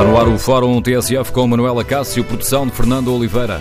Está 0.00 0.10
no 0.10 0.16
ar 0.16 0.28
o 0.28 0.38
Fórum 0.38 0.80
TSF 0.80 1.30
com 1.30 1.46
Manuela 1.46 1.84
Cássio, 1.84 2.24
produção 2.24 2.66
de 2.66 2.72
Fernando 2.72 3.14
Oliveira. 3.14 3.58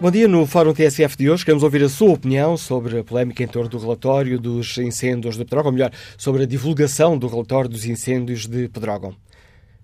Bom 0.00 0.10
dia. 0.10 0.26
No 0.26 0.44
Fórum 0.44 0.74
TSF 0.74 1.16
de 1.16 1.30
hoje 1.30 1.44
queremos 1.44 1.62
ouvir 1.62 1.84
a 1.84 1.88
sua 1.88 2.10
opinião 2.10 2.56
sobre 2.56 2.98
a 2.98 3.04
polémica 3.04 3.44
em 3.44 3.46
torno 3.46 3.68
do 3.68 3.78
relatório 3.78 4.36
dos 4.36 4.76
incêndios 4.76 5.36
de 5.36 5.44
Pedrógão, 5.44 5.70
ou 5.70 5.72
melhor, 5.72 5.92
sobre 6.18 6.42
a 6.42 6.46
divulgação 6.46 7.16
do 7.16 7.28
relatório 7.28 7.70
dos 7.70 7.86
incêndios 7.86 8.44
de 8.44 8.68
Pedrógão. 8.68 9.14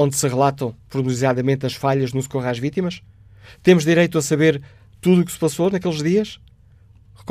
onde 0.00 0.16
se 0.16 0.26
relatam 0.26 0.74
pormenorizadamente 0.88 1.66
as 1.66 1.74
falhas 1.74 2.12
no 2.14 2.22
socorro 2.22 2.48
às 2.48 2.58
vítimas? 2.58 3.02
Temos 3.62 3.84
direito 3.84 4.16
a 4.16 4.22
saber 4.22 4.62
tudo 5.00 5.20
o 5.20 5.24
que 5.24 5.32
se 5.32 5.38
passou 5.38 5.70
naqueles 5.70 6.02
dias? 6.02 6.40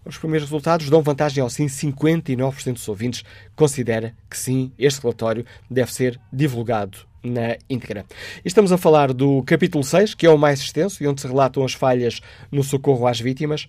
Os 0.06 0.18
primeiros 0.18 0.48
resultados 0.48 0.90
dão 0.90 1.02
vantagem 1.02 1.42
ao 1.42 1.50
sim. 1.50 1.68
59% 1.68 2.74
dos 2.74 2.88
ouvintes 2.88 3.24
considera 3.56 4.16
que 4.30 4.38
sim, 4.38 4.72
este 4.78 5.02
relatório 5.02 5.46
deve 5.70 5.94
ser 5.94 6.20
divulgado 6.32 6.98
na 7.24 7.58
íntegra. 7.70 8.06
Estamos 8.44 8.72
a 8.72 8.78
falar 8.78 9.14
do 9.14 9.44
capítulo 9.44 9.84
6, 9.84 10.14
que 10.16 10.26
é 10.26 10.30
o 10.30 10.38
mais 10.38 10.60
extenso 10.62 11.04
e 11.04 11.08
onde 11.08 11.22
se 11.22 11.28
relatam 11.28 11.64
as 11.64 11.74
falhas 11.74 12.22
no 12.52 12.64
socorro 12.64 13.06
às 13.08 13.20
vítimas. 13.20 13.68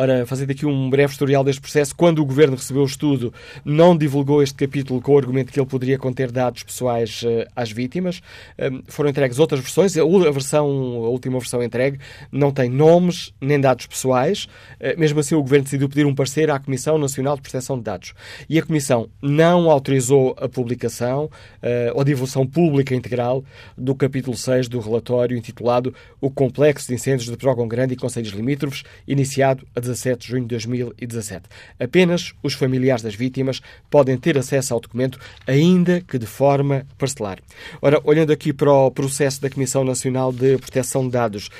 Ora, 0.00 0.24
fazendo 0.24 0.50
aqui 0.50 0.64
um 0.64 0.88
breve 0.88 1.12
historial 1.12 1.44
deste 1.44 1.60
processo, 1.60 1.94
quando 1.94 2.22
o 2.22 2.24
Governo 2.24 2.56
recebeu 2.56 2.80
o 2.80 2.86
estudo, 2.86 3.34
não 3.62 3.94
divulgou 3.94 4.42
este 4.42 4.54
capítulo 4.54 4.98
com 4.98 5.12
o 5.12 5.18
argumento 5.18 5.52
que 5.52 5.60
ele 5.60 5.66
poderia 5.66 5.98
conter 5.98 6.32
dados 6.32 6.62
pessoais 6.62 7.20
uh, 7.22 7.46
às 7.54 7.70
vítimas. 7.70 8.22
Um, 8.58 8.80
foram 8.88 9.10
entregues 9.10 9.38
outras 9.38 9.60
versões. 9.60 9.94
A, 9.98 10.30
versão, 10.30 10.66
a 11.04 11.10
última 11.10 11.38
versão 11.38 11.62
entregue 11.62 11.98
não 12.32 12.50
tem 12.50 12.70
nomes 12.70 13.34
nem 13.42 13.60
dados 13.60 13.86
pessoais. 13.86 14.44
Uh, 14.80 14.98
mesmo 14.98 15.20
assim, 15.20 15.34
o 15.34 15.42
Governo 15.42 15.64
decidiu 15.64 15.86
pedir 15.86 16.06
um 16.06 16.14
parecer 16.14 16.50
à 16.50 16.58
Comissão 16.58 16.96
Nacional 16.96 17.36
de 17.36 17.42
Proteção 17.42 17.76
de 17.76 17.84
Dados. 17.84 18.14
E 18.48 18.58
a 18.58 18.62
Comissão 18.62 19.06
não 19.20 19.70
autorizou 19.70 20.34
a 20.40 20.48
publicação 20.48 21.26
uh, 21.26 21.92
ou 21.92 22.02
divulgação 22.04 22.46
pública 22.46 22.94
integral 22.94 23.44
do 23.76 23.94
capítulo 23.94 24.34
6 24.34 24.66
do 24.66 24.80
relatório 24.80 25.36
intitulado 25.36 25.94
O 26.22 26.30
Complexo 26.30 26.88
de 26.88 26.94
Incêndios 26.94 27.28
de 27.28 27.36
Prógão 27.36 27.68
Grande 27.68 27.92
e 27.92 27.98
Conselhos 27.98 28.32
Limítrofes, 28.32 28.82
iniciado 29.06 29.66
a 29.76 29.89
17 29.90 30.20
de 30.20 30.32
junho 30.32 30.42
de 30.42 30.48
2017. 30.48 31.44
Apenas 31.78 32.32
os 32.42 32.54
familiares 32.54 33.02
das 33.02 33.14
vítimas 33.14 33.60
podem 33.90 34.16
ter 34.16 34.38
acesso 34.38 34.74
ao 34.74 34.80
documento, 34.80 35.18
ainda 35.46 36.00
que 36.00 36.18
de 36.18 36.26
forma 36.26 36.86
parcelar. 36.98 37.38
Ora, 37.82 38.00
olhando 38.04 38.32
aqui 38.32 38.52
para 38.52 38.72
o 38.72 38.90
processo 38.90 39.40
da 39.40 39.50
Comissão 39.50 39.84
Nacional 39.84 40.32
de 40.32 40.58
Proteção 40.58 41.04
de 41.04 41.10
Dados, 41.10 41.50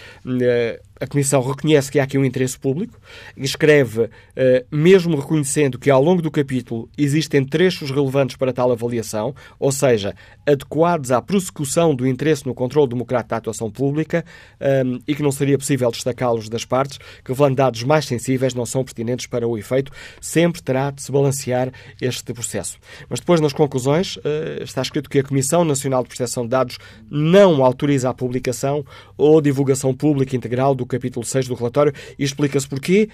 eh, 0.43 0.81
a 1.01 1.07
Comissão 1.07 1.41
reconhece 1.41 1.91
que 1.91 1.99
há 1.99 2.05
aqui 2.05 2.19
um 2.19 2.25
interesse 2.25 2.59
público 2.59 3.01
e 3.35 3.43
escreve, 3.43 4.11
eh, 4.37 4.67
mesmo 4.71 5.19
reconhecendo 5.19 5.79
que 5.79 5.91
ao 5.91 6.03
longo 6.03 6.21
do 6.21 6.31
capítulo 6.31 6.91
existem 6.97 7.43
trechos 7.43 7.91
relevantes 7.91 8.37
para 8.37 8.53
tal 8.53 8.71
avaliação, 8.71 9.35
ou 9.59 9.73
seja, 9.73 10.15
adequados 10.47 11.11
à 11.11 11.23
prossecução 11.23 11.95
do 11.95 12.07
interesse 12.07 12.47
no 12.47 12.55
controle 12.55 12.89
democrático 12.89 13.31
da 13.31 13.37
atuação 13.39 13.71
pública 13.71 14.25
eh, 14.61 14.83
e 15.09 15.15
que 15.15 15.23
não 15.23 15.33
seria 15.33 15.57
possível 15.57 15.91
destacá-los 15.91 16.51
das 16.51 16.67
partes, 16.67 16.99
que 17.25 17.33
revelando 17.33 17.57
dados 17.57 17.83
mais 17.83 18.05
sensíveis 18.05 18.53
não 18.53 18.67
são 18.67 18.85
pertinentes 18.85 19.27
para 19.27 19.49
o 19.49 19.57
efeito, 19.57 19.91
sempre 20.21 20.63
terá 20.63 20.91
de 20.91 21.03
se 21.03 21.11
balancear 21.11 21.73
este 22.01 22.35
processo. 22.35 22.77
Mas 23.09 23.21
depois, 23.21 23.41
nas 23.41 23.55
conclusões, 23.55 24.19
eh, 24.23 24.63
está 24.63 24.83
escrito 24.83 25.09
que 25.09 25.19
a 25.19 25.25
Comissão 25.25 25.65
Nacional 25.65 26.03
de 26.03 26.11
Proteção 26.11 26.43
de 26.43 26.51
Dados 26.51 26.79
não 27.11 27.65
autoriza 27.65 28.11
a 28.11 28.15
publicação 28.15 28.85
ou 29.17 29.41
divulgação 29.41 29.95
pública 29.95 30.37
integral 30.37 30.75
do 30.75 30.90
capítulo 30.91 31.25
6 31.25 31.49
do 31.49 31.55
relatório 31.55 31.93
e 32.19 32.25
explica-se 32.25 32.69
porquê. 32.69 33.09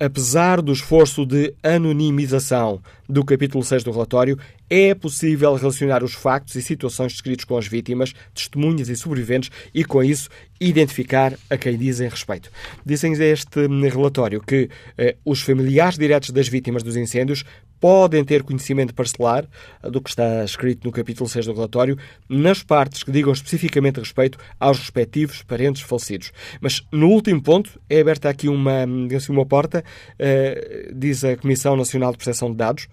Apesar 0.00 0.60
do 0.60 0.72
esforço 0.72 1.24
de 1.24 1.54
anonimização 1.62 2.82
do 3.08 3.24
capítulo 3.24 3.62
6 3.62 3.84
do 3.84 3.92
relatório, 3.92 4.36
é 4.68 4.94
possível 4.94 5.54
relacionar 5.54 6.02
os 6.02 6.14
factos 6.14 6.56
e 6.56 6.62
situações 6.62 7.12
descritos 7.12 7.44
com 7.44 7.56
as 7.56 7.68
vítimas, 7.68 8.12
testemunhas 8.34 8.88
e 8.88 8.96
sobreviventes 8.96 9.50
e, 9.72 9.84
com 9.84 10.02
isso, 10.02 10.28
identificar 10.60 11.34
a 11.48 11.56
quem 11.56 11.76
dizem 11.76 12.08
respeito. 12.08 12.50
Dizem 12.84 13.12
este 13.12 13.68
relatório 13.68 14.40
que 14.40 14.70
eh, 14.98 15.14
os 15.24 15.42
familiares 15.42 15.98
diretos 15.98 16.30
das 16.30 16.48
vítimas 16.48 16.82
dos 16.82 16.96
incêndios 16.96 17.44
podem 17.82 18.24
ter 18.24 18.44
conhecimento 18.44 18.94
parcelar 18.94 19.44
do 19.82 20.00
que 20.00 20.08
está 20.08 20.44
escrito 20.44 20.84
no 20.84 20.92
capítulo 20.92 21.28
6 21.28 21.46
do 21.46 21.52
relatório, 21.52 21.98
nas 22.28 22.62
partes 22.62 23.02
que 23.02 23.10
digam 23.10 23.32
especificamente 23.32 23.98
respeito 23.98 24.38
aos 24.60 24.78
respectivos 24.78 25.42
parentes 25.42 25.82
falecidos. 25.82 26.30
Mas 26.60 26.86
no 26.92 27.08
último 27.08 27.42
ponto 27.42 27.80
é 27.90 28.00
aberta 28.00 28.28
aqui 28.28 28.48
uma, 28.48 28.84
assim, 29.16 29.32
uma 29.32 29.44
porta, 29.44 29.82
uh, 30.14 30.94
diz 30.94 31.24
a 31.24 31.36
Comissão 31.36 31.74
Nacional 31.74 32.12
de 32.12 32.18
Proteção 32.18 32.52
de 32.52 32.56
Dados, 32.56 32.86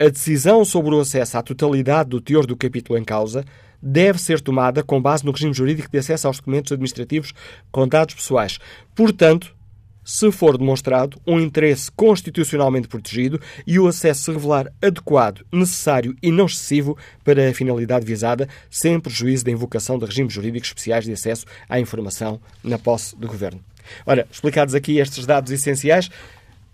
a 0.00 0.08
decisão 0.08 0.64
sobre 0.64 0.94
o 0.94 1.00
acesso 1.00 1.36
à 1.36 1.42
totalidade 1.42 2.08
do 2.08 2.18
teor 2.18 2.46
do 2.46 2.56
capítulo 2.56 2.98
em 2.98 3.04
causa 3.04 3.44
deve 3.82 4.18
ser 4.18 4.40
tomada 4.40 4.82
com 4.82 5.02
base 5.02 5.22
no 5.22 5.32
regime 5.32 5.52
jurídico 5.52 5.90
de 5.90 5.98
acesso 5.98 6.26
aos 6.26 6.38
documentos 6.38 6.72
administrativos 6.72 7.34
com 7.70 7.86
dados 7.86 8.14
pessoais. 8.14 8.58
Portanto, 8.94 9.54
se 10.04 10.30
for 10.30 10.58
demonstrado 10.58 11.18
um 11.26 11.40
interesse 11.40 11.90
constitucionalmente 11.90 12.88
protegido 12.88 13.40
e 13.66 13.78
o 13.78 13.88
acesso 13.88 14.24
se 14.24 14.32
revelar 14.32 14.70
adequado, 14.82 15.44
necessário 15.50 16.14
e 16.22 16.30
não 16.30 16.46
excessivo 16.46 16.96
para 17.24 17.48
a 17.48 17.54
finalidade 17.54 18.04
visada, 18.04 18.48
sem 18.70 19.00
prejuízo 19.00 19.44
da 19.44 19.50
invocação 19.50 19.98
de 19.98 20.04
regimes 20.04 20.32
jurídicos 20.32 20.68
especiais 20.68 21.04
de 21.04 21.12
acesso 21.12 21.46
à 21.68 21.80
informação 21.80 22.40
na 22.62 22.78
posse 22.78 23.16
do 23.16 23.26
Governo. 23.26 23.60
Ora, 24.06 24.26
explicados 24.30 24.74
aqui 24.74 24.98
estes 24.98 25.26
dados 25.26 25.50
essenciais, 25.52 26.10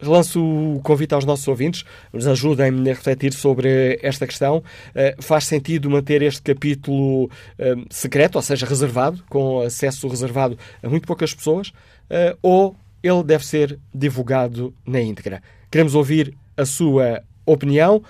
Relanço 0.02 0.42
o 0.42 0.80
convite 0.82 1.14
aos 1.14 1.26
nossos 1.26 1.46
ouvintes, 1.46 1.84
nos 2.12 2.26
ajudem 2.26 2.68
a 2.68 2.84
refletir 2.94 3.34
sobre 3.34 3.98
esta 4.02 4.26
questão. 4.26 4.58
Uh, 4.58 5.22
faz 5.22 5.44
sentido 5.44 5.90
manter 5.90 6.22
este 6.22 6.40
capítulo 6.40 7.24
uh, 7.24 7.86
secreto, 7.90 8.36
ou 8.36 8.42
seja, 8.42 8.64
reservado, 8.64 9.22
com 9.28 9.60
acesso 9.60 10.08
reservado 10.08 10.58
a 10.82 10.88
muito 10.88 11.06
poucas 11.06 11.34
pessoas, 11.34 11.68
uh, 11.68 12.36
ou 12.40 12.74
ele 13.02 13.22
deve 13.22 13.46
ser 13.46 13.78
divulgado 13.94 14.74
na 14.86 15.00
íntegra. 15.00 15.42
Queremos 15.70 15.94
ouvir 15.94 16.34
a 16.56 16.64
sua 16.64 17.22
opinião. 17.46 18.02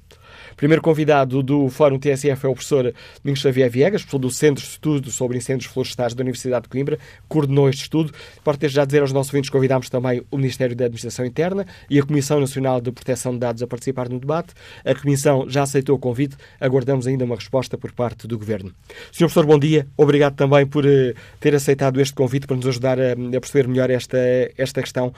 Primeiro 0.60 0.82
convidado 0.82 1.42
do 1.42 1.70
Fórum 1.70 1.98
TSF 1.98 2.44
é 2.44 2.48
o 2.50 2.52
professor 2.52 2.92
Domingos 3.24 3.40
Xavier 3.40 3.70
Viegas, 3.70 4.02
professor 4.02 4.18
do 4.18 4.30
Centro 4.30 4.62
de 4.62 4.68
Estudo 4.68 5.10
sobre 5.10 5.38
Incêndios 5.38 5.72
Florestais 5.72 6.12
da 6.12 6.20
Universidade 6.20 6.64
de 6.64 6.68
Coimbra, 6.68 6.98
coordenou 7.26 7.66
este 7.70 7.84
estudo. 7.84 8.12
Pode 8.44 8.58
ter 8.58 8.68
já 8.68 8.84
dizer 8.84 9.00
aos 9.00 9.10
nossos 9.10 9.32
ouvintes, 9.32 9.48
convidámos 9.48 9.88
também 9.88 10.22
o 10.30 10.36
Ministério 10.36 10.76
da 10.76 10.84
Administração 10.84 11.24
Interna 11.24 11.66
e 11.88 11.98
a 11.98 12.02
Comissão 12.02 12.38
Nacional 12.38 12.78
de 12.78 12.92
Proteção 12.92 13.32
de 13.32 13.38
Dados 13.38 13.62
a 13.62 13.66
participar 13.66 14.10
no 14.10 14.20
debate. 14.20 14.52
A 14.84 14.94
Comissão 14.94 15.48
já 15.48 15.62
aceitou 15.62 15.96
o 15.96 15.98
convite, 15.98 16.36
aguardamos 16.60 17.06
ainda 17.06 17.24
uma 17.24 17.36
resposta 17.36 17.78
por 17.78 17.92
parte 17.92 18.28
do 18.28 18.38
Governo. 18.38 18.70
Senhor 19.10 19.30
Professor, 19.30 19.46
bom 19.46 19.58
dia. 19.58 19.86
Obrigado 19.96 20.34
também 20.34 20.66
por 20.66 20.84
eh, 20.84 21.14
ter 21.40 21.54
aceitado 21.54 21.98
este 22.02 22.12
convite 22.12 22.46
para 22.46 22.56
nos 22.56 22.66
ajudar 22.66 22.98
a, 23.00 23.16
perceber 23.40 23.66
melhor 23.66 23.88
esta, 23.88 24.18
esta 24.58 24.82
questão. 24.82 25.10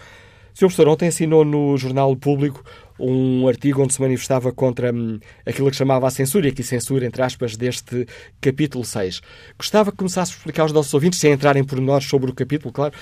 Sr. 0.54 0.66
Professor, 0.66 0.88
ontem 0.88 1.08
assinou 1.08 1.44
no 1.44 1.76
Jornal 1.78 2.14
Público 2.14 2.62
um 2.98 3.46
artigo 3.48 3.82
onde 3.82 3.94
se 3.94 4.00
manifestava 4.00 4.52
contra 4.52 4.92
hum, 4.92 5.18
aquilo 5.46 5.70
que 5.70 5.76
chamava 5.76 6.06
a 6.06 6.10
censura, 6.10 6.46
e 6.46 6.50
aqui 6.50 6.62
censura, 6.62 7.06
entre 7.06 7.22
aspas, 7.22 7.56
deste 7.56 8.06
capítulo 8.40 8.84
6. 8.84 9.20
Gostava 9.58 9.90
que 9.90 9.98
começasse 9.98 10.32
a 10.32 10.36
explicar 10.36 10.62
aos 10.62 10.72
nossos 10.72 10.92
ouvintes, 10.94 11.18
sem 11.18 11.32
entrarem 11.32 11.64
por 11.64 11.80
nós 11.80 12.04
sobre 12.04 12.30
o 12.30 12.34
capítulo, 12.34 12.72
claro, 12.72 12.94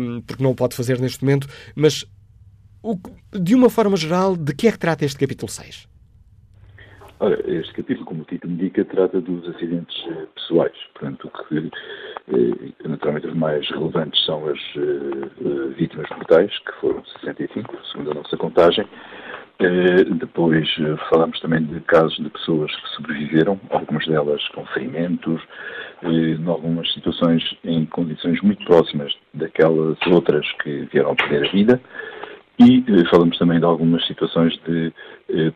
hum, 0.00 0.22
porque 0.26 0.42
não 0.42 0.50
o 0.50 0.54
pode 0.54 0.74
fazer 0.74 1.00
neste 1.00 1.24
momento, 1.24 1.48
mas 1.74 2.04
de 3.32 3.54
uma 3.54 3.68
forma 3.68 3.96
geral, 3.96 4.36
de 4.36 4.54
que 4.54 4.68
é 4.68 4.72
que 4.72 4.78
trata 4.78 5.04
este 5.04 5.18
capítulo 5.18 5.50
6? 5.50 5.88
Ora, 7.18 7.42
este 7.50 7.72
capítulo, 7.72 8.04
como 8.04 8.22
o 8.22 8.24
título 8.26 8.52
indica, 8.52 8.84
trata 8.84 9.22
dos 9.22 9.48
acidentes 9.48 10.04
eh, 10.06 10.26
pessoais. 10.34 10.76
Portanto, 10.92 11.28
o 11.28 11.48
que 11.48 11.70
eh, 12.28 12.72
naturalmente 12.86 13.26
os 13.28 13.34
mais 13.34 13.66
relevantes 13.70 14.22
são 14.26 14.46
as 14.46 14.58
eh, 14.76 15.74
vítimas 15.78 16.10
mortais, 16.10 16.50
que 16.58 16.72
foram 16.78 17.02
65, 17.22 17.74
segundo 17.90 18.10
a 18.10 18.14
nossa 18.14 18.36
contagem. 18.36 18.86
Depois 19.58 20.68
falamos 21.08 21.40
também 21.40 21.64
de 21.64 21.80
casos 21.80 22.14
de 22.18 22.28
pessoas 22.28 22.70
que 22.76 22.88
sobreviveram, 22.90 23.58
algumas 23.70 24.06
delas 24.06 24.46
com 24.48 24.66
ferimentos, 24.66 25.40
em 26.02 26.46
algumas 26.46 26.92
situações 26.92 27.42
em 27.64 27.86
condições 27.86 28.38
muito 28.42 28.62
próximas 28.66 29.16
daquelas 29.32 29.96
outras 30.08 30.46
que 30.62 30.86
vieram 30.92 31.12
a 31.12 31.14
perder 31.14 31.48
a 31.48 31.52
vida. 31.52 31.80
E 32.58 32.84
falamos 33.08 33.38
também 33.38 33.58
de 33.58 33.64
algumas 33.64 34.06
situações 34.06 34.52
de 34.66 34.92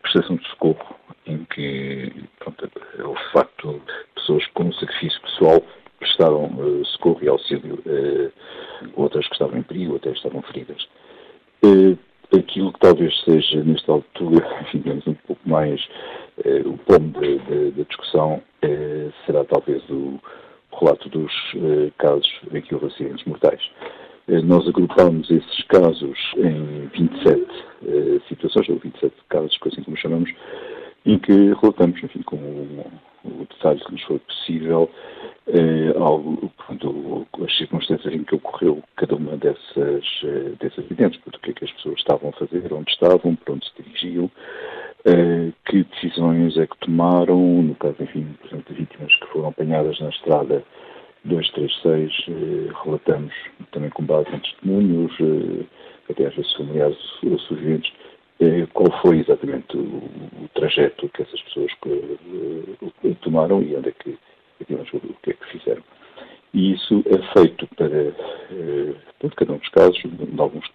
prestação 0.01 0.35
de 0.37 0.47
socorro 0.47 0.95
em 1.25 1.45
que 1.45 2.11
pronto, 2.39 2.69
o 2.99 3.15
facto 3.31 3.73
de 3.73 4.13
pessoas 4.15 4.45
com 4.47 4.71
sacrifício 4.73 5.21
pessoal 5.21 5.63
prestaram 6.01 6.45
uh, 6.45 6.85
socorro 6.85 7.19
e 7.21 7.29
auxílio, 7.29 7.75
uh, 7.85 8.31
outras 8.95 9.25
que 9.27 9.33
estavam 9.33 9.59
em 9.59 9.63
perigo, 9.63 9.95
até 9.95 10.11
estavam 10.11 10.41
feridas. 10.41 10.87
Uh, 11.63 11.97
aquilo 12.35 12.73
que 12.73 12.79
talvez 12.79 13.17
seja, 13.23 13.63
nesta 13.63 13.91
altura, 13.91 14.45
digamos, 14.73 15.05
um 15.07 15.13
pouco 15.13 15.47
mais 15.47 15.87
o 16.65 16.75
ponto 16.77 17.19
da 17.19 17.83
discussão 17.87 18.41
será 19.25 19.43
talvez 19.43 19.83
o 19.89 20.19
relato 20.79 21.07
dos 21.09 21.31
casos 21.99 22.27
em 22.51 22.61
que 22.61 22.73
houve 22.73 22.87
acidentes 22.87 23.23
mortais. 23.25 23.61
Nós 24.45 24.67
agrupamos 24.67 25.29
esses 25.29 25.63
casos 25.65 26.17
em 26.37 26.87
27 26.87 27.45
situações, 28.27 28.69
ou 28.69 28.77
27 28.77 29.13
casos, 29.29 29.59
assim 29.63 29.83
como 29.83 29.97
chamamos, 29.97 30.31
em 31.05 31.17
que 31.17 31.31
relatamos, 31.31 32.01
enfim, 32.03 32.21
com 32.23 32.35
o 33.25 33.47
detalhe 33.49 33.79
que 33.79 33.91
nos 33.91 34.03
foi 34.03 34.19
possível, 34.19 34.89
eh, 35.47 35.93
algo, 35.97 36.51
portanto, 36.57 37.27
as 37.43 37.57
circunstâncias 37.57 38.13
em 38.13 38.23
que 38.23 38.35
ocorreu 38.35 38.83
cada 38.95 39.15
uma 39.15 39.37
dessas, 39.37 40.05
eh, 40.23 40.53
desses 40.59 40.79
acidentes, 40.79 41.19
portanto, 41.21 41.37
o 41.37 41.39
que 41.39 41.51
é 41.51 41.53
que 41.53 41.65
as 41.65 41.71
pessoas 41.71 41.99
estavam 41.99 42.29
a 42.29 42.33
fazer, 42.33 42.73
onde 42.73 42.91
estavam, 42.91 43.35
para 43.35 43.53
onde 43.53 43.65
se 43.65 43.83
dirigiam, 43.83 44.29
eh, 45.05 45.51
que 45.65 45.83
decisões 45.83 46.57
é 46.57 46.67
que 46.67 46.77
tomaram, 46.77 47.63
no 47.63 47.75
caso, 47.75 47.95
enfim, 47.99 48.35
por 48.39 48.47
exemplo, 48.47 48.73
de 48.73 48.81
vítimas 48.81 49.13
que 49.15 49.27
foram 49.27 49.49
apanhadas 49.49 49.99
na 49.99 50.09
estrada 50.09 50.63
236, 51.25 52.11
eh, 52.27 52.71
relatamos 52.83 53.33
também 53.71 53.89
com 53.91 54.03
base 54.03 54.27
em 54.33 54.39
testemunhos, 54.39 55.11
eh, 55.19 55.65
até 56.09 56.27
às 56.27 56.35
vezes 56.35 56.53
familiares 56.53 56.97
ou 57.23 57.37
sobreviventes, 57.39 57.91
qual 58.73 58.91
foi 59.01 59.19
exatamente 59.19 59.77
o, 59.77 60.01
trajeto 60.53 61.09
que 61.09 61.21
essas 61.21 61.41
pessoas 61.41 61.71
uh, 61.85 63.15
tomaram 63.21 63.61
e 63.61 63.75
onde 63.75 63.89
é 63.89 63.91
que, 63.91 64.17
o 64.59 65.13
que 65.21 65.31
é 65.31 65.33
que 65.33 65.51
fizeram. 65.51 65.81
E 66.53 66.73
isso 66.73 67.03
é 67.05 67.39
feito 67.39 67.67
para, 67.75 67.87
uh, 67.87 68.95
para 69.19 69.29
cada 69.29 69.53
um 69.53 69.57
dos 69.57 69.69
casos, 69.69 70.01
em 70.05 70.39
alguns 70.39 70.65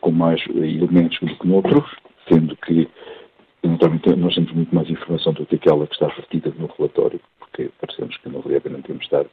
com 0.00 0.10
mais 0.10 0.42
elementos 0.48 1.18
do 1.20 1.36
que 1.36 1.46
noutros, 1.46 1.90
sendo 2.28 2.56
que 2.56 2.88
naturalmente 3.62 4.16
nós 4.16 4.34
temos 4.34 4.52
muito 4.52 4.74
mais 4.74 4.88
informação 4.88 5.32
do 5.32 5.46
que 5.46 5.56
aquela 5.56 5.86
que 5.86 5.94
está 5.94 6.06
refletida 6.06 6.52
no 6.58 6.70
relatório, 6.78 7.20
porque 7.38 7.70
parecemos 7.80 8.16
que 8.16 8.28
não 8.28 8.40
valia 8.40 8.58
a 8.58 8.60
pena 8.60 8.80
termos 8.82 9.04
estar 9.04 9.26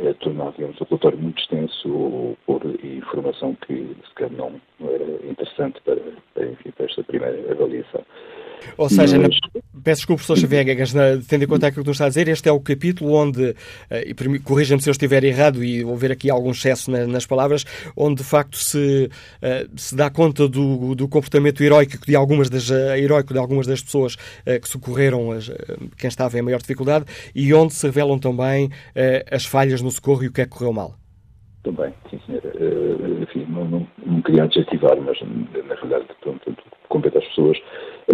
a 0.00 0.14
tornar, 0.14 0.52
digamos, 0.52 0.80
o 0.80 0.84
relatório 0.84 1.18
muito 1.18 1.40
extenso 1.40 2.36
por 2.44 2.62
informação 2.84 3.54
que 3.54 3.96
se 4.06 4.14
calhar 4.14 4.32
não 4.32 4.60
era 4.80 5.04
interessante 5.26 5.80
para, 5.82 6.00
enfim, 6.44 6.70
para 6.70 6.86
esta 6.86 7.02
primeira 7.04 7.52
avaliação. 7.52 8.04
Ou 8.76 8.88
seja, 8.88 9.18
Mas... 9.18 9.28
na... 9.28 9.60
peço 9.82 10.00
desculpa, 10.00 10.22
professor 10.22 10.36
Xavier 10.36 10.64
Gagas, 10.64 10.92
tendo 11.28 11.44
em 11.44 11.46
conta 11.46 11.66
aquilo 11.66 11.82
que 11.84 11.88
nos 11.88 11.96
está 11.96 12.06
a 12.06 12.08
dizer, 12.08 12.28
este 12.28 12.48
é 12.48 12.52
o 12.52 12.60
capítulo 12.60 13.12
onde, 13.12 13.54
eh, 13.90 14.10
e 14.10 14.38
corrija-me 14.40 14.80
se 14.80 14.88
eu 14.88 14.92
estiver 14.92 15.24
errado 15.24 15.62
e 15.62 15.84
houver 15.84 16.12
aqui 16.12 16.30
algum 16.30 16.50
excesso 16.50 16.90
nas 16.90 17.26
palavras, 17.26 17.64
onde 17.96 18.16
de 18.16 18.24
facto 18.24 18.56
se, 18.56 19.10
eh, 19.42 19.66
se 19.76 19.94
dá 19.94 20.10
conta 20.10 20.48
do, 20.48 20.94
do 20.94 21.08
comportamento 21.08 21.62
heroico 21.62 22.04
de 22.06 22.16
algumas 22.16 22.50
das, 22.50 22.70
eh, 22.70 22.98
heroico 22.98 23.32
de 23.32 23.38
algumas 23.38 23.66
das 23.66 23.82
pessoas 23.82 24.16
que 24.16 24.68
socorreram 24.68 25.32
as, 25.32 25.50
quem 25.96 26.08
estava 26.08 26.38
em 26.38 26.42
maior 26.42 26.60
dificuldade 26.60 27.04
e 27.34 27.52
onde 27.52 27.74
se 27.74 27.86
revelam 27.86 28.18
também 28.18 28.70
as 29.30 29.44
falhas 29.44 29.82
no 29.82 29.90
socorro 29.90 30.24
e 30.24 30.28
o 30.28 30.32
que 30.32 30.40
é 30.40 30.44
que 30.44 30.50
correu 30.50 30.72
mal. 30.72 30.94
Também, 31.62 31.92
sim 32.10 32.20
senhora. 32.26 32.52
enfim, 33.22 33.46
não, 33.48 33.64
não, 33.64 33.86
não, 34.04 34.22
queria 34.22 34.44
adjetivar, 34.44 34.96
mas 35.00 35.18
na 35.20 35.74
realidade, 35.74 36.06
pronto, 36.20 36.56
compete 36.88 37.18
às 37.18 37.24
pessoas 37.26 37.58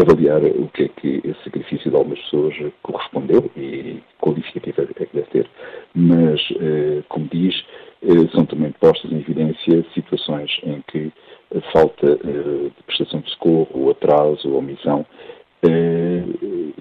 avaliar 0.00 0.43
o 0.43 0.69
que 0.69 0.85
é 0.85 0.89
que 0.89 1.21
esse 1.25 1.44
sacrifício 1.44 1.91
de 1.91 1.97
algumas 1.97 2.19
pessoas 2.21 2.55
correspondeu 2.83 3.50
e 3.56 4.03
qual 4.19 4.35
iniciativa 4.35 4.83
é 4.83 5.06
que 5.06 5.17
deve 5.17 5.29
ter. 5.31 5.50
Mas, 5.94 6.41
eh, 6.61 7.03
como 7.09 7.29
diz, 7.31 7.55
eh, 8.03 8.29
são 8.33 8.47
também 8.47 8.73
postas 8.73 9.12
em 9.12 9.19
evidência 9.21 9.85
situações 9.93 10.50
em 10.62 10.83
que 10.89 11.12
a 11.55 11.61
falta 11.73 12.06
eh, 12.06 12.71
de 12.77 12.83
prestação 12.87 13.21
de 13.21 13.31
socorro, 13.31 13.69
ou 13.75 13.91
atraso, 13.91 14.49
ou 14.49 14.59
omissão, 14.59 15.05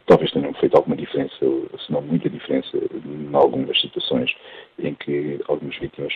talvez 0.07 0.31
tenham 0.31 0.53
feito 0.55 0.75
alguma 0.75 0.95
diferença, 0.95 1.35
se 1.39 1.91
não 1.91 2.01
muita 2.01 2.27
diferença, 2.27 2.75
em 2.77 3.29
algumas 3.31 3.79
situações 3.79 4.33
em 4.79 4.95
que 4.95 5.39
algumas 5.47 5.77
vítimas 5.77 6.13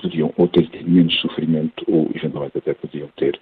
podiam 0.00 0.32
ou 0.38 0.48
ter 0.48 0.68
menos 0.82 1.14
sofrimento 1.20 1.84
ou 1.86 2.10
eventualmente 2.14 2.56
até 2.56 2.72
podiam 2.72 3.08
ter. 3.16 3.38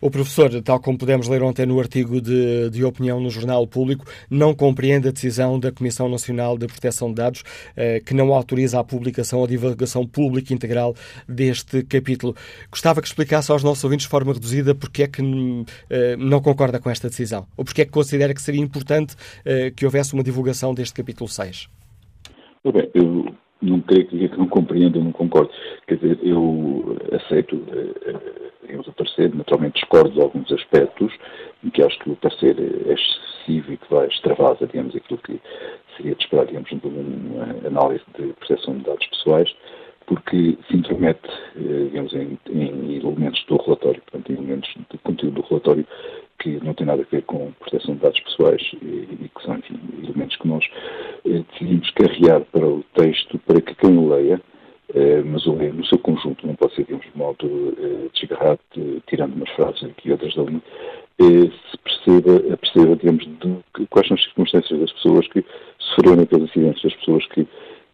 O 0.00 0.10
professor, 0.10 0.50
tal 0.62 0.80
como 0.80 0.98
pudemos 0.98 1.28
ler 1.28 1.42
ontem 1.42 1.66
no 1.66 1.78
artigo 1.78 2.20
de, 2.20 2.70
de 2.70 2.84
opinião 2.84 3.20
no 3.20 3.30
Jornal 3.30 3.66
Público, 3.66 4.04
não 4.30 4.54
compreende 4.54 5.08
a 5.08 5.10
decisão 5.10 5.58
da 5.58 5.72
Comissão 5.72 6.08
Nacional 6.08 6.56
de 6.56 6.66
Proteção 6.66 7.08
de 7.08 7.14
Dados, 7.14 7.42
eh, 7.76 8.00
que 8.00 8.14
não 8.14 8.32
autoriza 8.32 8.78
a 8.80 8.84
publicação 8.84 9.40
ou 9.40 9.46
divulgação 9.46 10.06
pública 10.06 10.52
integral 10.52 10.94
deste 11.28 11.82
capítulo. 11.82 12.34
Gostava 12.70 13.00
que 13.00 13.08
explicasse 13.08 13.50
aos 13.50 13.62
nossos 13.62 13.84
ouvintes 13.84 14.06
de 14.06 14.10
forma 14.10 14.32
reduzida 14.32 14.74
porque 14.74 15.02
é 15.02 15.08
que 15.08 15.22
eh, 15.90 16.16
não 16.16 16.40
concorda 16.40 16.78
com 16.78 16.90
esta 16.90 17.08
decisão, 17.08 17.46
ou 17.56 17.64
porque 17.64 17.82
é 17.82 17.84
que 17.84 17.90
considera 17.90 18.34
que 18.34 18.42
seria 18.42 18.60
importante 18.60 19.16
eh, 19.44 19.70
que 19.70 19.84
houvesse 19.84 20.14
uma 20.14 20.22
divulgação 20.22 20.74
deste 20.74 20.94
capítulo 20.94 21.28
6. 21.28 21.68
Bem, 22.72 22.90
eu 22.94 23.32
não 23.62 23.80
creio 23.80 24.06
que 24.06 24.36
não 24.36 24.48
compreendo, 24.48 25.02
não 25.02 25.12
concordo. 25.12 25.50
Quer 25.86 25.96
dizer, 25.96 26.18
eu 26.22 26.96
aceito 27.12 27.56
digamos, 28.68 28.86
o 28.86 28.92
parecer, 28.92 29.34
naturalmente 29.34 29.80
discordo 29.80 30.10
de 30.10 30.20
alguns 30.20 30.52
aspectos, 30.52 31.12
em 31.64 31.70
que 31.70 31.82
acho 31.82 31.98
que 31.98 32.10
o 32.10 32.16
parecer 32.16 32.56
é 32.58 32.92
excessivo 32.92 33.72
e 33.72 33.76
que 33.76 33.90
vai 33.90 34.06
extravasa, 34.06 34.66
digamos, 34.66 34.94
aquilo 34.94 35.18
que 35.18 35.40
seria 35.96 36.14
de 36.14 36.22
esperar, 36.22 36.46
digamos, 36.46 36.68
de 36.68 36.86
uma 36.86 37.66
análise 37.66 38.04
de 38.16 38.32
proteção 38.34 38.76
de 38.76 38.84
dados 38.84 39.06
pessoais, 39.06 39.54
porque 40.06 40.56
se 40.68 40.76
intromete, 40.76 41.28
eh, 41.56 41.84
digamos, 41.84 42.12
em, 42.14 42.38
em 42.50 42.96
elementos 42.96 43.44
do 43.46 43.56
relatório, 43.56 44.00
portanto, 44.02 44.30
em 44.30 44.36
elementos 44.36 44.74
de 44.90 44.98
conteúdo 44.98 45.42
do 45.42 45.48
relatório 45.48 45.86
que 46.38 46.64
não 46.64 46.72
tem 46.72 46.86
nada 46.86 47.02
a 47.02 47.10
ver 47.10 47.22
com 47.22 47.52
proteção 47.58 47.94
de 47.94 48.00
dados 48.00 48.20
pessoais 48.20 48.62
e, 48.80 48.86
e 48.86 49.30
que 49.34 49.42
são, 49.42 49.56
enfim, 49.56 49.78
elementos 50.02 50.36
que 50.36 50.48
nós 50.48 50.64
eh, 51.26 51.42
decidimos 51.50 51.90
carregar 51.90 52.40
para 52.52 52.66
o 52.66 52.84
texto 52.94 53.38
para 53.40 53.60
que 53.60 53.74
quem 53.74 53.98
o 53.98 54.08
leia 54.08 54.40
mas 55.26 55.46
o 55.46 55.52
no 55.52 55.84
seu 55.84 55.98
conjunto 55.98 56.46
não 56.46 56.54
pode 56.54 56.74
ser, 56.74 56.84
digamos, 56.84 57.04
de 57.04 57.18
modo 57.18 57.76
eh, 57.78 58.08
desgarrado, 58.14 58.60
tirando 59.06 59.34
umas 59.34 59.50
frases 59.50 59.84
aqui 59.84 60.08
e 60.08 60.12
outras 60.12 60.34
dali, 60.34 60.62
eh, 61.20 61.50
se 61.70 61.78
perceba, 61.78 62.56
perceba 62.56 62.96
digamos, 62.96 63.24
de, 63.24 63.86
quais 63.90 64.08
são 64.08 64.16
as 64.16 64.22
circunstâncias 64.22 64.80
das 64.80 64.92
pessoas 64.92 65.28
que 65.28 65.44
sofreram 65.78 66.16
naqueles 66.16 66.48
acidentes, 66.48 66.82
das 66.82 66.94
pessoas 66.94 67.26
que 67.26 67.46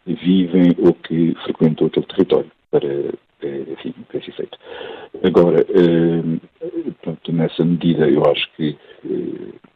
vivem 0.06 0.76
ou 0.78 0.94
que 0.94 1.34
frequentam 1.44 1.88
aquele 1.88 2.06
território, 2.06 2.50
para, 2.70 2.88
enfim, 3.72 3.94
para 4.06 4.18
esse 4.18 4.30
efeito. 4.30 4.56
Agora, 5.24 5.66
pronto, 7.02 7.32
nessa 7.32 7.64
medida, 7.64 8.08
eu 8.08 8.22
acho 8.30 8.48
que, 8.56 8.76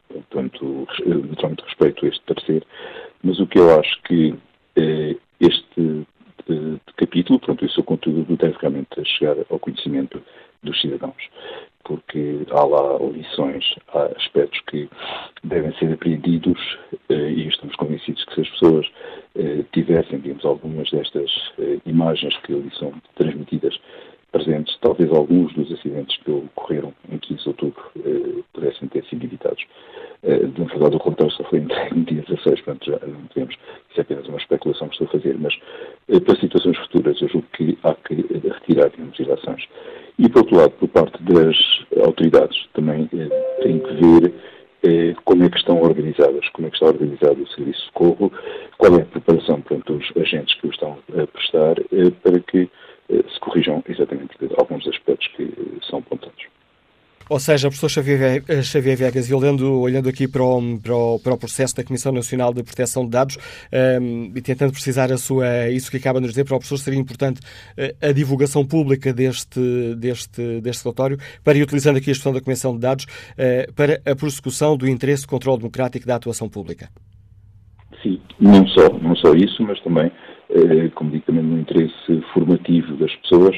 portanto, 0.09 0.87
naturalmente 1.31 1.65
respeito 1.65 2.07
este 2.07 2.23
parecer, 2.27 2.63
mas 3.23 3.41
o 3.41 3.47
que 3.47 3.59
eu 3.59 3.81
acho 3.81 4.03
que 4.03 4.35
este 5.41 6.07
de, 6.49 6.81
capítulo, 6.97 7.39
pronto, 7.39 7.65
o 7.65 7.71
seu 7.71 7.85
conteúdo 7.85 8.37
deve 8.37 8.57
realmente 8.61 9.05
chegar 9.05 9.37
ao 9.51 9.59
conhecimento 9.59 10.23
dos 10.63 10.81
cidadãos, 10.81 11.17
porque 11.85 12.41
há 12.51 12.65
lá 12.65 12.99
lições, 13.13 13.65
há 13.95 14.05
aspectos 14.17 14.61
que 14.63 14.89
devem 15.45 15.73
ser 15.79 15.93
apreendidos 15.93 16.59
eh, 17.09 17.31
e 17.31 17.49
estamos 17.49 17.77
convencidos 17.77 18.25
que 18.25 18.35
se 18.35 18.41
as 18.41 18.51
pessoas 18.51 18.87
eh, 19.37 19.65
tivessem, 19.73 20.19
digamos, 20.19 20.45
algumas 20.45 20.91
destas 20.91 21.31
eh, 21.59 21.79
imagens 21.87 22.37
que 22.39 22.53
ali 22.53 22.71
são 22.77 22.93
transmitidas 23.15 23.79
presentes, 24.39 24.77
talvez 24.81 25.11
alguns 25.11 25.53
dos 25.55 25.71
acidentes 25.73 26.17
que 26.19 26.31
ocorreram 26.31 26.95
em 27.11 27.19
15 27.19 27.43
de 27.43 27.49
outubro 27.49 27.83
eh, 28.05 28.43
pudessem 28.53 28.89
ter 28.89 29.05
sido 29.07 29.25
evitados. 29.25 29.65
Eh, 30.23 30.47
na 30.57 30.65
verdade, 30.65 30.97
o 30.97 30.99
relatório 30.99 31.33
só 31.33 31.45
foi 31.45 31.59
entregue 31.59 31.95
no 31.95 32.05
dia 32.05 32.23
16, 32.23 32.61
portanto 32.63 32.87
já 32.87 33.07
não 33.07 33.27
temos, 33.35 33.55
isso 33.91 33.99
é 33.99 34.01
apenas 34.03 34.29
uma 34.29 34.39
especulação 34.39 34.89
que 34.89 34.95
estou 34.95 35.09
a 35.09 35.11
fazer, 35.11 35.37
mas 35.39 35.55
eh, 36.09 36.21
para 36.21 36.41
situações 36.41 36.79
futuras 36.79 37.21
eu 37.21 37.29
julgo 37.29 37.47
que 37.53 37.79
há 37.83 37.95
que 37.95 38.15
retirar, 38.15 38.91
digamos, 38.91 39.19
ilações. 39.19 39.65
E, 40.19 40.29
por 40.29 40.39
outro 40.39 40.57
lado, 40.57 40.71
por 40.73 40.89
parte 40.89 41.23
das 41.23 41.57
autoridades, 42.05 42.67
também 42.75 43.09
eh, 43.13 43.29
tem 43.63 43.79
que 43.79 43.93
ver 43.95 44.35
eh, 44.83 45.15
como 45.25 45.45
é 45.45 45.51
que 45.51 45.59
estão 45.59 45.83
organizadas, 45.83 46.49
como 46.51 46.69
é 46.69 46.71
que 46.71 46.77
está 46.77 46.87
organizado 46.87 47.43
o 47.43 47.49
serviço 47.49 47.81
de 47.81 47.87
socorro, 47.87 48.33
qual 48.77 48.97
é 48.97 49.03
a 49.03 49.07
preparação 49.07 49.61
para 49.61 49.77
os 49.93 50.13
agentes 50.17 50.55
que 50.61 50.69
o 50.69 50.71
estão 50.71 50.99
a 51.17 51.27
prestar, 51.27 51.79
eh, 51.93 52.11
para 52.23 52.39
que 52.41 52.63
eh, 52.63 52.69
se 53.09 53.41
corrijam 53.41 53.83
exatamente 53.89 54.37
alguns 54.59 54.87
aspectos 54.87 55.27
que 55.37 55.51
são 55.89 56.01
apontados. 56.01 56.47
Ou 57.29 57.39
seja, 57.39 57.69
professor 57.69 57.91
Xavier, 57.91 58.43
eh, 58.49 58.63
Xavier 58.63 58.97
Viegas, 58.97 59.29
e 59.29 59.35
olhando, 59.35 59.81
olhando 59.81 60.09
aqui 60.09 60.27
para 60.27 60.43
o, 60.43 60.79
para, 60.81 60.95
o, 60.95 61.19
para 61.19 61.35
o 61.35 61.39
processo 61.39 61.77
da 61.77 61.85
Comissão 61.85 62.11
Nacional 62.11 62.55
de 62.55 62.63
Proteção 62.63 63.05
de 63.05 63.11
Dados 63.11 63.37
um, 63.37 63.77
ehm, 63.77 64.33
e 64.35 64.41
tentando 64.41 64.73
precisar 64.73 65.13
a 65.13 65.19
sua, 65.19 65.69
isso 65.69 65.91
que 65.91 65.99
acaba 65.99 66.21
de 66.21 66.23
nos 66.23 66.33
dizer, 66.33 66.45
para 66.45 66.57
o 66.57 66.59
professor 66.59 66.79
seria 66.79 66.99
importante 66.99 67.41
eh, 67.77 67.95
a 68.01 68.13
divulgação 68.13 68.67
pública 68.67 69.13
deste, 69.13 69.61
deste, 69.97 70.61
deste 70.63 70.85
relatório, 70.85 71.19
para 71.45 71.59
ir 71.59 71.63
utilizando 71.63 71.99
aqui 71.99 72.09
a 72.09 72.13
expressão 72.13 72.33
da 72.33 72.41
Comissão 72.41 72.73
de 72.73 72.81
Dados, 72.81 73.05
uh, 73.05 73.73
para 73.75 74.01
a 74.11 74.17
prossecução 74.17 74.77
do 74.77 74.89
interesse 74.89 75.25
e 75.25 75.29
controle 75.29 75.59
democrático 75.59 76.07
da 76.07 76.17
atuação 76.17 76.49
pública. 76.49 76.89
Sim, 78.03 78.21
não 78.41 78.67
só, 78.69 78.89
não 79.01 79.15
só 79.17 79.35
isso, 79.35 79.63
mas 79.63 79.79
também, 79.81 80.11
como 80.95 81.11
digo, 81.11 81.25
também 81.27 81.43
no 81.43 81.59
interesse 81.59 82.21
formativo 82.33 82.97
das 82.97 83.15
pessoas, 83.17 83.57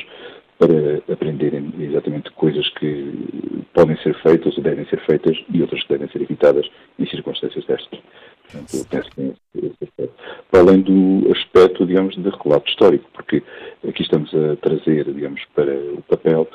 para 0.60 0.98
aprenderem 1.10 1.72
exatamente 1.78 2.30
coisas 2.32 2.68
que 2.74 3.64
podem 3.72 3.96
ser 4.02 4.14
feitas 4.20 4.58
ou 4.58 4.62
devem 4.62 4.84
ser 4.84 5.00
feitas 5.06 5.34
e 5.50 5.62
outras 5.62 5.82
que 5.82 5.88
devem 5.88 6.08
ser 6.10 6.20
evitadas 6.20 6.70
em 6.98 7.06
circunstâncias 7.06 7.64
destas. 7.64 7.98
Portanto, 8.42 8.74
eu 8.74 8.84
penso 8.84 9.10
que 9.10 9.66
esse 9.66 9.84
aspecto. 9.84 10.14
Para 10.50 10.60
além 10.60 10.82
do 10.82 11.32
aspecto, 11.32 11.86
digamos, 11.86 12.14
de 12.14 12.28
relato 12.28 12.68
histórico, 12.68 13.08
porque 13.14 13.42
aqui 13.88 14.02
estamos 14.02 14.30
a 14.34 14.56
trazer, 14.56 15.04
digamos, 15.04 15.40
para 15.54 15.74
o 15.74 16.02
papel 16.02 16.46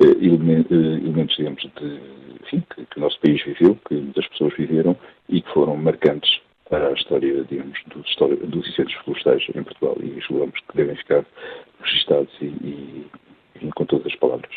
eh, 0.00 0.04
eh, 0.04 0.26
elementos, 0.26 1.36
digamos, 1.36 1.62
de, 1.62 2.00
enfim, 2.42 2.62
que, 2.74 2.84
que 2.84 2.98
o 2.98 3.00
nosso 3.00 3.18
país 3.20 3.42
viveu, 3.42 3.78
que 3.88 3.94
muitas 3.94 4.26
pessoas 4.28 4.52
viveram 4.54 4.94
e 5.30 5.40
que 5.40 5.52
foram 5.54 5.76
marcantes 5.78 6.40
para 6.68 6.88
a 6.88 6.92
história, 6.92 7.44
digamos, 7.44 7.78
dos, 7.86 8.68
incêndios 8.68 8.98
florestais 9.04 9.44
em 9.54 9.62
Portugal 9.62 9.96
e 10.00 10.20
julgamos 10.20 10.58
que 10.60 10.76
devem 10.76 10.96
ficar 10.96 11.24
registados 11.80 12.32
e, 12.40 12.46
e, 12.46 13.06
enfim, 13.56 13.70
com 13.70 13.84
todas 13.84 14.06
as 14.06 14.16
palavras. 14.16 14.54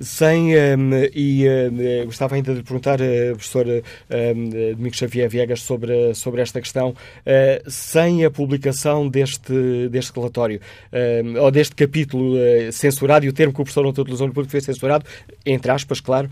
Sem, 0.00 0.54
um, 0.56 0.90
e 1.14 1.46
um, 1.48 2.06
gostava 2.06 2.34
ainda 2.34 2.54
de 2.54 2.62
perguntar, 2.62 3.00
uh, 3.00 3.32
professor 3.32 3.66
um, 3.66 4.74
Domingos 4.76 4.98
Xavier 4.98 5.28
Viegas, 5.28 5.62
sobre, 5.62 6.14
sobre 6.14 6.40
esta 6.40 6.60
questão, 6.60 6.90
uh, 6.90 7.70
sem 7.70 8.24
a 8.24 8.30
publicação 8.30 9.08
deste, 9.08 9.88
deste 9.88 10.12
relatório, 10.14 10.60
hum, 10.92 11.40
ou 11.40 11.50
deste 11.50 11.74
capítulo 11.74 12.34
uh, 12.34 12.72
censurado, 12.72 13.24
e 13.24 13.28
o 13.28 13.32
termo 13.32 13.52
que 13.52 13.60
o 13.60 13.64
professor 13.64 13.82
não 13.82 13.90
utilizou 13.90 14.26
no 14.26 14.34
público 14.34 14.50
foi 14.50 14.60
censurado, 14.60 15.04
entre 15.46 15.70
aspas, 15.70 16.00
claro, 16.00 16.28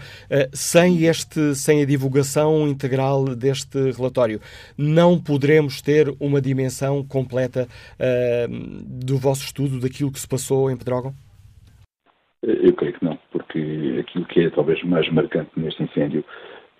sem, 0.52 1.04
este, 1.04 1.54
sem 1.54 1.82
a 1.82 1.84
divulgação 1.84 2.66
integral 2.68 3.36
deste 3.36 3.78
relatório, 3.92 4.40
não 4.76 5.18
poderemos 5.18 5.80
ter 5.80 6.12
uma 6.18 6.40
dimensão 6.40 7.04
completa 7.04 7.68
hum, 8.48 8.82
do 8.84 9.16
vosso 9.18 9.44
estudo, 9.44 9.78
daquilo 9.80 10.10
que 10.10 10.20
se 10.20 10.28
passou 10.28 10.70
em 10.70 10.76
Pedrógão? 10.76 11.14
Eu 12.42 12.72
creio 12.74 12.98
que 12.98 13.04
não, 13.04 13.18
porque 13.50 13.98
aquilo 14.00 14.24
que 14.26 14.40
é 14.40 14.50
talvez 14.50 14.82
mais 14.84 15.08
marcante 15.10 15.50
neste 15.56 15.82
incêndio 15.82 16.24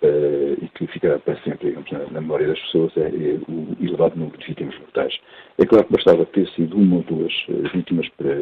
uh, 0.01 0.63
e 0.63 0.69
que 0.73 0.87
ficará 0.87 1.19
para 1.19 1.35
sempre, 1.41 1.69
digamos, 1.69 1.91
na, 1.91 1.99
na 2.11 2.21
memória 2.21 2.47
das 2.47 2.59
pessoas 2.59 2.95
é, 2.95 3.01
é, 3.01 3.39
o 3.49 3.75
elevado 3.81 4.17
número 4.17 4.37
de 4.37 4.47
vítimas 4.47 4.77
mortais. 4.79 5.19
É 5.57 5.65
claro 5.65 5.85
que 5.85 5.93
bastava 5.93 6.25
ter 6.25 6.47
sido 6.49 6.77
uma 6.77 6.97
ou 6.97 7.03
duas 7.03 7.33
uh, 7.49 7.69
vítimas 7.73 8.07
para 8.17 8.33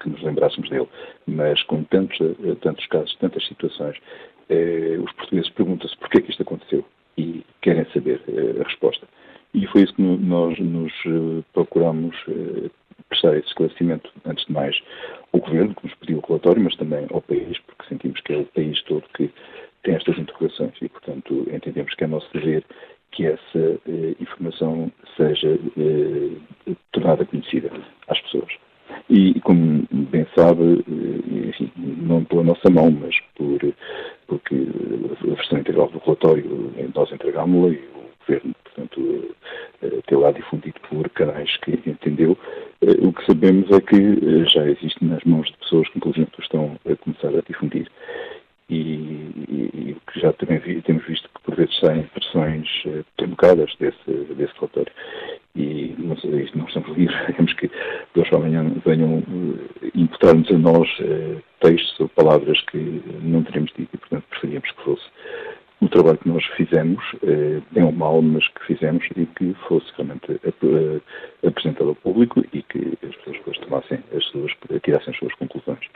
que 0.00 0.08
nos 0.08 0.22
lembrássemos 0.22 0.68
dele, 0.70 0.88
mas 1.26 1.62
com 1.64 1.84
tantos, 1.84 2.18
uh, 2.20 2.56
tantos 2.62 2.86
casos, 2.86 3.14
tantas 3.16 3.46
situações, 3.46 3.96
os 5.02 5.12
portugueses 5.12 5.48
perguntam-se 5.52 5.96
porquê 5.96 6.20
que 6.20 6.30
isto 6.30 6.42
aconteceu 6.42 6.84
e 7.16 7.42
querem 7.62 7.86
saber 7.94 8.20
a 8.60 8.64
resposta. 8.64 9.06
E 9.54 9.66
foi 9.68 9.84
isso 9.84 9.94
que 9.94 10.02
nós 10.02 10.58
nos 10.58 10.92
procuramos 11.54 12.14
prestar 13.08 13.36
esse 13.36 13.48
esclarecimento, 13.48 14.10
antes 14.24 14.44
de 14.46 14.52
mais, 14.52 14.76
ao 15.32 15.40
Governo, 15.40 15.74
que 15.74 15.86
nos 15.86 15.94
pediu 15.96 16.18
o 16.18 16.26
relatório, 16.26 16.62
mas 16.62 16.76
também 16.76 17.06
ao 17.12 17.20
país, 17.22 17.58
porque 17.60 17.88
sentimos 17.88 18.20
que 18.20 18.32
é 18.32 18.38
o 18.38 18.46
país 18.46 18.82
todo 18.82 19.04
que 19.14 19.30
tem 19.82 19.94
estas 19.94 20.18
interrogações 20.18 20.74
e, 20.80 20.88
portanto, 20.88 21.46
entendemos 21.52 21.94
que 21.94 22.04
é 22.04 22.06
nosso 22.06 22.28
dever 22.32 22.64
que 23.12 23.26
essa 23.26 23.80
eh, 23.86 24.14
informação 24.18 24.90
seja 25.16 25.58
eh, 25.78 26.74
tornada 26.90 27.24
conhecida 27.24 27.70
às 28.08 28.20
pessoas. 28.22 28.52
E, 29.08 29.40
como 29.40 29.86
bem 29.90 30.26
sabe, 30.34 30.84
eh, 30.88 31.48
enfim, 31.48 31.70
não 31.76 32.24
pela 32.24 32.42
nossa 32.42 32.68
mão, 32.70 32.90
mas 32.90 33.14
por, 33.36 33.60
porque 34.26 34.54
a 34.54 35.34
versão 35.34 35.58
integral 35.58 35.88
do 35.88 35.98
relatório 35.98 36.72
nós 36.94 37.12
entregámos-la 37.12 37.70
e 37.70 37.76
o 37.76 38.04
Governo, 38.26 38.54
portanto, 38.64 39.36
eh, 39.82 40.00
ter 40.06 40.16
lá 40.16 40.32
difundido 40.32 40.80
por 40.88 41.08
canais 41.10 41.56
que 41.58 41.72
entendeu. 41.86 42.36
Eh, 42.84 43.06
o 43.06 43.12
que 43.12 43.24
sabemos 43.24 43.70
é 43.70 43.80
que 43.80 43.96
eh, 43.96 44.44
já 44.46 44.68
existe 44.68 45.02
nas 45.04 45.22
mãos 45.24 45.46
de 45.46 45.56
pessoas 45.56 45.88
que, 45.88 45.98
inclusive, 45.98 46.28
estão 46.38 46.78
a 46.86 46.96
começar 46.96 47.28
a 47.28 47.42
difundir. 47.48 47.88
E, 48.70 48.74
e, 48.74 49.96
que 50.10 50.20
já 50.20 50.32
também 50.34 50.58
vi, 50.58 50.80
temos 50.82 51.04
visto 51.06 51.28
que, 51.28 51.42
por 51.42 51.54
vezes, 51.54 51.78
saem 51.80 52.08
versões 52.14 52.66
equivocadas 53.18 53.70
desse, 53.78 54.10
desse 54.34 54.54
relatório. 54.54 54.92
E 55.54 55.94
não, 55.98 56.16
sei, 56.16 56.48
não 56.54 56.66
estamos 56.66 56.96
livres, 56.96 57.18
queremos 57.26 57.52
que 57.54 57.68
de 57.68 58.20
hoje 58.20 58.34
amanhã 58.34 58.64
venham 58.84 59.22
imputar-nos 59.94 60.50
a 60.50 60.58
nós 60.58 60.88
textos 61.60 62.00
ou 62.00 62.08
palavras 62.08 62.58
que 62.62 63.02
não 63.22 63.42
teremos 63.42 63.70
dito 63.76 63.90
e, 63.92 63.98
portanto, 63.98 64.24
preferíamos 64.30 64.70
que 64.70 64.82
fosse 64.82 65.04
o 65.80 65.88
trabalho 65.88 66.18
que 66.18 66.28
nós 66.28 66.44
fizemos, 66.56 67.04
eh, 67.22 67.60
bem 67.72 67.84
ou 67.84 67.92
mal, 67.92 68.22
mas 68.22 68.46
que 68.48 68.64
fizemos 68.66 69.04
e 69.16 69.26
que 69.26 69.54
fosse 69.68 69.86
realmente 69.96 70.40
apresentado 71.46 71.90
ao 71.90 71.94
público 71.94 72.44
e 72.52 72.62
que 72.62 72.98
as 73.02 73.14
pessoas 73.16 73.36
depois 73.36 73.58
tomassem 73.58 73.98
as 74.16 74.24
suas, 74.26 74.52
tirassem 74.82 75.12
as 75.12 75.18
suas 75.18 75.34
conclusões. 75.34 75.86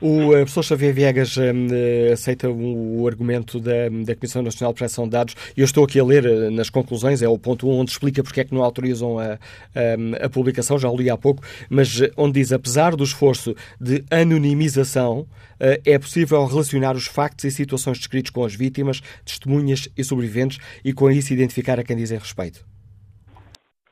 O 0.00 0.32
eh, 0.32 0.38
professor 0.38 0.62
Xavier 0.62 0.94
Viegas 0.94 1.36
eh, 1.36 2.12
aceita 2.12 2.48
o 2.50 3.06
argumento 3.06 3.60
da, 3.60 3.88
da, 4.04 4.14
Comissão 4.14 4.42
Nacional 4.42 4.72
de 4.72 4.78
Proteção 4.78 5.04
de 5.04 5.10
Dados 5.10 5.34
e 5.56 5.60
eu 5.60 5.64
estou 5.64 5.84
aqui 5.84 5.98
a 5.98 6.04
ler 6.04 6.24
eh, 6.24 6.50
nas 6.50 6.70
conclusões, 6.70 7.22
é 7.22 7.28
o 7.28 7.38
ponto 7.38 7.68
1, 7.68 7.80
onde 7.80 7.90
explica 7.90 8.22
porque 8.22 8.40
é 8.40 8.44
que 8.44 8.54
não 8.54 8.62
autorizam 8.62 9.18
a, 9.18 9.32
a, 9.34 10.26
a 10.26 10.30
publicação, 10.30 10.78
já 10.78 10.88
o 10.88 10.96
li 10.96 11.10
há 11.10 11.16
pouco, 11.16 11.42
mas 11.68 12.00
onde 12.16 12.40
diz, 12.40 12.52
apesar 12.52 12.96
do 12.96 13.04
esforço 13.04 13.54
de 13.80 14.04
anonimização, 14.10 15.26
é 15.58 15.98
possível 15.98 16.44
relacionar 16.44 16.94
os 16.94 17.06
factos 17.06 17.44
e 17.44 17.50
situações 17.50 17.98
descritos 17.98 18.30
com 18.30 18.44
as 18.44 18.54
vítimas, 18.54 19.00
testemunhas 19.24 19.88
e 19.96 20.04
sobreviventes 20.04 20.58
e 20.84 20.92
com 20.92 21.10
isso 21.10 21.32
identificar 21.32 21.78
a 21.78 21.84
quem 21.84 21.96
dizem 21.96 22.18
respeito. 22.18 22.64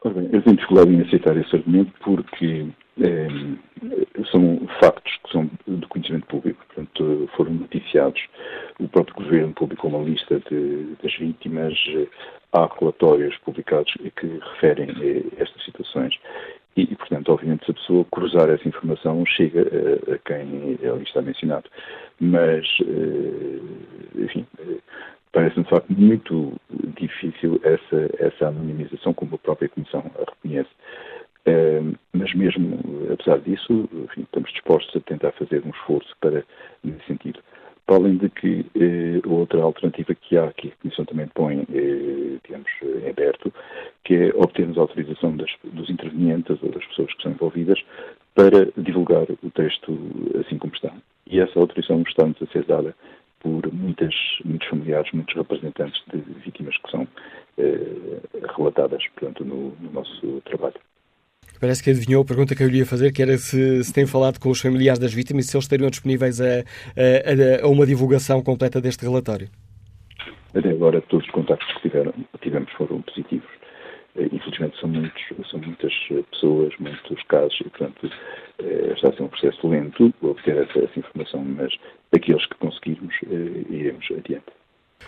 Ora 0.05 0.15
bem, 0.15 0.29
eu 0.33 0.43
tenho 0.43 0.57
dificuldade 0.57 0.93
em 0.93 1.01
aceitar 1.01 1.37
esse 1.37 1.55
argumento 1.55 1.93
porque 2.05 2.67
é, 3.01 3.27
são 4.31 4.61
factos 4.81 5.17
que 5.25 5.33
são 5.33 5.51
de 5.67 5.87
conhecimento 5.87 6.27
público, 6.27 6.65
portanto, 6.67 7.29
foram 7.37 7.53
noticiados. 7.55 8.21
O 8.79 8.89
próprio 8.89 9.17
Governo 9.17 9.53
publicou 9.55 9.91
uma 9.91 10.05
lista 10.05 10.41
de, 10.51 10.95
das 11.03 11.15
vítimas, 11.17 11.75
há 12.53 12.69
relatórios 12.79 13.37
publicados 13.39 13.93
que 14.17 14.27
referem 14.53 14.91
a 14.91 15.43
estas 15.43 15.65
situações 15.65 16.19
e, 16.77 16.87
portanto, 16.97 17.31
obviamente, 17.31 17.65
se 17.65 17.71
a 17.71 17.75
pessoa 17.75 18.07
cruzar 18.11 18.49
essa 18.49 18.67
informação, 18.67 19.25
chega 19.27 19.61
a, 19.63 20.15
a 20.15 20.19
quem 20.19 20.79
ali 20.89 21.03
está 21.03 21.21
mencionado. 21.21 21.69
Mas, 22.19 22.67
eh, 22.81 24.23
enfim, 24.23 24.47
parece-me 25.33 25.65
de 25.65 25.71
facto 25.71 25.91
muito 25.91 26.55
difícil 26.99 27.61
essa, 27.63 28.11
essa 28.19 28.49
anonimização, 28.49 29.13
como 29.13 29.35
a 29.35 29.39
própria 29.39 29.69
Comissão 29.69 30.05
a 30.17 30.31
reconhece. 30.31 30.71
Mas 32.13 32.35
mesmo, 32.35 32.79
apesar 33.13 33.39
disso, 33.41 33.89
enfim, 33.93 34.23
estamos 34.23 34.51
dispostos 34.53 34.95
a 34.97 35.01
tentar 35.01 35.33
fazer 35.33 35.63
um 35.65 35.71
esforço 35.71 36.15
para, 36.21 36.45
nesse 36.85 37.05
sentido. 37.07 37.41
Para 37.87 37.97
além 37.97 38.17
de 38.17 38.29
que 38.31 38.65
uh, 38.77 39.33
outra 39.33 39.61
alternativa 39.61 40.15
que 40.15 40.37
há, 40.37 40.53
que 40.53 40.69
a 40.69 40.83
Comissão 40.83 41.05
também 41.05 41.27
põe, 41.35 41.59
uh, 41.59 42.41
digamos, 42.45 42.71
em 42.83 43.11
aberto, 43.11 43.53
que 44.05 44.15
é 44.15 44.29
obtermos 44.37 44.79
a 44.79 44.83
autorização 44.83 45.37
das, 45.37 45.51
dos 45.65 45.91
intervenientes 45.91 46.63
ou 46.63 46.71
das 46.71 46.85
pessoas 46.87 47.13
que 47.13 47.23
são 47.23 47.33
envolvidas 47.33 47.83
para 48.35 48.69
divulgar 48.77 49.27
o 49.43 49.51
texto 49.51 49.99
assim 50.39 50.59
como 50.59 50.73
está. 50.75 50.93
E 51.27 51.41
essa 51.41 51.59
autorização 51.59 52.03
está-nos 52.03 52.41
a 52.41 52.47
ser 52.47 52.65
dada 52.65 52.95
por 53.41 53.73
muitas, 53.73 54.15
muitos 54.45 54.69
familiares, 54.69 55.11
muitos 55.13 55.35
representantes 55.35 56.01
de 56.13 56.19
vítimas 56.45 56.77
que 56.79 56.91
são 56.91 57.09
eh, 57.59 58.21
relatadas 58.57 59.03
portanto, 59.09 59.45
no, 59.45 59.75
no 59.81 59.91
nosso 59.93 60.41
trabalho. 60.43 60.81
Parece 61.63 61.81
que 61.81 61.91
adivinhou 61.91 62.23
a 62.23 62.25
pergunta 62.25 62.57
que 62.57 62.63
eu 62.65 62.69
lhe 62.69 62.79
ia 62.79 62.85
fazer, 62.85 63.13
que 63.13 63.23
era 63.23 63.39
se, 63.39 63.85
se 63.85 63.93
tem 63.93 64.05
falado 64.05 64.41
com 64.41 64.51
os 64.51 64.61
familiares 64.61 64.99
das 64.99 65.15
vítimas 65.15 65.45
e 65.45 65.49
se 65.49 65.57
eles 65.57 65.65
estariam 65.65 65.89
disponíveis 65.91 66.41
a, 66.41 66.45
a, 66.45 67.65
a 67.65 67.69
uma 67.69 67.87
divulgação 67.87 68.43
completa 68.43 68.81
deste 68.81 69.05
relatório. 69.05 69.49
Até 70.53 70.71
agora, 70.71 71.01
todos 71.03 71.25
os 71.25 71.31
contactos 71.31 71.73
que 71.75 71.83
tiveram, 71.83 72.13
tivemos 72.41 72.69
foram 72.73 73.01
positivos. 73.03 73.49
Eh, 74.17 74.29
infelizmente, 74.33 74.77
são, 74.81 74.89
muitos, 74.89 75.23
são 75.49 75.61
muitas 75.61 75.93
pessoas, 76.33 76.75
muitos 76.81 77.23
casos, 77.29 77.57
e, 77.61 77.71
portanto, 77.71 78.11
eh, 78.59 78.93
está 78.97 79.11
a 79.11 79.13
ser 79.13 79.23
um 79.23 79.29
processo 79.29 79.69
lento 79.69 80.13
obter 80.21 80.57
essa, 80.57 80.81
essa 80.81 80.99
informação, 80.99 81.45
mas 81.45 81.73
aqueles 82.11 82.45
que 82.45 82.57
conseguirmos, 82.57 83.15
eh, 83.31 83.65
iremos 83.71 84.05
adiante. 84.11 84.62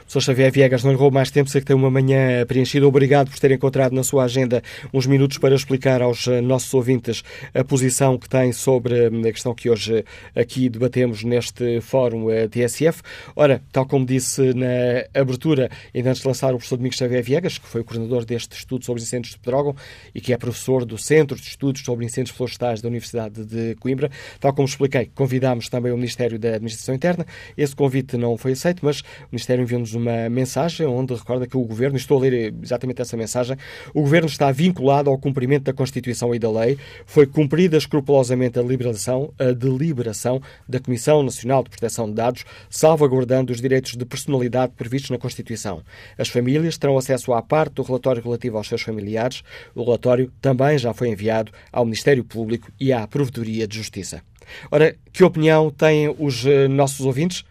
Sr. 0.07 0.21
Xavier 0.21 0.53
Viegas, 0.53 0.85
não 0.85 0.93
lhe 0.93 0.97
roubo 0.97 1.15
mais 1.15 1.31
tempo, 1.31 1.51
sei 1.51 1.61
que 1.61 1.67
tem 1.67 1.77
uma 1.77 1.91
manhã 1.91 2.45
preenchida. 2.47 2.87
Obrigado 2.87 3.31
por 3.31 3.39
ter 3.39 3.51
encontrado 3.51 3.93
na 3.93 4.03
sua 4.03 4.25
agenda 4.25 4.63
uns 4.93 5.07
minutos 5.07 5.39
para 5.39 5.55
explicar 5.55 6.03
aos 6.03 6.27
eh, 6.27 6.41
nossos 6.41 6.73
ouvintes 6.75 7.23
a 7.55 7.65
posição 7.65 8.19
que 8.19 8.29
tem 8.29 8.53
sobre 8.53 9.09
hum, 9.09 9.21
a 9.21 9.33
questão 9.33 9.55
que 9.55 9.71
hoje 9.71 10.05
eh, 10.35 10.41
aqui 10.41 10.69
debatemos 10.69 11.25
neste 11.25 11.81
fórum 11.81 12.31
eh, 12.31 12.49
TSF. 12.49 13.03
Ora, 13.35 13.63
tal 13.73 13.87
como 13.87 14.05
disse 14.05 14.53
na 14.55 15.05
abertura, 15.21 15.71
ainda 15.95 16.11
antes 16.11 16.23
de 16.23 16.29
lançar 16.29 16.55
o 16.55 16.59
professor 16.59 16.77
Domingos 16.77 16.99
Xavier 16.99 17.23
Viegas, 17.23 17.59
que 17.59 17.67
foi 17.67 17.81
o 17.81 17.85
coordenador 17.85 18.25
deste 18.25 18.57
estudo 18.57 18.85
sobre 18.85 19.03
incêndios 19.03 19.35
de 19.35 19.41
Pedrógão 19.41 19.75
e 20.15 20.21
que 20.21 20.33
é 20.33 20.37
professor 20.37 20.85
do 20.85 20.99
Centro 20.99 21.37
de 21.37 21.47
Estudos 21.47 21.83
sobre 21.83 22.05
Incêndios 22.05 22.37
Florestais 22.37 22.81
da 22.81 22.89
Universidade 22.89 23.45
de 23.45 23.75
Coimbra, 23.77 24.11
tal 24.41 24.53
como 24.53 24.67
expliquei, 24.67 25.11
convidámos 25.15 25.69
também 25.69 25.93
o 25.93 25.97
Ministério 25.97 26.39
da 26.39 26.55
Administração 26.55 26.95
Interna. 26.95 27.27
Esse 27.57 27.75
convite 27.75 28.17
não 28.17 28.37
foi 28.37 28.53
aceito, 28.53 28.81
mas 28.83 29.01
o 29.01 29.29
Ministério 29.33 29.63
enviou-nos 29.85 29.95
uma 29.95 30.29
mensagem 30.29 30.87
onde 30.87 31.15
recorda 31.15 31.47
que 31.47 31.57
o 31.57 31.65
Governo, 31.65 31.97
estou 31.97 32.19
a 32.19 32.23
ler 32.23 32.55
exatamente 32.63 33.03
essa 33.03 33.17
mensagem, 33.17 33.57
o 33.93 34.01
Governo 34.01 34.27
está 34.27 34.51
vinculado 34.51 35.11
ao 35.11 35.19
cumprimento 35.19 35.65
da 35.65 35.73
Constituição 35.73 36.35
e 36.35 36.39
da 36.39 36.51
lei, 36.51 36.79
foi 37.07 37.27
cumprida 37.27 37.77
escrupulosamente 37.77 38.59
a 38.59 38.63
deliberação, 38.63 39.33
a 39.39 39.53
deliberação 39.53 40.41
da 40.69 40.81
Comissão 40.81 41.23
Nacional 41.23 41.63
de 41.63 41.71
Proteção 41.71 42.07
de 42.07 42.15
Dados, 42.15 42.45
salvaguardando 42.71 43.53
os 43.53 43.61
direitos 43.61 43.97
de 43.97 44.05
personalidade 44.05 44.73
previstos 44.77 45.11
na 45.11 45.19
Constituição. 45.19 45.83
As 46.19 46.29
famílias 46.29 46.79
terão 46.79 46.97
acesso 46.97 47.33
à 47.33 47.43
parte 47.43 47.75
do 47.75 47.83
relatório 47.83 48.23
relativo 48.23 48.57
aos 48.57 48.69
seus 48.69 48.83
familiares. 48.83 49.43
O 49.75 49.85
relatório 49.85 50.33
também 50.41 50.79
já 50.79 50.95
foi 50.95 51.09
enviado 51.09 51.53
ao 51.73 51.85
Ministério 51.85 52.25
Público 52.25 52.71
e 52.81 52.93
à 52.93 53.07
Provedoria 53.07 53.67
de 53.67 53.77
Justiça. 53.77 54.23
Ora, 54.71 54.95
que 55.13 55.25
opinião 55.25 55.71
têm 55.71 56.15
os 56.19 56.45
eh, 56.45 56.69
nossos 56.69 57.01
ouvintes? 57.01 57.45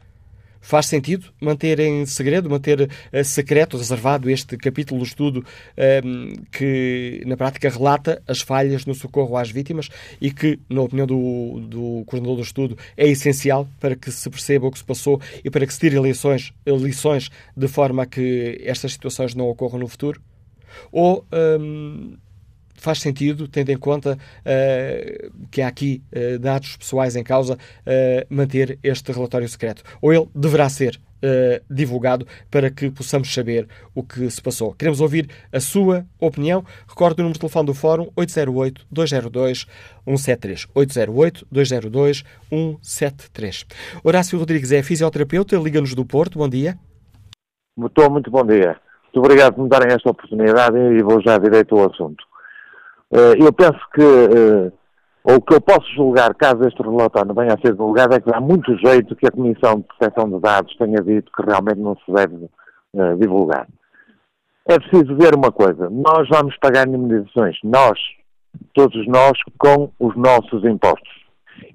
Faz 0.65 0.85
sentido 0.85 1.27
manter 1.41 1.77
em 1.81 2.05
segredo, 2.05 2.49
manter 2.49 2.83
uh, 2.83 3.23
secreto, 3.25 3.77
reservado 3.77 4.29
este 4.29 4.55
capítulo 4.55 5.01
do 5.01 5.05
estudo 5.05 5.39
uh, 5.39 6.41
que, 6.49 7.21
na 7.25 7.35
prática, 7.35 7.69
relata 7.69 8.23
as 8.25 8.39
falhas 8.39 8.85
no 8.85 8.95
socorro 8.95 9.35
às 9.35 9.51
vítimas 9.51 9.89
e 10.21 10.31
que, 10.31 10.57
na 10.69 10.81
opinião 10.81 11.05
do, 11.05 11.59
do 11.59 12.03
coordenador 12.05 12.37
do 12.37 12.43
estudo, 12.43 12.77
é 12.95 13.05
essencial 13.09 13.67
para 13.77 13.93
que 13.93 14.09
se 14.09 14.29
perceba 14.29 14.65
o 14.65 14.71
que 14.71 14.77
se 14.77 14.85
passou 14.85 15.19
e 15.43 15.49
para 15.49 15.67
que 15.67 15.73
se 15.73 15.81
tirem 15.81 16.01
lições, 16.01 16.53
lições 16.65 17.29
de 17.57 17.67
forma 17.67 18.03
a 18.03 18.05
que 18.05 18.57
estas 18.63 18.93
situações 18.93 19.35
não 19.35 19.49
ocorram 19.49 19.79
no 19.79 19.87
futuro? 19.89 20.21
Ou. 20.93 21.25
Um, 21.59 22.15
faz 22.83 22.99
sentido, 22.99 23.47
tendo 23.47 23.71
em 23.71 23.77
conta 23.77 24.17
uh, 24.17 25.31
que 25.49 25.61
há 25.61 25.69
aqui 25.69 26.03
uh, 26.11 26.37
dados 26.37 26.75
pessoais 26.75 27.15
em 27.15 27.23
causa, 27.23 27.53
uh, 27.53 27.57
manter 28.29 28.77
este 28.83 29.09
relatório 29.11 29.47
secreto. 29.47 29.81
Ou 30.01 30.11
ele 30.13 30.27
deverá 30.35 30.67
ser 30.69 30.99
divulgado 31.69 32.27
para 32.51 32.69
que 32.69 32.91
possamos 32.91 33.33
saber 33.33 33.65
o 33.95 34.03
que 34.03 34.29
se 34.29 34.41
passou. 34.41 34.73
Queremos 34.73 34.99
ouvir 34.99 35.29
a 35.53 35.59
sua 35.61 36.05
opinião. 36.19 36.65
Recorde 36.85 37.21
o 37.21 37.23
número 37.23 37.35
de 37.35 37.39
telefone 37.39 37.67
do 37.67 37.73
Fórum 37.73 38.11
808-202-173. 38.17 40.67
808-202-173. 40.75 43.65
Horácio 44.03 44.37
Rodrigues 44.37 44.73
é 44.73 44.83
fisioterapeuta, 44.83 45.55
liga-nos 45.55 45.95
do 45.95 46.05
Porto. 46.05 46.39
Bom 46.39 46.49
dia. 46.49 46.77
Muito, 47.77 48.11
muito 48.11 48.29
bom 48.29 48.45
dia. 48.45 48.75
Muito 49.05 49.19
obrigado 49.25 49.53
por 49.53 49.63
me 49.63 49.69
darem 49.69 49.93
esta 49.93 50.09
oportunidade 50.09 50.77
e 50.77 51.01
vou 51.01 51.21
já 51.21 51.37
direito 51.37 51.79
ao 51.79 51.89
assunto. 51.89 52.21
Eh, 53.13 53.35
eu 53.45 53.53
penso 53.53 53.79
que, 53.93 54.01
eh, 54.01 54.71
ou 55.23 55.39
que 55.39 55.53
eu 55.53 55.61
posso 55.61 55.87
julgar, 55.93 56.33
caso 56.33 56.67
este 56.67 56.81
relatório 56.81 57.33
venha 57.35 57.53
a 57.53 57.61
ser 57.61 57.73
divulgado, 57.73 58.15
é 58.15 58.19
que 58.19 58.33
há 58.33 58.41
muito 58.41 58.75
jeito 58.77 59.15
que 59.15 59.27
a 59.27 59.31
Comissão 59.31 59.79
de 59.79 59.83
Proteção 59.83 60.29
de 60.31 60.39
Dados 60.39 60.75
tenha 60.77 60.99
dito 60.99 61.31
que 61.31 61.45
realmente 61.45 61.79
não 61.79 61.95
se 61.95 62.11
deve 62.11 62.49
eh, 62.95 63.15
divulgar. 63.15 63.67
É 64.65 64.79
preciso 64.79 65.15
ver 65.15 65.35
uma 65.35 65.51
coisa, 65.51 65.89
nós 65.91 66.27
vamos 66.27 66.57
pagar 66.57 66.87
indemnizações, 66.87 67.55
nós, 67.63 67.99
todos 68.73 69.05
nós, 69.07 69.37
com 69.59 69.91
os 69.99 70.15
nossos 70.15 70.63
impostos. 70.63 71.13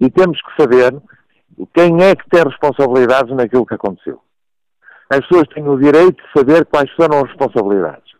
E 0.01 0.11
temos 0.11 0.41
que 0.43 0.61
saber 0.61 1.01
quem 1.73 2.03
é 2.03 2.17
que 2.17 2.29
tem 2.31 2.43
responsabilidades 2.43 3.35
naquilo 3.37 3.67
que 3.67 3.75
aconteceu. 3.75 4.21
As 5.09 5.21
pessoas 5.21 5.47
têm 5.49 5.69
o 5.69 5.79
direito 5.79 6.17
de 6.17 6.33
saber 6.37 6.67
quais 6.67 6.91
foram 6.93 7.19
as 7.19 7.29
responsabilidades. 7.29 8.11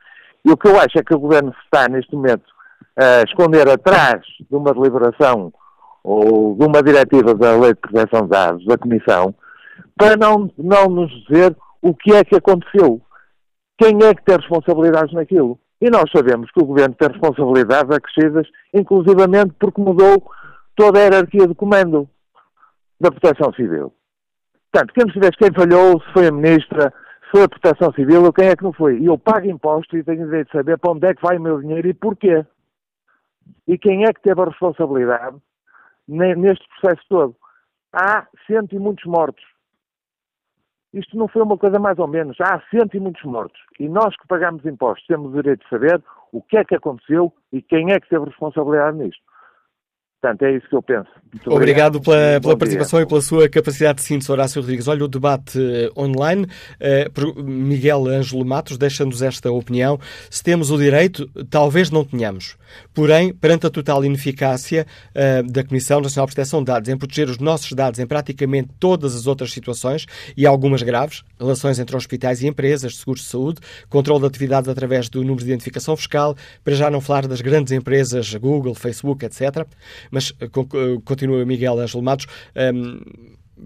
E 0.45 0.51
o 0.53 0.57
que 0.57 0.69
eu 0.69 0.79
acho 0.79 0.99
é 0.99 1.03
que 1.03 1.15
o 1.15 1.19
Governo 1.19 1.53
está, 1.65 1.89
neste 1.89 2.15
momento, 2.15 2.45
uh, 2.99 3.25
esconder 3.25 3.69
atrás 3.69 4.23
de 4.51 4.57
uma 4.57 4.75
deliberação 4.75 5.53
ou 6.03 6.57
de 6.57 6.65
uma 6.65 6.83
diretiva 6.83 7.35
da 7.35 7.57
Lei 7.57 7.75
de 7.75 7.81
Proteção 7.81 8.23
de 8.23 8.31
Dados, 8.31 8.67
da 8.67 8.77
Comissão, 8.77 9.35
para 9.97 10.17
não, 10.17 10.51
não 10.59 10.89
nos 10.89 11.11
dizer 11.27 11.57
o 11.81 11.95
que 11.95 12.13
é 12.13 12.25
que 12.25 12.37
aconteceu. 12.37 13.01
Quem 13.79 13.99
é 14.03 14.15
que 14.15 14.25
tem 14.25 14.37
responsabilidades 14.37 15.15
naquilo? 15.15 15.59
E 15.81 15.89
nós 15.91 16.11
sabemos 16.11 16.51
que 16.51 16.61
o 16.61 16.67
Governo 16.67 16.95
tem 16.99 17.09
responsabilidades 17.09 17.95
acrescidas, 17.95 18.49
inclusivamente 18.75 19.55
porque 19.59 19.81
mudou 19.81 20.25
toda 20.75 20.99
a 20.99 21.03
hierarquia 21.03 21.47
de 21.47 21.55
comando 21.55 22.09
da 23.01 23.11
Proteção 23.11 23.53
Civil. 23.55 23.93
Portanto, 24.73 24.93
quem 24.93 25.13
saber 25.13 25.37
quem 25.37 25.53
falhou, 25.53 26.01
se 26.01 26.13
foi 26.13 26.27
a 26.27 26.33
Ministra, 26.33 26.93
se 27.25 27.31
foi 27.31 27.45
a 27.45 27.49
Proteção 27.49 27.93
Civil 27.93 28.25
ou 28.25 28.33
quem 28.33 28.49
é 28.49 28.57
que 28.57 28.65
não 28.65 28.73
foi. 28.73 28.99
E 28.99 29.07
eu 29.07 29.17
pago 29.17 29.47
impostos 29.47 29.99
e 29.99 30.03
tenho 30.03 30.25
direito 30.25 30.49
de 30.49 30.53
saber 30.53 30.79
para 30.79 30.93
onde 30.93 31.07
é 31.07 31.15
que 31.15 31.23
vai 31.23 31.37
o 31.39 31.41
meu 31.41 31.61
dinheiro 31.61 31.89
e 31.89 31.95
porquê. 31.95 32.45
E 33.67 33.77
quem 33.79 34.05
é 34.05 34.13
que 34.13 34.23
teve 34.23 34.41
a 34.41 34.47
responsabilidade 34.47 35.37
neste 36.07 36.67
processo 36.69 37.03
todo? 37.09 37.37
Há 37.93 38.27
cento 38.47 38.75
e 38.75 38.79
muitos 38.79 39.05
mortos. 39.05 39.45
Isto 40.93 41.17
não 41.17 41.29
foi 41.29 41.43
uma 41.43 41.59
coisa 41.59 41.79
mais 41.79 41.99
ou 41.99 42.09
menos. 42.09 42.37
Há 42.41 42.63
cento 42.71 42.97
e 42.97 43.01
muitos 43.01 43.23
mortos. 43.25 43.61
E 43.79 43.89
nós 43.89 44.17
que 44.17 44.27
pagamos 44.27 44.65
impostos 44.65 45.07
temos 45.07 45.33
o 45.33 45.43
direito 45.43 45.63
de 45.63 45.69
saber 45.69 46.03
o 46.33 46.43
que 46.43 46.57
é 46.57 46.65
que 46.65 46.75
aconteceu 46.75 47.33
e 47.53 47.61
quem 47.61 47.93
é 47.93 48.01
que 48.01 48.09
teve 48.09 48.27
responsabilidade 48.27 48.97
nisto. 48.97 49.23
Portanto, 50.21 50.43
é 50.43 50.57
isso 50.57 50.69
que 50.69 50.75
eu 50.75 50.83
penso. 50.83 51.09
Muito 51.33 51.51
obrigado, 51.53 51.97
obrigado 51.97 52.01
pela, 52.01 52.41
pela 52.41 52.57
participação 52.57 52.99
dia. 52.99 53.05
e 53.05 53.09
pela 53.09 53.21
sua 53.21 53.49
capacidade 53.49 53.99
de 53.99 54.05
síntese, 54.05 54.33
Horácio 54.33 54.61
Rodrigues. 54.61 54.89
Olha, 54.89 55.05
o 55.05 55.09
debate 55.09 55.59
uh, 55.59 56.01
online, 56.01 56.45
uh, 56.45 57.43
Miguel 57.43 58.09
Ângelo 58.09 58.45
Matos 58.45 58.77
deixa-nos 58.77 59.23
esta 59.23 59.53
opinião. 59.53 59.99
Se 60.29 60.43
temos 60.43 60.73
o 60.73 60.79
direito, 60.79 61.29
talvez 61.49 61.91
não 61.91 62.05
tenhamos. 62.05 62.57
Porém, 62.93 63.33
perante 63.33 63.67
a 63.67 63.71
total 63.71 64.05
ineficácia 64.05 64.87
uh, 65.15 65.53
da 65.53 65.63
Comissão 65.63 66.01
Nacional 66.01 66.27
de 66.27 66.35
Proteção 66.35 66.61
de 66.61 66.67
Dados 66.67 66.89
em 66.89 66.97
proteger 66.97 67.29
os 67.29 67.39
nossos 67.39 67.71
dados 67.73 68.01
em 68.01 68.07
praticamente 68.07 68.71
todas 68.81 69.15
as 69.15 69.27
outras 69.27 69.53
situações, 69.53 70.07
e 70.37 70.47
algumas 70.47 70.83
graves, 70.83 71.23
relações 71.39 71.79
entre 71.79 71.97
hospitais 71.97 72.43
e 72.43 72.49
empresas 72.49 72.97
seguros 72.97 73.23
de 73.23 73.29
saúde, 73.29 73.61
controle 73.89 74.21
de 74.21 74.27
atividades 74.27 74.69
através 74.69 75.09
do 75.09 75.21
número 75.21 75.45
de 75.45 75.51
identificação 75.51 75.97
fiscal, 75.97 76.35
para 76.65 76.75
já 76.75 76.91
não 76.91 77.01
falar 77.01 77.29
das 77.29 77.41
grandes 77.41 77.73
empresas 77.73 78.35
Google, 78.35 78.75
Facebook, 78.75 79.25
etc., 79.25 79.67
mas 80.11 80.33
eh, 80.41 80.45
eh, 80.47 80.49
continua 81.05 81.45
Miguel 81.45 81.79
Ângelo 81.79 82.03
Matos. 82.03 82.27
Um, 82.57 83.01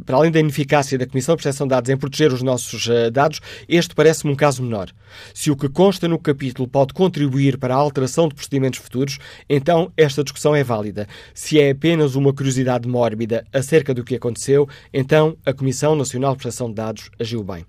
para 0.07 0.17
além 0.17 0.31
da 0.31 0.41
ineficácia 0.41 0.97
da 0.99 1.07
Comissão 1.07 1.37
de 1.37 1.43
Proteção 1.43 1.67
de 1.67 1.71
Dados 1.71 1.91
em 1.91 1.97
proteger 1.97 2.33
os 2.33 2.43
nossos 2.43 2.87
uh, 2.87 3.11
dados, 3.11 3.41
este 3.69 3.95
parece-me 3.95 4.33
um 4.33 4.37
caso 4.37 4.63
menor. 4.63 4.91
Se 5.35 5.51
o 5.51 5.57
que 5.57 5.69
consta 5.69 6.09
no 6.09 6.19
capítulo 6.19 6.67
pode 6.67 6.95
contribuir 6.95 7.59
para 7.59 7.75
a 7.75 7.79
alteração 7.79 8.29
de 8.29 8.35
procedimentos 8.35 8.81
futuros, 8.81 9.19
então 9.49 9.93
esta 9.97 10.25
discussão 10.25 10.55
é 10.55 10.65
válida. 10.65 11.07
Se 11.35 11.61
é 11.61 11.71
apenas 11.71 12.15
uma 12.15 12.33
curiosidade 12.33 12.89
mórbida 12.89 13.45
acerca 13.53 13.93
do 13.93 14.05
que 14.05 14.15
aconteceu, 14.15 14.69
então 14.93 15.37
a 15.45 15.53
Comissão 15.53 15.95
Nacional 15.95 16.33
de 16.33 16.39
Proteção 16.39 16.69
de 16.69 16.75
Dados 16.75 17.11
agiu 17.19 17.45
bem. 17.45 17.67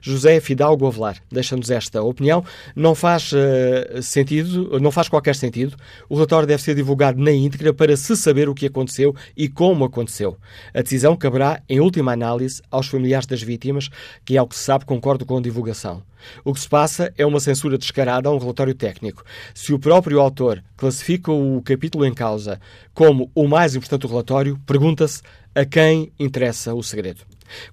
José 0.00 0.40
Fidalgo 0.40 0.86
Avelar 0.86 1.16
deixa-nos 1.30 1.70
esta 1.70 2.02
opinião. 2.02 2.44
Não 2.74 2.94
faz 2.94 3.32
uh, 3.32 4.02
sentido, 4.02 4.78
não 4.80 4.90
faz 4.90 5.08
qualquer 5.08 5.34
sentido. 5.34 5.76
O 6.08 6.14
relatório 6.14 6.46
deve 6.46 6.62
ser 6.62 6.74
divulgado 6.74 7.20
na 7.20 7.32
íntegra 7.32 7.72
para 7.72 7.96
se 7.96 8.16
saber 8.16 8.48
o 8.48 8.54
que 8.54 8.66
aconteceu 8.66 9.14
e 9.36 9.48
como 9.48 9.84
aconteceu. 9.84 10.36
A 10.72 10.82
decisão 10.82 11.16
caberá, 11.16 11.62
em 11.68 11.80
última 11.80 12.12
análise, 12.12 12.62
aos 12.70 12.86
familiares 12.86 13.26
das 13.26 13.42
vítimas, 13.42 13.90
que, 14.24 14.36
ao 14.36 14.46
que 14.46 14.56
se 14.56 14.62
sabe, 14.62 14.84
concordo 14.84 15.26
com 15.26 15.36
a 15.38 15.42
divulgação. 15.42 16.02
O 16.44 16.54
que 16.54 16.60
se 16.60 16.68
passa 16.68 17.12
é 17.18 17.26
uma 17.26 17.40
censura 17.40 17.76
descarada 17.76 18.28
a 18.28 18.32
um 18.32 18.38
relatório 18.38 18.74
técnico. 18.74 19.24
Se 19.54 19.72
o 19.72 19.78
próprio 19.78 20.20
autor 20.20 20.62
classifica 20.76 21.30
o 21.30 21.60
capítulo 21.62 22.06
em 22.06 22.14
causa 22.14 22.60
como 22.94 23.30
o 23.34 23.46
mais 23.46 23.74
importante 23.74 24.02
do 24.02 24.08
relatório, 24.08 24.58
pergunta-se 24.66 25.22
a 25.54 25.64
quem 25.64 26.12
interessa 26.18 26.74
o 26.74 26.82
segredo. 26.82 27.22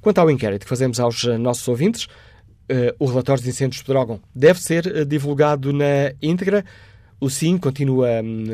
Quanto 0.02 0.20
ao 0.20 0.30
inquérito 0.30 0.64
que 0.64 0.70
fazemos 0.70 1.00
aos 1.00 1.24
eh, 1.24 1.38
nossos 1.38 1.68
ouvintes, 1.68 2.06
uh, 2.06 2.96
o 3.00 3.06
relatório 3.06 3.44
de 3.44 3.50
incêndios 3.50 3.78
de 3.78 3.86
Pedrógão 3.86 4.20
deve 4.34 4.62
ser 4.62 4.86
uh, 4.88 5.06
divulgado 5.06 5.74
na 5.74 6.14
íntegra. 6.22 6.66
O 7.20 7.30
sim 7.30 7.58
continua 7.58 8.22
hum, 8.24 8.46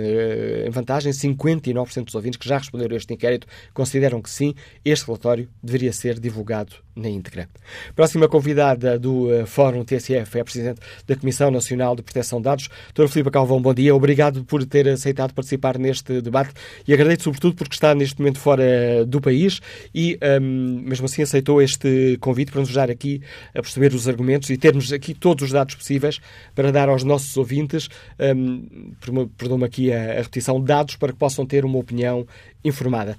em 0.65 0.69
vantagem. 0.69 1.12
59% 1.13 2.03
dos 2.03 2.15
ouvintes 2.15 2.38
que 2.38 2.49
já 2.49 2.58
responderam 2.58 2.95
a 2.95 2.97
este 2.97 3.13
inquérito 3.13 3.47
consideram 3.73 4.21
que 4.21 4.30
sim, 4.30 4.53
este 4.84 5.06
relatório 5.06 5.49
deveria 5.63 5.93
ser 5.93 6.19
divulgado 6.19 6.75
na 6.97 7.10
íntegra. 7.10 7.47
Próxima 7.95 8.27
convidada 8.27 8.97
do 8.97 9.27
uh, 9.27 9.45
Fórum 9.45 9.83
TSF 9.83 10.38
é 10.38 10.41
a 10.41 10.43
Presidente 10.43 10.81
da 11.05 11.15
Comissão 11.15 11.51
Nacional 11.51 11.95
de 11.95 12.01
Proteção 12.01 12.39
de 12.39 12.45
Dados, 12.45 12.69
Doutora 12.88 13.07
Filipe 13.07 13.31
Calvão. 13.31 13.62
Bom 13.62 13.73
dia, 13.73 13.95
obrigado 13.95 14.43
por 14.43 14.65
ter 14.65 14.88
aceitado 14.89 15.33
participar 15.33 15.77
neste 15.77 16.21
debate 16.21 16.51
e 16.88 16.93
agradeço 16.93 17.25
sobretudo 17.25 17.55
porque 17.55 17.75
está 17.75 17.93
neste 17.93 18.19
momento 18.19 18.39
fora 18.39 19.05
do 19.05 19.21
país 19.21 19.62
e 19.93 20.17
um, 20.41 20.81
mesmo 20.83 21.05
assim 21.05 21.21
aceitou 21.21 21.62
este 21.62 22.17
convite 22.19 22.51
para 22.51 22.62
nos 22.62 22.69
ajudar 22.69 22.89
aqui 22.89 23.21
a 23.53 23.62
perceber 23.62 23.93
os 23.93 24.07
argumentos 24.07 24.49
e 24.49 24.57
termos 24.57 24.91
aqui 24.91 25.13
todos 25.13 25.45
os 25.45 25.51
dados 25.51 25.75
possíveis 25.75 26.19
para 26.55 26.71
dar 26.71 26.89
aos 26.89 27.03
nossos 27.03 27.38
ouvintes, 27.38 27.89
um, 28.19 28.89
perdão-me 29.38 29.65
aqui 29.65 29.93
a, 29.93 30.13
a 30.13 30.15
repetição, 30.15 30.60
dados 30.60 30.95
para 30.95 31.13
que 31.13 31.19
possam 31.19 31.45
ter 31.45 31.63
uma 31.63 31.77
opinião 31.77 32.25
informada. 32.63 33.17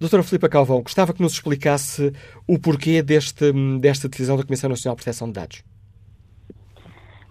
Doutora 0.00 0.22
Filipa 0.22 0.48
Calvão, 0.48 0.80
gostava 0.80 1.12
que 1.12 1.20
nos 1.20 1.34
explicasse 1.34 2.10
o 2.48 2.58
porquê 2.58 3.02
deste, 3.02 3.52
desta 3.78 4.08
decisão 4.08 4.34
da 4.34 4.42
Comissão 4.42 4.70
Nacional 4.70 4.96
de 4.96 5.02
Proteção 5.02 5.28
de 5.28 5.34
Dados. 5.34 5.62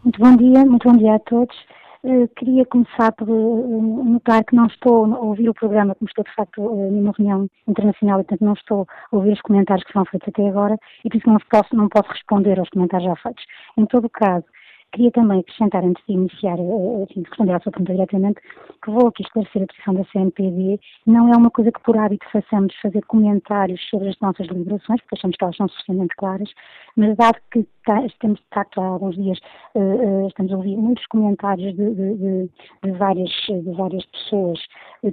Muito 0.03 0.19
bom 0.19 0.35
dia, 0.37 0.63
muito 0.65 0.87
bom 0.87 0.95
dia 0.95 1.15
a 1.15 1.19
todos. 1.19 1.55
Uh, 2.03 2.27
queria 2.37 2.63
começar 2.67 3.11
por 3.13 3.27
uh, 3.27 4.03
notar 4.05 4.45
que 4.45 4.55
não 4.55 4.67
estou 4.67 5.03
a 5.13 5.19
ouvir 5.19 5.49
o 5.49 5.53
programa, 5.53 5.95
como 5.95 6.07
estou 6.07 6.23
de 6.23 6.33
facto 6.35 6.61
uh, 6.61 6.91
numa 6.91 7.11
reunião 7.17 7.49
internacional, 7.67 8.19
portanto 8.19 8.45
não 8.45 8.53
estou 8.53 8.87
a 9.11 9.15
ouvir 9.15 9.33
os 9.33 9.41
comentários 9.41 9.85
que 9.85 9.91
são 9.91 10.05
feitos 10.05 10.29
até 10.29 10.47
agora 10.47 10.77
e 11.03 11.09
por 11.09 11.17
isso 11.17 11.27
não 11.27 11.37
posso, 11.49 11.75
não 11.75 11.89
posso 11.89 12.09
responder 12.09 12.57
aos 12.59 12.69
comentários 12.69 13.09
já 13.09 13.15
feitos. 13.15 13.43
Em 13.75 13.85
todo 13.87 14.05
o 14.05 14.09
caso, 14.09 14.45
Queria 14.91 15.11
também 15.11 15.39
acrescentar, 15.39 15.83
antes 15.83 16.03
de 16.07 16.13
iniciar, 16.13 16.57
eh, 16.57 16.63
eh, 16.63 17.03
assim, 17.03 17.21
de 17.21 17.29
responder 17.29 17.53
à 17.53 17.59
sua 17.59 17.71
pergunta 17.71 17.93
diretamente, 17.93 18.41
que 18.83 18.89
vou 18.89 19.07
aqui 19.07 19.21
esclarecer 19.21 19.61
a 19.61 19.67
posição 19.67 19.93
da 19.93 20.03
CNPD. 20.05 20.79
Não 21.05 21.31
é 21.31 21.37
uma 21.37 21.51
coisa 21.51 21.71
que 21.71 21.81
por 21.81 21.95
hábito 21.95 22.25
façamos 22.31 22.73
fazer 22.81 23.05
comentários 23.05 23.79
sobre 23.87 24.09
as 24.09 24.19
nossas 24.19 24.47
deliberações, 24.47 24.99
porque 25.01 25.15
achamos 25.15 25.37
que 25.37 25.43
elas 25.43 25.57
são 25.57 25.67
suficientemente 25.67 26.15
claras, 26.15 26.49
mas 26.95 27.15
dado 27.17 27.37
que 27.51 27.67
tá, 27.85 28.03
estamos, 28.03 28.39
de 28.39 28.47
facto, 28.51 28.81
há 28.81 28.85
alguns 28.85 29.15
dias, 29.15 29.37
uh, 29.75 30.27
estamos 30.27 30.51
a 30.51 30.57
ouvir 30.57 30.75
muitos 30.75 31.05
comentários 31.07 31.75
de, 31.75 31.93
de, 31.93 32.49
de, 32.83 32.91
várias, 32.93 33.29
de 33.47 33.71
várias 33.73 34.05
pessoas 34.07 34.59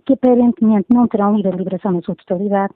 que 0.06 0.12
aparentemente 0.14 0.86
não 0.90 1.06
terão 1.06 1.36
lido 1.36 1.48
a 1.48 1.50
deliberação 1.52 1.92
na 1.92 2.02
sua 2.02 2.16
totalidade, 2.16 2.72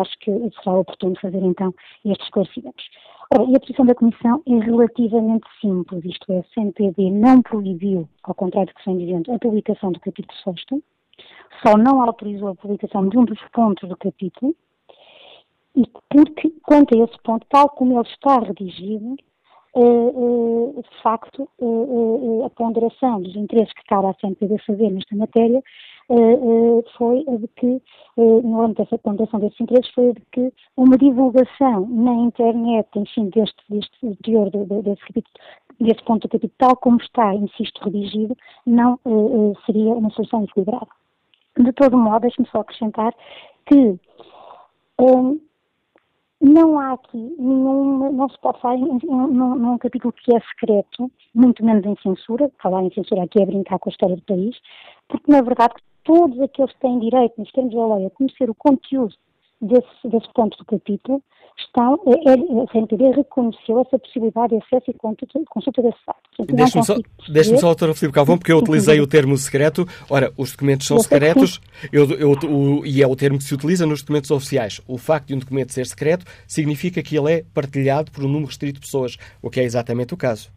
acho 0.00 0.18
que 0.18 0.32
será 0.62 0.76
oportuno 0.78 1.14
fazer 1.20 1.42
então 1.42 1.72
estes 2.04 2.26
esclarecimentos. 2.26 2.84
E 3.32 3.56
a 3.56 3.60
posição 3.60 3.86
da 3.86 3.94
Comissão 3.94 4.42
é 4.44 4.58
relativamente 4.58 5.46
simples, 5.60 6.04
isto 6.04 6.32
é, 6.32 6.40
a 6.40 6.44
CNPD 6.52 7.12
não 7.12 7.40
proibiu, 7.40 8.08
ao 8.24 8.34
contrário 8.34 8.72
do 8.72 8.74
que 8.74 8.84
vem 8.84 8.98
dizendo, 8.98 9.32
a 9.32 9.38
publicação 9.38 9.92
do 9.92 10.00
capítulo 10.00 10.36
6 10.42 10.82
só 11.62 11.76
não 11.76 12.02
autorizou 12.02 12.48
a 12.48 12.54
publicação 12.56 13.08
de 13.08 13.16
um 13.16 13.24
dos 13.24 13.40
pontos 13.52 13.88
do 13.88 13.96
capítulo, 13.96 14.52
e 15.76 15.84
porque, 16.08 16.50
quanto 16.64 16.92
a 16.92 17.04
esse 17.04 17.16
ponto, 17.22 17.46
tal 17.48 17.68
como 17.68 18.00
ele 18.00 18.08
está 18.08 18.40
redigido, 18.40 19.16
de 19.74 21.02
facto, 21.02 21.48
a 22.44 22.50
ponderação 22.50 23.22
dos 23.22 23.36
interesses 23.36 23.72
que 23.72 23.84
cabe 23.84 24.08
à 24.08 24.14
CNPD 24.14 24.58
fazer 24.66 24.90
nesta 24.90 25.14
matéria 25.14 25.62
foi 26.96 27.24
a 27.28 27.36
de 27.36 27.48
que, 27.48 27.80
no 28.16 28.62
âmbito 28.62 28.82
dessa 28.82 28.98
ponderação 28.98 29.38
desses 29.38 29.60
interesses, 29.60 29.92
foi 29.94 30.10
a 30.10 30.12
de 30.12 30.22
que 30.32 30.52
uma 30.76 30.98
divulgação 30.98 31.86
na 31.88 32.12
internet, 32.14 32.88
enfim, 32.96 33.30
deste, 33.30 33.62
deste 33.68 34.16
teor, 34.24 34.50
desse, 34.50 35.24
desse 35.80 36.04
ponto 36.04 36.26
do 36.26 36.30
capítulo, 36.32 36.52
tal 36.58 36.76
como 36.76 36.96
está, 36.96 37.32
insisto, 37.34 37.84
redigido, 37.84 38.36
não 38.66 38.98
seria 39.66 39.92
uma 39.94 40.10
solução 40.10 40.42
equilibrada. 40.44 40.88
De 41.58 41.72
todo 41.72 41.96
modo, 41.96 42.22
deixe-me 42.22 42.48
só 42.48 42.60
acrescentar 42.60 43.14
que 43.66 43.98
um, 45.00 45.40
não 46.40 46.78
há 46.78 46.92
aqui 46.92 47.18
nenhum, 47.38 48.12
não 48.12 48.28
se 48.28 48.38
pode 48.40 48.60
falar 48.60 48.78
num, 48.78 49.28
num, 49.28 49.78
capítulo 49.78 50.12
que 50.12 50.34
é 50.34 50.40
secreto, 50.40 51.10
muito 51.34 51.64
menos 51.64 51.84
em 51.84 51.94
censura, 52.02 52.50
falar 52.62 52.82
em 52.82 52.92
censura 52.92 53.24
aqui 53.24 53.42
é 53.42 53.46
brincar 53.46 53.78
com 53.78 53.90
a 53.90 53.92
história 53.92 54.16
do 54.16 54.22
país, 54.22 54.56
porque 55.08 55.30
na 55.30 55.42
verdade 55.42 55.74
todos 56.04 56.40
aqueles 56.40 56.72
que 56.72 56.80
têm 56.80 56.98
direito, 56.98 57.34
nos 57.38 57.52
termos 57.52 57.74
da 57.74 57.94
lei, 57.94 58.06
a 58.06 58.10
conhecer 58.10 58.48
o 58.48 58.54
conteúdo 58.54 59.14
desse, 59.60 60.08
desse 60.08 60.32
ponto 60.34 60.56
do 60.58 60.64
capítulo, 60.64 61.22
estão, 61.58 61.98
é, 62.06 62.30
é, 62.30 62.34
a 62.34 62.72
CNPD 62.72 63.10
reconheceu 63.10 63.80
essa 63.80 63.98
possibilidade 63.98 64.50
de 64.50 64.56
acesso 64.56 64.90
e 64.90 65.44
consulta 65.44 65.82
desse 65.82 65.98
site. 66.04 66.54
Deixe-me 66.54 66.84
só, 66.84 66.96
deixe 67.28 67.58
só, 67.58 67.66
doutora 67.66 67.94
Filipe 67.94 68.14
Calvão, 68.14 68.38
porque 68.38 68.52
eu 68.52 68.58
utilizei 68.58 69.00
o 69.00 69.06
termo 69.06 69.36
secreto. 69.36 69.86
Ora, 70.08 70.32
os 70.36 70.52
documentos 70.52 70.86
são 70.86 70.98
secretos 70.98 71.60
eu, 71.92 72.10
eu, 72.12 72.32
o, 72.32 72.86
e 72.86 73.02
é 73.02 73.06
o 73.06 73.14
termo 73.14 73.38
que 73.38 73.44
se 73.44 73.54
utiliza 73.54 73.86
nos 73.86 74.00
documentos 74.00 74.30
oficiais. 74.30 74.80
O 74.86 74.96
facto 74.96 75.28
de 75.28 75.34
um 75.34 75.38
documento 75.38 75.72
ser 75.72 75.86
secreto 75.86 76.24
significa 76.46 77.02
que 77.02 77.16
ele 77.16 77.32
é 77.32 77.44
partilhado 77.54 78.10
por 78.10 78.24
um 78.24 78.28
número 78.28 78.46
restrito 78.46 78.80
de 78.80 78.86
pessoas, 78.86 79.16
o 79.42 79.50
que 79.50 79.60
é 79.60 79.64
exatamente 79.64 80.14
o 80.14 80.16
caso 80.16 80.50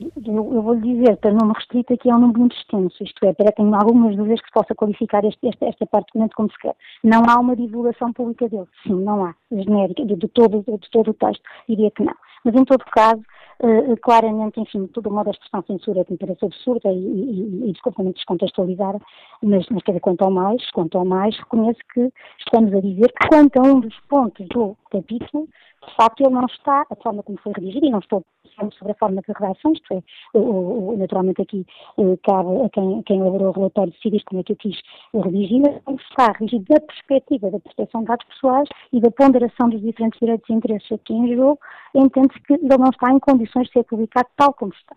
eu, 0.00 0.54
eu 0.54 0.62
vou 0.62 0.74
lhe 0.74 0.94
dizer, 0.94 1.16
para 1.16 1.32
não 1.32 1.48
me 1.48 1.54
restrito 1.54 1.92
aqui 1.92 2.10
é 2.10 2.14
um 2.14 2.18
número 2.18 2.40
muito 2.40 2.56
extenso, 2.56 3.02
isto 3.02 3.24
é, 3.24 3.32
para 3.32 3.52
tenho 3.52 3.74
algumas 3.74 4.16
dúvidas 4.16 4.40
que 4.40 4.46
se 4.46 4.52
possa 4.52 4.74
qualificar 4.74 5.24
este, 5.24 5.46
este, 5.46 5.64
esta 5.64 5.86
parte 5.86 6.16
do 6.16 6.28
como 6.34 6.50
secreto. 6.52 6.76
Não 7.02 7.22
há 7.28 7.38
uma 7.38 7.56
divulgação 7.56 8.12
pública 8.12 8.48
dele, 8.48 8.66
sim, 8.82 8.94
não 8.94 9.24
há, 9.24 9.34
genérica, 9.50 10.04
de, 10.04 10.16
de, 10.16 10.28
todo, 10.28 10.64
de 10.66 10.90
todo 10.90 11.10
o 11.10 11.14
texto, 11.14 11.42
diria 11.68 11.90
que 11.90 12.02
não. 12.02 12.14
Mas 12.44 12.54
em 12.54 12.64
todo 12.64 12.84
caso, 12.92 13.20
uh, 13.62 13.96
claramente, 14.00 14.60
enfim, 14.60 14.86
tudo 14.88 15.10
modo 15.10 15.28
a 15.28 15.30
expressão 15.32 15.62
censura 15.66 16.04
que 16.04 16.12
me 16.12 16.18
parece 16.18 16.44
absurda 16.44 16.90
e, 16.92 16.96
e, 16.96 17.70
e 17.70 18.12
descontextualizada, 18.12 19.00
mas, 19.42 19.66
mas 19.70 19.82
quer 19.82 19.92
dizer, 19.92 20.00
quanto 20.00 20.22
ao 20.22 20.30
mais, 20.30 20.70
quanto 20.70 20.98
ao 20.98 21.04
mais, 21.04 21.36
reconheço 21.38 21.80
que 21.92 22.12
estamos 22.38 22.72
a 22.72 22.80
dizer 22.80 23.12
que 23.12 23.28
quanto 23.28 23.58
a 23.58 23.62
um 23.62 23.80
dos 23.80 23.98
pontos 24.08 24.46
do 24.48 24.76
capítulo, 24.90 25.48
de 25.86 25.94
facto 25.96 26.20
ele 26.20 26.34
não 26.34 26.46
está, 26.46 26.86
a 26.90 26.96
forma 26.96 27.22
como 27.22 27.38
foi 27.38 27.52
redigido, 27.52 27.86
e 27.86 27.90
não 27.90 27.98
estou 27.98 28.24
sobre 28.78 28.92
a 28.92 28.96
forma 28.96 29.20
de 29.22 29.32
redação, 29.32 29.72
isto 29.72 29.94
é, 29.94 30.02
naturalmente 30.96 31.42
aqui 31.42 31.66
eh, 31.98 32.18
cabe 32.22 32.48
a 32.64 32.68
quem, 32.70 33.02
quem 33.02 33.20
elaborou 33.20 33.48
o 33.48 33.52
relatório 33.52 33.92
decidir 33.92 34.22
como 34.24 34.40
é 34.40 34.44
que 34.44 34.52
eu 34.52 34.56
quis 34.56 34.80
redigir, 35.14 35.62
mas 35.62 36.00
está 36.00 36.32
regido 36.32 36.64
da 36.68 36.80
perspectiva 36.80 37.50
da 37.50 37.60
proteção 37.60 38.00
de 38.02 38.06
dados 38.06 38.26
pessoais 38.26 38.68
e 38.92 39.00
da 39.00 39.10
ponderação 39.10 39.68
dos 39.68 39.80
diferentes 39.80 40.18
direitos 40.20 40.48
e 40.48 40.52
interesses 40.52 40.92
aqui 40.92 41.12
em 41.12 41.34
jogo, 41.34 41.58
entende-se 41.94 42.40
que 42.42 42.54
ele 42.54 42.68
não 42.68 42.90
está 42.90 43.10
em 43.12 43.18
condições 43.18 43.66
de 43.68 43.72
ser 43.72 43.84
publicado 43.84 44.28
tal 44.36 44.52
como 44.54 44.72
está 44.72 44.94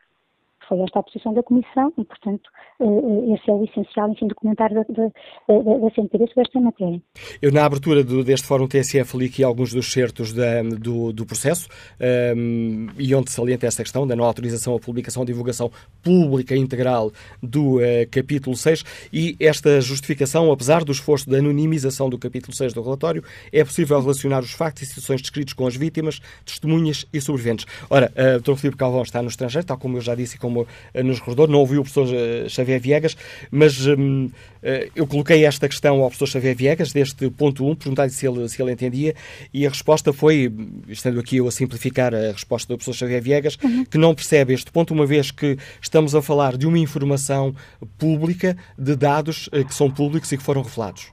foi 0.68 0.80
esta 0.82 1.00
a 1.00 1.04
posição 1.04 1.34
da 1.34 1.44
Comissão 1.44 1.94
e, 1.98 2.04
portanto, 2.04 2.50
eh, 2.80 2.86
eh, 2.86 3.34
esse 3.34 3.50
é 3.50 3.54
o 3.54 3.64
essencial, 3.64 4.10
enfim, 4.10 4.28
documentário 4.28 4.76
da, 4.76 4.84
da, 4.84 5.04
da, 5.04 5.78
da 5.78 5.90
CNPD 5.96 6.28
sobre 6.28 6.42
esta 6.42 6.60
matéria. 6.60 7.02
Eu, 7.42 7.52
na 7.52 7.66
abertura 7.66 8.04
do, 8.04 8.24
deste 8.24 8.48
Fórum 8.48 8.68
TSF, 8.68 9.18
li 9.18 9.26
aqui 9.26 9.44
alguns 9.44 9.74
dos 9.74 9.92
certos 9.92 10.34
da, 10.34 10.62
do, 10.64 11.12
do, 11.12 11.26
processo 11.26 11.68
um, 12.00 12.06
ehm, 12.06 12.90
e 12.98 13.14
onde 13.16 13.32
salienta 13.32 13.68
esta 13.68 13.84
questão 13.84 14.06
da 14.08 14.16
não 14.16 14.26
autorização 14.26 14.76
à 14.76 14.80
publicação 14.80 15.22
ou 15.22 15.26
divulgação 15.26 15.72
pública 16.04 16.56
integral 16.56 17.12
do 17.42 17.78
uh, 17.78 17.82
capítulo 18.10 18.56
6 18.56 18.84
e 19.12 19.36
esta 19.40 19.80
justificação, 19.82 20.52
apesar 20.52 20.84
do 20.84 20.92
esforço 20.92 21.30
de 21.30 21.38
anonimização 21.38 22.10
do 22.10 22.18
capítulo 22.18 22.56
6 22.56 22.74
do 22.74 22.82
relatório, 22.82 23.24
é 23.52 23.64
possível 23.64 24.00
relacionar 24.00 24.40
os 24.40 24.52
factos 24.52 24.84
e 24.84 24.86
situações 24.86 25.22
descritos 25.22 25.54
com 25.54 25.68
as 25.68 25.76
vítimas, 25.76 26.20
testemunhas 26.46 27.06
e 27.14 27.22
sobreviventes. 27.22 27.66
Ora, 27.90 28.12
uh, 28.16 28.38
o 28.38 28.42
Dr. 28.42 28.60
Filipe 28.60 28.78
Calvão 28.78 29.04
está 29.04 29.22
no 29.22 29.28
estrangeiro, 29.28 29.66
tal 29.66 29.78
como 29.78 29.98
eu 29.98 30.02
já 30.02 30.16
disse 30.16 30.36
e 30.36 30.40
como 30.40 30.51
eh, 30.94 31.04
nos 31.04 31.20
recordou, 31.20 31.48
não 31.48 31.60
ouviu 31.60 31.82
o 31.82 31.84
professor 31.84 32.08
eh, 32.14 32.48
Xavier 32.50 32.80
Viegas, 32.80 33.18
mas 33.50 33.88
hum, 33.88 34.30
eh, 34.62 34.90
eu 34.96 35.08
coloquei 35.08 35.46
esta 35.46 35.68
questão 35.68 36.02
ao 36.02 36.10
professor 36.10 36.28
Xavier 36.28 36.56
Viegas, 36.56 36.94
deste 36.94 37.30
ponto 37.30 37.66
1, 37.68 37.76
perguntei-lhe 37.76 38.12
se 38.12 38.28
ele, 38.28 38.48
se 38.48 38.62
ele 38.62 38.72
entendia, 38.72 39.16
e 39.54 39.66
a 39.66 39.70
resposta 39.70 40.14
foi, 40.14 40.52
estando 40.88 41.20
aqui 41.20 41.38
eu 41.38 41.48
a 41.48 41.52
simplificar 41.52 42.14
a 42.14 42.32
resposta 42.32 42.72
do 42.72 42.78
professor 42.78 42.98
Xavier 42.98 43.22
Viegas, 43.22 43.58
uhum. 43.64 43.86
que 43.86 43.98
não 43.98 44.14
percebe 44.14 44.54
este 44.54 44.72
ponto, 44.72 44.94
uma 44.94 45.06
vez 45.06 45.32
que 45.32 45.58
estamos 45.82 46.16
a 46.16 46.22
falar 46.22 46.58
de 46.58 46.68
uma 46.68 46.80
informação 46.80 47.56
pública, 47.98 48.56
de 48.78 48.96
dados 48.96 49.50
que 49.68 49.74
são 49.74 49.90
públicos 49.90 50.32
e 50.32 50.38
que 50.38 50.44
foram 50.44 50.62
revelados. 50.62 51.08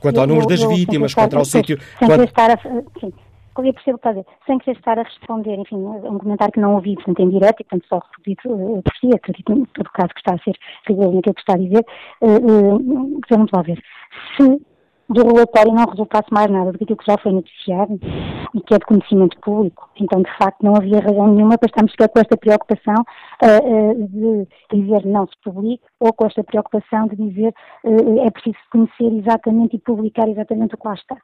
Quanto 0.00 0.18
ao 0.18 0.26
número 0.26 0.46
das 0.46 0.62
vítimas, 0.62 1.12
quanto 1.12 1.36
ao 1.36 1.44
sítio. 1.44 1.78
Quanto... 1.98 2.24
Estar 2.24 2.50
a, 2.50 2.56
sim 2.98 3.12
eu 3.58 3.74
percebo 3.74 3.98
que 3.98 4.08
está 4.08 4.10
a 4.10 4.12
dizer, 4.12 4.26
sem 4.46 4.58
querer 4.58 4.78
estar 4.78 4.98
a 4.98 5.02
responder, 5.02 5.54
enfim, 5.54 5.76
um 5.76 6.18
comentário 6.18 6.52
que 6.52 6.60
não 6.60 6.74
ouvi, 6.74 6.94
portanto, 6.94 7.20
em 7.20 7.30
direto, 7.30 7.60
e 7.60 7.64
portanto 7.64 7.86
só 7.88 7.98
repetido 7.98 8.54
uh, 8.54 8.82
por 8.82 8.94
si, 8.96 9.14
acredito 9.14 9.52
em 9.52 9.64
todo 9.66 9.86
o 9.86 9.92
caso 9.92 10.08
que 10.08 10.20
está 10.20 10.34
a 10.34 10.38
ser 10.38 10.56
rigoroso 10.86 11.16
naquilo 11.16 11.34
que 11.34 11.40
está 11.40 11.54
a 11.54 11.58
dizer, 11.58 11.84
uh, 12.20 12.26
uh, 12.26 13.20
vamos 13.28 13.50
lá 13.52 13.62
ver. 13.62 13.82
Se 14.36 14.60
do 15.10 15.26
relatório 15.26 15.72
não 15.72 15.86
resultasse 15.86 16.32
mais 16.32 16.48
nada 16.48 16.70
do 16.70 16.78
que 16.78 16.84
aquilo 16.84 16.96
que 16.96 17.10
já 17.10 17.18
foi 17.18 17.32
noticiado 17.32 17.98
e 18.54 18.60
que 18.60 18.74
é 18.74 18.78
de 18.78 18.86
conhecimento 18.86 19.38
público. 19.40 19.90
Então, 20.00 20.22
de 20.22 20.30
facto, 20.38 20.62
não 20.62 20.76
havia 20.76 21.00
razão 21.00 21.26
nenhuma 21.34 21.58
para 21.58 21.66
estarmos 21.66 21.90
sequer 21.90 22.08
com 22.08 22.20
esta 22.20 22.36
preocupação 22.36 22.94
uh, 22.94 23.92
uh, 23.92 24.08
de 24.08 24.48
dizer 24.72 25.04
não 25.04 25.26
se 25.26 25.34
publique 25.42 25.82
ou 25.98 26.12
com 26.12 26.26
esta 26.26 26.44
preocupação 26.44 27.08
de 27.08 27.16
dizer 27.16 27.52
uh, 27.84 28.26
é 28.26 28.30
preciso 28.30 28.56
conhecer 28.70 29.12
exatamente 29.18 29.74
e 29.74 29.80
publicar 29.80 30.28
exatamente 30.28 30.76
o 30.76 30.78
que 30.78 30.86
lá 30.86 30.94
está. 30.94 31.16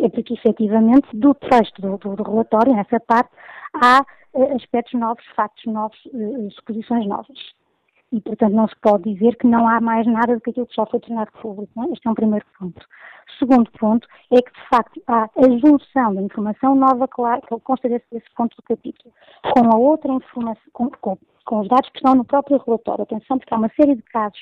É 0.00 0.08
porque, 0.08 0.34
efetivamente, 0.34 1.08
do 1.14 1.34
texto 1.34 1.82
do, 1.82 1.98
do, 1.98 2.16
do 2.16 2.22
relatório, 2.22 2.74
nessa 2.74 3.00
parte, 3.00 3.30
há 3.74 4.04
aspectos 4.54 4.98
novos, 4.98 5.24
factos 5.34 5.64
novos, 5.72 5.96
suposições 6.54 7.06
novas. 7.06 7.38
E, 8.16 8.20
portanto, 8.22 8.54
não 8.54 8.66
se 8.66 8.74
pode 8.76 9.12
dizer 9.12 9.36
que 9.36 9.46
não 9.46 9.68
há 9.68 9.78
mais 9.78 10.06
nada 10.06 10.34
do 10.34 10.40
que 10.40 10.48
aquilo 10.48 10.66
que 10.66 10.74
já 10.74 10.86
foi 10.86 11.00
tornado 11.00 11.30
público. 11.32 11.82
É? 11.82 11.92
Este 11.92 12.08
é 12.08 12.10
um 12.10 12.14
primeiro 12.14 12.46
ponto. 12.58 12.86
Segundo 13.38 13.70
ponto 13.72 14.08
é 14.32 14.40
que, 14.40 14.50
de 14.50 14.68
facto, 14.70 15.02
há 15.06 15.24
a 15.24 15.58
junção 15.58 16.14
da 16.14 16.22
informação 16.22 16.74
nova, 16.74 17.06
claro, 17.06 17.42
que 17.42 17.60
consta 17.60 17.88
desse, 17.88 18.06
desse 18.10 18.26
ponto 18.34 18.56
do 18.56 18.62
capítulo, 18.62 19.12
com 19.52 19.70
a 19.70 19.76
outra 19.76 20.10
informação, 20.12 20.62
com, 20.72 20.90
com, 20.98 21.18
com 21.46 21.60
os 21.60 21.68
dados 21.68 21.88
que 21.90 21.98
estão 21.98 22.14
no 22.14 22.24
próprio 22.24 22.62
relatório. 22.64 23.02
Atenção, 23.02 23.38
porque 23.38 23.54
há 23.54 23.56
uma 23.56 23.70
série 23.70 23.94
de 23.94 24.02
casos 24.02 24.40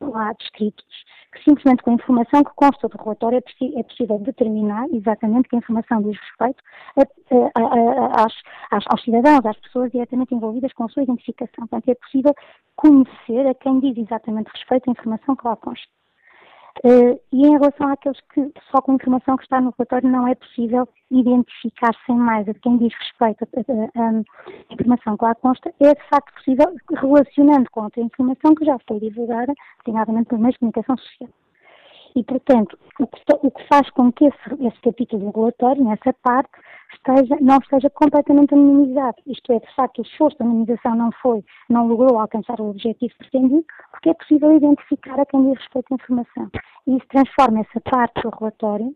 lá 0.00 0.32
descritos 0.32 0.84
que 1.32 1.44
simplesmente 1.44 1.82
com 1.82 1.90
a 1.90 1.94
informação 1.94 2.42
que 2.42 2.54
consta 2.54 2.88
do 2.88 2.96
relatório 2.96 3.38
é, 3.38 3.80
é 3.80 3.82
possível 3.82 4.18
determinar 4.18 4.86
exatamente 4.90 5.48
que 5.48 5.56
a 5.56 5.58
informação 5.58 6.02
diz 6.02 6.18
respeito 6.18 6.62
a, 6.96 7.02
a, 7.02 8.20
a, 8.20 8.22
aos, 8.22 8.86
aos, 8.86 9.02
cidadãos, 9.02 9.44
às 9.44 9.58
pessoas 9.58 9.92
diretamente 9.92 10.34
envolvidas 10.34 10.72
com 10.72 10.84
a 10.84 10.88
sua 10.88 11.02
identificação. 11.02 11.66
Portanto, 11.66 11.88
é 11.90 11.94
possível 11.94 12.34
conhecer 12.74 13.46
a 13.46 13.54
quem 13.54 13.80
diz 13.80 13.98
exatamente 13.98 14.50
respeito 14.54 14.88
a 14.88 14.92
informação 14.92 15.36
que 15.36 15.46
lá 15.46 15.56
consta. 15.56 15.86
Uh, 16.84 17.18
e 17.32 17.46
em 17.46 17.52
relação 17.52 17.88
àqueles 17.88 18.20
que 18.32 18.52
só 18.70 18.82
com 18.82 18.92
a 18.92 18.94
informação 18.96 19.36
que 19.36 19.44
está 19.44 19.60
no 19.60 19.72
relatório 19.78 20.08
não 20.10 20.28
é 20.28 20.34
possível 20.34 20.86
identificar 21.10 21.92
sem 22.04 22.16
mais 22.16 22.46
a 22.48 22.54
quem 22.54 22.76
diz 22.76 22.92
respeito 22.94 23.48
à 23.94 24.72
informação 24.72 25.16
que 25.16 25.24
lá 25.24 25.34
consta, 25.36 25.72
é 25.80 25.94
de 25.94 26.08
facto 26.08 26.34
possível 26.34 26.76
relacionando 26.90 27.70
com 27.70 27.84
outra 27.84 28.02
informação 28.02 28.54
que 28.54 28.64
já 28.64 28.76
foi 28.86 29.00
divulgada, 29.00 29.54
designadamente 29.84 30.28
pelos 30.28 30.42
meios 30.42 30.54
de 30.54 30.58
comunicação 30.58 30.98
social. 30.98 31.30
E, 32.14 32.24
portanto, 32.24 32.78
o 32.98 33.06
que, 33.06 33.20
o 33.42 33.50
que 33.50 33.68
faz 33.68 33.90
com 33.90 34.10
que 34.10 34.24
esse, 34.24 34.66
esse 34.66 34.80
capítulo 34.80 35.30
do 35.30 35.38
relatório, 35.38 35.84
nessa 35.84 36.14
parte, 36.22 36.50
esteja, 36.92 37.36
não 37.40 37.58
esteja 37.58 37.90
completamente 37.90 38.54
anonimizado. 38.54 39.16
Isto 39.26 39.52
é, 39.52 39.60
de 39.60 39.74
facto, 39.74 39.98
o 39.98 40.02
esforço 40.02 40.36
de 40.38 40.44
anonimização 40.44 40.94
não 40.94 41.10
foi, 41.22 41.44
não 41.68 41.86
logrou 41.86 42.18
alcançar 42.18 42.60
o 42.60 42.70
objetivo 42.70 43.14
pretendido, 43.18 43.64
porque 43.90 44.10
é 44.10 44.14
possível 44.14 44.56
identificar 44.56 45.20
a 45.20 45.26
quem 45.26 45.50
diz 45.50 45.58
respeito 45.58 45.92
à 45.92 45.94
informação. 45.94 46.50
E 46.86 46.96
isso 46.96 47.06
transforma 47.08 47.60
essa 47.60 47.80
parte 47.80 48.22
do 48.22 48.30
relatório 48.30 48.94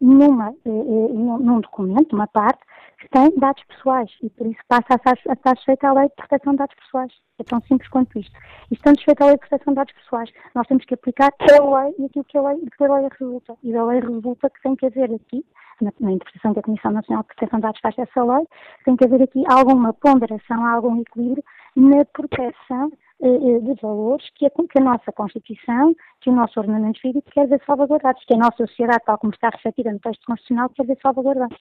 numa, 0.00 0.50
eh, 0.50 0.68
eh 0.68 1.12
num 1.12 1.60
documento, 1.60 2.14
uma 2.14 2.26
parte, 2.26 2.60
que 3.00 3.08
tem 3.08 3.34
dados 3.38 3.62
pessoais 3.64 4.10
e 4.22 4.28
por 4.30 4.46
isso 4.46 4.60
passa 4.68 4.86
a 4.90 5.32
estar 5.32 5.56
sujeita 5.58 5.88
à 5.88 5.92
lei 5.92 6.08
de 6.08 6.14
proteção 6.14 6.52
de 6.52 6.58
dados 6.58 6.74
pessoais. 6.76 7.12
É 7.38 7.44
tão 7.44 7.60
simples 7.62 7.88
quanto 7.88 8.18
isto. 8.18 8.38
E 8.70 8.74
estando 8.74 8.98
sujeito 8.98 9.22
à 9.22 9.26
lei 9.26 9.34
de 9.36 9.40
proteção 9.40 9.72
de 9.72 9.76
dados 9.76 9.94
pessoais, 9.94 10.30
nós 10.54 10.66
temos 10.66 10.84
que 10.84 10.94
aplicar 10.94 11.32
a 11.40 11.82
lei 11.82 11.94
e 11.98 12.04
aquilo 12.04 12.24
que 12.24 12.36
a 12.36 12.42
lei, 12.42 12.58
que 12.76 12.84
a 12.84 12.94
lei 12.94 13.08
resulta. 13.18 13.56
E 13.62 13.72
da 13.72 13.84
lei 13.84 14.00
resulta 14.00 14.50
que 14.50 14.62
tem 14.62 14.76
que 14.76 14.86
haver 14.86 15.14
aqui, 15.14 15.44
na, 15.80 15.92
na 16.00 16.12
interpretação 16.12 16.52
que 16.52 16.60
a 16.60 16.62
Comissão 16.62 16.92
Nacional 16.92 17.22
de 17.22 17.28
Proteção 17.28 17.58
de 17.58 17.62
Dados 17.62 17.80
faz 17.80 17.96
dessa 17.96 18.24
lei, 18.24 18.46
tem 18.84 18.96
que 18.96 19.04
haver 19.04 19.22
aqui 19.22 19.42
alguma 19.48 19.94
ponderação, 19.94 20.66
algum 20.66 21.00
equilíbrio 21.00 21.44
na 21.76 22.04
proteção 22.04 22.90
de 23.20 23.74
valores 23.82 24.26
que 24.34 24.46
a, 24.46 24.50
que 24.50 24.78
a, 24.78 24.82
nossa 24.82 25.12
Constituição, 25.12 25.94
que 26.20 26.30
o 26.30 26.32
nosso 26.32 26.58
ordenamento 26.58 27.00
jurídico 27.00 27.30
quer 27.30 27.46
ver 27.46 27.60
salvaguardados, 27.66 28.24
que 28.24 28.34
a 28.34 28.38
nossa 28.38 28.66
sociedade, 28.66 29.04
tal 29.04 29.18
como 29.18 29.32
está 29.32 29.50
refletida 29.50 29.92
no 29.92 29.98
texto 30.00 30.24
constitucional, 30.26 30.70
quer 30.70 30.86
ver 30.86 30.98
salvaguardados. 31.02 31.58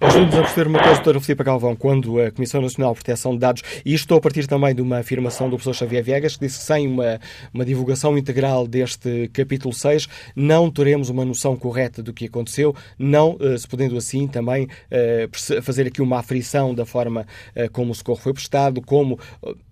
Ajude-nos 0.00 0.34
a 0.34 0.42
perceber 0.42 0.68
uma 0.68 0.78
coisa, 0.78 0.94
doutora 0.94 1.20
Filipe 1.20 1.44
Galvão, 1.44 1.76
quando 1.76 2.20
a 2.20 2.30
Comissão 2.30 2.60
Nacional 2.60 2.92
de 2.92 3.00
Proteção 3.00 3.32
de 3.32 3.38
Dados, 3.38 3.62
e 3.84 3.94
isto 3.94 4.14
a 4.14 4.20
partir 4.20 4.46
também 4.46 4.74
de 4.74 4.82
uma 4.82 4.98
afirmação 4.98 5.48
do 5.48 5.56
professor 5.56 5.74
Xavier 5.74 6.02
Viegas, 6.02 6.36
que 6.36 6.46
disse 6.46 6.58
que 6.58 6.64
sem 6.64 6.88
uma, 6.88 7.20
uma 7.52 7.64
divulgação 7.64 8.16
integral 8.16 8.66
deste 8.66 9.28
capítulo 9.28 9.72
6, 9.72 10.08
não 10.34 10.70
teremos 10.70 11.08
uma 11.08 11.24
noção 11.24 11.56
correta 11.56 12.02
do 12.02 12.12
que 12.12 12.26
aconteceu, 12.26 12.74
não 12.98 13.36
eh, 13.40 13.56
se 13.58 13.68
podendo 13.68 13.96
assim 13.96 14.26
também 14.26 14.66
eh, 14.90 15.28
fazer 15.62 15.86
aqui 15.86 16.00
uma 16.00 16.18
aferição 16.18 16.74
da 16.74 16.86
forma 16.86 17.26
eh, 17.54 17.68
como 17.68 17.92
o 17.92 17.94
socorro 17.94 18.18
foi 18.18 18.32
prestado, 18.32 18.80
como, 18.80 19.18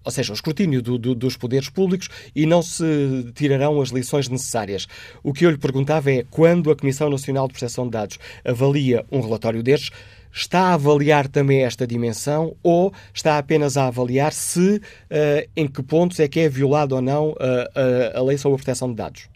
ou 0.04 0.10
seja, 0.10 0.32
o 0.32 0.34
escrutínio 0.34 0.82
do, 0.82 0.98
do, 0.98 1.14
dos 1.14 1.36
poderes 1.36 1.68
públicos 1.68 2.08
e 2.34 2.46
não 2.46 2.62
se 2.62 3.30
tirarão 3.34 3.80
as 3.80 3.90
lições 3.90 4.28
necessárias. 4.28 4.86
O 5.22 5.32
que 5.32 5.44
eu 5.44 5.50
lhe 5.50 5.58
perguntava 5.58 6.10
é, 6.10 6.24
quando 6.30 6.70
a 6.70 6.76
Comissão 6.76 7.10
Nacional 7.10 7.46
de 7.46 7.54
Proteção 7.54 7.84
de 7.84 7.90
Dados 7.90 8.18
avalia 8.44 9.04
um 9.10 9.20
relatório 9.20 9.62
destes, 9.62 9.90
está 10.32 10.70
a 10.70 10.74
avaliar 10.74 11.28
também 11.28 11.64
esta 11.64 11.86
dimensão 11.86 12.54
ou 12.62 12.92
está 13.12 13.38
apenas 13.38 13.76
a 13.76 13.88
avaliar 13.88 14.32
se, 14.32 14.76
uh, 14.76 15.50
em 15.56 15.66
que 15.66 15.82
pontos 15.82 16.20
é 16.20 16.28
que 16.28 16.40
é 16.40 16.48
violado 16.48 16.94
ou 16.94 17.02
não 17.02 17.30
uh, 17.30 17.32
uh, 17.34 18.18
a 18.18 18.22
lei 18.22 18.38
sobre 18.38 18.54
a 18.54 18.58
proteção 18.58 18.88
de 18.88 18.94
dados? 18.94 19.28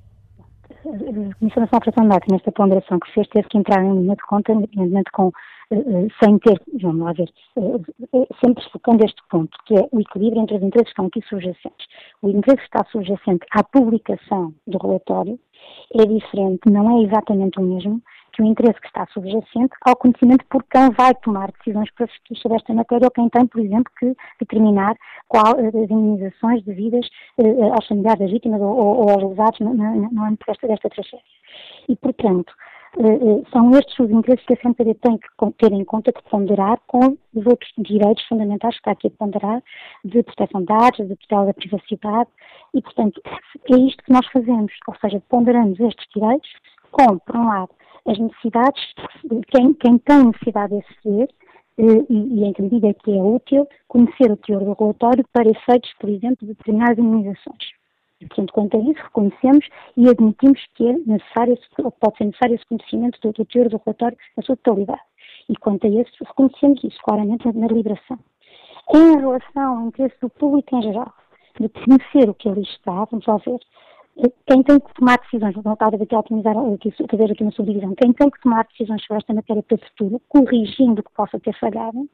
A 0.71 1.35
Comissão 1.39 1.63
Nacional 1.63 1.65
de 1.65 1.71
Proteção 1.71 2.05
de 2.05 2.11
Dados, 2.11 2.29
nesta 2.31 2.53
ponderação 2.53 3.01
que 3.01 3.13
fez, 3.13 3.27
teve 3.29 3.49
que 3.49 3.59
entrar 3.59 3.83
em 3.83 4.03
linha 4.03 4.15
de 4.15 4.23
conta, 4.27 4.53
evidentemente 4.53 5.11
com 5.13 5.33
sem 6.23 6.39
ter, 6.39 6.61
vamos 6.81 7.01
lá 7.01 7.13
ver, 7.13 7.31
sempre 8.45 8.65
focando 8.71 9.05
este 9.05 9.23
ponto, 9.31 9.57
que 9.67 9.75
é 9.75 9.89
o 9.91 10.01
equilíbrio 10.01 10.43
entre 10.43 10.57
os 10.57 10.63
interesses 10.63 10.93
que 10.93 11.03
estão 11.03 11.07
aqui 11.07 11.23
subjacentes. 11.29 11.87
O 12.23 12.29
interesse 12.29 12.69
que 12.69 12.77
está 12.77 12.85
subjacente 12.91 13.47
à 13.53 13.65
publicação 13.65 14.55
do 14.67 14.79
relatório 14.79 15.39
é 15.95 16.05
diferente, 16.05 16.71
não 16.71 16.99
é 16.99 17.03
exatamente 17.05 17.59
o 17.59 17.63
mesmo 17.63 18.03
que 18.35 18.43
o 18.43 18.45
interesse 18.45 18.81
que 18.81 18.89
está 18.89 19.07
subjacente 19.13 19.75
ao 19.87 19.97
conhecimento 19.97 20.45
por 20.51 20.65
quem 20.65 20.91
vai 20.91 21.15
tomar 21.15 21.53
decisões 21.53 21.89
para 21.93 22.09
sobre 22.35 22.57
esta 22.57 22.75
matéria 22.75 23.07
ou 23.07 23.11
quem 23.11 23.29
tem, 23.29 23.47
por 23.47 23.61
exemplo, 23.61 23.93
que 23.99 24.15
determinar 24.41 24.97
qual 25.29 25.55
eh, 25.59 25.69
as 25.69 25.91
indenizações 25.91 26.65
devidas 26.65 27.09
aos 27.73 27.87
familiares 27.87 28.21
das 28.21 28.31
vítimas 28.31 28.61
ou, 28.61 28.77
ou, 28.77 29.11
aos 29.11 29.23
lesados 29.23 29.61
no, 29.61 30.25
âmbito 30.25 30.45
desta, 30.47 30.67
desta 30.67 30.91
tragédia. 30.91 31.25
E, 31.89 31.95
portanto, 31.97 32.53
são 33.51 33.71
estes 33.73 33.99
os 33.99 34.11
interesses 34.11 34.45
que 34.47 34.55
a 34.55 34.57
CNPD 34.57 34.95
tem 34.95 35.19
que 35.19 35.29
ter 35.59 35.73
em 35.73 35.85
conta, 35.85 36.13
de 36.13 36.23
ponderar 36.31 36.79
com 36.87 37.17
os 37.35 37.47
outros 37.47 37.71
direitos 37.79 38.25
fundamentais 38.27 38.75
que 38.75 38.81
está 38.81 38.93
aqui 38.93 39.09
a 39.09 39.11
ponderar, 39.11 39.63
de 40.05 40.23
proteção 40.23 40.61
de 40.61 40.67
dados, 40.67 41.09
de 41.09 41.17
proteção 41.17 41.47
da 41.47 41.55
privacidade, 41.55 42.31
e, 42.73 42.81
portanto, 42.81 43.21
é 43.71 43.77
isto 43.77 44.03
que 44.05 44.13
nós 44.13 44.27
fazemos, 44.29 44.73
ou 44.87 44.95
seja, 45.01 45.23
ponderamos 45.29 45.79
estes 45.81 46.07
direitos 46.15 46.51
com, 46.91 47.19
por 47.19 47.37
um 47.37 47.49
lado, 47.49 47.71
as 48.07 48.19
necessidades, 48.19 48.83
quem, 49.49 49.75
quem 49.75 49.99
tem 49.99 50.25
necessidade 50.27 50.77
de 50.77 50.85
aceder 50.85 51.29
eh, 51.79 52.07
e, 52.09 52.41
e 52.41 52.45
em 52.45 52.53
que 52.53 52.63
medida 52.63 52.95
que 52.95 53.11
é 53.11 53.23
útil 53.23 53.67
conhecer 53.89 54.31
o 54.31 54.37
teor 54.37 54.63
do 54.63 54.75
relatório 54.75 55.25
para 55.33 55.49
efeitos, 55.49 55.93
por 55.99 56.09
exemplo, 56.09 56.47
de 56.47 56.55
determinadas 56.55 56.99
imunizações. 56.99 57.84
E, 58.25 58.27
portanto, 58.27 58.53
quanto 58.53 58.77
a 58.77 58.81
isso, 58.81 59.03
reconhecemos 59.03 59.69
e 59.97 60.09
admitimos 60.09 60.61
que 60.75 60.89
é 60.89 60.93
necessário, 61.07 61.59
ou 61.79 61.91
pode 61.93 62.17
ser 62.17 62.25
necessário 62.25 62.55
esse 62.55 62.67
conhecimento 62.67 63.21
do, 63.21 63.33
do 63.33 63.45
teor 63.45 63.69
do 63.69 63.81
relatório 63.85 64.17
na 64.37 64.43
sua 64.43 64.57
totalidade. 64.57 65.03
E 65.49 65.57
quanto 65.57 65.87
a 65.87 65.91
isso, 65.91 66.25
reconhecemos 66.25 66.83
isso 66.83 66.99
claramente 67.05 67.47
na 67.47 67.67
deliberação. 67.67 68.19
Em 68.95 69.19
relação 69.19 69.79
ao 69.79 69.87
interesse 69.89 70.17
do 70.21 70.31
público 70.31 70.75
em 70.77 70.83
geral, 70.83 71.13
de 71.61 71.69
conhecer 71.69 72.29
o 72.29 72.35
que 72.35 72.49
ali 72.49 72.63
está, 72.63 73.05
vamos 73.05 73.27
lá 73.27 73.37
ver, 73.37 73.61
quem 74.47 74.63
tem 74.63 74.81
que 74.81 74.95
tomar 74.95 75.19
decisões, 75.19 75.55
vou 75.55 75.63
voltar 75.63 75.95
aqui 75.95 76.15
a 76.15 76.19
otimizar, 76.19 76.55
fazer 77.11 77.33
aqui 77.33 77.43
uma 77.43 77.53
subdivisão, 77.53 77.95
quem 77.95 78.13
tem 78.13 78.31
que 78.31 78.41
tomar 78.41 78.67
decisões 78.69 79.03
sobre 79.05 79.19
esta 79.19 79.35
matéria 79.35 79.63
para 79.63 79.75
o 79.75 79.79
futuro, 79.79 80.23
corrigindo 80.29 81.01
o 81.01 81.05
que 81.05 81.13
possa 81.13 81.39
ter 81.41 81.55
falhado, 81.59 82.09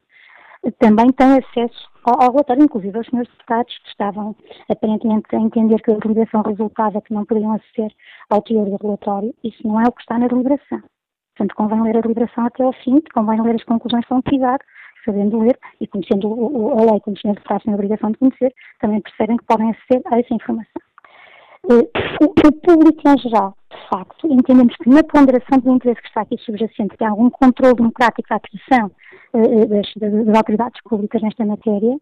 também 0.79 1.11
tem 1.11 1.39
acesso 1.39 1.89
ao, 2.03 2.21
ao 2.21 2.31
relatório, 2.31 2.63
inclusive 2.63 2.99
os 2.99 3.07
senhores 3.07 3.31
deputados 3.31 3.77
que 3.79 3.89
estavam 3.89 4.35
aparentemente 4.69 5.35
a 5.35 5.39
entender 5.39 5.81
que 5.81 5.91
a 5.91 5.97
deliberação 5.97 6.41
resultava 6.43 7.01
que 7.01 7.13
não 7.13 7.25
podiam 7.25 7.53
aceder 7.53 7.91
ao 8.29 8.41
teor 8.41 8.69
do 8.69 8.77
relatório, 8.81 9.33
isso 9.43 9.65
não 9.67 9.79
é 9.79 9.87
o 9.87 9.91
que 9.91 10.01
está 10.01 10.19
na 10.19 10.27
deliberação. 10.27 10.81
Portanto, 11.35 11.55
convém 11.55 11.81
ler 11.81 11.97
a 11.97 12.01
deliberação 12.01 12.45
até 12.45 12.63
ao 12.63 12.73
fim, 12.73 13.01
convém 13.13 13.41
ler 13.41 13.55
as 13.55 13.63
conclusões 13.63 14.05
com 14.05 14.21
cuidado, 14.21 14.63
sabendo 15.03 15.39
ler 15.39 15.57
e 15.79 15.87
conhecendo 15.87 16.27
a 16.77 16.91
lei 16.91 16.99
como 16.99 17.15
os 17.15 17.21
senhores 17.21 17.41
deputados 17.41 17.63
têm 17.63 17.73
a 17.73 17.75
obrigação 17.75 18.11
de 18.11 18.17
conhecer, 18.17 18.53
também 18.79 19.01
percebem 19.01 19.37
que 19.37 19.45
podem 19.45 19.71
aceder 19.71 20.13
a 20.13 20.19
essa 20.19 20.33
informação. 20.33 20.90
Eh, 21.69 21.89
o, 22.21 22.51
público 22.51 23.01
em 23.07 23.17
geral, 23.19 23.55
de 23.69 23.89
facto, 23.89 24.27
entendemos 24.27 24.75
que 24.77 24.89
na 24.89 25.03
ponderação 25.03 25.59
do 25.59 25.75
interesse 25.75 26.01
que 26.01 26.07
está 26.07 26.21
aqui 26.21 26.37
subjacente, 26.39 26.95
há 27.01 27.09
algum 27.09 27.29
controle 27.29 27.75
democrático 27.75 28.27
da 28.29 28.37
atuação 28.37 28.91
uh, 29.33 29.67
das, 29.67 29.87
das, 29.95 30.35
autoridades 30.35 30.81
públicas 30.83 31.21
nesta 31.21 31.45
matéria, 31.45 31.97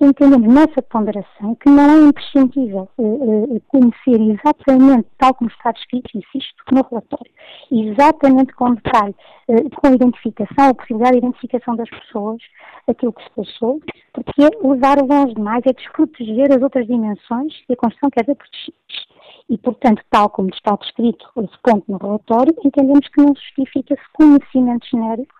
entendemos 0.00 0.54
nessa 0.54 0.80
ponderação 0.82 1.54
que 1.56 1.68
não 1.68 1.90
é 1.90 2.08
imprescindível 2.08 2.88
uh, 2.98 3.56
uh, 3.56 3.60
conhecer 3.68 4.20
exatamente, 4.20 5.08
tal 5.18 5.34
como 5.34 5.50
está 5.50 5.72
descrito, 5.72 6.16
insisto, 6.16 6.62
no 6.70 6.82
relatório, 6.88 7.30
exatamente 7.70 8.52
com 8.54 8.74
detalhe, 8.74 9.14
uh, 9.48 9.70
com 9.70 9.92
identificação, 9.92 10.68
a 10.68 10.74
possibilidade 10.74 11.20
de 11.20 11.26
identificação 11.26 11.74
das 11.74 11.90
pessoas, 11.90 12.40
aquilo 12.86 13.12
que 13.12 13.24
se 13.24 13.30
passou, 13.30 13.80
porque 14.12 14.42
é 14.42 14.48
levar 14.66 14.98
longe 15.02 15.34
demais, 15.34 15.62
é 15.66 15.72
desproteger 15.72 16.52
as 16.52 16.62
outras 16.62 16.86
dimensões 16.86 17.52
que 17.66 17.72
a 17.72 17.76
Constituição 17.76 18.10
quer 18.10 18.24
ver 18.24 18.36
protegidas. 18.36 19.08
E, 19.50 19.56
portanto, 19.56 20.02
tal 20.10 20.28
como 20.28 20.50
está 20.50 20.76
descrito 20.76 21.26
esse 21.38 21.58
ponto 21.62 21.90
no 21.90 21.98
relatório, 21.98 22.54
entendemos 22.64 23.08
que 23.08 23.20
não 23.20 23.34
justifica-se 23.34 24.02
conhecimento 24.12 24.86
genérico 24.86 25.34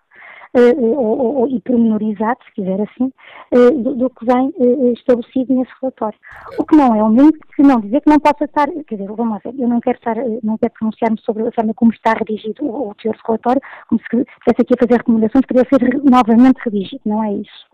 uh, 0.55 1.47
e 1.47 1.59
pormenorizado, 1.61 2.39
se 2.45 2.53
quiser 2.53 2.81
assim, 2.81 3.11
uh, 3.53 3.95
do, 3.95 4.09
que 4.09 4.25
vem 4.25 4.53
estabelecido 4.93 5.53
nesse 5.53 5.71
relatório. 5.81 6.17
O 6.57 6.65
que 6.65 6.75
não 6.75 6.95
é 6.95 7.03
o 7.03 7.09
mesmo 7.09 7.33
que 7.33 7.61
não 7.61 7.79
dizer 7.79 8.01
que 8.01 8.09
não 8.09 8.19
possa 8.19 8.45
estar, 8.45 8.67
quer 8.67 8.95
dizer, 8.95 9.07
vamos 9.07 9.33
lá 9.33 9.41
ver, 9.43 9.59
eu 9.59 9.67
não 9.67 9.79
quero 9.79 9.97
estar, 9.97 10.15
não 10.43 10.57
quero 10.57 10.73
pronunciar-me 10.73 11.19
sobre 11.21 11.47
a 11.47 11.51
forma 11.51 11.73
como 11.73 11.91
está 11.91 12.13
redigido 12.13 12.65
o, 12.65 12.93
teor 12.95 13.15
do 13.15 13.21
relatório, 13.25 13.61
como 13.87 13.99
se 13.99 14.05
estivesse 14.05 14.61
aqui 14.61 14.73
a 14.73 14.79
fazer 14.79 14.97
recomendações, 14.97 15.45
poderia 15.45 15.69
ser 15.69 16.03
novamente 16.03 16.59
redigido, 16.63 17.01
não 17.05 17.23
é 17.23 17.33
isso. 17.33 17.69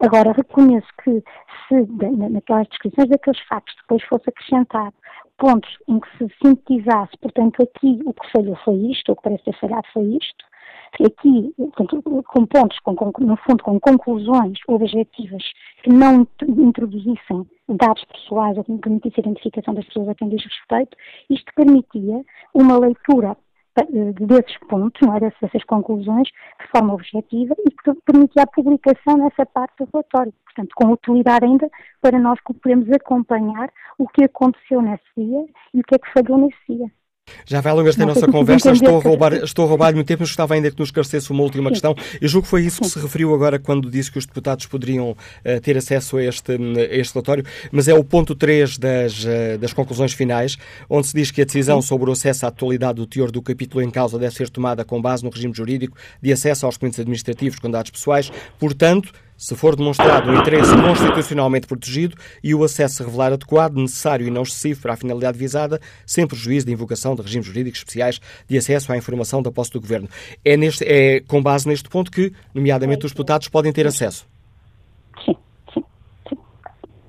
Agora, 0.00 0.32
reconheço 0.32 0.88
que 1.02 1.22
se 1.68 1.86
naquelas 2.30 2.68
descrições 2.68 3.08
daqueles 3.08 3.40
factos 3.48 3.74
depois 3.82 4.02
fosse 4.04 4.28
acrescentado 4.28 4.94
pontos 5.38 5.70
em 5.88 5.98
que 5.98 6.08
se 6.18 6.28
sintetizasse, 6.42 7.16
portanto, 7.20 7.62
aqui 7.62 8.00
o 8.04 8.12
que 8.12 8.30
falhou 8.30 8.56
foi 8.64 8.74
isto, 8.90 9.12
o 9.12 9.16
que 9.16 9.22
parece 9.22 9.44
ter 9.44 9.58
falhado 9.58 9.86
foi 9.92 10.04
isto, 10.04 10.44
aqui, 11.02 11.54
com 12.26 12.46
pontos, 12.46 12.78
com, 12.80 12.94
com, 12.94 13.24
no 13.24 13.36
fundo, 13.36 13.62
com 13.62 13.80
conclusões 13.80 14.58
objetivas 14.68 15.42
que 15.82 15.90
não 15.90 16.26
introduzissem 16.42 17.46
dados 17.68 18.04
pessoais 18.04 18.56
ou 18.56 18.64
que 18.64 18.78
permitisse 18.78 19.16
a 19.18 19.22
identificação 19.22 19.74
das 19.74 19.84
pessoas 19.86 20.08
a 20.08 20.14
quem 20.14 20.28
diz 20.28 20.44
respeito, 20.44 20.96
isto 21.30 21.52
permitia 21.54 22.24
uma 22.54 22.78
leitura 22.78 23.36
eh, 23.76 24.12
desses 24.20 24.56
pontos, 24.68 25.00
não 25.02 25.16
é, 25.16 25.20
dessas 25.20 25.64
conclusões, 25.64 26.28
de 26.28 26.68
forma 26.70 26.94
objetiva 26.94 27.54
e 27.66 27.70
que 27.70 27.94
permitia 28.06 28.42
a 28.42 28.46
publicação 28.46 29.16
nessa 29.16 29.44
parte 29.46 29.84
do 29.84 29.88
relatório. 29.92 30.32
Portanto, 30.44 30.72
com 30.76 30.92
utilidade 30.92 31.44
ainda 31.44 31.68
para 32.00 32.18
nós 32.18 32.38
que 32.40 32.54
podemos 32.54 32.88
acompanhar 32.92 33.70
o 33.98 34.06
que 34.08 34.24
aconteceu 34.24 34.80
nesse 34.80 35.04
dia 35.16 35.44
e 35.72 35.80
o 35.80 35.82
que 35.82 35.96
é 35.96 35.98
que 35.98 36.12
falhou 36.12 36.38
nesse 36.38 36.58
dia. 36.68 36.90
Já 37.46 37.60
vai 37.60 37.72
longas 37.72 37.96
da 37.96 38.06
nossa 38.06 38.26
conversa, 38.26 38.72
estou 38.72 38.98
a, 38.98 39.02
roubar, 39.02 39.32
estou 39.34 39.64
a 39.64 39.68
roubar 39.68 39.94
muito 39.94 40.06
tempo, 40.06 40.22
mas 40.22 40.30
gostava 40.30 40.54
ainda 40.54 40.70
que 40.70 40.78
nos 40.78 40.88
esclarecesse 40.88 41.30
uma 41.30 41.42
última 41.42 41.68
Sim. 41.68 41.72
questão. 41.72 41.94
Eu 42.20 42.28
julgo 42.28 42.44
que 42.44 42.50
foi 42.50 42.62
isso 42.62 42.80
que 42.80 42.88
se 42.88 42.98
referiu 42.98 43.34
agora 43.34 43.58
quando 43.58 43.90
disse 43.90 44.10
que 44.10 44.18
os 44.18 44.26
deputados 44.26 44.66
poderiam 44.66 45.10
uh, 45.10 45.60
ter 45.62 45.76
acesso 45.76 46.16
a 46.16 46.24
este, 46.24 46.52
a 46.52 46.96
este 46.96 47.14
relatório, 47.14 47.44
mas 47.70 47.88
é 47.88 47.94
o 47.94 48.04
ponto 48.04 48.34
3 48.34 48.78
das, 48.78 49.24
uh, 49.24 49.58
das 49.58 49.72
conclusões 49.72 50.12
finais, 50.12 50.56
onde 50.88 51.06
se 51.06 51.14
diz 51.14 51.30
que 51.30 51.42
a 51.42 51.44
decisão 51.44 51.80
sobre 51.82 52.08
o 52.08 52.12
acesso 52.12 52.46
à 52.46 52.48
atualidade 52.48 52.96
do 52.96 53.06
teor 53.06 53.30
do 53.30 53.42
capítulo 53.42 53.82
em 53.82 53.90
causa 53.90 54.18
deve 54.18 54.34
ser 54.34 54.48
tomada 54.48 54.84
com 54.84 55.00
base 55.00 55.24
no 55.24 55.30
regime 55.30 55.54
jurídico 55.54 55.96
de 56.22 56.32
acesso 56.32 56.66
aos 56.66 56.76
documentos 56.76 57.00
administrativos 57.00 57.58
com 57.58 57.70
dados 57.70 57.90
pessoais, 57.90 58.32
portanto, 58.58 59.12
se 59.44 59.54
for 59.54 59.76
demonstrado 59.76 60.30
um 60.30 60.40
interesse 60.40 60.74
constitucionalmente 60.74 61.66
protegido 61.66 62.16
e 62.42 62.54
o 62.54 62.64
acesso 62.64 62.94
se 62.94 63.02
revelar 63.04 63.30
adequado, 63.30 63.74
necessário 63.74 64.26
e 64.26 64.30
não 64.30 64.40
excessivo 64.40 64.80
para 64.80 64.94
a 64.94 64.96
finalidade 64.96 65.36
visada, 65.36 65.78
sem 66.06 66.26
prejuízo 66.26 66.64
da 66.64 66.72
invocação 66.72 67.14
de 67.14 67.20
regimes 67.20 67.46
jurídicos 67.46 67.80
especiais 67.80 68.18
de 68.48 68.56
acesso 68.56 68.90
à 68.90 68.96
informação 68.96 69.42
da 69.42 69.52
posse 69.52 69.70
do 69.70 69.82
Governo. 69.82 70.08
É, 70.42 70.56
neste, 70.56 70.82
é 70.84 71.20
com 71.20 71.42
base 71.42 71.68
neste 71.68 71.90
ponto 71.90 72.10
que, 72.10 72.32
nomeadamente, 72.54 73.04
os 73.04 73.12
deputados 73.12 73.46
podem 73.48 73.70
ter 73.70 73.86
acesso. 73.86 74.26
Sim, 75.22 75.36
sim, 75.74 75.84
sim. 76.26 76.38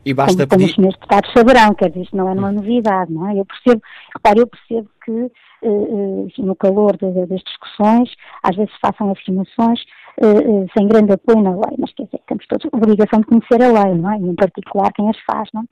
E 0.04 0.14
basta 0.14 0.46
como, 0.46 0.60
pedir... 0.60 0.76
como 0.76 0.90
os 0.90 0.94
deputados 0.96 1.32
saberão, 1.32 1.74
quer 1.74 1.88
dizer, 1.88 2.02
isto 2.02 2.18
não 2.18 2.28
é 2.28 2.34
uma 2.34 2.52
novidade, 2.52 3.14
não 3.14 3.30
é? 3.30 3.40
Eu 3.40 3.46
percebo, 3.46 3.82
repare, 4.14 4.42
eu 4.42 4.48
percebo 4.48 4.90
que 5.06 5.12
uh, 5.12 5.32
uh, 5.70 6.28
no 6.40 6.56
calor 6.58 6.98
das 6.98 7.42
discussões, 7.44 8.10
às 8.44 8.58
vezes 8.58 8.74
façam 8.82 9.10
afirmações 9.10 9.80
uh, 10.22 10.66
sem 10.78 10.88
grande 10.88 11.14
apoio 11.14 11.42
na 11.42 11.52
lei, 11.52 11.76
mas 11.78 11.94
quer 11.94 12.06
dizer, 12.06 12.22
temos 12.28 12.46
todos 12.48 12.66
a 12.66 12.78
obrigação 12.78 13.20
de 13.20 13.26
conhecer 13.28 13.62
a 13.62 13.84
lei, 13.84 13.96
não 13.96 14.12
é? 14.12 14.20
E 14.20 14.30
em 14.30 14.36
particular 14.36 14.92
quem 14.94 15.10
as 15.10 15.20
faz, 15.22 15.50
não 15.54 15.62
é? 15.62 15.66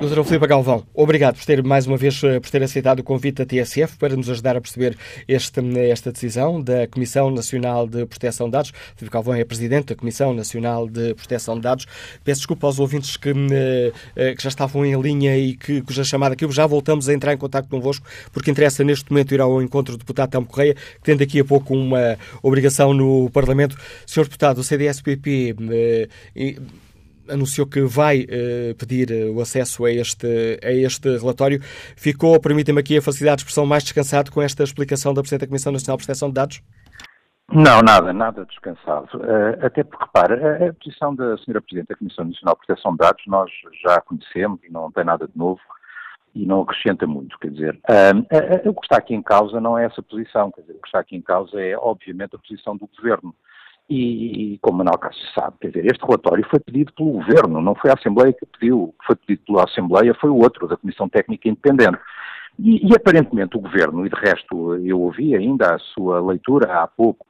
Doutora 0.00 0.24
Filipe 0.24 0.46
Galvão, 0.46 0.86
obrigado 0.94 1.36
por 1.36 1.44
ter 1.44 1.62
mais 1.62 1.86
uma 1.86 1.96
vez 1.96 2.22
eh, 2.22 2.40
por 2.40 2.50
ter 2.50 2.62
aceitado 2.62 3.00
o 3.00 3.04
convite 3.04 3.44
da 3.44 3.46
TSF 3.46 3.98
para 3.98 4.16
nos 4.16 4.30
ajudar 4.30 4.56
a 4.56 4.60
perceber 4.60 4.96
este, 5.26 5.60
esta 5.90 6.12
decisão 6.12 6.62
da 6.62 6.86
Comissão 6.86 7.30
Nacional 7.30 7.86
de 7.86 8.06
Proteção 8.06 8.46
de 8.46 8.52
Dados. 8.52 8.72
Filipe 8.96 9.12
Galvão 9.12 9.34
é 9.34 9.44
Presidente 9.44 9.88
da 9.88 9.94
Comissão 9.94 10.32
Nacional 10.32 10.88
de 10.88 11.14
Proteção 11.14 11.56
de 11.56 11.62
Dados. 11.62 11.86
Peço 12.24 12.40
desculpa 12.40 12.66
aos 12.66 12.78
ouvintes 12.78 13.16
que, 13.16 13.30
eh, 14.16 14.34
que 14.34 14.42
já 14.42 14.48
estavam 14.48 14.86
em 14.86 14.98
linha 15.00 15.36
e 15.36 15.54
que, 15.54 15.82
cuja 15.82 16.04
chamada 16.04 16.34
aqui 16.34 16.50
já 16.50 16.66
voltamos 16.66 17.08
a 17.08 17.12
entrar 17.12 17.34
em 17.34 17.38
contato 17.38 17.68
convosco, 17.68 18.06
porque 18.32 18.50
interessa 18.50 18.82
neste 18.82 19.10
momento 19.10 19.34
ir 19.34 19.40
ao 19.40 19.60
encontro 19.60 19.96
do 19.96 19.98
deputado 19.98 20.30
Telmo 20.30 20.46
Correia, 20.46 20.74
que 20.74 21.02
tem 21.02 21.16
daqui 21.16 21.40
a 21.40 21.44
pouco 21.44 21.74
uma 21.74 22.16
obrigação 22.42 22.94
no 22.94 23.28
Parlamento. 23.30 23.76
Senhor 24.06 24.24
Deputado, 24.24 24.58
o 24.58 24.64
CDSPP 24.64 25.56
eh, 26.34 26.56
anunciou 27.30 27.66
que 27.66 27.80
vai 27.82 28.22
uh, 28.22 28.74
pedir 28.76 29.10
uh, 29.10 29.34
o 29.34 29.40
acesso 29.40 29.84
a 29.84 29.90
este, 29.90 30.58
a 30.62 30.72
este 30.72 31.16
relatório. 31.18 31.60
Ficou, 31.96 32.38
permitem-me 32.40 32.80
aqui 32.80 32.96
a 32.98 33.02
facilidade 33.02 33.38
de 33.38 33.42
expressão, 33.42 33.66
mais 33.66 33.82
descansado 33.82 34.30
com 34.30 34.42
esta 34.42 34.62
explicação 34.62 35.14
da 35.14 35.20
Presidente 35.22 35.42
da 35.42 35.46
Comissão 35.46 35.72
Nacional 35.72 35.96
de 35.96 36.04
Proteção 36.04 36.28
de 36.28 36.34
Dados? 36.34 36.62
Não, 37.52 37.82
nada, 37.82 38.12
nada 38.12 38.44
descansado. 38.46 39.08
Uh, 39.16 39.66
até 39.66 39.82
porque, 39.82 40.04
repara, 40.04 40.64
a, 40.64 40.68
a 40.68 40.72
posição 40.74 41.14
da 41.14 41.34
Sra. 41.34 41.60
Presidente 41.60 41.88
da 41.88 41.96
Comissão 41.96 42.24
Nacional 42.24 42.54
de 42.54 42.66
Proteção 42.66 42.92
de 42.92 42.98
Dados 42.98 43.22
nós 43.26 43.50
já 43.82 44.00
conhecemos 44.00 44.60
e 44.62 44.70
não 44.70 44.90
tem 44.92 45.04
nada 45.04 45.26
de 45.26 45.36
novo 45.36 45.60
e 46.34 46.46
não 46.46 46.62
acrescenta 46.62 47.06
muito, 47.06 47.36
quer 47.38 47.50
dizer, 47.50 47.74
uh, 47.74 48.66
uh, 48.66 48.70
o 48.70 48.74
que 48.74 48.86
está 48.86 48.98
aqui 48.98 49.14
em 49.14 49.22
causa 49.22 49.60
não 49.60 49.76
é 49.76 49.84
essa 49.84 50.00
posição, 50.00 50.50
quer 50.52 50.60
dizer, 50.60 50.74
o 50.74 50.80
que 50.80 50.86
está 50.86 51.00
aqui 51.00 51.16
em 51.16 51.20
causa 51.20 51.60
é, 51.60 51.76
obviamente, 51.76 52.36
a 52.36 52.38
posição 52.38 52.76
do 52.76 52.88
Governo. 52.96 53.34
E, 53.92 54.56
como 54.62 54.78
Manuel 54.78 54.98
Cássio 54.98 55.26
sabe, 55.34 55.56
quer 55.60 55.68
dizer, 55.68 55.86
este 55.86 56.04
relatório 56.04 56.46
foi 56.48 56.60
pedido 56.60 56.92
pelo 56.92 57.10
Governo, 57.10 57.60
não 57.60 57.74
foi 57.74 57.90
a 57.90 57.94
Assembleia 57.94 58.32
que 58.32 58.46
pediu, 58.46 58.94
foi 59.04 59.16
pedido 59.16 59.44
pela 59.46 59.64
Assembleia 59.64 60.14
foi 60.14 60.30
o 60.30 60.36
outro, 60.36 60.68
da 60.68 60.76
Comissão 60.76 61.08
Técnica 61.08 61.48
Independente. 61.48 61.98
E, 62.56 62.86
e, 62.86 62.94
aparentemente 62.94 63.56
o 63.56 63.60
Governo, 63.60 64.06
e 64.06 64.08
de 64.08 64.14
resto 64.14 64.76
eu 64.76 65.00
ouvi 65.00 65.34
ainda 65.34 65.74
a 65.74 65.78
sua 65.80 66.20
leitura 66.20 66.80
há 66.80 66.86
pouco 66.86 67.26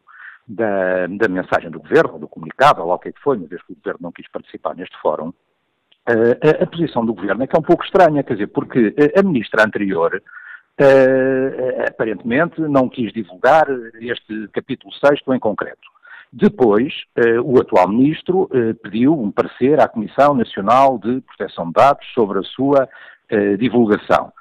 da, 0.46 1.07
da 1.07 1.29
mensagem 1.29 1.70
do 1.70 1.81
Governo, 1.81 2.18
do 2.18 2.29
comunicado, 2.29 2.83
ou 2.83 2.88
lá 2.88 2.96
o 2.96 2.99
que 2.99 3.09
é 3.09 3.12
que 3.12 3.23
foi, 3.23 3.38
uma 3.38 3.46
vez 3.46 3.62
que 3.62 3.73
o 3.73 3.77
Governo 3.77 4.01
não 4.03 4.12
quis 4.12 4.29
participar 4.29 4.77
neste 4.77 4.96
fórum, 5.01 5.33
a, 6.07 6.62
a, 6.62 6.66
posição 6.66 7.07
do 7.07 7.14
Governo 7.14 7.42
é 7.42 7.46
que 7.46 7.57
é 7.57 7.59
um 7.59 7.62
pouco 7.62 7.85
estranha, 7.85 8.23
quer 8.23 8.35
dizer, 8.35 8.49
porque 8.49 8.94
a, 9.16 9.20
a 9.20 9.23
Ministra 9.23 9.64
anterior 9.64 10.23
uh, 10.81 11.88
aparentemente 11.88 12.61
não 12.61 12.88
quis 12.88 13.12
divulgar 13.12 13.66
este 14.01 14.49
capítulo 14.49 14.92
6 14.92 15.20
em 15.29 15.38
concreto. 15.38 15.88
Depois, 16.33 16.93
eh, 17.16 17.40
o 17.40 17.61
atual 17.61 17.88
ministro 17.88 18.49
eh, 18.53 18.73
pediu 18.75 19.21
um 19.21 19.33
parecer 19.33 19.81
à 19.81 19.88
Comissão 19.88 20.33
Nacional 20.33 20.97
de 20.97 21.21
Proteção 21.23 21.66
de 21.66 21.73
Dados 21.73 22.07
sobre 22.14 22.38
a 22.38 22.43
sua 22.43 22.88
eh, 23.29 23.57
divulgação. 23.57 24.33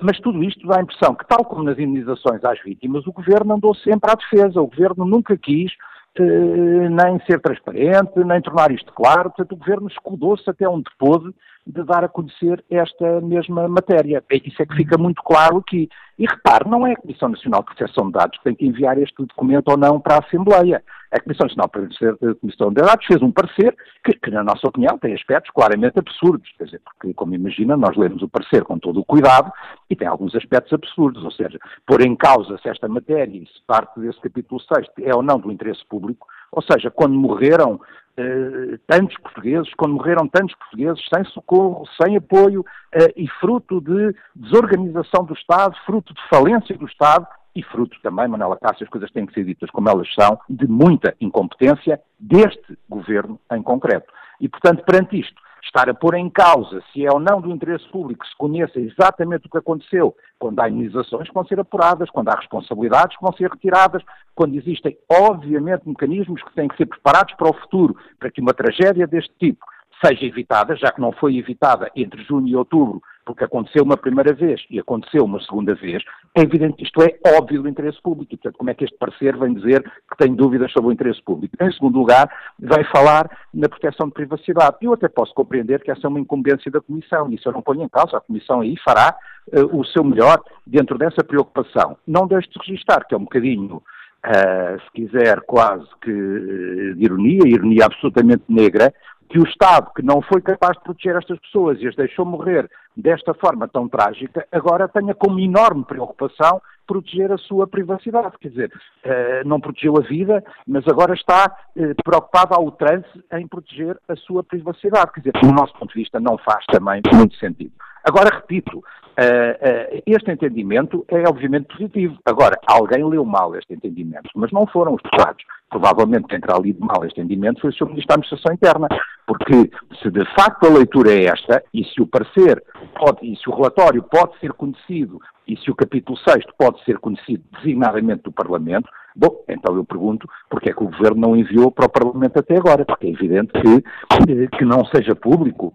Mas 0.00 0.18
tudo 0.20 0.42
isto 0.42 0.66
dá 0.66 0.78
a 0.78 0.82
impressão 0.82 1.14
que, 1.14 1.26
tal 1.26 1.44
como 1.44 1.62
nas 1.62 1.78
indenizações 1.78 2.42
às 2.44 2.58
vítimas, 2.62 3.06
o 3.06 3.12
governo 3.12 3.56
andou 3.56 3.74
sempre 3.74 4.10
à 4.10 4.14
defesa. 4.14 4.58
O 4.58 4.68
governo 4.68 5.04
nunca 5.04 5.36
quis 5.36 5.70
nem 6.18 7.20
ser 7.26 7.40
transparente, 7.40 8.12
nem 8.24 8.40
tornar 8.40 8.70
isto 8.70 8.90
claro. 8.94 9.24
Portanto, 9.24 9.52
o 9.52 9.56
governo 9.56 9.88
escudou-se 9.88 10.48
até 10.48 10.66
onde 10.66 10.88
pôde 10.98 11.30
de 11.66 11.82
dar 11.82 12.04
a 12.04 12.08
conhecer 12.08 12.64
esta 12.70 13.20
mesma 13.20 13.66
matéria. 13.68 14.22
Isso 14.30 14.62
é 14.62 14.66
que 14.66 14.76
fica 14.76 14.96
muito 14.96 15.20
claro 15.22 15.58
aqui. 15.58 15.88
E 16.18 16.24
repare, 16.24 16.68
não 16.68 16.86
é 16.86 16.92
a 16.92 16.96
Comissão 16.96 17.28
Nacional 17.28 17.60
de 17.60 17.74
Proteção 17.74 18.06
de 18.06 18.12
Dados 18.12 18.38
que 18.38 18.44
tem 18.44 18.54
que 18.54 18.66
enviar 18.66 18.96
este 18.98 19.14
documento 19.18 19.68
ou 19.68 19.76
não 19.76 20.00
para 20.00 20.14
a 20.14 20.18
Assembleia. 20.20 20.82
A 21.12 21.20
Comissão 21.20 21.46
Nacional 21.46 21.66
de 21.66 22.18
Proteção 22.40 22.68
de 22.68 22.82
Dados 22.82 23.06
fez 23.06 23.20
um 23.20 23.32
parecer 23.32 23.76
que, 24.04 24.12
que, 24.14 24.30
na 24.30 24.44
nossa 24.44 24.66
opinião, 24.66 24.96
tem 24.96 25.12
aspectos 25.12 25.52
claramente 25.52 25.98
absurdos. 25.98 26.48
Quer 26.56 26.64
dizer, 26.64 26.80
porque, 26.84 27.12
como 27.12 27.34
imagina, 27.34 27.76
nós 27.76 27.96
lemos 27.96 28.22
o 28.22 28.28
parecer 28.28 28.62
com 28.64 28.78
todo 28.78 29.00
o 29.00 29.04
cuidado 29.04 29.52
e 29.90 29.96
tem 29.96 30.08
alguns 30.08 30.34
aspectos 30.34 30.72
absurdos. 30.72 31.22
Ou 31.24 31.32
seja, 31.32 31.58
pôr 31.84 32.00
em 32.00 32.16
causa 32.16 32.56
se 32.58 32.68
esta 32.68 32.88
matéria 32.88 33.36
e 33.36 33.44
se 33.46 33.60
parte 33.66 34.00
desse 34.00 34.20
capítulo 34.20 34.60
6 34.60 34.86
é 35.02 35.14
ou 35.14 35.22
não 35.22 35.38
do 35.38 35.50
interesse 35.50 35.84
público. 35.86 36.26
Ou 36.52 36.62
seja, 36.62 36.90
quando 36.90 37.14
morreram 37.14 37.80
eh, 38.18 38.78
tantos 38.86 39.14
portugueses, 39.18 39.70
quando 39.74 39.94
morreram 39.94 40.26
tantos 40.26 40.54
portugueses 40.56 41.02
sem 41.12 41.22
socorro, 41.26 41.84
sem 42.00 42.16
apoio 42.16 42.60
uh, 42.62 43.12
e 43.14 43.28
fruto 43.40 43.78
de 43.78 44.16
desorganização 44.34 45.22
do 45.22 45.34
Estado, 45.34 45.76
fruto 45.84 46.14
de 46.14 46.28
falência 46.30 46.74
do 46.78 46.86
Estado 46.86 47.26
e 47.54 47.62
fruto 47.62 47.94
também, 48.02 48.26
Manela 48.26 48.56
Cássio, 48.56 48.84
as 48.84 48.90
coisas 48.90 49.10
têm 49.10 49.26
que 49.26 49.34
ser 49.34 49.44
ditas 49.44 49.70
como 49.70 49.90
elas 49.90 50.08
são, 50.14 50.38
de 50.48 50.66
muita 50.66 51.14
incompetência 51.20 52.00
deste 52.18 52.78
governo 52.88 53.38
em 53.52 53.62
concreto. 53.62 54.10
E, 54.40 54.48
portanto, 54.48 54.84
perante 54.84 55.18
isto, 55.18 55.40
estar 55.66 55.88
a 55.88 55.94
pôr 55.94 56.14
em 56.14 56.30
causa 56.30 56.82
se 56.92 57.04
é 57.04 57.10
ou 57.10 57.18
não 57.18 57.40
do 57.40 57.50
interesse 57.50 57.86
público 57.88 58.24
que 58.24 58.30
se 58.30 58.36
conheça 58.36 58.78
exatamente 58.78 59.46
o 59.46 59.50
que 59.50 59.58
aconteceu, 59.58 60.16
quando 60.38 60.60
há 60.60 60.68
imunizações 60.68 61.28
que 61.28 61.34
vão 61.34 61.44
ser 61.44 61.58
apuradas, 61.58 62.10
quando 62.10 62.28
há 62.28 62.36
responsabilidades 62.36 63.16
que 63.16 63.22
vão 63.22 63.32
ser 63.32 63.50
retiradas, 63.50 64.02
quando 64.34 64.54
existem, 64.54 64.96
obviamente, 65.10 65.88
mecanismos 65.88 66.42
que 66.42 66.54
têm 66.54 66.68
que 66.68 66.76
ser 66.76 66.86
preparados 66.86 67.34
para 67.34 67.50
o 67.50 67.54
futuro, 67.54 67.96
para 68.18 68.30
que 68.30 68.40
uma 68.40 68.54
tragédia 68.54 69.06
deste 69.06 69.32
tipo 69.38 69.64
seja 70.04 70.24
evitada, 70.24 70.76
já 70.76 70.92
que 70.92 71.00
não 71.00 71.12
foi 71.12 71.36
evitada 71.36 71.90
entre 71.96 72.22
junho 72.22 72.48
e 72.48 72.56
outubro, 72.56 73.00
porque 73.26 73.44
aconteceu 73.44 73.82
uma 73.82 73.96
primeira 73.96 74.32
vez 74.32 74.64
e 74.70 74.78
aconteceu 74.78 75.24
uma 75.24 75.40
segunda 75.42 75.74
vez, 75.74 76.02
é 76.34 76.42
evidente 76.42 76.76
que 76.76 76.84
isto 76.84 77.02
é 77.02 77.18
óbvio 77.36 77.62
do 77.62 77.68
interesse 77.68 78.00
público. 78.00 78.32
E, 78.32 78.36
portanto, 78.36 78.56
como 78.56 78.70
é 78.70 78.74
que 78.74 78.84
este 78.84 78.96
parecer 78.96 79.36
vem 79.36 79.52
dizer 79.52 79.82
que 79.82 80.16
tem 80.16 80.32
dúvidas 80.32 80.70
sobre 80.72 80.90
o 80.90 80.92
interesse 80.92 81.20
público? 81.22 81.56
Em 81.60 81.72
segundo 81.72 81.98
lugar, 81.98 82.30
vai 82.58 82.84
falar 82.84 83.28
na 83.52 83.68
proteção 83.68 84.06
de 84.06 84.14
privacidade. 84.14 84.76
Eu 84.80 84.94
até 84.94 85.08
posso 85.08 85.34
compreender 85.34 85.82
que 85.82 85.90
essa 85.90 86.06
é 86.06 86.08
uma 86.08 86.20
incumbência 86.20 86.70
da 86.70 86.80
Comissão, 86.80 87.28
e 87.28 87.34
isso 87.34 87.48
eu 87.48 87.52
não 87.52 87.62
ponho 87.62 87.82
em 87.82 87.88
causa. 87.88 88.16
A 88.16 88.20
Comissão 88.20 88.60
aí 88.60 88.76
fará 88.84 89.16
uh, 89.52 89.76
o 89.76 89.84
seu 89.84 90.04
melhor 90.04 90.40
dentro 90.64 90.96
dessa 90.96 91.24
preocupação. 91.24 91.98
Não 92.06 92.28
deixe 92.28 92.48
de 92.48 92.58
registar, 92.60 93.06
que 93.06 93.14
é 93.14 93.18
um 93.18 93.24
bocadinho 93.24 93.82
Uh, 94.26 94.80
se 94.80 94.90
quiser, 94.92 95.40
quase 95.42 95.86
que 96.02 96.10
uh, 96.10 96.94
de 96.96 97.04
ironia, 97.04 97.42
ironia 97.46 97.84
absolutamente 97.84 98.42
negra, 98.48 98.92
que 99.28 99.38
o 99.38 99.44
Estado, 99.44 99.90
que 99.94 100.02
não 100.02 100.22
foi 100.22 100.40
capaz 100.40 100.76
de 100.76 100.84
proteger 100.84 101.16
estas 101.16 101.38
pessoas 101.40 101.80
e 101.80 101.88
as 101.88 101.96
deixou 101.96 102.24
morrer 102.24 102.68
desta 102.96 103.34
forma 103.34 103.68
tão 103.68 103.88
trágica, 103.88 104.46
agora 104.50 104.88
tenha 104.88 105.14
como 105.14 105.38
enorme 105.38 105.84
preocupação 105.84 106.60
proteger 106.86 107.32
a 107.32 107.38
sua 107.38 107.66
privacidade. 107.66 108.38
Quer 108.40 108.48
dizer, 108.48 108.72
uh, 109.04 109.48
não 109.48 109.60
protegeu 109.60 109.96
a 109.98 110.00
vida, 110.00 110.44
mas 110.66 110.86
agora 110.86 111.14
está 111.14 111.46
uh, 111.76 112.02
preocupado 112.04 112.54
ao 112.54 112.70
trance 112.70 113.08
em 113.32 113.46
proteger 113.46 113.98
a 114.08 114.16
sua 114.16 114.44
privacidade. 114.44 115.12
Quer 115.12 115.20
dizer, 115.20 115.32
do 115.40 115.52
nosso 115.52 115.74
ponto 115.74 115.92
de 115.92 116.00
vista, 116.00 116.20
não 116.20 116.38
faz 116.38 116.64
também 116.66 117.02
muito 117.12 117.36
sentido. 117.36 117.72
Agora, 118.06 118.36
repito, 118.36 118.78
uh, 118.78 120.02
este 120.06 120.30
entendimento 120.30 121.04
é 121.08 121.28
obviamente 121.28 121.66
positivo. 121.66 122.16
Agora, 122.24 122.56
alguém 122.68 123.04
leu 123.04 123.24
mal 123.24 123.56
este 123.56 123.74
entendimento, 123.74 124.30
mas 124.36 124.52
não 124.52 124.64
foram 124.68 124.94
os 124.94 125.02
deputados. 125.02 125.44
Provavelmente 125.68 126.28
quem 126.28 126.40
terá 126.40 126.56
lido 126.56 126.78
mal 126.84 127.04
este 127.04 127.20
entendimento 127.20 127.60
foi 127.60 127.70
o 127.70 127.72
Sr. 127.72 127.86
Ministro 127.86 128.08
da 128.08 128.14
Administração 128.14 128.54
Interna, 128.54 128.88
porque 129.26 129.70
se 130.00 130.08
de 130.08 130.24
facto 130.36 130.66
a 130.66 130.70
leitura 130.70 131.12
é 131.12 131.24
esta, 131.24 131.60
e 131.74 131.84
se 131.84 132.00
o 132.00 132.06
parecer 132.06 132.62
pode, 132.96 133.26
e 133.26 133.36
se 133.36 133.50
o 133.50 133.54
relatório 133.54 134.00
pode 134.04 134.38
ser 134.38 134.52
conhecido, 134.52 135.20
e 135.48 135.56
se 135.56 135.68
o 135.68 135.74
capítulo 135.74 136.16
6 136.18 136.44
pode 136.56 136.82
ser 136.84 136.98
conhecido 136.98 137.42
designadamente 137.56 138.22
do 138.22 138.32
Parlamento, 138.32 138.88
Bom, 139.18 139.42
então 139.48 139.74
eu 139.74 139.82
pergunto 139.82 140.28
porque 140.50 140.68
é 140.68 140.74
que 140.74 140.84
o 140.84 140.90
Governo 140.90 141.22
não 141.22 141.34
enviou 141.34 141.72
para 141.72 141.86
o 141.86 141.88
Parlamento 141.88 142.38
até 142.38 142.54
agora, 142.54 142.84
porque 142.84 143.06
é 143.06 143.10
evidente 143.10 143.50
que, 143.50 144.48
que 144.58 144.62
não 144.62 144.84
seja 144.84 145.16
público, 145.16 145.72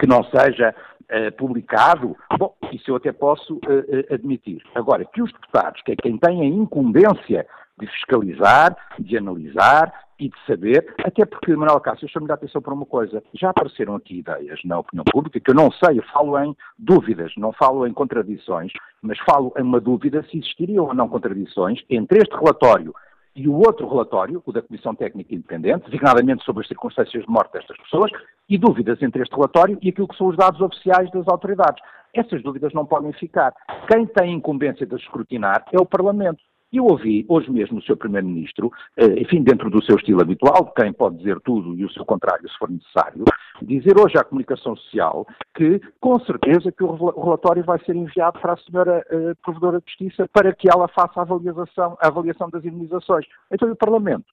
que 0.00 0.06
não 0.06 0.24
seja 0.24 0.74
uh, 1.02 1.36
publicado, 1.36 2.16
bom, 2.38 2.54
isso 2.72 2.90
eu 2.90 2.96
até 2.96 3.12
posso 3.12 3.56
uh, 3.56 4.14
admitir. 4.14 4.62
Agora, 4.74 5.04
que 5.04 5.22
os 5.22 5.30
deputados, 5.30 5.82
que 5.82 5.92
é 5.92 5.96
quem 5.96 6.16
tem 6.16 6.40
a 6.40 6.44
incumbência 6.46 7.46
de 7.78 7.86
fiscalizar, 7.86 8.74
de 8.98 9.16
analisar 9.18 9.92
e 10.18 10.28
de 10.28 10.36
saber, 10.46 10.94
até 11.02 11.24
porque, 11.24 11.54
Manuel 11.54 11.80
Cássio, 11.80 12.08
chamo-lhe 12.08 12.32
a 12.32 12.34
atenção 12.34 12.60
para 12.60 12.74
uma 12.74 12.84
coisa, 12.84 13.22
já 13.34 13.50
apareceram 13.50 13.94
aqui 13.94 14.18
ideias 14.18 14.60
na 14.64 14.78
opinião 14.78 15.04
pública, 15.04 15.40
que 15.40 15.50
eu 15.50 15.54
não 15.54 15.70
sei, 15.72 15.98
eu 15.98 16.04
falo 16.12 16.38
em 16.38 16.54
dúvidas, 16.78 17.32
não 17.36 17.52
falo 17.52 17.86
em 17.86 17.92
contradições, 17.92 18.72
mas 19.02 19.18
falo 19.20 19.52
em 19.58 19.62
uma 19.62 19.80
dúvida 19.80 20.22
se 20.30 20.38
existiriam 20.38 20.86
ou 20.86 20.94
não 20.94 21.08
contradições 21.08 21.82
entre 21.88 22.18
este 22.18 22.34
relatório 22.34 22.94
e 23.34 23.48
o 23.48 23.54
outro 23.54 23.88
relatório, 23.88 24.42
o 24.44 24.52
da 24.52 24.60
Comissão 24.60 24.94
Técnica 24.94 25.34
Independente, 25.34 25.86
designadamente 25.86 26.44
sobre 26.44 26.62
as 26.62 26.68
circunstâncias 26.68 27.24
de 27.24 27.30
morte 27.30 27.52
destas 27.52 27.76
pessoas, 27.78 28.10
e 28.50 28.58
dúvidas 28.58 29.00
entre 29.00 29.22
este 29.22 29.34
relatório 29.34 29.78
e 29.80 29.88
aquilo 29.88 30.08
que 30.08 30.16
são 30.16 30.26
os 30.26 30.36
dados 30.36 30.60
oficiais 30.60 31.08
das 31.12 31.26
autoridades. 31.28 31.82
Essas 32.12 32.42
dúvidas 32.42 32.74
não 32.74 32.84
podem 32.84 33.12
ficar. 33.12 33.54
Quem 33.86 34.04
tem 34.04 34.34
incumbência 34.34 34.84
de 34.84 34.96
escrutinar 34.96 35.64
é 35.72 35.80
o 35.80 35.86
Parlamento. 35.86 36.42
Eu 36.72 36.84
ouvi 36.84 37.26
hoje 37.28 37.50
mesmo 37.50 37.78
o 37.78 37.82
seu 37.82 37.96
Primeiro-Ministro, 37.96 38.70
eh, 38.96 39.20
enfim, 39.20 39.42
dentro 39.42 39.68
do 39.68 39.82
seu 39.84 39.96
estilo 39.96 40.22
habitual, 40.22 40.72
quem 40.76 40.92
pode 40.92 41.16
dizer 41.16 41.40
tudo 41.40 41.74
e 41.74 41.84
o 41.84 41.90
seu 41.90 42.04
contrário 42.04 42.48
se 42.48 42.56
for 42.58 42.70
necessário, 42.70 43.24
dizer 43.60 43.98
hoje 43.98 44.16
à 44.16 44.22
comunicação 44.22 44.76
social 44.76 45.26
que, 45.54 45.80
com 46.00 46.20
certeza, 46.20 46.70
que 46.70 46.84
o 46.84 46.94
relatório 46.94 47.64
vai 47.64 47.78
ser 47.84 47.96
enviado 47.96 48.38
para 48.38 48.52
a 48.52 48.56
senhora 48.56 49.04
uh, 49.10 49.34
Provedora 49.42 49.80
de 49.80 49.86
Justiça 49.90 50.28
para 50.32 50.54
que 50.54 50.68
ela 50.72 50.86
faça 50.86 51.18
a 51.18 51.22
avaliação, 51.22 51.98
a 52.00 52.06
avaliação 52.06 52.48
das 52.48 52.64
imunizações. 52.64 53.26
Então, 53.50 53.68
e 53.68 53.72
o 53.72 53.76
Parlamento? 53.76 54.26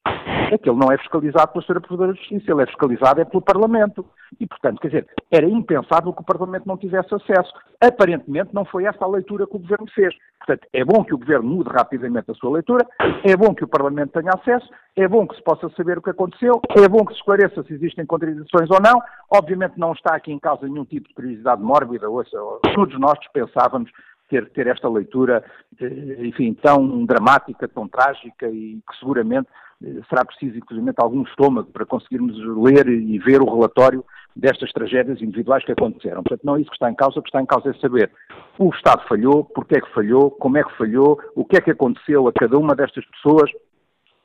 É 0.51 0.57
que 0.57 0.69
ele 0.69 0.79
não 0.79 0.91
é 0.91 0.97
fiscalizado 0.99 1.51
pela 1.51 1.65
senhora 1.65 1.81
Provedora 1.81 2.13
de 2.13 2.19
Justiça, 2.19 2.51
ele 2.51 2.61
é 2.61 2.67
fiscalizado 2.67 3.19
é 3.19 3.25
pelo 3.25 3.41
Parlamento. 3.41 4.05
E, 4.39 4.45
portanto, 4.45 4.79
quer 4.79 4.87
dizer, 4.89 5.07
era 5.31 5.47
impensável 5.47 6.13
que 6.13 6.21
o 6.21 6.25
Parlamento 6.25 6.67
não 6.67 6.77
tivesse 6.77 7.13
acesso. 7.13 7.51
Aparentemente, 7.81 8.53
não 8.53 8.63
foi 8.65 8.85
esta 8.85 9.05
a 9.05 9.07
leitura 9.07 9.47
que 9.47 9.55
o 9.55 9.59
Governo 9.59 9.87
fez. 9.93 10.13
Portanto, 10.37 10.67
é 10.71 10.83
bom 10.85 11.03
que 11.03 11.13
o 11.13 11.17
Governo 11.17 11.47
mude 11.49 11.69
rapidamente 11.69 12.26
a 12.27 12.33
sua 12.33 12.51
leitura, 12.51 12.85
é 13.23 13.35
bom 13.35 13.53
que 13.53 13.63
o 13.63 13.67
Parlamento 13.67 14.11
tenha 14.11 14.31
acesso, 14.31 14.69
é 14.95 15.07
bom 15.07 15.27
que 15.27 15.35
se 15.35 15.43
possa 15.43 15.69
saber 15.69 15.97
o 15.97 16.01
que 16.01 16.09
aconteceu, 16.09 16.61
é 16.75 16.87
bom 16.87 17.05
que 17.05 17.13
se 17.13 17.19
esclareça 17.19 17.63
se 17.63 17.73
existem 17.73 18.05
contradições 18.05 18.69
ou 18.69 18.81
não. 18.81 19.01
Obviamente 19.31 19.77
não 19.77 19.93
está 19.93 20.15
aqui 20.15 20.31
em 20.31 20.39
causa 20.39 20.67
nenhum 20.67 20.85
tipo 20.85 21.07
de 21.07 21.13
curiosidade 21.13 21.61
mórbida, 21.61 22.09
ouça, 22.09 22.37
todos 22.75 22.99
nós 22.99 23.17
dispensávamos 23.19 23.89
ter, 24.29 24.49
ter 24.49 24.67
esta 24.67 24.89
leitura, 24.89 25.43
eh, 25.79 26.25
enfim, 26.25 26.53
tão 26.53 27.05
dramática, 27.05 27.67
tão 27.67 27.87
trágica 27.87 28.47
e 28.47 28.81
que 28.87 28.97
seguramente 28.99 29.47
eh, 29.83 30.01
será 30.09 30.25
preciso, 30.25 30.57
inclusive, 30.57 30.93
algum 30.97 31.23
estômago 31.23 31.71
para 31.71 31.85
conseguirmos 31.85 32.35
ler 32.57 32.87
e 32.89 33.17
ver 33.19 33.41
o 33.41 33.53
relatório 33.53 34.03
destas 34.37 34.71
tragédias 34.71 35.21
individuais 35.21 35.65
que 35.65 35.71
aconteceram. 35.71 36.23
Portanto, 36.23 36.45
não 36.45 36.55
é 36.55 36.61
isso 36.61 36.69
que 36.69 36.75
está 36.75 36.89
em 36.89 36.95
causa, 36.95 37.19
o 37.19 37.23
que 37.23 37.29
está 37.29 37.41
em 37.41 37.45
causa 37.45 37.69
é 37.69 37.73
saber 37.73 38.11
o 38.59 38.69
Estado 38.69 39.07
falhou, 39.07 39.43
porque 39.43 39.77
é 39.77 39.81
que 39.81 39.93
falhou, 39.93 40.31
como 40.31 40.57
é 40.57 40.63
que 40.63 40.77
falhou, 40.77 41.19
o 41.35 41.43
que 41.43 41.57
é 41.57 41.61
que 41.61 41.71
aconteceu 41.71 42.27
a 42.27 42.33
cada 42.33 42.57
uma 42.57 42.75
destas 42.75 43.05
pessoas, 43.05 43.51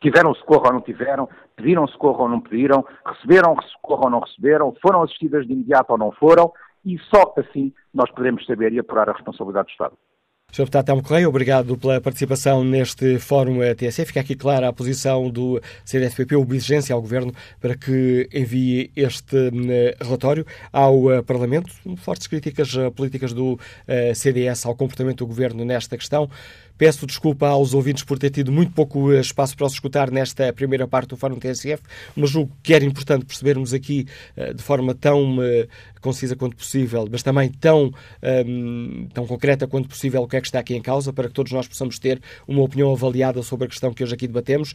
tiveram 0.00 0.34
socorro 0.34 0.66
ou 0.66 0.72
não 0.74 0.80
tiveram, 0.80 1.28
pediram 1.56 1.86
socorro 1.86 2.24
ou 2.24 2.28
não 2.28 2.40
pediram, 2.40 2.84
receberam 3.06 3.56
socorro 3.62 4.02
ou 4.04 4.10
não 4.10 4.20
receberam, 4.20 4.74
foram 4.82 5.02
assistidas 5.02 5.46
de 5.46 5.52
imediato 5.52 5.92
ou 5.92 5.98
não 5.98 6.12
foram, 6.12 6.52
e 6.84 6.98
só 6.98 7.32
assim 7.38 7.72
nós 7.94 8.10
poderemos 8.10 8.44
saber 8.46 8.72
e 8.72 8.78
apurar 8.78 9.08
a 9.08 9.12
responsabilidade 9.12 9.68
do 9.68 9.70
Estado. 9.70 9.96
Sr. 10.53 10.64
Deputado 10.64 10.84
Telmo 10.84 11.03
Correia, 11.03 11.26
obrigado 11.26 11.78
pela 11.78 11.98
participação 11.98 12.62
neste 12.62 13.18
Fórum 13.18 13.61
TSE. 13.74 14.05
Fica 14.05 14.20
aqui 14.20 14.34
clara 14.34 14.68
a 14.68 14.72
posição 14.72 15.30
do 15.30 15.59
CDSPP, 15.82 16.36
uma 16.36 16.55
exigência 16.55 16.94
ao 16.94 17.00
Governo 17.00 17.32
para 17.59 17.74
que 17.74 18.28
envie 18.34 18.90
este 18.94 19.34
hum, 19.34 19.66
relatório 19.98 20.46
ao 20.70 21.05
uh, 21.07 21.22
Parlamento. 21.22 21.72
Fortes 21.96 22.26
críticas 22.26 22.74
uh, 22.74 22.92
políticas 22.92 23.32
do 23.32 23.59
CDS 24.14 24.66
ao 24.66 24.76
comportamento 24.76 25.20
do 25.20 25.26
Governo 25.26 25.64
nesta 25.64 25.96
questão. 25.96 26.28
Peço 26.78 27.06
desculpa 27.06 27.48
aos 27.48 27.74
ouvintes 27.74 28.02
por 28.02 28.18
ter 28.18 28.30
tido 28.30 28.50
muito 28.50 28.72
pouco 28.72 29.12
espaço 29.12 29.56
para 29.56 29.66
os 29.66 29.72
escutar 29.72 30.10
nesta 30.10 30.52
primeira 30.52 30.86
parte 30.88 31.10
do 31.10 31.16
Fórum 31.16 31.38
TSF, 31.38 31.82
mas 32.16 32.30
julgo 32.30 32.56
que 32.62 32.74
era 32.74 32.84
importante 32.84 33.24
percebermos 33.24 33.72
aqui 33.72 34.06
de 34.54 34.62
forma 34.62 34.94
tão 34.94 35.38
concisa 36.02 36.36
quanto 36.36 36.56
possível, 36.56 37.08
mas 37.10 37.22
também 37.22 37.48
tão, 37.48 37.92
um, 38.46 39.08
tão 39.14 39.26
concreta 39.26 39.66
quanto 39.66 39.88
possível 39.88 40.22
o 40.22 40.28
que 40.28 40.36
é 40.36 40.40
que 40.40 40.48
está 40.48 40.58
aqui 40.58 40.74
em 40.74 40.82
causa, 40.82 41.12
para 41.12 41.28
que 41.28 41.34
todos 41.34 41.52
nós 41.52 41.66
possamos 41.66 41.98
ter 41.98 42.20
uma 42.46 42.60
opinião 42.60 42.92
avaliada 42.92 43.42
sobre 43.42 43.66
a 43.66 43.68
questão 43.68 43.94
que 43.94 44.02
hoje 44.02 44.14
aqui 44.14 44.26
debatemos. 44.26 44.74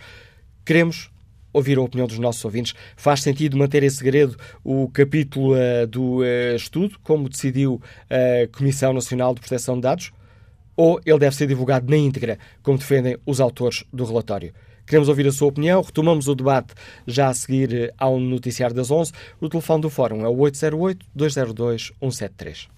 Queremos 0.66 1.12
ouvir 1.52 1.78
a 1.78 1.82
opinião 1.82 2.08
dos 2.08 2.20
nossos 2.20 2.44
ouvintes. 2.44 2.74
Faz 2.96 3.22
sentido 3.22 3.58
manter 3.58 3.84
em 3.84 3.90
segredo 3.90 4.38
o 4.64 4.90
capítulo 4.90 5.56
do 5.90 6.24
estudo, 6.56 6.98
como 7.04 7.30
decidiu 7.30 7.82
a 8.10 8.48
Comissão 8.58 8.94
Nacional 8.94 9.34
de 9.34 9.42
Proteção 9.42 9.76
de 9.76 9.82
Dados? 9.82 10.12
Ou 10.78 11.02
ele 11.06 11.20
deve 11.20 11.36
ser 11.36 11.48
divulgado 11.48 11.90
na 11.90 11.98
íntegra, 11.98 12.40
como 12.64 12.78
defendem 12.78 13.18
os 13.26 13.42
autores 13.42 13.84
do 13.92 14.06
relatório? 14.06 14.54
Queremos 14.86 15.10
ouvir 15.10 15.28
a 15.28 15.34
sua 15.34 15.50
opinião. 15.50 15.82
Retomamos 15.82 16.30
o 16.30 16.36
debate 16.36 16.74
já 17.06 17.28
a 17.28 17.34
seguir 17.34 17.74
eh, 17.74 17.92
ao 17.98 18.18
noticiário 18.18 18.74
das 18.74 18.90
11. 18.90 19.12
O 19.42 19.50
telefone 19.50 19.82
do 19.82 19.90
Fórum 19.90 20.24
é 20.24 20.30
o 20.30 20.38
808-202-173. 20.38 22.70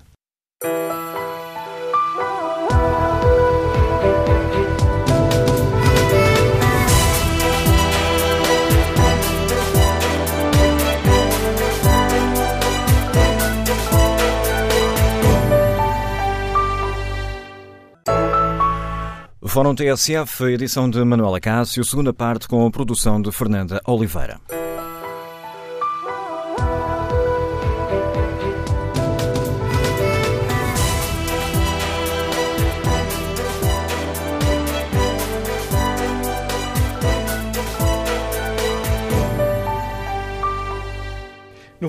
Fórum 19.49 19.73
TSF, 19.73 20.43
edição 20.43 20.87
de 20.87 21.03
Manuela 21.03 21.39
Cássio, 21.39 21.83
segunda 21.83 22.13
parte 22.13 22.47
com 22.47 22.67
a 22.67 22.69
produção 22.69 23.19
de 23.19 23.31
Fernanda 23.31 23.81
Oliveira. 23.83 24.39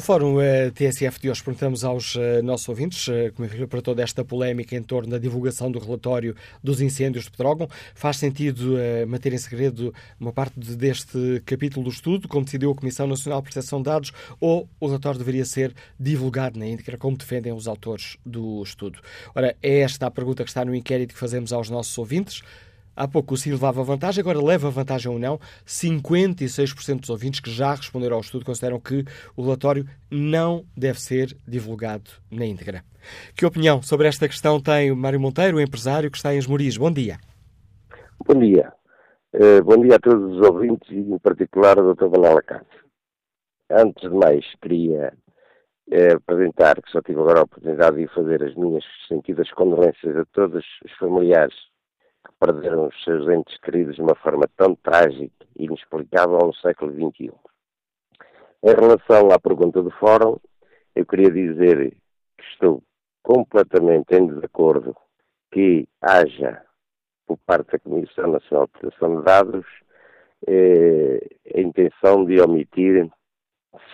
No 0.00 0.04
Fórum 0.06 0.40
eh, 0.40 0.70
TSF 0.70 1.20
de 1.20 1.28
hoje 1.28 1.44
perguntamos 1.44 1.84
aos 1.84 2.16
eh, 2.16 2.40
nossos 2.40 2.66
ouvintes, 2.70 3.06
uh, 3.08 3.30
como 3.36 3.46
é 3.46 3.66
para 3.66 3.82
toda 3.82 4.02
esta 4.02 4.24
polémica 4.24 4.74
em 4.74 4.82
torno 4.82 5.10
da 5.10 5.18
divulgação 5.18 5.70
do 5.70 5.78
relatório 5.78 6.34
dos 6.64 6.80
incêndios 6.80 7.24
de 7.24 7.30
Pedrógão, 7.32 7.68
faz 7.94 8.16
sentido 8.16 8.78
manter 9.06 9.34
em 9.34 9.36
segredo 9.36 9.92
uma 10.18 10.32
parte 10.32 10.58
deste 10.58 11.42
capítulo 11.44 11.84
do 11.84 11.90
estudo, 11.90 12.28
como 12.28 12.46
decidiu 12.46 12.70
a 12.70 12.74
Comissão 12.74 13.06
Nacional 13.06 13.42
de 13.42 13.50
Proteção 13.50 13.80
de 13.80 13.90
Dados, 13.90 14.10
ou 14.40 14.66
o 14.80 14.86
relatório 14.86 15.18
deveria 15.18 15.44
ser 15.44 15.74
divulgado 15.98 16.58
na 16.58 16.66
íntegra, 16.66 16.96
como 16.96 17.18
defendem 17.18 17.52
os 17.52 17.68
autores 17.68 18.16
do 18.24 18.62
estudo? 18.62 19.00
Ora, 19.34 19.54
é 19.62 19.80
esta 19.80 20.06
a 20.06 20.10
pergunta 20.10 20.44
que 20.44 20.48
está 20.48 20.64
no 20.64 20.74
inquérito 20.74 21.12
que 21.12 21.20
fazemos 21.20 21.52
aos 21.52 21.68
nossos 21.68 21.98
ouvintes. 21.98 22.40
Há 22.96 23.08
pouco 23.08 23.34
o 23.34 23.36
sim 23.36 23.50
levava 23.50 23.82
vantagem, 23.82 24.20
agora 24.20 24.42
leva 24.42 24.70
vantagem 24.70 25.10
ou 25.10 25.18
não. 25.18 25.38
56% 25.66 27.00
dos 27.00 27.10
ouvintes 27.10 27.40
que 27.40 27.50
já 27.50 27.74
responderam 27.74 28.16
ao 28.16 28.20
estudo 28.20 28.44
consideram 28.44 28.80
que 28.80 29.04
o 29.36 29.42
relatório 29.42 29.86
não 30.10 30.64
deve 30.76 31.00
ser 31.00 31.36
divulgado 31.46 32.10
na 32.30 32.44
íntegra. 32.44 32.82
Que 33.34 33.46
opinião 33.46 33.80
sobre 33.82 34.08
esta 34.08 34.28
questão 34.28 34.60
tem 34.60 34.90
o 34.90 34.96
Mário 34.96 35.20
Monteiro, 35.20 35.56
o 35.56 35.60
empresário 35.60 36.10
que 36.10 36.16
está 36.16 36.34
em 36.34 36.38
Esmoriz? 36.38 36.76
Bom 36.76 36.90
dia. 36.90 37.18
Bom 38.26 38.38
dia. 38.38 38.72
Uh, 39.32 39.62
bom 39.64 39.80
dia 39.80 39.96
a 39.96 39.98
todos 39.98 40.36
os 40.36 40.46
ouvintes 40.46 40.90
e, 40.90 40.98
em 40.98 41.18
particular, 41.18 41.78
ao 41.78 41.94
Dr. 41.94 42.08
Vanela 42.08 42.42
Cássio. 42.42 42.66
Antes 43.70 44.10
de 44.10 44.16
mais, 44.16 44.44
queria 44.60 45.14
uh, 45.88 46.16
apresentar 46.16 46.82
que 46.82 46.90
só 46.90 47.00
tive 47.00 47.20
agora 47.20 47.40
a 47.40 47.44
oportunidade 47.44 47.96
de 47.96 48.08
fazer 48.08 48.42
as 48.42 48.54
minhas 48.56 48.84
sentidas 49.08 49.50
condolências 49.52 50.16
a 50.16 50.24
todos 50.32 50.64
os 50.84 50.92
familiares 50.98 51.54
perderam 52.40 52.86
os 52.86 53.04
seus 53.04 53.28
entes 53.28 53.56
queridos 53.58 53.96
de 53.96 54.02
uma 54.02 54.14
forma 54.14 54.48
tão 54.56 54.74
trágica 54.74 55.46
e 55.56 55.66
inexplicável 55.66 56.38
no 56.38 56.54
século 56.54 56.90
XXI. 56.92 57.30
Em 58.62 58.74
relação 58.74 59.30
à 59.30 59.38
pergunta 59.38 59.82
do 59.82 59.90
Fórum, 59.90 60.38
eu 60.96 61.04
queria 61.04 61.30
dizer 61.30 61.90
que 62.36 62.44
estou 62.52 62.82
completamente 63.22 64.14
em 64.14 64.26
desacordo 64.26 64.96
que 65.52 65.86
haja, 66.00 66.62
por 67.26 67.36
parte 67.46 67.72
da 67.72 67.78
Comissão 67.78 68.32
Nacional 68.32 68.66
de 68.66 68.72
Proteção 68.72 69.18
de 69.18 69.24
Dados, 69.24 69.66
eh, 70.46 71.20
a 71.54 71.60
intenção 71.60 72.24
de 72.24 72.40
omitir, 72.40 73.10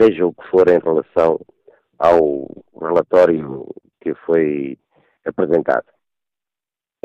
seja 0.00 0.24
o 0.24 0.32
que 0.32 0.46
for 0.48 0.68
em 0.68 0.78
relação 0.78 1.40
ao 1.98 2.46
relatório 2.80 3.66
que 4.00 4.14
foi 4.14 4.78
apresentado. 5.24 5.95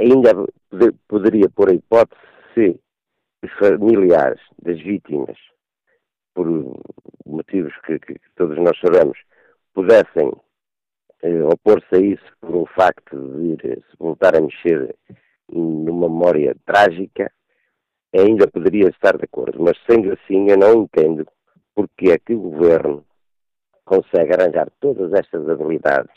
Ainda 0.02 0.32
poderia 1.08 1.48
pôr 1.50 1.70
a 1.70 1.76
hipótese 1.76 2.20
se 2.56 2.80
os 3.44 3.52
familiares 3.60 4.42
das 4.60 4.82
vítimas, 4.82 5.38
por 6.34 6.48
motivos 7.24 7.74
que, 7.86 8.00
que 8.00 8.16
todos 8.36 8.58
nós 8.58 8.76
sabemos, 8.80 9.18
pudessem 9.76 10.32
eh, 11.22 11.44
opor-se 11.44 11.96
a 11.96 12.00
isso 12.00 12.26
por 12.40 12.56
um 12.56 12.66
facto 12.66 13.16
de 13.16 13.54
ir 13.54 13.84
se 13.92 13.98
voltar 14.00 14.36
a 14.36 14.42
mexer 14.42 14.96
numa 15.48 16.10
memória 16.10 16.56
trágica, 16.66 17.32
ainda 18.12 18.48
poderia 18.48 18.90
estar 18.90 19.16
de 19.18 19.26
acordo. 19.26 19.62
Mas 19.62 19.78
sendo 19.88 20.14
assim, 20.14 20.50
eu 20.50 20.58
não 20.58 20.84
entendo 20.84 21.28
porque 21.76 22.10
é 22.10 22.18
que 22.18 22.34
o 22.34 22.40
governo 22.40 23.06
consegue 23.86 24.34
arranjar 24.34 24.72
todas 24.80 25.14
estas 25.14 25.48
habilidades 25.48 26.16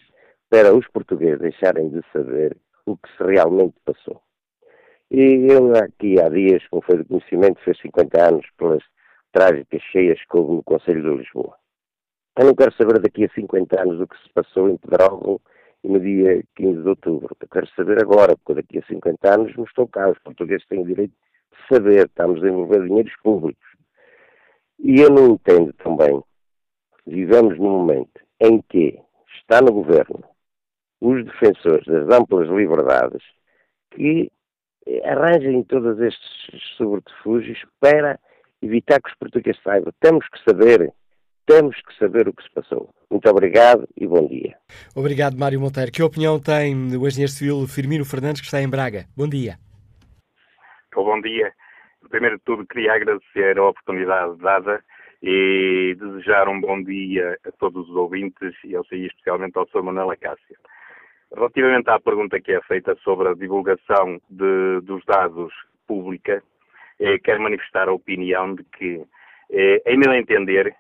para 0.49 0.75
os 0.75 0.87
portugueses 0.89 1.41
deixarem 1.41 1.91
de 1.91 2.01
saber 2.13 2.57
o 2.87 2.97
que 2.97 3.09
se 3.17 3.23
realmente 3.23 3.75
passou. 3.85 4.21
E 5.11 5.47
eu 5.51 5.75
aqui 5.77 6.21
há 6.21 6.29
dias, 6.29 6.67
como 6.69 6.83
foi 6.83 6.99
de 6.99 7.05
conhecimento, 7.05 7.61
fez 7.63 7.79
50 7.81 8.29
anos 8.29 8.47
pelas 8.57 8.83
trágicas 9.33 9.83
cheias 9.93 10.19
que 10.19 10.37
houve 10.37 10.55
no 10.55 10.63
Conselho 10.63 11.03
de 11.03 11.19
Lisboa. 11.19 11.57
Eu 12.37 12.47
não 12.47 12.55
quero 12.55 12.75
saber 12.75 12.99
daqui 13.01 13.25
a 13.25 13.29
50 13.29 13.81
anos 13.81 14.01
o 14.01 14.07
que 14.09 14.17
se 14.23 14.29
passou 14.33 14.69
em 14.69 14.77
Pedrógão 14.77 15.41
e 15.85 15.89
no 15.89 16.01
dia 16.01 16.43
15 16.57 16.83
de 16.83 16.89
outubro. 16.89 17.37
Eu 17.41 17.49
quero 17.49 17.69
saber 17.77 18.01
agora, 18.01 18.37
porque 18.37 18.61
daqui 18.61 18.79
a 18.79 18.87
50 18.87 19.35
anos 19.35 19.57
não 19.57 19.65
estou 19.65 19.87
cá. 19.87 20.11
Os 20.11 20.19
portugueses 20.19 20.67
têm 20.67 20.81
o 20.81 20.87
direito 20.87 21.13
de 21.13 21.75
saber. 21.75 22.07
Estamos 22.07 22.43
a 22.43 22.49
envolver 22.49 22.85
dinheiros 22.87 23.15
públicos. 23.23 23.69
E 24.81 25.01
eu 25.01 25.11
não 25.11 25.35
entendo 25.35 25.73
também. 25.75 26.23
Vivemos 27.07 27.57
num 27.59 27.79
momento 27.79 28.21
em 28.41 28.61
que 28.63 28.99
está 29.39 29.61
no 29.61 29.73
governo 29.73 30.25
os 31.05 31.25
defensores 31.25 31.85
das 31.87 32.09
amplas 32.19 32.49
liberdades 32.49 33.23
que 33.91 34.31
arranjem 35.05 35.63
todos 35.65 36.01
estes 36.01 36.63
subterfúgios 36.77 37.59
para 37.79 38.19
evitar 38.63 39.01
que 39.01 39.11
os 39.11 39.17
portugueses 39.17 39.63
saibam. 39.63 39.93
Temos 40.01 40.27
que 40.29 40.43
saber 40.49 40.93
temos 41.47 41.77
que 41.83 41.95
saber 41.99 42.27
o 42.27 42.33
que 42.33 42.43
se 42.43 42.51
passou. 42.51 42.89
Muito 43.11 43.29
obrigado 43.29 43.87
e 43.99 44.07
bom 44.07 44.27
dia. 44.27 44.57
Obrigado, 44.97 45.37
Mário 45.37 45.61
Monteiro. 45.61 45.93
Que 45.93 46.03
opinião 46.03 46.41
tem 46.41 46.75
o 46.97 47.07
engenheiro 47.07 47.31
civil 47.31 47.69
Firmino 47.69 48.03
Fernandes, 48.03 48.41
que 48.41 48.47
está 48.47 48.63
em 48.63 48.71
Braga? 48.71 49.05
Bom 49.15 49.29
dia. 49.29 49.59
Bom 50.95 51.21
dia. 51.21 51.53
Primeiro 52.09 52.39
de 52.39 52.45
tudo, 52.45 52.67
queria 52.67 52.95
agradecer 52.95 53.59
a 53.59 53.69
oportunidade 53.69 54.39
dada 54.39 54.83
e 55.23 55.95
desejar 56.01 56.49
um 56.49 56.59
bom 56.59 56.83
dia 56.83 57.39
a 57.45 57.53
todos 57.53 57.89
os 57.91 57.95
ouvintes 57.95 58.55
e 58.65 58.73
eu 58.73 58.85
sei 58.85 59.07
especialmente 59.07 59.59
ao 59.59 59.69
Sr. 59.69 59.83
Manuel 59.83 60.13
Acácia. 60.13 60.57
Relativamente 61.35 61.91
à 61.91 61.99
pergunta 61.99 62.41
que 62.41 62.53
é 62.53 62.61
feita 62.63 62.97
sobre 63.03 63.29
a 63.29 63.35
divulgação 63.35 64.21
de, 64.31 64.81
dos 64.83 65.05
dados 65.05 65.53
pública, 65.87 66.43
eh, 67.01 67.19
quero 67.19 67.43
manifestar 67.43 67.89
a 67.89 67.93
opinião 67.93 68.55
de 68.55 68.65
que, 68.65 69.03
eh, 69.51 69.83
em 69.87 69.99
meu 69.99 70.13
entender, 70.13 70.75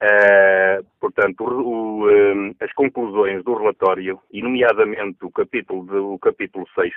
Uh, 0.00 0.86
portanto, 1.00 1.42
o, 1.42 2.08
um, 2.08 2.54
as 2.60 2.72
conclusões 2.74 3.42
do 3.42 3.52
relatório, 3.54 4.20
e 4.30 4.40
nomeadamente 4.40 5.18
o 5.24 5.30
capítulo, 5.32 5.84
de, 5.86 5.96
o 5.96 6.16
capítulo 6.20 6.64
6, 6.72 6.94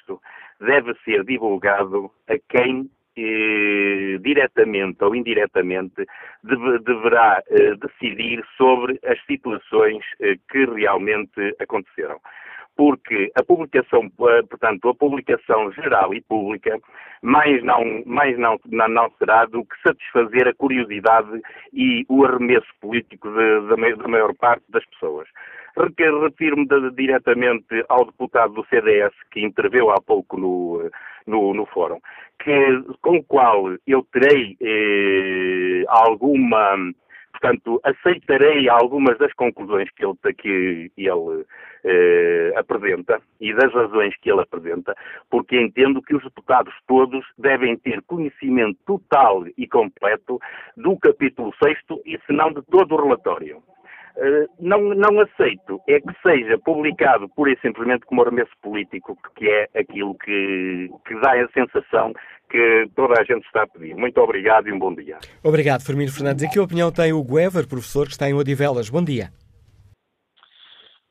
deve 0.60 0.94
ser 1.04 1.24
divulgado 1.24 2.12
a 2.30 2.36
quem 2.48 2.88
eh, 3.18 4.18
diretamente 4.22 5.04
ou 5.04 5.16
indiretamente 5.16 6.06
deve, 6.44 6.80
deverá 6.80 7.44
eh, 7.50 7.76
decidir 7.76 8.42
sobre 8.56 9.00
as 9.04 9.22
situações 9.26 10.04
eh, 10.22 10.36
que 10.50 10.66
realmente 10.66 11.56
aconteceram 11.60 12.20
porque 12.76 13.32
a 13.36 13.44
publicação, 13.44 14.06
eh, 14.06 14.42
portanto, 14.50 14.90
a 14.90 14.96
publicação 14.96 15.72
geral 15.74 16.14
e 16.14 16.22
pública, 16.22 16.80
mais 17.22 17.64
não, 17.64 18.04
mais 18.06 18.38
não, 18.38 18.60
não, 18.66 19.12
será 19.18 19.46
do 19.46 19.64
que 19.64 19.82
satisfazer 19.84 20.48
a 20.48 20.54
curiosidade 20.54 21.42
e 21.74 22.06
o 22.10 22.26
arremesso 22.26 22.68
político 22.80 23.30
de, 23.30 23.68
da 23.68 24.08
maior 24.08 24.34
parte 24.36 24.64
das 24.70 24.86
pessoas. 24.88 25.28
Refiro-me 25.78 26.68
diretamente 26.96 27.86
ao 27.88 28.06
deputado 28.06 28.54
do 28.54 28.66
CDS 28.66 29.14
que 29.32 29.40
interveio 29.40 29.90
há 29.90 30.02
pouco 30.02 30.38
no, 30.38 30.90
no, 31.26 31.54
no 31.54 31.66
fórum, 31.68 32.00
que, 32.44 32.84
com 33.02 33.18
o 33.18 33.24
qual 33.24 33.66
eu 33.88 34.06
terei 34.12 34.58
eh, 34.62 35.84
alguma 35.88 36.76
Portanto, 37.42 37.82
aceitarei 37.84 38.70
algumas 38.70 39.18
das 39.18 39.34
conclusões 39.34 39.90
que 39.96 40.06
ele, 40.06 40.16
que 40.38 40.92
ele 40.96 41.46
eh, 41.84 42.54
apresenta 42.56 43.20
e 43.40 43.52
das 43.52 43.74
razões 43.74 44.16
que 44.18 44.32
ele 44.32 44.42
apresenta, 44.42 44.96
porque 45.28 45.60
entendo 45.60 46.04
que 46.04 46.16
os 46.16 46.24
deputados 46.24 46.72
todos 46.88 47.26
devem 47.40 47.76
ter 47.78 48.00
conhecimento 48.04 48.78
total 48.86 49.44
e 49.58 49.68
completo 49.68 50.40
do 50.78 50.96
capítulo 51.00 51.52
6 51.64 51.80
e, 52.06 52.20
se 52.28 52.32
não, 52.32 52.54
de 52.54 52.62
todo 52.62 52.94
o 52.94 53.04
relatório. 53.04 53.64
Eh, 54.18 54.46
não, 54.60 54.82
não 54.94 55.22
aceito 55.22 55.82
é 55.88 56.00
que 56.00 56.14
seja 56.22 56.58
publicado 56.60 57.30
pura 57.30 57.52
e 57.52 57.60
simplesmente 57.60 58.06
como 58.06 58.22
arremesso 58.22 58.52
político, 58.62 59.18
que 59.36 59.48
é 59.48 59.70
aquilo 59.76 60.16
que, 60.16 60.90
que 61.08 61.20
dá 61.22 61.34
a 61.42 61.48
sensação 61.50 62.14
que 62.50 62.90
toda 62.96 63.20
a 63.20 63.24
gente 63.24 63.46
está 63.46 63.64
a 63.64 63.68
pedir. 63.68 63.96
Muito 63.96 64.20
obrigado 64.20 64.68
e 64.68 64.74
um 64.74 64.80
bom 64.80 64.94
dia. 64.94 65.18
Obrigado, 65.44 65.84
Firmino 65.84 66.12
Fernandes. 66.12 66.44
E 66.44 66.50
que 66.50 66.60
opinião 66.60 66.92
tem 66.92 67.14
o 67.14 67.24
Guever, 67.24 67.68
professor, 67.68 68.06
que 68.06 68.12
está 68.12 68.30
em 68.30 68.34
Odivelas? 68.34 68.90
Bom 68.90 69.04
dia. 69.04 69.30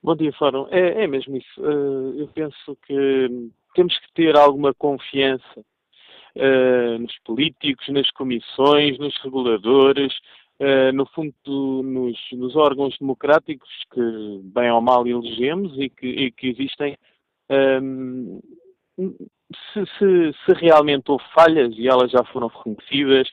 Bom 0.03 0.17
dia, 0.17 0.33
Fórum. 0.33 0.67
É, 0.71 1.05
é 1.05 1.07
mesmo 1.07 1.37
isso. 1.37 1.61
Uh, 1.61 2.21
eu 2.21 2.29
penso 2.29 2.77
que 2.87 3.51
temos 3.75 3.99
que 3.99 4.13
ter 4.15 4.37
alguma 4.37 4.75
confiança 4.75 5.61
uh, 6.37 6.99
nos 6.99 7.19
políticos, 7.25 7.87
nas 7.89 8.11
comissões, 8.11 8.99
nos 8.99 9.15
reguladores, 9.23 10.13
uh, 10.61 10.93
no 10.95 11.07
fundo, 11.07 11.33
nos, 11.83 12.19
nos, 12.33 12.55
órgãos 12.55 12.97
democráticos 12.99 13.69
que, 13.93 14.41
bem 14.45 14.71
ou 14.71 14.81
mal, 14.81 15.07
elegemos 15.07 15.77
e 15.79 15.89
que, 15.89 16.07
e 16.07 16.31
que 16.31 16.49
existem. 16.49 16.97
Um, 17.51 18.41
se, 19.73 19.85
se, 19.99 20.33
se, 20.45 20.53
realmente 20.61 21.11
houve 21.11 21.25
falhas 21.35 21.75
e 21.77 21.89
elas 21.89 22.11
já 22.11 22.23
foram 22.25 22.49
reconhecidas, 22.49 23.29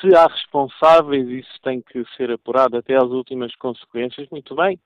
se 0.00 0.14
há 0.16 0.26
responsáveis, 0.26 1.28
isso 1.28 1.60
tem 1.62 1.80
que 1.80 2.04
ser 2.16 2.30
apurado 2.32 2.76
até 2.76 2.96
às 2.96 3.04
últimas 3.04 3.54
consequências, 3.56 4.28
muito 4.30 4.54
bem. 4.56 4.80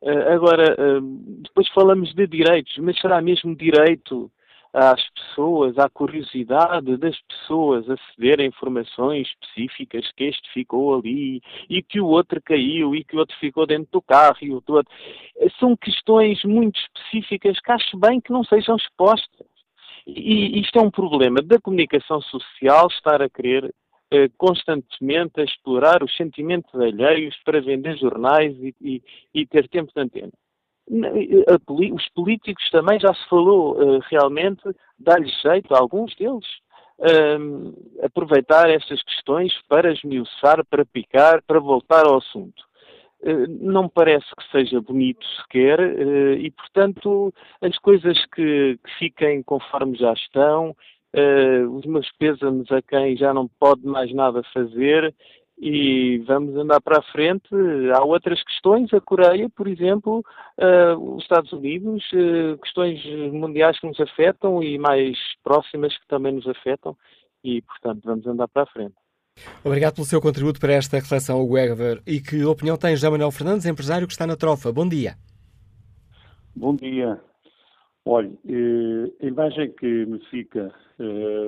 Uh, 0.00 0.32
agora, 0.32 0.74
uh, 0.74 1.00
depois 1.42 1.68
falamos 1.68 2.12
de 2.14 2.26
direitos, 2.26 2.76
mas 2.78 2.98
será 3.00 3.20
mesmo 3.20 3.54
direito 3.54 4.30
às 4.74 5.08
pessoas, 5.10 5.78
à 5.78 5.88
curiosidade 5.88 6.96
das 6.96 7.16
pessoas 7.22 7.88
a 7.88 8.44
informações 8.44 9.28
específicas 9.28 10.10
que 10.16 10.24
este 10.24 10.52
ficou 10.52 10.98
ali 10.98 11.40
e 11.70 11.80
que 11.80 12.00
o 12.00 12.06
outro 12.06 12.42
caiu 12.42 12.94
e 12.94 13.04
que 13.04 13.14
o 13.14 13.20
outro 13.20 13.36
ficou 13.38 13.66
dentro 13.66 13.88
do 13.92 14.02
carro 14.02 14.36
e 14.42 14.50
o 14.50 14.54
outro. 14.54 14.84
São 15.60 15.76
questões 15.76 16.42
muito 16.44 16.78
específicas 16.80 17.60
que 17.60 17.70
acho 17.70 17.96
bem 17.96 18.20
que 18.20 18.32
não 18.32 18.42
sejam 18.42 18.76
expostas. 18.76 19.46
E 20.06 20.60
isto 20.60 20.78
é 20.78 20.82
um 20.82 20.90
problema 20.90 21.40
da 21.40 21.60
comunicação 21.60 22.20
social, 22.20 22.88
estar 22.88 23.22
a 23.22 23.30
querer 23.30 23.72
eh, 24.10 24.28
constantemente 24.36 25.40
a 25.40 25.44
explorar 25.44 26.02
os 26.02 26.14
sentimentos 26.16 26.74
alheios 26.74 27.36
para 27.44 27.60
vender 27.60 27.96
jornais 27.96 28.54
e, 28.58 28.74
e, 28.80 29.02
e 29.32 29.46
ter 29.46 29.68
tempo 29.68 29.92
de 29.94 30.00
antena. 30.00 30.32
Os 30.88 32.08
políticos 32.14 32.68
também 32.70 33.00
já 33.00 33.12
se 33.14 33.28
falou 33.28 33.76
uh, 33.76 34.00
realmente, 34.10 34.62
dá-lhes 34.98 35.32
jeito 35.40 35.74
a 35.74 35.78
alguns 35.78 36.14
deles 36.16 36.44
uh, 36.98 38.04
aproveitar 38.04 38.68
estas 38.68 39.02
questões 39.02 39.52
para 39.68 39.92
esmiuçar, 39.92 40.64
para 40.66 40.84
picar, 40.84 41.42
para 41.46 41.58
voltar 41.58 42.06
ao 42.06 42.18
assunto. 42.18 42.62
Eh, 43.26 43.46
não 43.48 43.88
parece 43.88 44.26
que 44.36 44.50
seja 44.50 44.82
bonito 44.82 45.24
sequer 45.40 45.80
eh, 45.80 46.34
e, 46.40 46.50
portanto, 46.50 47.32
as 47.62 47.76
coisas 47.78 48.22
que, 48.26 48.78
que 48.84 48.90
fiquem 48.98 49.42
conforme 49.42 49.96
já 49.96 50.12
estão, 50.12 50.76
os 51.78 51.86
meus 51.86 52.10
pêsames 52.18 52.70
a 52.72 52.82
quem 52.82 53.16
já 53.16 53.32
não 53.32 53.46
pode 53.60 53.86
mais 53.86 54.12
nada 54.12 54.42
fazer 54.52 55.14
e 55.58 56.18
vamos 56.26 56.56
andar 56.56 56.80
para 56.80 56.98
a 56.98 57.12
frente. 57.12 57.48
Há 57.94 58.02
outras 58.02 58.42
questões, 58.42 58.92
a 58.92 59.00
Coreia, 59.00 59.48
por 59.48 59.68
exemplo, 59.68 60.24
uh, 60.58 61.14
os 61.14 61.22
Estados 61.22 61.52
Unidos, 61.52 62.04
uh, 62.12 62.58
questões 62.58 63.00
mundiais 63.32 63.78
que 63.78 63.86
nos 63.86 64.00
afetam 64.00 64.62
e 64.62 64.78
mais 64.78 65.16
próximas 65.42 65.96
que 65.96 66.06
também 66.08 66.32
nos 66.32 66.46
afetam 66.46 66.96
e, 67.42 67.62
portanto, 67.62 68.00
vamos 68.04 68.26
andar 68.26 68.48
para 68.48 68.62
a 68.62 68.66
frente. 68.66 68.94
Obrigado 69.64 69.94
pelo 69.94 70.06
seu 70.06 70.20
contributo 70.20 70.60
para 70.60 70.74
esta 70.74 70.96
reflexão, 70.96 71.40
Hugo 71.40 71.58
Eger. 71.58 72.02
E 72.06 72.20
que 72.20 72.44
opinião 72.44 72.76
tem 72.76 72.94
José 72.94 73.08
Manuel 73.08 73.32
Fernandes, 73.32 73.66
empresário 73.66 74.06
que 74.06 74.12
está 74.12 74.26
na 74.26 74.36
trofa? 74.36 74.72
Bom 74.72 74.88
dia. 74.88 75.14
Bom 76.54 76.76
dia. 76.76 77.20
Olha, 78.06 78.30
eh, 78.48 79.24
a 79.24 79.26
imagem 79.26 79.72
que 79.72 80.06
me 80.06 80.20
fica 80.26 80.72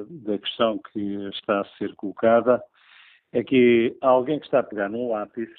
da 0.08 0.36
questão 0.38 0.80
que 0.92 1.00
está 1.28 1.60
a 1.60 1.64
ser 1.78 1.94
colocada 1.94 2.60
é 3.36 3.44
que 3.44 3.94
há 4.00 4.08
alguém 4.08 4.38
que 4.38 4.46
está 4.46 4.60
a 4.60 4.62
pegar 4.62 4.88
num 4.88 5.10
lápis 5.10 5.50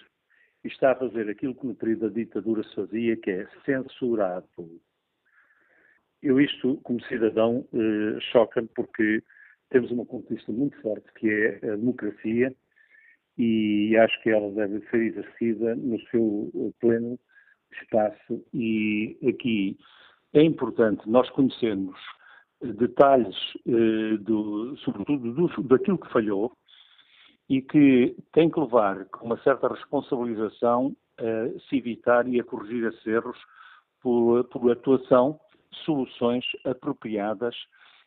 e 0.64 0.68
está 0.68 0.94
a 0.94 0.96
fazer 0.96 1.30
aquilo 1.30 1.54
que 1.54 1.68
no 1.68 1.76
período 1.76 2.10
da 2.10 2.16
ditadura 2.16 2.64
se 2.64 2.74
fazia, 2.74 3.16
que 3.16 3.30
é 3.30 3.48
censurar 3.64 4.44
tudo. 4.56 4.82
Eu 6.24 6.42
isto, 6.42 6.78
como 6.78 7.00
cidadão, 7.04 7.68
eh, 7.72 8.20
choca-me 8.32 8.68
porque 8.70 9.22
temos 9.70 9.92
uma 9.92 10.08
conquista 10.08 10.52
muito 10.52 10.76
forte 10.82 11.06
que 11.20 11.30
é 11.30 11.58
a 11.72 11.76
democracia 11.76 12.52
e 13.38 13.96
acho 13.96 14.24
que 14.24 14.32
ela 14.32 14.52
deve 14.54 14.82
ser 14.90 14.98
exercida 14.98 15.76
no 15.76 16.02
seu 16.10 16.74
pleno 16.80 17.20
espaço 17.80 18.44
e 18.56 19.16
aqui 19.30 19.78
é 20.34 20.42
importante 20.42 21.08
nós 21.08 21.30
conhecermos 21.30 22.00
detalhes, 22.60 23.38
eh, 23.68 24.18
do, 24.18 24.76
sobretudo 24.78 25.32
do, 25.32 25.64
daquilo 25.64 26.00
que 26.00 26.12
falhou, 26.12 26.58
e 27.50 27.62
que 27.62 28.16
tem 28.34 28.50
que 28.50 28.60
levar 28.60 29.06
com 29.06 29.26
uma 29.26 29.38
certa 29.42 29.68
responsabilização 29.68 30.96
a 31.18 31.60
se 31.70 31.78
evitar 31.78 32.28
e 32.28 32.40
a 32.40 32.44
corrigir 32.44 32.86
esses 32.88 33.06
erros 33.06 33.38
por, 34.02 34.44
por 34.46 34.72
atuação 34.72 35.40
soluções 35.86 36.46
apropriadas 36.66 37.56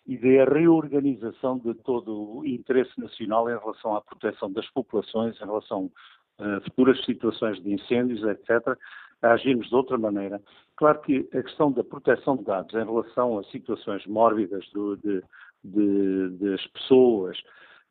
e 0.07 0.17
da 0.17 0.45
reorganização 0.45 1.59
de 1.59 1.75
todo 1.75 2.39
o 2.39 2.47
interesse 2.47 2.99
nacional 2.99 3.49
em 3.51 3.59
relação 3.59 3.95
à 3.95 4.01
proteção 4.01 4.51
das 4.51 4.69
populações, 4.71 5.37
em 5.41 5.45
relação 5.45 5.91
a 6.39 6.61
futuras 6.63 7.05
situações 7.05 7.63
de 7.63 7.73
incêndios, 7.73 8.23
etc., 8.25 8.77
a 9.23 9.33
agirmos 9.33 9.69
de 9.69 9.75
outra 9.75 9.99
maneira. 9.99 10.41
Claro 10.77 11.01
que 11.03 11.29
a 11.35 11.43
questão 11.43 11.71
da 11.71 11.85
proteção 11.85 12.37
de 12.37 12.45
dados 12.45 12.75
em 12.75 12.85
relação 12.85 13.39
a 13.39 13.45
situações 13.45 14.07
mórbidas 14.07 14.67
do, 14.73 14.97
de, 14.97 15.23
de, 15.63 16.29
das 16.39 16.67
pessoas, 16.69 17.37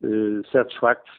eh, 0.02 0.42
certos 0.50 0.76
factos, 0.78 1.12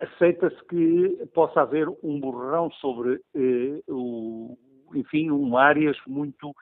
aceita-se 0.00 0.62
que 0.66 1.26
possa 1.34 1.62
haver 1.62 1.88
um 2.02 2.20
borrão 2.20 2.70
sobre, 2.72 3.20
eh, 3.34 3.82
o, 3.88 4.56
enfim, 4.94 5.30
um, 5.30 5.56
áreas 5.56 5.96
muito 6.06 6.54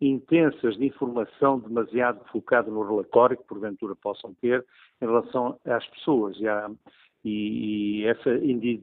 intensas 0.00 0.76
de 0.76 0.86
informação 0.86 1.58
demasiado 1.58 2.24
focada 2.30 2.70
no 2.70 2.82
relatório 2.82 3.36
que 3.36 3.44
porventura 3.44 3.96
possam 3.96 4.32
ter 4.34 4.64
em 5.00 5.06
relação 5.06 5.58
às 5.64 5.86
pessoas 5.88 6.38
e, 6.38 6.46
à, 6.46 6.70
e, 7.24 8.00
e 8.00 8.06
essa 8.06 8.30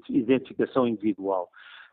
identificação 0.10 0.88
individual. 0.88 1.50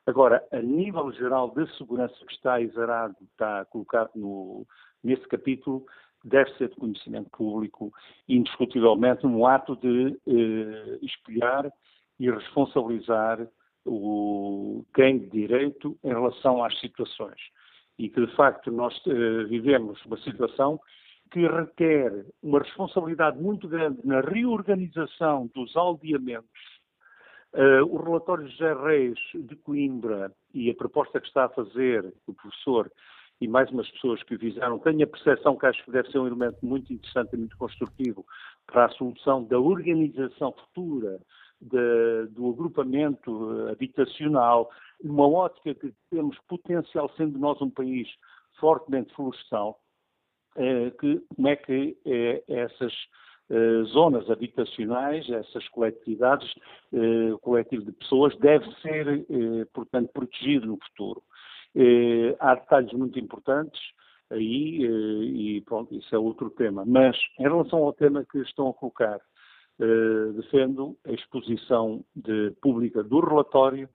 Agora, 0.06 0.44
a 0.50 0.60
nível 0.60 1.12
geral 1.12 1.50
de 1.50 1.64
segurança 1.76 2.14
que 2.26 2.32
está 2.32 2.60
exarado, 2.60 3.14
está 3.30 3.64
colocado 3.66 4.10
no, 4.16 4.66
nesse 5.02 5.26
capítulo, 5.28 5.86
deve 6.24 6.50
ser 6.54 6.68
de 6.70 6.76
conhecimento 6.76 7.30
público, 7.30 7.92
indiscutivelmente, 8.28 9.26
um 9.26 9.46
ato 9.46 9.76
de 9.76 10.18
eh, 10.26 10.98
espelhar 11.02 11.72
e 12.22 12.30
responsabilizar 12.30 13.48
o, 13.84 14.84
quem 14.94 15.18
de 15.18 15.28
direito 15.28 15.98
em 16.04 16.10
relação 16.10 16.62
às 16.62 16.78
situações. 16.78 17.40
E 17.98 18.08
que, 18.08 18.24
de 18.24 18.32
facto, 18.36 18.70
nós 18.70 18.96
uh, 19.06 19.48
vivemos 19.48 20.00
uma 20.06 20.16
situação 20.18 20.78
que 21.32 21.44
requer 21.48 22.24
uma 22.40 22.60
responsabilidade 22.60 23.42
muito 23.42 23.66
grande 23.66 23.98
na 24.06 24.20
reorganização 24.20 25.50
dos 25.52 25.76
aldeamentos. 25.76 26.62
Uh, 27.54 27.84
o 27.90 28.00
relatório 28.00 28.44
de 28.44 28.52
José 28.52 28.72
Reis 28.72 29.18
de 29.34 29.56
Coimbra 29.56 30.32
e 30.54 30.70
a 30.70 30.74
proposta 30.76 31.20
que 31.20 31.26
está 31.26 31.46
a 31.46 31.48
fazer 31.48 32.14
o 32.28 32.32
professor 32.34 32.88
e 33.40 33.48
mais 33.48 33.68
umas 33.72 33.90
pessoas 33.90 34.22
que 34.22 34.36
o 34.36 34.38
fizeram, 34.38 34.78
tenho 34.78 35.02
a 35.02 35.08
percepção 35.08 35.56
que 35.56 35.66
acho 35.66 35.84
que 35.84 35.90
deve 35.90 36.08
ser 36.12 36.20
um 36.20 36.28
elemento 36.28 36.64
muito 36.64 36.92
interessante 36.92 37.34
e 37.34 37.38
muito 37.38 37.56
construtivo 37.56 38.24
para 38.64 38.84
a 38.84 38.90
solução 38.90 39.42
da 39.42 39.58
organização 39.58 40.52
futura 40.52 41.18
de, 41.62 42.26
do 42.30 42.50
agrupamento 42.50 43.68
habitacional, 43.70 44.70
numa 45.02 45.28
ótica 45.28 45.74
que 45.74 45.94
temos 46.10 46.36
potencial, 46.48 47.10
sendo 47.16 47.38
nós 47.38 47.60
um 47.60 47.70
país 47.70 48.08
fortemente 48.58 49.14
florestal, 49.14 49.80
eh, 50.56 50.90
que, 51.00 51.20
como 51.34 51.48
é 51.48 51.56
que 51.56 51.96
eh, 52.04 52.42
essas 52.48 52.92
eh, 53.50 53.82
zonas 53.86 54.28
habitacionais, 54.30 55.28
essas 55.30 55.66
coletividades, 55.68 56.48
eh, 56.92 57.36
coletivo 57.40 57.84
de 57.84 57.92
pessoas, 57.92 58.36
deve 58.38 58.70
ser, 58.80 59.06
eh, 59.08 59.64
portanto, 59.72 60.10
protegido 60.12 60.66
no 60.66 60.78
futuro. 60.88 61.22
Eh, 61.74 62.36
há 62.38 62.54
detalhes 62.54 62.92
muito 62.92 63.18
importantes 63.18 63.80
aí, 64.30 64.84
eh, 64.84 65.24
e 65.24 65.60
pronto, 65.62 65.94
isso 65.94 66.14
é 66.14 66.18
outro 66.18 66.50
tema. 66.50 66.84
Mas, 66.86 67.16
em 67.38 67.44
relação 67.44 67.80
ao 67.84 67.92
tema 67.92 68.24
que 68.30 68.38
estão 68.38 68.68
a 68.68 68.74
colocar, 68.74 69.20
eh, 69.83 70.33
defendo 70.37 70.97
a 71.05 71.11
exposição 71.11 72.05
de, 72.14 72.53
pública 72.62 73.03
do 73.03 73.18
relatório 73.18 73.89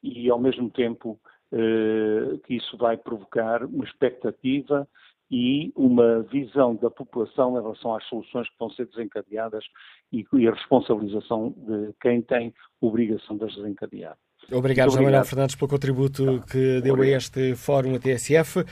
e, 0.00 0.30
ao 0.30 0.38
mesmo 0.38 0.70
tempo, 0.70 1.18
eh, 1.52 2.38
que 2.46 2.54
isso 2.54 2.76
vai 2.76 2.96
provocar 2.96 3.64
uma 3.64 3.84
expectativa 3.84 4.86
e 5.28 5.72
uma 5.74 6.22
visão 6.22 6.76
da 6.76 6.88
população 6.88 7.58
em 7.58 7.62
relação 7.62 7.96
às 7.96 8.04
soluções 8.04 8.48
que 8.48 8.54
vão 8.60 8.70
ser 8.70 8.86
desencadeadas 8.86 9.64
e, 10.12 10.24
e 10.34 10.46
a 10.46 10.52
responsabilização 10.52 11.52
de 11.56 11.92
quem 12.00 12.22
tem 12.22 12.54
obrigação 12.80 13.36
de 13.36 13.44
as 13.44 13.56
desencadear. 13.56 14.16
Obrigado, 14.52 14.92
João 14.92 15.02
Manuel 15.02 15.24
Fernandes, 15.24 15.56
pelo 15.56 15.68
contributo 15.68 16.44
que 16.48 16.80
deu 16.80 16.94
a 17.02 17.06
este 17.08 17.56
fórum 17.56 17.96
a 17.96 17.98
TSF. 17.98 18.64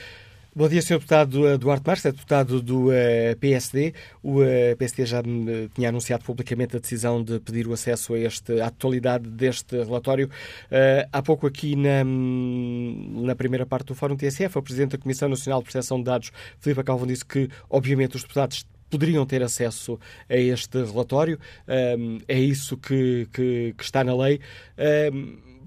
Bom 0.54 0.68
dia, 0.68 0.82
Sr. 0.82 0.96
Deputado 0.96 1.48
eh, 1.48 1.56
Duarte 1.56 1.82
Marques, 1.86 2.04
é 2.04 2.12
deputado 2.12 2.60
do 2.60 2.92
eh, 2.92 3.34
PSD. 3.36 3.94
O 4.22 4.42
uh, 4.42 4.76
PSD 4.76 5.06
já 5.06 5.20
uh, 5.20 5.68
tinha 5.74 5.88
anunciado 5.88 6.24
publicamente 6.24 6.76
a 6.76 6.78
decisão 6.78 7.24
de 7.24 7.40
pedir 7.40 7.66
o 7.66 7.72
acesso 7.72 8.12
a 8.12 8.66
à 8.66 8.70
totalidade 8.70 9.30
deste 9.30 9.74
relatório. 9.82 10.28
há 11.10 11.22
pouco 11.22 11.46
aqui 11.46 11.74
na, 11.74 12.04
na 12.04 13.34
primeira 13.34 13.64
parte 13.64 13.86
do 13.86 13.94
Fórum 13.94 14.14
TSF, 14.14 14.58
o 14.58 14.62
Presidente 14.62 14.90
da 14.90 14.98
Comissão 14.98 15.26
Nacional 15.26 15.60
de 15.60 15.70
Proteção 15.70 15.96
de 15.96 16.04
Dados, 16.04 16.30
Filipe 16.60 16.84
Calvão, 16.84 17.06
disse 17.06 17.24
que, 17.24 17.48
obviamente, 17.70 18.16
os 18.16 18.22
deputados 18.22 18.66
poderiam 18.90 19.24
ter 19.24 19.42
acesso 19.42 19.98
a 20.28 20.36
este 20.36 20.84
relatório. 20.84 21.38
é 22.28 22.38
isso 22.38 22.76
que, 22.76 23.26
que, 23.32 23.74
que, 23.74 23.82
está 23.82 24.04
na 24.04 24.14
lei. 24.14 24.38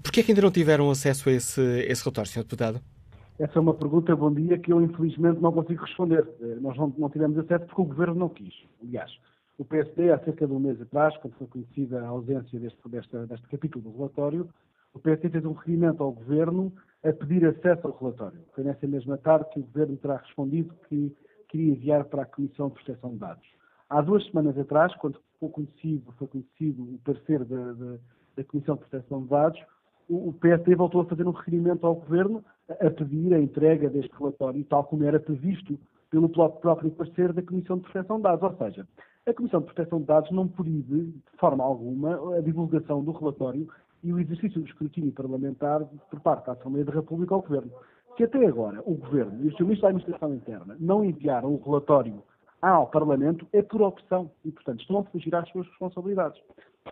Por 0.00 0.12
que 0.12 0.20
é 0.20 0.22
que 0.22 0.30
ainda 0.30 0.42
não 0.42 0.50
tiveram 0.52 0.88
acesso 0.92 1.28
a 1.28 1.32
esse, 1.32 1.60
a 1.60 1.90
esse 1.90 2.04
relatório, 2.04 2.30
Sr. 2.30 2.44
Deputado? 2.44 2.95
Essa 3.38 3.58
é 3.58 3.60
uma 3.60 3.74
pergunta, 3.74 4.16
bom 4.16 4.32
dia, 4.32 4.58
que 4.58 4.72
eu 4.72 4.80
infelizmente 4.80 5.40
não 5.40 5.52
consigo 5.52 5.84
responder. 5.84 6.26
Eh, 6.40 6.54
nós 6.58 6.74
não, 6.78 6.92
não 6.96 7.10
tivemos 7.10 7.36
acesso 7.38 7.66
porque 7.66 7.82
o 7.82 7.84
Governo 7.84 8.14
não 8.14 8.28
quis. 8.30 8.54
Aliás, 8.82 9.10
o 9.58 9.64
PSD, 9.64 10.10
há 10.10 10.18
cerca 10.20 10.46
de 10.46 10.52
um 10.54 10.58
mês 10.58 10.80
atrás, 10.80 11.14
quando 11.18 11.34
foi 11.34 11.46
conhecida 11.46 12.00
a 12.00 12.08
ausência 12.08 12.58
deste, 12.58 12.80
deste 12.88 13.48
capítulo 13.48 13.84
do 13.84 13.96
relatório, 13.96 14.48
o 14.94 14.98
PSD 14.98 15.28
fez 15.28 15.44
um 15.44 15.52
requerimento 15.52 16.02
ao 16.02 16.12
Governo 16.12 16.72
a 17.04 17.12
pedir 17.12 17.44
acesso 17.44 17.86
ao 17.86 17.98
relatório. 17.98 18.40
Foi 18.54 18.64
nessa 18.64 18.86
mesma 18.86 19.18
tarde 19.18 19.50
que 19.52 19.60
o 19.60 19.64
Governo 19.64 19.98
terá 19.98 20.16
respondido 20.16 20.74
que 20.88 21.14
queria 21.48 21.72
enviar 21.72 22.04
para 22.06 22.22
a 22.22 22.26
Comissão 22.26 22.68
de 22.68 22.74
Proteção 22.74 23.10
de 23.10 23.18
Dados. 23.18 23.46
Há 23.90 24.00
duas 24.00 24.24
semanas 24.26 24.56
atrás, 24.56 24.94
quando 24.96 25.20
foi 25.38 25.50
conhecido, 25.50 26.10
foi 26.12 26.26
conhecido 26.26 26.82
o 26.82 26.98
parecer 27.04 27.44
da, 27.44 27.72
da, 27.74 27.98
da 28.36 28.44
Comissão 28.44 28.76
de 28.76 28.86
Proteção 28.86 29.22
de 29.24 29.28
Dados, 29.28 29.60
o 30.08 30.32
PSD 30.32 30.74
voltou 30.74 31.00
a 31.00 31.04
fazer 31.04 31.26
um 31.26 31.32
requerimento 31.32 31.86
ao 31.86 31.96
Governo 31.96 32.44
a 32.68 32.90
pedir 32.90 33.32
a 33.34 33.40
entrega 33.40 33.88
deste 33.88 34.12
relatório, 34.18 34.64
tal 34.64 34.84
como 34.84 35.04
era 35.04 35.20
previsto 35.20 35.78
pelo 36.10 36.28
próprio 36.28 36.90
parecer 36.90 37.32
da 37.32 37.42
Comissão 37.42 37.78
de 37.78 37.84
Proteção 37.84 38.16
de 38.16 38.22
Dados. 38.22 38.42
Ou 38.42 38.56
seja, 38.56 38.86
a 39.26 39.34
Comissão 39.34 39.60
de 39.60 39.66
Proteção 39.66 40.00
de 40.00 40.06
Dados 40.06 40.30
não 40.30 40.48
proíbe, 40.48 41.06
de 41.06 41.38
forma 41.38 41.64
alguma, 41.64 42.36
a 42.36 42.40
divulgação 42.40 43.02
do 43.02 43.12
relatório 43.12 43.68
e 44.02 44.12
o 44.12 44.18
exercício 44.18 44.60
do 44.60 44.66
escrutínio 44.66 45.12
parlamentar 45.12 45.84
por 46.10 46.20
parte 46.20 46.46
da 46.46 46.52
Assembleia 46.52 46.84
da 46.84 46.92
República 46.92 47.34
ao 47.34 47.42
Governo. 47.42 47.72
Se 48.16 48.24
até 48.24 48.46
agora 48.46 48.82
o 48.86 48.94
Governo 48.94 49.44
e 49.44 49.48
o 49.48 49.52
Sr. 49.52 49.64
Ministro 49.64 49.82
da 49.82 49.88
Administração 49.88 50.34
Interna 50.34 50.76
não 50.80 51.04
enviaram 51.04 51.52
o 51.52 51.62
relatório 51.62 52.22
ao 52.70 52.88
Parlamento, 52.88 53.46
é 53.52 53.62
por 53.62 53.82
opção 53.82 54.30
e, 54.44 54.50
portanto, 54.50 54.80
estão 54.80 54.98
a 54.98 55.04
fugir 55.04 55.34
às 55.34 55.48
suas 55.50 55.66
responsabilidades. 55.68 56.40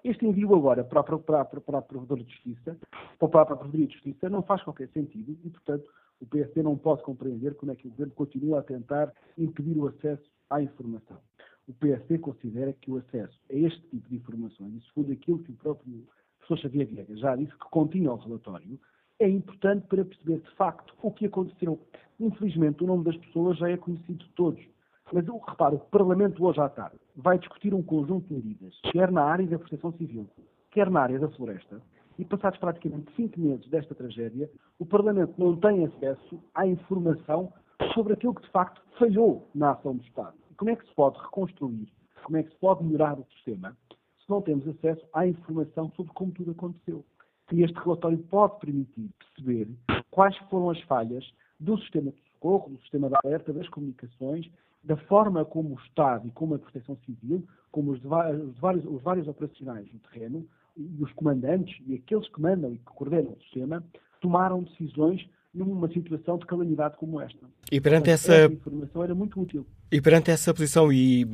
Este 0.03 0.27
envio 0.27 0.55
agora 0.55 0.85
para, 0.85 1.03
para, 1.03 1.45
para, 1.45 1.61
para 1.61 1.79
a 1.79 1.83
Provedora 1.83 2.23
de 2.23 2.33
Justiça, 2.33 2.77
para 3.19 3.43
a 3.43 3.47
Provedoria 3.47 3.87
de 3.87 3.95
Justiça, 3.95 4.29
não 4.29 4.43
faz 4.43 4.63
qualquer 4.63 4.89
sentido 4.89 5.37
e, 5.45 5.51
portanto, 5.51 5.89
o 6.21 6.27
PSD 6.27 6.63
não 6.63 6.77
pode 6.77 7.03
compreender 7.03 7.55
como 7.55 7.73
é 7.73 7.77
que 7.77 7.87
o 7.87 7.91
Governo 7.91 8.13
continua 8.15 8.61
a 8.61 8.63
tentar 8.63 9.13
impedir 9.37 9.77
o 9.79 9.87
acesso 9.89 10.25
à 10.51 10.63
informação. 10.63 11.19
O 11.67 11.73
PSD 11.75 12.19
considera 12.19 12.73
que 12.73 12.91
o 12.91 12.99
acesso 12.99 13.39
a 13.51 13.55
este 13.55 13.81
tipo 13.89 14.09
de 14.09 14.17
informações, 14.17 14.75
e 14.75 14.87
segundo 14.89 15.13
aquilo 15.13 15.39
que 15.39 15.53
o 15.53 15.57
próprio 15.57 16.07
professor 16.39 16.59
Xavier 16.59 16.87
Viegas 16.87 17.19
já 17.19 17.35
disse 17.37 17.53
que 17.53 17.71
continha 17.71 18.13
o 18.13 18.17
relatório, 18.17 18.79
é 19.19 19.29
importante 19.29 19.87
para 19.87 20.05
perceber 20.05 20.41
de 20.41 20.51
facto 20.57 20.95
o 21.03 21.11
que 21.11 21.27
aconteceu. 21.27 21.81
Infelizmente, 22.21 22.83
o 22.85 22.87
nome 22.87 23.05
das 23.05 23.17
pessoas 23.17 23.59
já 23.59 23.71
é 23.71 23.77
conhecido 23.77 24.25
de 24.25 24.31
todos. 24.33 24.74
Mas 25.13 25.27
eu 25.27 25.39
reparo, 25.39 25.77
o 25.77 25.81
Parlamento 25.81 26.45
hoje 26.45 26.61
à 26.61 26.69
tarde 26.69 26.97
vai 27.17 27.39
discutir 27.39 27.75
um 27.75 27.83
conjunto 27.83 28.27
de 28.29 28.35
medidas, 28.35 28.75
quer 28.91 29.11
na 29.11 29.23
área 29.23 29.47
da 29.47 29.59
proteção 29.59 29.93
civil, 29.93 30.27
quer 30.71 30.91
na 30.91 31.01
área 31.01 31.19
da 31.19 31.29
floresta, 31.29 31.81
e 32.19 32.25
passados 32.25 32.59
praticamente 32.59 33.13
cinco 33.15 33.39
meses 33.39 33.69
desta 33.69 33.95
tragédia, 33.95 34.51
o 34.79 34.87
Parlamento 34.87 35.35
não 35.37 35.57
tem 35.57 35.85
acesso 35.85 36.41
à 36.55 36.67
informação 36.67 37.53
sobre 37.93 38.15
aquilo 38.15 38.35
que 38.35 38.43
de 38.43 38.51
facto 38.51 38.81
falhou 38.99 39.49
na 39.55 39.73
ação 39.73 39.97
do 39.97 40.03
Estado. 40.05 40.35
E 40.51 40.55
como 40.55 40.71
é 40.71 40.77
que 40.77 40.87
se 40.87 40.95
pode 40.95 41.19
reconstruir, 41.19 41.89
como 42.23 42.39
é 42.39 42.43
que 42.43 42.51
se 42.51 42.57
pode 42.57 42.85
melhorar 42.85 43.19
o 43.19 43.27
sistema, 43.35 43.77
se 44.25 44.31
não 44.31 44.41
temos 44.41 44.67
acesso 44.67 45.05
à 45.13 45.27
informação 45.27 45.91
sobre 45.97 46.13
como 46.15 46.33
tudo 46.33 46.53
aconteceu. 46.53 47.05
E 47.53 47.63
este 47.63 47.79
relatório 47.79 48.19
pode 48.19 48.59
permitir 48.59 49.11
perceber 49.19 49.69
quais 50.11 50.37
foram 50.49 50.71
as 50.71 50.81
falhas 50.83 51.25
do 51.61 51.77
sistema 51.79 52.11
de 52.11 52.23
socorro, 52.33 52.71
do 52.71 52.81
sistema 52.81 53.09
de 53.09 53.17
alerta, 53.23 53.53
das 53.53 53.69
comunicações, 53.69 54.51
da 54.85 54.97
forma 54.97 55.45
como 55.45 55.75
o 55.75 55.79
Estado 55.81 56.29
e 56.29 56.31
como 56.31 56.55
a 56.55 56.59
Proteção 56.59 56.97
Civil, 57.07 57.45
como 57.73 57.93
os, 57.93 57.99
os, 57.99 58.59
vários, 58.59 58.85
os 58.85 59.03
vários 59.03 59.27
operacionais 59.27 59.87
no 59.93 59.99
terreno, 60.11 60.47
e 60.77 61.03
os 61.03 61.13
comandantes 61.13 61.77
e 61.87 61.95
aqueles 61.95 62.29
que 62.29 62.41
mandam 62.41 62.73
e 62.73 62.79
que 62.79 62.85
coordenam 62.85 63.33
o 63.33 63.43
sistema, 63.43 63.83
tomaram 64.21 64.63
decisões 64.63 65.25
numa 65.55 65.89
situação 65.89 66.37
de 66.37 66.47
calamidade 66.47 66.97
como 66.97 67.21
esta. 67.21 67.39
E 67.71 67.81
perante 67.81 68.11
essa... 68.11 68.35
essa 68.35 68.53
informação 68.53 69.05
era 69.05 69.15
muito 69.15 69.41
útil. 69.41 69.65
E 69.91 70.01
perante 70.01 70.33
essa 70.33 70.53
posição 70.53 70.93
e 70.93 71.25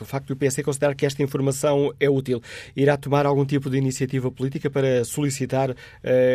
o 0.00 0.04
facto 0.04 0.28
do 0.28 0.36
PS 0.36 0.62
considerar 0.62 0.94
que 0.94 1.04
esta 1.04 1.22
informação 1.22 1.92
é 1.98 2.08
útil, 2.08 2.40
irá 2.76 2.96
tomar 2.96 3.26
algum 3.26 3.44
tipo 3.44 3.68
de 3.68 3.76
iniciativa 3.76 4.30
política 4.30 4.70
para 4.70 5.04
solicitar 5.04 5.70
uh, 5.70 5.74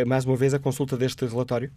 mais 0.06 0.26
uma 0.26 0.36
vez 0.36 0.54
a 0.54 0.60
consulta 0.60 0.98
deste 0.98 1.26
relatório? 1.26 1.72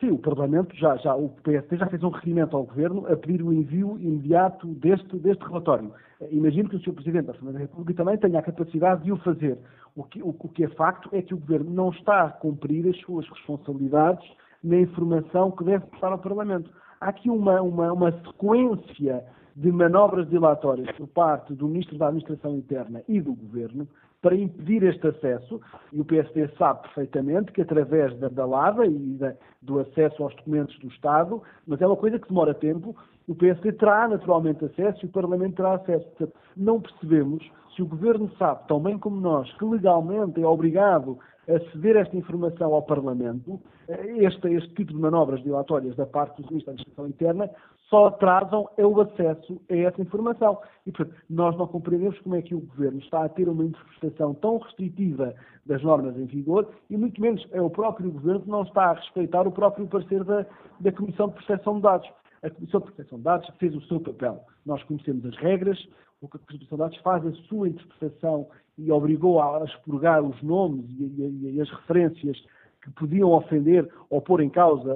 Sim, 0.00 0.10
o 0.10 0.18
Parlamento 0.18 0.74
já, 0.76 0.96
já, 0.96 1.14
o 1.14 1.28
PSD 1.44 1.76
já 1.76 1.86
fez 1.86 2.02
um 2.02 2.08
requerimento 2.08 2.56
ao 2.56 2.64
Governo 2.64 3.06
a 3.06 3.16
pedir 3.16 3.42
o 3.42 3.52
envio 3.52 3.96
imediato 4.00 4.66
deste, 4.66 5.16
deste 5.18 5.44
relatório. 5.44 5.92
Imagino 6.30 6.68
que 6.68 6.76
o 6.76 6.80
Sr. 6.80 6.92
Presidente 6.94 7.26
da 7.26 7.32
Assembleia 7.32 7.58
da 7.58 7.64
República 7.64 8.02
também 8.02 8.18
tenha 8.18 8.40
a 8.40 8.42
capacidade 8.42 9.04
de 9.04 9.12
o 9.12 9.16
fazer. 9.18 9.56
O 9.94 10.02
que, 10.02 10.20
o, 10.20 10.34
o 10.36 10.48
que 10.48 10.64
é 10.64 10.68
facto 10.70 11.08
é 11.12 11.22
que 11.22 11.32
o 11.32 11.38
Governo 11.38 11.70
não 11.70 11.90
está 11.90 12.24
a 12.24 12.30
cumprir 12.30 12.88
as 12.88 12.98
suas 13.02 13.28
responsabilidades 13.28 14.28
na 14.64 14.78
informação 14.78 15.52
que 15.52 15.62
deve 15.62 15.86
prestar 15.86 16.10
ao 16.10 16.18
Parlamento. 16.18 16.70
Há 17.00 17.10
aqui 17.10 17.30
uma, 17.30 17.62
uma, 17.62 17.92
uma 17.92 18.10
sequência 18.10 19.24
de 19.54 19.70
manobras 19.70 20.28
dilatórias 20.28 20.90
por 20.96 21.06
parte 21.06 21.54
do 21.54 21.68
Ministro 21.68 21.96
da 21.96 22.08
Administração 22.08 22.56
Interna 22.56 23.02
e 23.06 23.20
do 23.20 23.34
Governo 23.34 23.86
para 24.24 24.34
impedir 24.34 24.82
este 24.84 25.06
acesso, 25.06 25.60
e 25.92 26.00
o 26.00 26.04
PSD 26.04 26.48
sabe 26.56 26.80
perfeitamente 26.80 27.52
que 27.52 27.60
através 27.60 28.18
da, 28.18 28.28
da 28.28 28.46
LAVA 28.46 28.86
e 28.86 28.98
da, 29.18 29.34
do 29.60 29.80
acesso 29.80 30.22
aos 30.22 30.34
documentos 30.36 30.78
do 30.78 30.88
Estado, 30.88 31.42
mas 31.66 31.78
é 31.82 31.86
uma 31.86 31.94
coisa 31.94 32.18
que 32.18 32.26
demora 32.26 32.54
tempo, 32.54 32.96
o 33.28 33.34
PSD 33.34 33.72
terá 33.72 34.08
naturalmente 34.08 34.64
acesso 34.64 35.04
e 35.04 35.08
o 35.08 35.12
Parlamento 35.12 35.56
terá 35.56 35.74
acesso. 35.74 36.06
Portanto, 36.06 36.32
não 36.56 36.80
percebemos 36.80 37.46
se 37.76 37.82
o 37.82 37.86
Governo 37.86 38.30
sabe, 38.38 38.66
tão 38.66 38.80
bem 38.80 38.98
como 38.98 39.20
nós, 39.20 39.52
que 39.58 39.64
legalmente 39.66 40.40
é 40.40 40.46
obrigado 40.46 41.18
a 41.46 41.58
ceder 41.70 41.96
esta 41.96 42.16
informação 42.16 42.72
ao 42.72 42.82
Parlamento, 42.82 43.60
eh, 43.88 44.24
este, 44.24 44.48
este 44.54 44.70
tipo 44.70 44.94
de 44.94 44.98
manobras 44.98 45.42
dilatórias 45.42 45.94
da 45.96 46.06
parte 46.06 46.40
dos 46.40 46.50
ministros 46.50 46.64
da 46.64 46.72
Administração 46.72 47.06
Interna 47.06 47.50
só 47.88 48.06
atrasam 48.06 48.68
é 48.76 48.86
o 48.86 49.00
acesso 49.00 49.60
a 49.70 49.76
essa 49.76 50.00
informação. 50.00 50.58
E, 50.86 50.92
portanto, 50.92 51.16
nós 51.28 51.56
não 51.56 51.66
compreendemos 51.66 52.18
como 52.20 52.36
é 52.36 52.42
que 52.42 52.54
o 52.54 52.60
Governo 52.60 52.98
está 52.98 53.24
a 53.24 53.28
ter 53.28 53.48
uma 53.48 53.64
interpretação 53.64 54.34
tão 54.34 54.58
restritiva 54.58 55.34
das 55.66 55.82
normas 55.82 56.16
em 56.16 56.24
vigor 56.24 56.68
e, 56.88 56.96
muito 56.96 57.20
menos, 57.20 57.46
é 57.52 57.60
o 57.60 57.70
próprio 57.70 58.10
Governo 58.10 58.40
que 58.42 58.50
não 58.50 58.62
está 58.62 58.90
a 58.90 58.94
respeitar 58.94 59.46
o 59.46 59.52
próprio 59.52 59.86
parecer 59.86 60.24
da, 60.24 60.46
da 60.80 60.92
Comissão 60.92 61.28
de 61.28 61.34
Proteção 61.34 61.76
de 61.76 61.82
Dados. 61.82 62.08
A 62.42 62.50
Comissão 62.50 62.80
de 62.80 62.86
Proteção 62.86 63.18
de 63.18 63.24
Dados 63.24 63.50
fez 63.58 63.74
o 63.74 63.80
seu 63.82 64.00
papel. 64.00 64.40
Nós 64.66 64.82
conhecemos 64.84 65.24
as 65.26 65.36
regras, 65.36 65.78
o 66.20 66.28
que 66.28 66.36
a 66.36 66.40
Comissão 66.40 66.76
de 66.76 66.84
Dados 66.84 66.98
faz 66.98 67.26
a 67.26 67.32
sua 67.48 67.68
interpretação 67.68 68.48
e 68.76 68.90
obrigou 68.90 69.40
a 69.40 69.64
expurgar 69.64 70.22
os 70.22 70.42
nomes 70.42 70.84
e, 70.98 71.04
e, 71.04 71.54
e 71.54 71.60
as 71.60 71.70
referências 71.70 72.36
que 72.82 72.90
podiam 72.90 73.30
ofender 73.30 73.88
ou 74.10 74.20
pôr 74.20 74.40
em 74.40 74.50
causa 74.50 74.92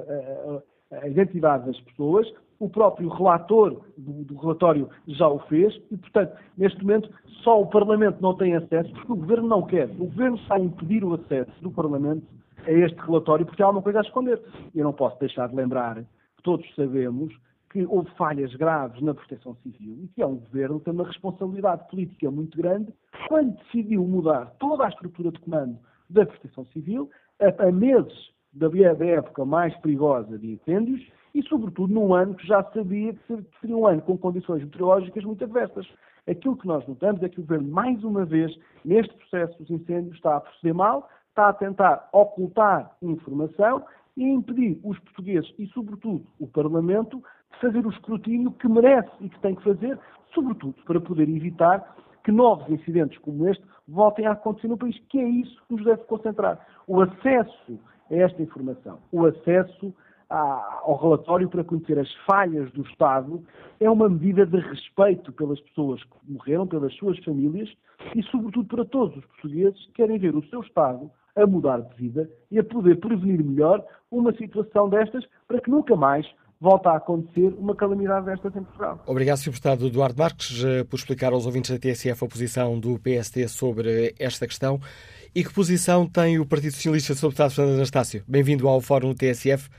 a, 0.91 0.95
a, 0.97 1.01
a 1.01 1.07
identidade 1.07 1.65
das 1.65 1.79
pessoas. 1.81 2.31
O 2.59 2.69
próprio 2.69 3.07
relator 3.09 3.81
do, 3.97 4.23
do, 4.25 4.35
relatório 4.35 4.89
já 5.07 5.27
o 5.27 5.39
fez 5.47 5.73
e, 5.89 5.97
portanto, 5.97 6.37
neste 6.57 6.81
momento 6.81 7.09
só 7.43 7.61
o 7.61 7.67
Parlamento 7.67 8.21
não 8.21 8.35
tem 8.35 8.55
acesso 8.55 8.91
porque 8.91 9.11
o 9.13 9.15
Governo 9.15 9.47
não 9.47 9.61
quer. 9.61 9.89
O 9.91 10.05
Governo 10.05 10.35
está 10.37 10.55
a 10.55 10.59
impedir 10.59 11.03
o 11.03 11.13
acesso 11.13 11.51
do 11.61 11.71
Parlamento 11.71 12.25
a 12.65 12.71
este 12.71 12.99
relatório 12.99 13.45
porque 13.45 13.63
há 13.63 13.69
uma 13.69 13.81
coisa 13.81 13.99
a 13.99 14.01
esconder. 14.01 14.41
Eu 14.75 14.83
não 14.83 14.93
posso 14.93 15.17
deixar 15.19 15.47
de 15.47 15.55
lembrar 15.55 15.95
que 15.95 16.43
todos 16.43 16.65
sabemos 16.75 17.33
que 17.71 17.85
houve 17.85 18.09
falhas 18.17 18.53
graves 18.55 19.01
na 19.01 19.13
proteção 19.13 19.55
civil 19.63 19.97
e 20.03 20.07
que 20.07 20.21
é 20.21 20.25
um 20.25 20.37
governo 20.37 20.79
que 20.79 20.85
tem 20.85 20.93
uma 20.93 21.05
responsabilidade 21.05 21.87
política 21.87 22.29
muito 22.31 22.57
grande 22.57 22.91
quando 23.27 23.55
decidiu 23.57 24.03
mudar 24.03 24.47
toda 24.59 24.85
a 24.85 24.89
estrutura 24.89 25.31
de 25.31 25.39
comando 25.39 25.77
da 26.09 26.25
proteção 26.25 26.65
civil 26.67 27.09
a, 27.39 27.67
a 27.67 27.71
meses 27.71 28.31
da 28.51 28.67
época 29.05 29.45
mais 29.45 29.75
perigosa 29.77 30.37
de 30.39 30.53
incêndios 30.53 31.01
e, 31.33 31.43
sobretudo, 31.43 31.93
num 31.93 32.13
ano 32.13 32.35
que 32.35 32.47
já 32.47 32.63
sabia 32.63 33.13
que 33.13 33.45
seria 33.61 33.77
um 33.77 33.87
ano 33.87 34.01
com 34.01 34.17
condições 34.17 34.63
meteorológicas 34.63 35.23
muito 35.23 35.43
adversas. 35.43 35.87
Aquilo 36.27 36.57
que 36.57 36.67
nós 36.67 36.85
notamos 36.87 37.23
é 37.23 37.29
que 37.29 37.39
o 37.39 37.43
governo, 37.43 37.69
mais 37.69 38.03
uma 38.03 38.25
vez, 38.25 38.55
neste 38.83 39.13
processo 39.15 39.57
dos 39.57 39.69
incêndios, 39.69 40.15
está 40.15 40.37
a 40.37 40.41
proceder 40.41 40.73
mal, 40.73 41.09
está 41.29 41.49
a 41.49 41.53
tentar 41.53 42.09
ocultar 42.11 42.91
informação 43.01 43.83
e 44.15 44.23
impedir 44.23 44.79
os 44.83 44.99
portugueses 44.99 45.51
e, 45.57 45.67
sobretudo, 45.67 46.25
o 46.39 46.47
Parlamento 46.47 47.23
de 47.53 47.59
fazer 47.59 47.85
o 47.85 47.89
escrutínio 47.89 48.51
que 48.51 48.67
merece 48.67 49.09
e 49.21 49.29
que 49.29 49.39
tem 49.39 49.55
que 49.55 49.63
fazer, 49.63 49.97
sobretudo 50.33 50.75
para 50.85 50.99
poder 50.99 51.29
evitar 51.29 51.95
que 52.23 52.31
novos 52.31 52.69
incidentes 52.69 53.17
como 53.19 53.47
este 53.47 53.63
voltem 53.87 54.27
a 54.27 54.33
acontecer 54.33 54.67
no 54.67 54.77
país, 54.77 54.99
que 55.09 55.19
é 55.19 55.27
isso 55.27 55.61
que 55.67 55.75
nos 55.75 55.85
deve 55.85 56.03
concentrar. 56.03 56.59
O 56.87 57.01
acesso 57.01 57.79
a 58.11 58.15
esta 58.15 58.41
informação, 58.41 58.99
o 59.11 59.25
acesso 59.25 59.93
ao 60.29 60.95
relatório 61.01 61.49
para 61.49 61.63
conhecer 61.63 61.97
as 61.97 62.13
falhas 62.25 62.71
do 62.71 62.83
Estado 62.83 63.43
é 63.79 63.89
uma 63.89 64.07
medida 64.07 64.45
de 64.45 64.59
respeito 64.59 65.31
pelas 65.33 65.59
pessoas 65.61 66.03
que 66.03 66.09
morreram, 66.27 66.67
pelas 66.67 66.93
suas 66.95 67.17
famílias 67.23 67.69
e, 68.15 68.21
sobretudo, 68.23 68.67
para 68.67 68.85
todos 68.85 69.17
os 69.17 69.25
portugueses 69.25 69.79
que 69.87 69.93
querem 69.93 70.19
ver 70.19 70.35
o 70.35 70.45
seu 70.49 70.61
Estado 70.61 71.09
a 71.35 71.47
mudar 71.47 71.81
de 71.81 71.95
vida 71.95 72.29
e 72.51 72.59
a 72.59 72.63
poder 72.63 72.99
prevenir 72.99 73.43
melhor 73.43 73.83
uma 74.11 74.31
situação 74.35 74.89
destas 74.89 75.25
para 75.47 75.61
que 75.61 75.69
nunca 75.71 75.95
mais 75.95 76.27
volta 76.61 76.89
a 76.89 76.97
acontecer 76.97 77.53
uma 77.57 77.73
calamidade 77.73 78.25
destas 78.25 78.53
em 78.55 78.63
Portugal. 78.63 79.01
Obrigado, 79.07 79.37
Sr. 79.37 79.51
Deputado 79.51 79.87
Eduardo 79.87 80.19
Marques, 80.19 80.63
eh, 80.63 80.83
por 80.83 80.97
explicar 80.97 81.31
aos 81.31 81.45
ouvintes 81.45 81.71
da 81.71 81.79
TSF 81.79 82.25
a 82.25 82.27
posição 82.27 82.77
do 82.77 82.99
PSD 82.99 83.47
sobre 83.47 84.13
esta 84.19 84.45
questão. 84.45 84.79
E 85.33 85.43
que 85.43 85.53
posição 85.53 86.05
tem 86.05 86.37
o 86.37 86.45
Partido 86.45 86.73
Socialista 86.73 87.13
sobre 87.13 87.27
o 87.27 87.29
deputado 87.29 87.51
Fernando 87.51 87.75
Anastácio? 87.75 88.23
Bem-vindo 88.27 88.67
ao 88.67 88.81
Fórum 88.81 89.13
TSF. 89.13 89.69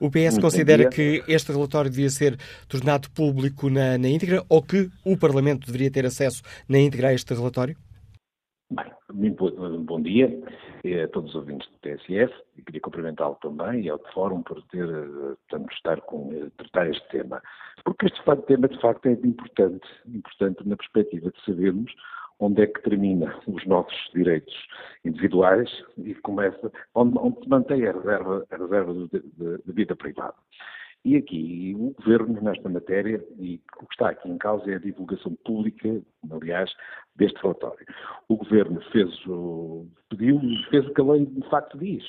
O 0.00 0.10
PS 0.10 0.32
Muito 0.32 0.40
considera 0.40 0.88
que 0.88 1.22
este 1.28 1.52
relatório 1.52 1.90
devia 1.90 2.08
ser 2.08 2.38
tornado 2.66 3.10
público 3.10 3.68
na, 3.68 3.98
na 3.98 4.08
íntegra 4.08 4.42
ou 4.48 4.62
que 4.62 4.88
o 5.04 5.14
Parlamento 5.14 5.66
deveria 5.66 5.90
ter 5.90 6.06
acesso 6.06 6.42
na 6.66 6.78
íntegra 6.78 7.08
a 7.08 7.12
este 7.12 7.34
relatório? 7.34 7.76
Bem, 9.12 9.36
bom 9.84 10.00
dia 10.00 10.26
a 11.04 11.08
todos 11.08 11.30
os 11.30 11.36
ouvintes 11.36 11.68
do 11.68 11.78
TSF 11.80 12.32
e 12.56 12.62
queria 12.62 12.80
cumprimentá-lo 12.80 13.36
também 13.42 13.82
e 13.82 13.90
ao 13.90 14.00
Fórum 14.14 14.42
por 14.42 14.62
ter, 14.68 14.86
portanto, 14.86 15.72
estar 15.74 16.00
com, 16.02 16.32
eh, 16.32 16.48
tratar 16.56 16.88
este 16.88 17.06
tema. 17.10 17.42
Porque 17.84 18.06
este 18.06 18.22
tema, 18.46 18.68
de 18.68 18.80
facto, 18.80 19.04
é 19.06 19.12
importante, 19.12 19.86
importante 20.06 20.66
na 20.66 20.76
perspectiva 20.76 21.30
de 21.30 21.44
sabermos 21.44 21.92
onde 22.40 22.62
é 22.62 22.66
que 22.66 22.82
termina 22.82 23.38
os 23.46 23.64
nossos 23.66 24.10
direitos 24.14 24.54
individuais 25.04 25.70
e 25.98 26.14
começa, 26.16 26.72
onde, 26.94 27.18
onde 27.18 27.40
se 27.40 27.48
mantém 27.48 27.86
a 27.86 27.92
reserva, 27.92 28.46
a 28.50 28.56
reserva 28.56 28.94
de, 28.94 29.08
de, 29.08 29.62
de 29.64 29.72
vida 29.72 29.94
privada. 29.94 30.34
E 31.04 31.16
aqui 31.16 31.74
o 31.78 31.94
Governo, 31.94 32.40
nesta 32.42 32.68
matéria, 32.68 33.24
e 33.38 33.60
o 33.80 33.86
que 33.86 33.92
está 33.92 34.10
aqui 34.10 34.28
em 34.28 34.36
causa 34.36 34.70
é 34.70 34.74
a 34.74 34.80
divulgação 34.80 35.34
pública, 35.46 36.02
aliás, 36.30 36.70
deste 37.16 37.40
relatório. 37.40 37.86
O 38.28 38.36
Governo 38.36 38.80
fez 38.92 39.08
o, 39.26 39.86
pediu, 40.10 40.38
fez 40.68 40.86
o 40.86 40.92
que 40.92 41.00
a 41.00 41.04
lei 41.04 41.24
de 41.24 41.48
facto 41.48 41.78
diz, 41.78 42.04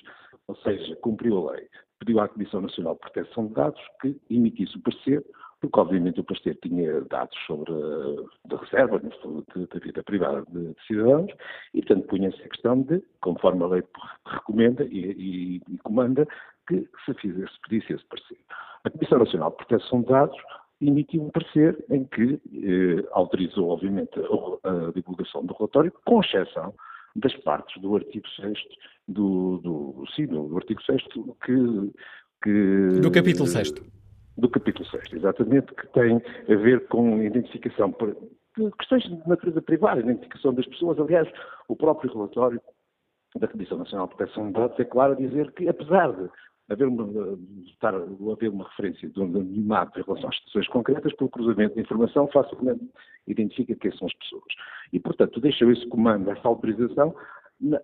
ou 0.47 0.55
seja, 0.57 0.95
cumpriu 0.97 1.47
a 1.47 1.53
lei. 1.53 1.69
Pediu 1.99 2.19
à 2.19 2.27
Comissão 2.27 2.61
Nacional 2.61 2.95
de 2.95 2.99
Proteção 2.99 3.47
de 3.47 3.53
Dados 3.53 3.81
que 4.01 4.19
emitisse 4.29 4.75
o 4.75 4.81
parecer, 4.81 5.23
porque 5.61 5.79
obviamente 5.79 6.19
o 6.19 6.23
parecer 6.23 6.57
tinha 6.61 7.01
dados 7.01 7.37
sobre 7.45 7.71
a 7.71 8.57
reserva 8.57 8.99
da 8.99 9.79
vida 9.79 10.03
privada 10.03 10.43
de, 10.49 10.73
de, 10.73 10.85
cidadãos, 10.87 11.31
e 11.73 11.81
portanto 11.81 12.07
punha-se 12.07 12.41
a 12.41 12.49
questão 12.49 12.81
de, 12.81 13.01
conforme 13.21 13.63
a 13.63 13.67
lei 13.67 13.83
recomenda 14.25 14.83
e, 14.85 15.11
e, 15.11 15.61
e 15.69 15.77
comanda, 15.83 16.27
que 16.67 16.87
se 17.05 17.13
fizesse, 17.13 17.53
pedisse 17.69 17.93
esse 17.93 18.05
parecer. 18.05 18.39
A 18.83 18.89
Comissão 18.89 19.19
Nacional 19.19 19.51
de 19.51 19.57
Proteção 19.57 20.01
de 20.01 20.07
Dados 20.07 20.37
emitiu 20.81 21.23
um 21.23 21.29
parecer 21.29 21.85
em 21.91 22.05
que 22.05 22.41
eh, 22.51 23.07
autorizou, 23.11 23.69
obviamente, 23.69 24.19
a, 24.19 24.87
a, 24.87 24.91
divulgação 24.91 25.45
do 25.45 25.53
relatório, 25.53 25.93
com 26.03 26.21
exceção 26.21 26.73
das 27.15 27.35
partes 27.43 27.79
do 27.79 27.95
artigo 27.95 28.27
6 28.35 28.57
do, 29.07 29.59
do, 29.59 30.05
sim, 30.15 30.25
do 30.25 30.57
artigo 30.57 30.81
6 30.81 31.03
que, 31.03 31.91
que... 32.41 32.99
Do 32.99 33.11
capítulo 33.11 33.45
6 33.45 34.00
do 34.37 34.49
capítulo 34.49 34.85
6, 34.89 35.13
exatamente, 35.13 35.73
que 35.73 35.87
tem 35.89 36.17
a 36.17 36.55
ver 36.55 36.87
com 36.87 37.21
identificação 37.21 37.93
de 38.57 38.71
questões 38.71 39.03
de 39.03 39.27
natureza 39.27 39.61
privada, 39.61 40.01
identificação 40.01 40.53
das 40.53 40.65
pessoas. 40.67 40.99
Aliás, 40.99 41.27
o 41.67 41.75
próprio 41.75 42.11
relatório 42.13 42.61
da 43.39 43.47
Comissão 43.47 43.77
Nacional 43.77 44.07
de 44.07 44.15
Proteção 44.15 44.47
de 44.47 44.53
Dados 44.53 44.79
é 44.79 44.85
claro 44.85 45.13
a 45.13 45.15
dizer 45.15 45.51
que, 45.53 45.67
apesar 45.69 46.11
de 46.11 46.29
haver 46.69 46.87
uma, 46.87 47.37
estar, 47.65 47.93
haver 47.93 48.49
uma 48.49 48.67
referência 48.69 49.09
de 49.09 49.19
um 49.19 49.25
anonimato 49.25 49.99
em 49.99 50.03
relação 50.03 50.29
às 50.29 50.37
situações 50.37 50.67
concretas, 50.69 51.13
pelo 51.15 51.29
cruzamento 51.29 51.75
de 51.75 51.81
informação, 51.81 52.27
facilmente 52.27 52.89
identifica 53.27 53.75
quem 53.75 53.91
são 53.97 54.07
as 54.07 54.13
pessoas. 54.13 54.53
E, 54.91 54.99
portanto, 54.99 55.39
deixa 55.39 55.65
esse 55.65 55.85
comando, 55.87 56.29
essa 56.29 56.47
autorização, 56.47 57.15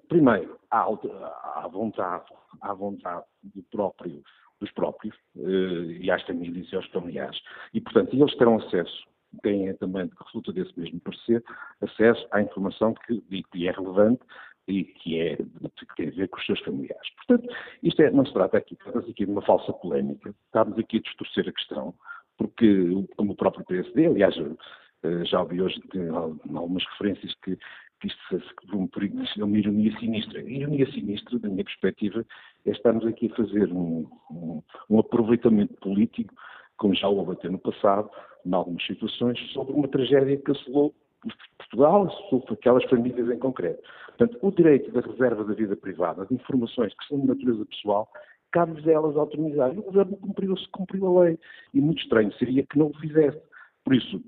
primeiro, 0.08 0.58
à, 0.72 0.84
à, 0.84 1.68
vontade, 1.68 2.26
à 2.62 2.74
vontade 2.74 3.26
do 3.44 3.64
próprio, 3.64 4.22
dos 4.60 4.72
próprios, 4.72 5.16
eh, 5.38 6.00
e 6.02 6.12
às 6.12 6.24
famílias 6.24 6.72
e 6.72 6.76
aos 6.76 6.88
familiares. 6.88 7.40
E, 7.74 7.82
portanto, 7.82 8.14
eles 8.14 8.36
terão 8.36 8.58
acesso 8.58 9.08
têm 9.42 9.74
também, 9.76 10.08
que 10.08 10.24
resulta 10.26 10.54
desse 10.54 10.78
mesmo 10.80 11.00
parecer, 11.02 11.44
acesso 11.82 12.28
à 12.32 12.42
informação 12.42 12.94
que, 12.94 13.44
que 13.52 13.68
é 13.68 13.72
relevante 13.72 14.22
e 14.68 14.84
que, 14.84 15.20
é, 15.20 15.38
que 15.38 15.96
tem 15.96 16.10
a 16.10 16.12
ver 16.12 16.28
com 16.28 16.38
os 16.38 16.46
seus 16.46 16.60
familiares. 16.62 17.10
Portanto, 17.16 17.54
isto 17.82 18.02
é, 18.02 18.12
não 18.12 18.26
se 18.26 18.34
trata 18.34 18.58
aqui, 18.58 18.74
estamos 18.74 19.10
aqui 19.10 19.26
de 19.26 19.32
uma 19.32 19.42
falsa 19.42 19.72
polémica, 19.74 20.34
estamos 20.46 20.78
aqui 20.78 20.98
a 20.98 21.02
distorcer 21.02 21.48
a 21.48 21.54
questão, 21.54 21.94
porque, 22.38 23.06
como 23.16 23.32
o 23.32 23.36
próprio 23.36 23.66
PSD, 23.66 24.08
aliás, 24.08 24.36
eh, 25.04 25.26
já 25.26 25.42
ouvi 25.42 25.62
hoje 25.62 25.82
algumas 26.54 26.84
referências 26.92 27.34
que, 27.44 27.58
que 28.00 28.08
isto 28.08 29.42
é 29.42 29.44
uma 29.44 29.58
ironia 29.58 29.98
sinistra. 30.00 30.40
A 30.40 30.44
ironia 30.44 30.92
sinistra, 30.92 31.40
da 31.40 31.50
minha 31.50 31.64
perspectiva, 31.64 32.26
é 32.66 32.72
estarmos 32.72 33.06
aqui 33.06 33.30
a 33.32 33.36
fazer 33.36 33.72
um, 33.72 34.08
um, 34.32 34.64
um 34.90 35.00
aproveitamento 35.00 35.74
político, 35.76 36.34
como 36.78 36.94
já 36.94 37.08
houve 37.08 37.34
até 37.34 37.50
no 37.50 37.60
passado, 37.60 38.10
em 38.46 38.54
algumas 38.54 38.86
situações, 38.86 39.40
sobre 39.52 39.74
uma 39.74 39.88
tragédia 39.88 40.38
que 40.38 40.52
assolou 40.52 40.94
Portugal, 41.58 42.10
sobre 42.30 42.54
aquelas 42.54 42.84
famílias 42.86 43.30
em 43.30 43.40
concreto. 43.40 43.82
Portanto, 44.18 44.38
o 44.42 44.52
direito 44.52 44.92
da 44.92 45.02
reserva 45.02 45.44
da 45.44 45.54
vida 45.54 45.76
privada, 45.76 46.26
de 46.26 46.36
informações 46.36 46.94
que 46.94 47.08
são 47.08 47.20
de 47.20 47.28
natureza 47.28 47.66
pessoal, 47.66 48.10
cabe-lhes 48.52 48.88
elas 48.88 49.18
autonomizar. 49.18 49.74
E 49.74 49.80
o 49.80 49.84
Governo 49.84 50.18
cumpriu, 50.18 50.56
cumpriu 50.72 51.08
a 51.08 51.24
lei. 51.24 51.40
E 51.74 51.82
muito 51.82 52.02
estranho 52.02 52.32
seria 52.34 52.66
que 52.66 52.78
não 52.78 52.88
o 52.88 52.98
fizesse. 53.00 53.42
Por 53.84 53.94
isso, 53.94 54.22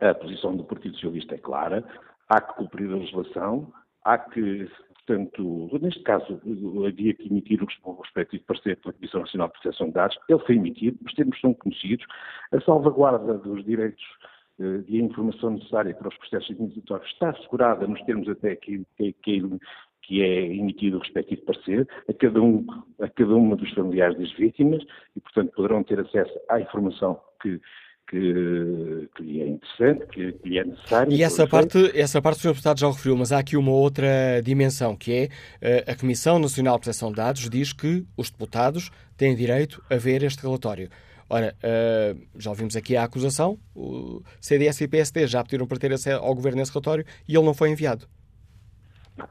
a 0.00 0.14
posição 0.14 0.56
do 0.56 0.64
Partido 0.64 0.94
Socialista 0.94 1.34
é 1.34 1.38
clara, 1.38 1.84
há 2.28 2.40
que 2.40 2.54
cumprir 2.54 2.90
a 2.90 2.96
legislação, 2.96 3.72
há 4.04 4.18
que, 4.18 4.68
portanto, 4.94 5.70
neste 5.80 6.02
caso, 6.02 6.40
havia 6.86 7.14
que 7.14 7.26
emitir 7.28 7.62
o 7.62 8.00
respectivo 8.00 8.44
parecer 8.46 8.76
pela 8.80 8.94
Comissão 8.94 9.20
Nacional 9.20 9.48
de 9.48 9.54
Proteção 9.54 9.86
de 9.88 9.92
Dados, 9.92 10.18
ele 10.28 10.38
foi 10.40 10.56
emitido, 10.56 10.98
os 11.04 11.14
termos 11.14 11.40
são 11.40 11.54
conhecidos, 11.54 12.06
a 12.52 12.60
salvaguarda 12.60 13.38
dos 13.38 13.64
direitos 13.64 14.04
eh, 14.60 14.78
de 14.78 15.02
informação 15.02 15.50
necessária 15.50 15.94
para 15.94 16.08
os 16.08 16.16
processos 16.16 16.50
administratórios 16.50 17.10
está 17.10 17.30
assegurada 17.30 17.86
nos 17.86 18.00
termos 18.02 18.28
até 18.28 18.54
que, 18.54 18.86
que, 18.96 19.12
que 20.02 20.22
é 20.22 20.46
emitido 20.54 20.98
o 20.98 21.00
respectivo 21.00 21.42
parecer 21.42 21.88
a 22.08 22.12
cada, 22.12 22.40
um, 22.40 22.64
a 23.00 23.08
cada 23.08 23.34
uma 23.34 23.56
dos 23.56 23.72
familiares 23.72 24.16
das 24.16 24.30
vítimas 24.32 24.82
e, 25.16 25.20
portanto, 25.20 25.52
poderão 25.54 25.82
ter 25.82 25.98
acesso 25.98 26.32
à 26.48 26.60
informação 26.60 27.20
que, 27.42 27.60
que, 28.08 29.08
que 29.16 29.22
lhe 29.22 29.40
é 29.40 29.48
interessante, 29.48 30.06
que, 30.06 30.32
que 30.32 30.48
lhe 30.48 30.58
é 30.58 30.64
necessária. 30.64 31.14
E 31.14 31.22
essa 31.22 31.46
parte, 31.46 31.98
essa 31.98 32.20
parte 32.20 32.38
o 32.38 32.40
Sr. 32.40 32.48
Deputado 32.50 32.80
já 32.80 32.86
referiu, 32.88 33.16
mas 33.16 33.32
há 33.32 33.38
aqui 33.38 33.56
uma 33.56 33.72
outra 33.72 34.40
dimensão, 34.42 34.96
que 34.96 35.12
é 35.12 35.28
eh, 35.60 35.84
a 35.90 35.96
Comissão 35.96 36.38
Nacional 36.38 36.74
de 36.74 36.82
Proteção 36.82 37.10
de 37.10 37.16
Dados 37.16 37.48
diz 37.48 37.72
que 37.72 38.04
os 38.16 38.30
deputados 38.30 38.90
têm 39.16 39.34
direito 39.34 39.82
a 39.90 39.96
ver 39.96 40.22
este 40.22 40.42
relatório. 40.42 40.88
Ora, 41.28 41.54
uh, 41.64 42.20
já 42.38 42.50
ouvimos 42.50 42.76
aqui 42.76 42.96
a 42.96 43.04
acusação, 43.04 43.58
o 43.74 44.22
CDS 44.40 44.82
e 44.82 44.88
PSD 44.88 45.26
já 45.26 45.42
pediram 45.42 45.66
para 45.66 45.78
ter 45.78 45.92
acesso 45.92 46.22
ao 46.22 46.34
Governo 46.34 46.58
nesse 46.58 46.72
relatório 46.72 47.04
e 47.26 47.34
ele 47.34 47.44
não 47.44 47.54
foi 47.54 47.70
enviado. 47.70 48.06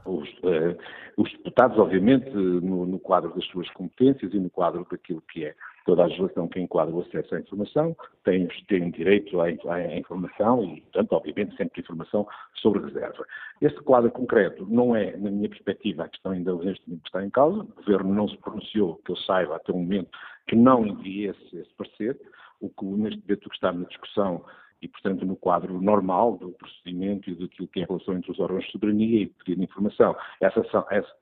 Os, 0.04 0.28
uh, 0.38 0.76
os 1.16 1.30
deputados, 1.32 1.78
obviamente, 1.78 2.28
no, 2.30 2.84
no, 2.84 2.98
quadro 2.98 3.32
das 3.34 3.44
suas 3.46 3.70
competências 3.70 4.32
e 4.34 4.38
no 4.38 4.50
quadro 4.50 4.86
daquilo 4.90 5.22
que 5.32 5.44
é 5.44 5.54
toda 5.84 6.02
a 6.02 6.06
legislação 6.06 6.48
que 6.48 6.60
enquadra 6.60 6.94
o 6.94 7.00
acesso 7.00 7.34
à 7.34 7.40
informação, 7.40 7.96
têm, 8.24 8.48
têm 8.68 8.90
direito 8.90 9.40
à, 9.40 9.46
à, 9.46 9.96
informação 9.96 10.64
e, 10.64 10.80
portanto, 10.82 11.12
obviamente, 11.12 11.56
sempre 11.56 11.80
informação 11.80 12.26
sobre 12.54 12.84
reserva. 12.84 13.24
Este 13.60 13.80
quadro 13.82 14.10
concreto 14.10 14.66
não 14.68 14.96
é, 14.96 15.16
na 15.16 15.30
minha 15.30 15.48
perspectiva, 15.48 16.04
a 16.04 16.08
questão 16.08 16.32
ainda 16.32 16.54
neste 16.56 16.88
momento 16.88 17.06
está 17.06 17.24
em 17.24 17.30
causa. 17.30 17.60
O 17.60 17.66
Governo 17.76 18.14
não 18.14 18.28
se 18.28 18.36
pronunciou, 18.38 18.96
que 19.04 19.12
eu 19.12 19.16
saiba, 19.16 19.56
até 19.56 19.72
o 19.72 19.76
momento, 19.76 20.10
que 20.46 20.56
não 20.56 20.86
envie 20.86 21.26
esse, 21.26 21.56
esse 21.56 21.72
parecer. 21.74 22.20
O 22.60 22.68
que 22.68 22.84
neste 22.84 23.20
momento 23.20 23.48
que 23.48 23.54
está 23.54 23.72
na 23.72 23.86
discussão 23.86 24.44
e, 24.80 24.88
portanto, 24.88 25.24
no 25.24 25.36
quadro 25.36 25.80
normal 25.80 26.36
do 26.36 26.50
procedimento 26.52 27.30
e 27.30 27.34
daquilo 27.34 27.68
que 27.68 27.80
é 27.80 27.84
a 27.84 27.86
relação 27.86 28.14
entre 28.14 28.30
os 28.30 28.38
órgãos 28.38 28.64
de 28.64 28.72
soberania 28.72 29.22
e 29.22 29.26
pedido 29.26 29.58
de 29.58 29.64
informação. 29.64 30.16
Essa, 30.40 30.62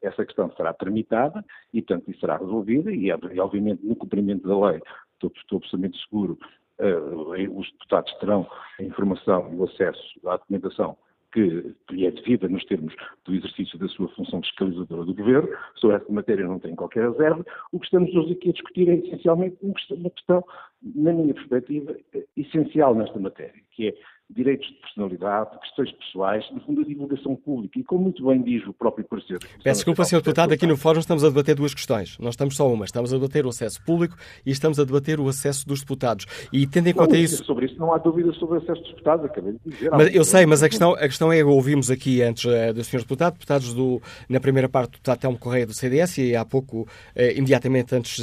essa, 0.03 0.25
questão 0.25 0.51
será 0.57 0.73
tramitada 0.73 1.45
e, 1.73 1.81
portanto, 1.81 2.11
isso 2.11 2.21
será 2.21 2.37
resolvida 2.37 2.91
e, 2.93 3.11
obviamente, 3.11 3.85
no 3.85 3.97
cumprimento 3.97 4.49
da 4.49 4.71
lei, 4.71 4.81
estou, 5.15 5.33
estou 5.37 5.59
absolutamente 5.59 6.03
seguro, 6.03 6.39
uh, 6.81 7.59
os 7.59 7.71
deputados 7.73 8.13
terão 8.15 8.47
a 8.79 8.83
informação 8.83 9.53
e 9.53 9.57
o 9.57 9.65
acesso 9.65 10.29
à 10.29 10.37
documentação 10.37 10.97
que 11.33 11.75
lhe 11.91 12.07
é 12.07 12.11
devida 12.11 12.49
nos 12.49 12.65
termos 12.65 12.95
do 13.25 13.35
exercício 13.35 13.79
da 13.79 13.89
sua 13.89 14.09
função 14.09 14.43
fiscalizadora 14.43 15.05
do 15.05 15.15
Governo. 15.15 15.49
Sobre 15.77 15.97
essa 15.97 16.13
matéria 16.13 16.47
não 16.47 16.59
tenho 16.59 16.77
qualquer 16.77 17.11
reserva. 17.11 17.45
O 17.73 17.81
que 17.81 17.87
estamos 17.87 18.15
hoje 18.15 18.33
aqui 18.33 18.51
a 18.51 18.53
discutir 18.53 18.89
é 18.89 18.95
essencialmente 18.95 19.57
uma 19.63 20.11
questão, 20.11 20.45
na 20.83 21.13
minha 21.13 21.35
perspectiva, 21.35 21.97
essencial 22.37 22.95
nesta 22.95 23.19
matéria, 23.19 23.61
que 23.71 23.89
é 23.89 23.95
direitos 24.35 24.67
de 24.69 24.75
personalidade, 24.75 25.59
questões 25.61 25.93
pessoais, 25.93 26.45
no 26.53 26.61
fundo 26.61 26.81
a 26.81 26.85
divulgação 26.85 27.37
pública. 27.37 27.79
E 27.79 27.85
como 27.85 28.05
muito 28.05 28.27
bem 28.27 28.43
diz 28.43 28.67
o 28.67 28.73
próprio 28.73 29.05
parecer... 29.05 29.39
Peço 29.63 29.79
desculpa, 29.79 30.05
Sr. 30.05 30.17
Deputado, 30.17 30.53
aqui 30.53 30.67
no 30.67 30.77
Fórum 30.77 31.01
estamos 31.01 31.25
a 31.25 31.29
debater 31.29 31.55
duas 31.55 31.75
questões. 31.75 32.19
Não 32.19 32.31
estamos 32.31 32.57
só 32.57 32.71
uma. 32.73 32.85
Estamos 32.85 33.13
a 33.13 33.17
debater 33.17 33.47
o 33.47 33.49
acesso 33.49 33.83
público 33.85 34.17
e 34.45 34.51
estamos 34.51 34.79
a 34.79 34.85
debater 34.85 35.21
o 35.21 35.29
acesso 35.29 35.67
dos 35.67 35.81
deputados. 35.81 36.27
E 36.53 36.67
tendo 36.67 36.89
em 36.89 36.93
conta 36.93 37.17
isso... 37.17 37.45
Sobre 37.45 37.67
isso 37.67 37.79
não 37.79 37.93
há 37.93 37.99
dúvida 37.99 38.33
sobre 38.35 38.59
o 38.59 38.63
acesso 38.63 38.81
dos 38.81 38.91
deputados, 38.91 39.25
acabei 39.25 39.53
de 39.53 39.71
dizer. 39.71 39.91
Mas, 39.91 40.15
eu 40.15 40.25
sei, 40.25 40.47
mas 40.47 40.63
a 40.63 40.69
questão, 40.69 40.93
a 40.95 41.09
questão 41.09 41.33
é, 41.33 41.45
ouvimos 41.45 41.91
aqui 41.91 42.23
antes 42.23 42.45
uh, 42.45 42.73
do 42.75 42.83
Sr. 42.83 43.01
Deputado, 43.01 43.35
deputados 43.35 43.75
do, 43.75 44.01
na 44.29 44.41
primeira 44.41 44.69
parte 44.69 44.91
do 44.91 44.93
deputado 44.93 45.19
Telmo 45.19 45.39
Correia 45.39 45.67
do 45.67 45.75
CDS 45.75 46.19
e 46.19 46.37
há 46.37 46.45
pouco, 46.45 46.83
uh, 46.83 46.89
imediatamente 47.37 47.95
antes 47.95 48.19
uh, 48.19 48.23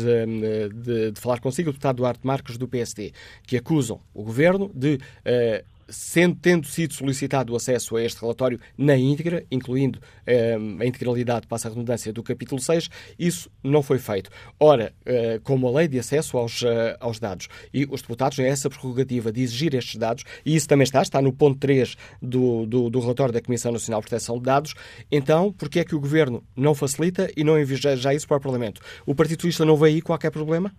de, 0.74 1.12
de, 1.12 1.20
falar 1.20 1.40
consigo, 1.40 1.70
o 1.70 1.74
deputado 1.74 1.98
Duarte 1.98 2.26
Marques 2.26 2.58
do 2.58 2.68
PSD, 2.68 3.12
que 3.46 3.58
acusam 3.58 4.00
o 4.14 4.24
Governo 4.24 4.72
de 4.74 5.00
sendo, 5.90 6.36
tendo 6.36 6.68
sido 6.68 6.94
solicitado 6.94 7.54
o 7.54 7.56
acesso 7.56 7.96
a 7.96 8.04
este 8.04 8.22
relatório 8.22 8.60
na 8.78 8.98
íntegra, 8.98 9.46
incluindo 9.52 10.00
um, 10.60 10.82
a 10.82 10.86
integralidade, 10.86 11.48
passa 11.48 11.68
a 11.68 11.72
redundância, 11.72 12.14
do 12.14 12.24
capítulo 12.24 12.62
6, 12.62 12.90
isso 13.18 13.50
não 13.64 13.82
foi 13.82 14.00
feito. 14.00 14.30
Ora, 14.60 14.94
uh, 15.02 15.42
como 15.42 15.68
a 15.68 15.72
lei 15.72 15.88
de 15.88 16.00
acesso 16.00 16.38
aos, 16.38 16.62
uh, 16.62 16.68
aos 17.00 17.20
dados, 17.20 17.48
e 17.74 17.86
os 17.90 18.02
deputados 18.02 18.38
têm 18.38 18.46
essa 18.46 18.70
prerrogativa 18.70 19.32
de 19.32 19.42
exigir 19.42 19.76
estes 19.76 19.96
dados, 19.96 20.24
e 20.46 20.56
isso 20.56 20.68
também 20.68 20.84
está, 20.84 21.02
está 21.02 21.22
no 21.22 21.34
ponto 21.34 21.60
3 21.60 21.96
do, 22.22 22.66
do, 22.66 22.90
do 22.90 23.00
relatório 23.00 23.34
da 23.34 23.42
Comissão 23.42 23.72
Nacional 23.72 24.02
de 24.02 24.08
Proteção 24.08 24.38
de 24.38 24.44
Dados, 24.44 24.74
então, 25.12 25.52
porquê 25.52 25.80
é 25.80 25.84
que 25.84 25.96
o 25.96 26.00
Governo 26.00 26.44
não 26.56 26.74
facilita 26.74 27.30
e 27.36 27.44
não 27.44 27.60
envia 27.60 27.96
já 27.96 28.14
isso 28.14 28.28
para 28.28 28.38
o 28.38 28.42
Parlamento? 28.42 28.82
O 29.06 29.16
Partido 29.16 29.42
Socialista 29.42 29.66
não 29.66 29.78
vê 29.78 29.88
aí 29.88 30.02
qualquer 30.02 30.32
problema? 30.32 30.74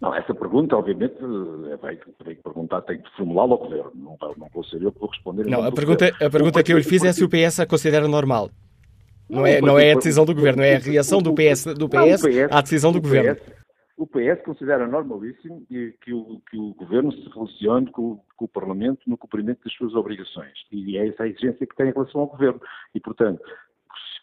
Não, 0.00 0.14
essa 0.14 0.34
pergunta, 0.34 0.76
obviamente, 0.76 1.16
é, 1.70 1.76
vai, 1.76 1.96
tem 2.24 2.34
que 2.34 2.42
perguntar, 2.42 2.80
tem 2.82 2.98
que 3.02 3.10
formulá-la 3.16 3.52
ao 3.52 3.58
Governo. 3.58 3.92
Não, 3.94 4.16
não 4.36 4.48
vou 4.52 4.64
ser 4.64 4.82
eu 4.82 4.90
que 4.90 4.98
vou 4.98 5.10
responder. 5.10 5.44
Não, 5.44 5.62
a 5.62 5.70
pergunta, 5.70 6.06
a 6.06 6.30
pergunta 6.30 6.62
que 6.62 6.72
eu 6.72 6.78
lhe 6.78 6.84
fiz 6.84 7.04
é 7.04 7.12
se 7.12 7.22
o 7.22 7.28
PS 7.28 7.60
a 7.60 7.66
considera 7.66 8.08
normal. 8.08 8.50
Não, 9.28 9.46
é, 9.46 9.60
não 9.60 9.78
é 9.78 9.92
a 9.92 9.94
decisão 9.94 10.24
do 10.24 10.34
Governo, 10.34 10.62
é 10.62 10.76
a 10.76 10.78
reação 10.78 11.20
do 11.20 11.32
PS, 11.34 11.66
do 11.74 11.88
PS, 11.88 12.24
à 12.50 12.60
decisão 12.62 12.90
do 12.90 13.00
Governo. 13.00 13.40
O 13.96 14.06
PS 14.06 14.42
considera 14.44 14.88
normalíssimo 14.88 15.62
que 15.68 16.12
o, 16.12 16.40
que 16.50 16.56
o 16.56 16.72
Governo 16.72 17.12
se 17.12 17.28
relacione 17.28 17.90
com, 17.92 18.18
com, 18.36 18.44
o 18.46 18.48
Parlamento 18.48 19.02
no 19.06 19.18
cumprimento 19.18 19.62
das 19.62 19.74
suas 19.74 19.94
obrigações. 19.94 20.54
E 20.72 20.96
é 20.96 21.08
essa 21.08 21.24
a 21.24 21.28
exigência 21.28 21.66
que 21.66 21.76
tem 21.76 21.90
em 21.90 21.92
relação 21.92 22.22
ao 22.22 22.26
Governo. 22.26 22.60
E, 22.94 22.98
portanto, 22.98 23.42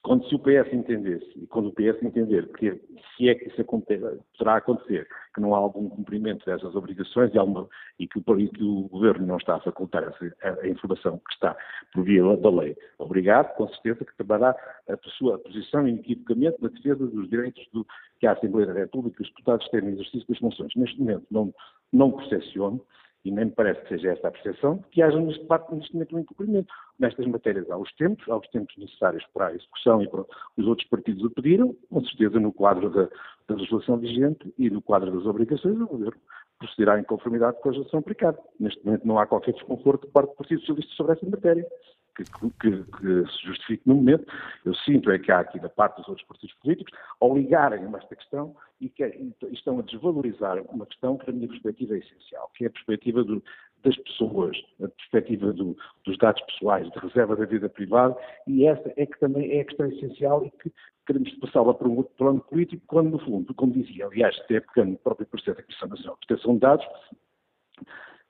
quando 0.08 0.26
se 0.30 0.36
o 0.36 0.39
PS 0.39 0.72
entendesse, 0.72 1.30
e 1.36 1.45
quando 1.47 1.68
o 1.68 1.74
PS 1.74 2.01
entender 2.01 2.47
que 2.53 2.82
se 3.18 3.28
é 3.28 3.36
que 3.36 3.49
isso 3.49 3.62
poderá 3.66 4.55
acontecer, 4.55 5.05
que 5.36 5.41
não 5.41 5.53
há 5.53 5.58
algum 5.58 5.89
cumprimento 5.89 6.45
dessas 6.45 6.74
obrigações 6.76 7.34
e, 7.34 7.38
alguma, 7.38 7.68
e, 7.99 8.08
que, 8.08 8.18
e, 8.18 8.47
que, 8.47 8.64
o 8.64 8.88
Governo 8.88 9.28
não 9.28 9.36
está 9.36 9.55
a 9.55 9.60
facultar 9.60 10.05
a, 10.05 10.49
a, 10.49 10.68
informação 10.70 11.18
que 11.18 11.34
está 11.34 11.58
por 11.93 12.05
via 12.05 12.24
da 12.38 12.49
lei, 12.49 12.78
obrigado, 12.97 13.53
com 13.55 13.68
certeza 13.68 14.05
que 14.05 14.16
tomará 14.16 14.55
a 14.88 14.97
sua 15.18 15.38
posição 15.39 15.86
inequivocamente 15.86 16.55
na 16.62 16.70
defesa 16.70 17.05
dos 17.05 17.30
direitos 17.30 17.68
do, 17.74 17.86
que 18.18 18.28
a 18.28 18.32
Assembleia 18.32 18.68
da 18.68 18.80
República 18.80 19.22
e 19.22 19.26
os 19.26 19.30
deputados 19.30 19.68
têm 19.68 19.82
no 19.82 19.89
exercício 19.89 20.26
das 20.30 20.38
funções. 20.38 20.74
Neste 20.78 20.97
momento 21.01 21.26
não, 21.30 21.53
não 21.91 22.14
percepciono 22.14 22.82
e 23.28 23.32
nem 23.32 23.46
me 23.46 23.52
parece 23.52 23.82
que 23.82 23.90
seja 23.90 24.12
esta 24.12 24.30
a 24.30 24.32
percepção, 24.32 24.80
que 24.90 25.02
haja 25.02 25.20
neste 25.20 25.42
debate 25.42 25.76
neste 25.76 25.94
momento 25.94 26.16
um 26.16 26.20
incumprimento. 26.20 26.74
Nestas 26.98 27.26
matérias 27.28 27.70
há 27.70 27.78
os 27.78 27.92
tempos, 27.96 28.28
há 28.30 28.38
os 28.38 28.48
tempos 28.48 28.74
necessários 28.78 29.26
para 29.34 29.48
a 29.48 29.54
execução 29.54 30.02
e 30.02 30.08
para 30.08 30.22
os 30.56 30.66
outros 30.66 30.88
partidos 30.88 31.26
o 31.26 31.30
pediram, 31.30 31.76
com 31.90 32.02
certeza 32.06 32.40
no 32.40 32.54
quadro 32.54 32.90
da, 32.90 33.10
da 33.50 33.56
legislação 33.56 33.98
vigente 33.98 34.54
e 34.58 34.70
no 34.70 34.82
quadro 34.82 35.12
das 35.12 35.26
obrigações 35.26 35.78
do 35.78 35.88
governo 35.88 36.22
procederá 36.58 37.00
em 37.00 37.04
conformidade 37.04 37.58
com 37.62 37.68
a 37.68 37.72
legislação 37.72 38.00
aplicada. 38.00 38.40
Neste 38.60 38.84
momento 38.84 39.06
não 39.06 39.20
há 39.20 39.28
qualquer 39.28 39.54
desconforto 39.54 40.08
de 40.08 40.14
parte 40.14 40.30
do 40.30 40.36
Partido 40.38 40.62
Socialista 40.62 40.96
sobre 40.96 41.14
essa 41.14 41.26
matéria 41.30 41.68
que, 42.16 42.24
que, 42.24 42.84
que, 42.84 43.32
se 43.32 43.46
justifique 43.46 43.84
no 43.86 43.96
momento. 43.96 44.26
Eu 44.66 44.74
sinto 44.74 45.12
é 45.12 45.20
que 45.20 45.32
há 45.32 45.40
aqui 45.40 45.60
da 45.60 45.70
parte 45.70 45.98
dos 45.98 46.08
outros 46.08 46.26
partidos 46.26 46.56
políticos, 46.56 46.98
ao 47.20 47.38
ligarem 47.38 47.84
esta 47.96 48.16
questão 48.16 48.56
e 48.80 48.90
que 48.90 49.04
e 49.04 49.34
estão 49.54 49.80
a 49.80 49.82
desvalorizar 49.82 50.62
uma 50.70 50.86
questão 50.86 51.18
que, 51.18 51.26
da 51.26 51.32
minha 51.32 51.48
perspectiva, 51.48 51.96
é 51.96 52.00
essencial, 52.00 52.52
que 52.56 52.66
é 52.66 52.68
a 52.68 52.72
perspectiva 52.72 53.24
do, 53.24 53.44
das 53.84 53.96
pessoas, 53.98 54.58
a 54.84 54.88
perspectiva 54.88 55.54
do, 55.54 55.78
dos 56.06 56.18
dados 56.18 56.42
pessoais, 56.44 56.90
da 56.92 57.02
reserva 57.02 57.36
da 57.36 57.46
vida 57.46 57.70
privada, 57.70 58.16
e 58.46 58.66
essa 58.66 58.94
é 58.96 59.06
que 59.06 59.20
também 59.20 59.52
é 59.52 59.62
a 59.62 59.66
questão 59.66 59.88
essencial 59.88 60.46
e 60.46 60.52
que 60.52 60.72
queremos 61.06 61.34
passá-la 61.36 61.74
para 61.74 61.88
um 61.88 61.98
outro 61.98 62.14
plano 62.18 62.42
político, 62.42 62.84
quando, 62.86 63.12
no 63.12 63.20
fundo, 63.20 63.54
como 63.54 63.74
dizia, 63.74 64.06
aliás, 64.06 64.38
até 64.42 64.60
pegando 64.60 64.92
no 64.92 64.98
próprio 64.98 65.28
processo 65.28 65.58
da 65.58 65.64
Comissão 65.64 65.88
Nacional 65.88 66.18
de 66.20 66.28
Proteção 66.28 66.54
de 66.54 66.60
Dados, 66.60 66.86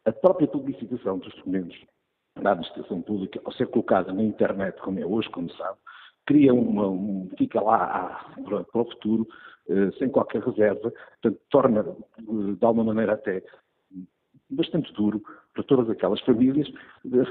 a 0.06 0.12
própria 0.12 0.48
publicitação 0.48 1.18
dos 1.18 1.34
documentos 1.36 1.78
da 2.42 2.52
administração 2.52 3.02
pública, 3.02 3.42
ao 3.44 3.52
ser 3.52 3.68
colocada 3.68 4.14
na 4.14 4.24
internet, 4.24 4.80
como 4.82 5.00
é 5.00 5.06
hoje, 5.06 5.30
como 5.30 5.52
sabe, 5.54 5.78
cria 6.28 6.54
uma, 6.54 6.88
um, 6.88 7.30
fica 7.38 7.60
lá 7.60 8.24
para, 8.44 8.64
para, 8.66 8.82
o 8.82 8.86
futuro, 8.86 9.28
eh, 9.70 9.90
sem 9.98 10.10
qualquer 10.10 10.44
reserva, 10.44 10.94
portanto, 11.22 11.42
torna, 11.50 11.80
eh, 11.80 12.54
de 12.60 12.66
alguma 12.66 12.84
maneira 12.84 13.14
até, 13.14 13.42
bastante 14.50 14.94
duro 14.94 15.22
para 15.54 15.64
todas 15.64 15.90
aquelas 15.90 16.22
famílias 16.22 16.72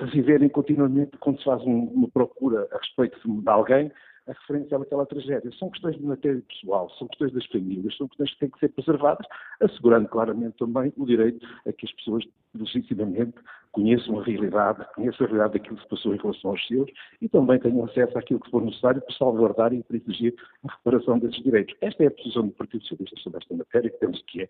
reviverem 0.01 0.49
continuamente, 0.49 1.17
quando 1.19 1.39
se 1.39 1.45
faz 1.45 1.63
um, 1.63 1.85
uma 1.85 2.09
procura 2.09 2.67
a 2.73 2.79
respeito 2.79 3.19
de 3.23 3.49
alguém, 3.49 3.93
a 4.27 4.33
referência 4.33 4.77
àquela 4.77 5.07
tragédia. 5.07 5.51
São 5.59 5.71
questões 5.71 5.97
de 5.97 6.03
matéria 6.03 6.43
pessoal, 6.49 6.91
são 6.99 7.09
questões 7.09 7.33
das 7.33 7.47
famílias, 7.47 7.97
são 7.97 8.09
questões 8.09 8.33
que 8.33 8.41
têm 8.41 8.51
que 8.51 8.59
ser 8.59 8.69
preservadas, 8.71 9.27
assegurando 9.61 10.09
claramente 10.09 10.57
também 10.59 10.93
o 10.97 11.07
direito 11.07 11.47
a 11.67 11.73
que 11.73 11.87
as 11.87 11.93
pessoas 11.93 12.25
legitimamente 12.55 13.35
conheçam 13.73 14.19
a 14.19 14.25
realidade, 14.25 14.87
conheçam 14.95 15.27
a 15.27 15.29
realidade 15.29 15.53
daquilo 15.55 15.77
que 15.77 15.83
se 15.83 15.89
passou 15.89 16.15
em 16.15 16.19
relação 16.19 16.51
aos 16.51 16.67
seus 16.67 16.91
e 17.21 17.29
também 17.29 17.59
tenham 17.59 17.85
acesso 17.85 18.17
àquilo 18.19 18.41
que 18.41 18.51
for 18.51 18.65
necessário 18.65 19.03
para 19.03 19.15
salvaguardar 19.15 19.73
e 19.75 19.85
exigir 19.91 20.35
a 20.67 20.73
reparação 20.73 21.19
desses 21.19 21.43
direitos. 21.43 21.75
Esta 21.81 22.05
é 22.05 22.07
a 22.07 22.11
posição 22.11 22.47
do 22.47 22.53
Partido 22.53 22.83
Socialista 22.83 23.21
sobre 23.21 23.39
esta 23.39 23.55
matéria, 23.55 23.91
que 23.91 23.99
temos 23.99 24.23
que 24.23 24.43
é 24.43 24.49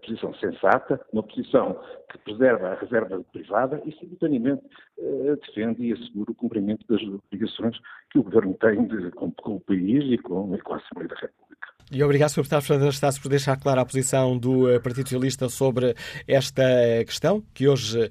posição 0.00 0.34
sensata, 0.34 1.00
uma 1.12 1.22
posição 1.22 1.78
que 2.10 2.18
preserva 2.18 2.68
a 2.68 2.74
reserva 2.74 3.22
privada 3.32 3.82
e, 3.84 3.92
simultaneamente, 3.98 4.62
uh, 4.98 5.36
defende 5.36 5.84
e 5.84 5.92
assegura 5.92 6.30
o 6.30 6.34
cumprimento 6.34 6.86
das 6.86 7.02
obrigações 7.02 7.78
que 8.10 8.18
o 8.18 8.22
Governo 8.22 8.54
tem 8.54 8.86
de, 8.86 9.10
com, 9.10 9.30
com, 9.30 9.56
o 9.56 9.60
país 9.60 10.04
e 10.10 10.18
com, 10.18 10.54
e 10.54 10.60
com 10.60 10.74
a 10.74 10.76
Assembleia 10.78 11.08
da 11.08 11.16
República. 11.16 11.51
E 11.94 12.02
obrigado, 12.02 12.30
Sr. 12.30 12.36
Deputado 12.36 12.62
Fernando 12.62 12.84
Anastácio, 12.84 13.20
por 13.20 13.28
deixar 13.28 13.60
clara 13.60 13.82
a 13.82 13.84
posição 13.84 14.38
do 14.38 14.64
uh, 14.64 14.80
Partido 14.80 15.10
Socialista 15.10 15.46
sobre 15.50 15.94
esta 16.26 16.64
questão, 17.04 17.42
que 17.52 17.68
hoje 17.68 18.10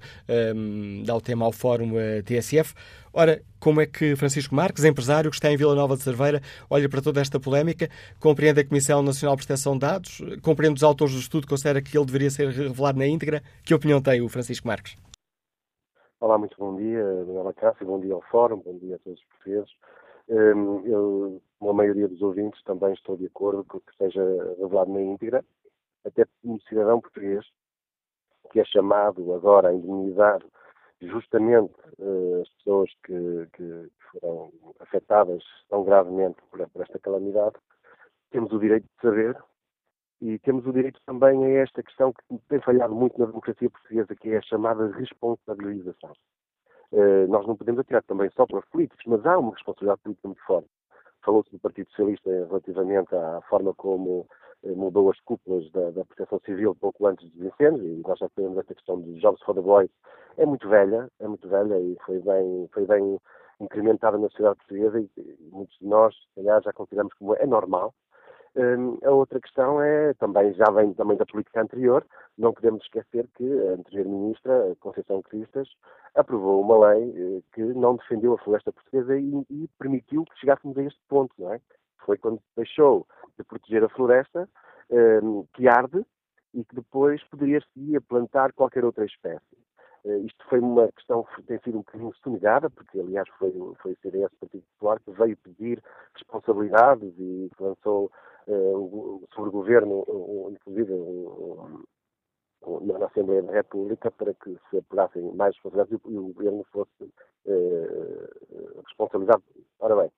um, 0.55 1.01
dá 1.03 1.15
o 1.15 1.19
tema 1.19 1.45
ao 1.45 1.51
Fórum 1.51 1.93
TSF. 2.23 2.75
Ora, 3.11 3.41
como 3.59 3.81
é 3.81 3.87
que 3.87 4.15
Francisco 4.15 4.53
Marques, 4.53 4.83
empresário 4.83 5.31
que 5.31 5.35
está 5.35 5.51
em 5.51 5.57
Vila 5.57 5.73
Nova 5.73 5.97
de 5.97 6.03
Cerveira, 6.03 6.41
olha 6.69 6.87
para 6.87 7.01
toda 7.01 7.21
esta 7.21 7.39
polémica? 7.39 7.89
Compreende 8.19 8.59
a 8.59 8.67
Comissão 8.67 9.01
Nacional 9.01 9.35
de 9.35 9.47
Proteção 9.47 9.73
de 9.73 9.79
Dados? 9.79 10.21
Compreende 10.43 10.75
os 10.75 10.83
autores 10.83 11.15
do 11.15 11.19
estudo? 11.19 11.47
Considera 11.47 11.81
que 11.81 11.97
ele 11.97 12.05
deveria 12.05 12.29
ser 12.29 12.49
revelado 12.49 12.99
na 12.99 13.07
íntegra? 13.07 13.41
Que 13.63 13.73
opinião 13.73 13.99
tem 13.99 14.21
o 14.21 14.29
Francisco 14.29 14.67
Marques? 14.67 14.95
Olá, 16.19 16.37
muito 16.37 16.55
bom 16.59 16.75
dia, 16.75 17.03
Daniela 17.25 17.51
Cássio, 17.51 17.87
bom 17.87 17.99
dia 17.99 18.13
ao 18.13 18.21
Fórum, 18.29 18.61
bom 18.63 18.77
dia 18.77 18.97
a 18.97 18.99
todos 18.99 19.19
os 19.19 19.25
portugueses. 19.25 19.71
Hum, 20.33 20.81
eu, 20.85 21.41
a 21.61 21.73
maioria 21.73 22.07
dos 22.07 22.21
ouvintes, 22.21 22.63
também 22.63 22.93
estou 22.93 23.17
de 23.17 23.25
acordo 23.25 23.65
com 23.65 23.81
que 23.81 23.93
seja 23.97 24.23
revelado 24.57 24.89
na 24.93 25.01
íntegra, 25.01 25.43
até 26.05 26.25
um 26.45 26.57
cidadão 26.61 27.01
português 27.01 27.45
que 28.49 28.61
é 28.61 28.63
chamado 28.63 29.33
agora 29.33 29.67
a 29.67 29.73
indemnizar 29.73 30.41
justamente 31.01 31.73
uh, 31.99 32.41
as 32.41 32.49
pessoas 32.55 32.89
que, 33.03 33.47
que, 33.53 33.91
foram 34.11 34.53
afetadas 34.79 35.43
tão 35.69 35.83
gravemente 35.83 36.37
por, 36.49 36.65
por, 36.69 36.81
esta 36.81 36.99
calamidade, 36.99 37.55
temos 38.29 38.53
o 38.53 38.59
direito 38.59 38.83
de 38.83 39.01
saber 39.01 39.37
e 40.21 40.39
temos 40.39 40.65
o 40.65 40.71
direito 40.71 41.01
também 41.05 41.43
a 41.45 41.61
esta 41.61 41.83
questão 41.83 42.13
que 42.13 42.37
tem 42.47 42.61
falhado 42.61 42.95
muito 42.95 43.19
na 43.19 43.25
democracia 43.25 43.69
portuguesa, 43.69 44.15
que 44.15 44.29
é 44.29 44.37
a 44.37 44.41
chamada 44.43 44.91
responsabilização. 44.91 46.13
Uh, 46.91 47.27
nós 47.29 47.47
não 47.47 47.55
podemos 47.55 47.79
atirar 47.79 48.03
também 48.03 48.29
só 48.31 48.45
para 48.45 48.59
os 48.59 48.65
políticos, 48.65 49.03
mas 49.07 49.25
há 49.25 49.37
uma 49.37 49.53
responsabilidade 49.53 50.01
política 50.01 50.27
muito 50.27 50.43
forte. 50.43 50.69
Falou-se 51.23 51.51
do 51.51 51.59
Partido 51.59 51.89
Socialista 51.89 52.29
relativamente 52.29 53.15
à 53.15 53.41
forma 53.49 53.73
como 53.75 54.27
eh, 54.63 54.71
mudou 54.71 55.09
as 55.09 55.19
cúpulas 55.21 55.69
da, 55.71 55.91
da 55.91 56.05
Proteção 56.05 56.39
Civil 56.45 56.75
pouco 56.75 57.05
antes 57.07 57.29
dos 57.31 57.45
incêndios, 57.45 57.85
e 57.85 58.01
nós 58.07 58.19
já 58.19 58.27
sabemos 58.35 58.57
esta 58.57 58.75
questão 58.75 58.99
dos 58.99 59.19
Jobs 59.19 59.41
for 59.43 59.55
the 59.55 59.61
Boys, 59.61 59.89
é 60.37 60.45
muito 60.45 60.67
velha, 60.69 61.09
é 61.19 61.27
muito 61.27 61.47
velha 61.47 61.79
e 61.79 61.97
foi 62.05 62.19
bem, 62.19 62.69
foi 62.73 62.85
bem 62.85 63.19
incrementada 63.59 64.17
na 64.17 64.29
sociedade 64.29 64.57
portuguesa 64.57 64.99
e, 64.99 65.09
e 65.17 65.49
muitos 65.51 65.77
de 65.79 65.87
nós, 65.87 66.15
aliás, 66.37 66.63
já 66.63 66.73
consideramos 66.73 67.13
como 67.15 67.35
é 67.35 67.45
normal. 67.45 67.93
Um, 68.53 68.97
a 69.03 69.11
outra 69.11 69.39
questão 69.39 69.81
é, 69.81 70.13
também 70.15 70.53
já 70.53 70.65
vem 70.71 70.93
também 70.93 71.15
da 71.15 71.25
política 71.25 71.61
anterior, 71.61 72.05
não 72.37 72.53
podemos 72.53 72.83
esquecer 72.83 73.27
que 73.35 73.45
a 73.45 73.73
anterior 73.73 74.05
ministra, 74.05 74.75
Conceição 74.81 75.21
Cristas, 75.21 75.69
aprovou 76.15 76.61
uma 76.61 76.89
lei 76.89 77.13
eh, 77.15 77.41
que 77.53 77.61
não 77.61 77.95
defendeu 77.95 78.33
a 78.33 78.37
floresta 78.37 78.73
portuguesa 78.73 79.17
e, 79.17 79.45
e 79.49 79.69
permitiu 79.79 80.25
que 80.25 80.37
chegássemos 80.39 80.77
a 80.77 80.83
este 80.83 80.99
ponto, 81.07 81.33
não 81.39 81.53
é? 81.53 81.61
Foi 82.05 82.17
quando 82.17 82.41
deixou 82.57 83.07
de 83.37 83.45
proteger 83.45 83.85
a 83.85 83.89
floresta, 83.89 84.49
um, 84.89 85.45
que 85.53 85.69
arde, 85.69 86.05
e 86.53 86.65
que 86.65 86.75
depois 86.75 87.23
poderia 87.29 87.61
seguir 87.73 87.97
a 87.97 88.01
plantar 88.01 88.51
qualquer 88.53 88.83
outra 88.83 89.05
espécie. 89.05 89.60
Uh, 90.03 90.25
isto 90.25 90.43
foi 90.49 90.59
uma 90.59 90.91
questão 90.91 91.23
que 91.23 91.43
tem 91.43 91.59
sido 91.59 91.75
um 91.75 91.81
bocadinho 91.81 92.13
sonegada, 92.23 92.69
porque 92.69 92.99
aliás 92.99 93.27
foi, 93.37 93.51
foi 93.81 93.91
o 93.93 93.97
CDS 94.01 94.31
Partido 94.39 94.63
Popular 94.73 94.99
que 94.99 95.11
veio 95.11 95.37
pedir 95.37 95.83
responsabilidades 96.15 97.13
e 97.19 97.51
lançou 97.59 98.11
uh, 98.47 99.27
sobre 99.33 99.49
o 99.49 99.53
governo, 99.53 100.03
uh, 100.07 100.51
inclusive 100.51 100.93
um, 100.93 101.83
na 102.81 103.05
Assembleia 103.05 103.43
da 103.43 103.51
República, 103.51 104.09
para 104.11 104.33
que 104.33 104.57
se 104.69 104.77
apurassem 104.77 105.21
mais 105.35 105.55
responsabilidades 105.55 105.99
e 106.05 106.17
o 106.17 106.33
governo 106.33 106.65
fosse 106.71 107.03
uh, 107.03 108.81
responsabilizado. 108.85 109.43
Ora 109.79 109.95
bem, 109.95 110.11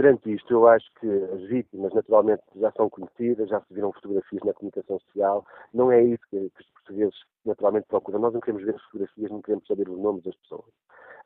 Perante 0.00 0.32
isto, 0.32 0.50
eu 0.50 0.66
acho 0.66 0.90
que 0.98 1.06
as 1.06 1.42
vítimas, 1.42 1.92
naturalmente, 1.92 2.42
já 2.56 2.72
são 2.72 2.88
conhecidas, 2.88 3.50
já 3.50 3.60
se 3.60 3.74
viram 3.74 3.92
fotografias 3.92 4.42
na 4.44 4.54
comunicação 4.54 4.98
social. 4.98 5.44
Não 5.74 5.92
é 5.92 6.02
isso 6.02 6.22
que, 6.30 6.38
que 6.38 6.62
os 6.62 6.70
portugueses 6.70 7.14
naturalmente 7.44 7.86
procuram. 7.86 8.18
Nós 8.18 8.32
não 8.32 8.40
queremos 8.40 8.64
ver 8.64 8.76
as 8.76 8.82
fotografias, 8.84 9.30
não 9.30 9.42
queremos 9.42 9.66
saber 9.66 9.90
os 9.90 9.98
nomes 9.98 10.22
das 10.22 10.34
pessoas. 10.36 10.72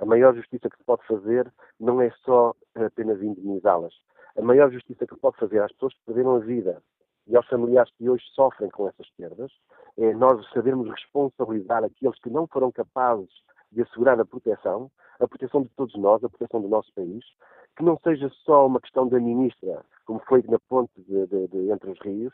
A 0.01 0.05
maior 0.05 0.35
justiça 0.35 0.69
que 0.69 0.77
se 0.77 0.83
pode 0.83 1.07
fazer 1.07 1.49
não 1.79 2.01
é 2.01 2.11
só 2.25 2.53
apenas 2.75 3.23
indemnizá-las. 3.23 3.95
A 4.37 4.43
maior 4.43 4.73
justiça 4.73 5.07
que 5.07 5.15
se 5.15 5.21
pode 5.21 5.37
fazer 5.37 5.63
às 5.63 5.71
pessoas 5.71 5.95
que 5.95 6.05
perderam 6.07 6.35
a 6.35 6.41
vida 6.41 6.83
e 7.29 7.37
aos 7.37 7.47
familiares 7.47 7.93
que 7.97 8.11
hoje 8.11 8.25
sofrem 8.35 8.71
com 8.71 8.89
essas 8.89 9.09
perdas 9.11 9.53
é 9.97 10.13
nós 10.15 10.45
sabermos 10.51 10.91
responsabilizar 10.91 11.85
aqueles 11.85 12.19
que 12.19 12.29
não 12.29 12.49
foram 12.49 12.73
capazes 12.73 13.31
de 13.75 13.83
assegurar 13.83 14.19
a 14.21 14.25
proteção, 14.25 14.91
a 15.21 15.29
proteção 15.29 15.63
de 15.63 15.69
todos 15.71 15.95
nós, 15.97 16.23
a 16.25 16.29
proteção 16.29 16.61
do 16.61 16.69
nosso 16.69 16.93
país, 16.95 17.25
que 17.77 17.83
não 17.83 17.99
seja 18.03 18.31
só 18.45 18.67
uma 18.67 18.81
questão 18.81 19.09
da 19.09 19.19
ministra, 19.19 19.85
como 20.07 20.21
foi 20.21 20.43
na 20.49 20.59
ponte 20.69 20.93
de, 21.03 21.27
de, 21.27 21.49
de 21.49 21.71
entre 21.71 21.91
os 21.91 22.01
rios, 22.01 22.33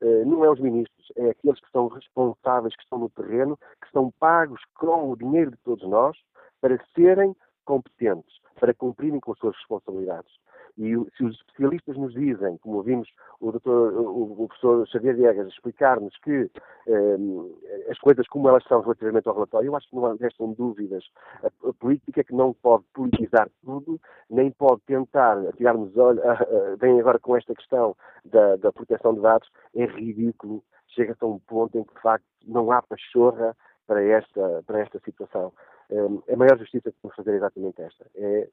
uh, 0.00 0.24
não 0.26 0.44
é 0.44 0.50
os 0.50 0.60
ministros, 0.60 1.12
é 1.16 1.30
aqueles 1.30 1.60
que 1.60 1.70
são 1.70 1.88
responsáveis, 1.88 2.74
que 2.76 2.82
estão 2.82 2.98
no 2.98 3.10
terreno, 3.10 3.58
que 3.82 3.90
são 3.92 4.12
pagos 4.18 4.60
com 4.74 5.10
o 5.10 5.16
dinheiro 5.16 5.50
de 5.50 5.58
todos 5.58 5.88
nós 5.88 6.16
para 6.60 6.78
serem 6.94 7.34
competentes, 7.64 8.38
para 8.60 8.72
cumprirem 8.74 9.20
com 9.20 9.32
as 9.32 9.38
suas 9.38 9.56
responsabilidades. 9.56 10.32
E 10.78 10.94
se 11.16 11.24
os 11.24 11.34
especialistas 11.36 11.96
nos 11.96 12.12
dizem, 12.12 12.58
como 12.58 12.76
ouvimos 12.76 13.08
o, 13.40 13.50
doutor, 13.50 13.94
o, 13.94 14.46
professor 14.46 14.86
Xavier 14.88 15.16
Diegas 15.16 15.48
explicar-nos 15.48 16.14
que 16.18 16.50
eh, 16.86 17.16
as 17.90 17.98
coisas 17.98 18.26
como 18.28 18.48
elas 18.48 18.62
são 18.64 18.82
relativamente 18.82 19.26
ao 19.26 19.34
relatório, 19.34 19.68
eu 19.68 19.76
acho 19.76 19.88
que 19.88 19.96
não 19.96 20.16
restam 20.16 20.52
dúvidas. 20.52 21.04
A, 21.42 21.72
política 21.72 22.22
que 22.22 22.34
não 22.34 22.52
pode 22.52 22.84
politizar 22.92 23.48
tudo, 23.64 23.98
nem 24.28 24.50
pode 24.50 24.82
tentar 24.82 25.36
tirar-nos 25.56 25.96
olhos, 25.96 26.22
vem 26.78 27.00
agora 27.00 27.18
com 27.18 27.36
esta 27.36 27.54
questão 27.54 27.96
da, 28.24 28.56
da 28.56 28.72
proteção 28.72 29.14
de 29.14 29.20
dados, 29.20 29.48
é 29.74 29.86
ridículo. 29.86 30.62
Chega-se 30.88 31.24
a 31.24 31.26
um 31.26 31.38
ponto 31.38 31.78
em 31.78 31.84
que, 31.84 31.94
de 31.94 32.00
facto, 32.00 32.24
não 32.46 32.70
há 32.70 32.82
pachorra 32.82 33.56
para 33.86 34.02
esta, 34.02 34.62
para 34.66 34.80
esta 34.80 34.98
situação. 35.00 35.52
Um, 35.90 36.22
a 36.30 36.36
maior 36.36 36.58
justiça 36.58 36.90
que 36.90 36.98
podemos 37.00 37.16
fazer 37.16 37.32
é 37.32 37.36
exatamente 37.36 37.82
esta. 37.82 38.06
É 38.16 38.48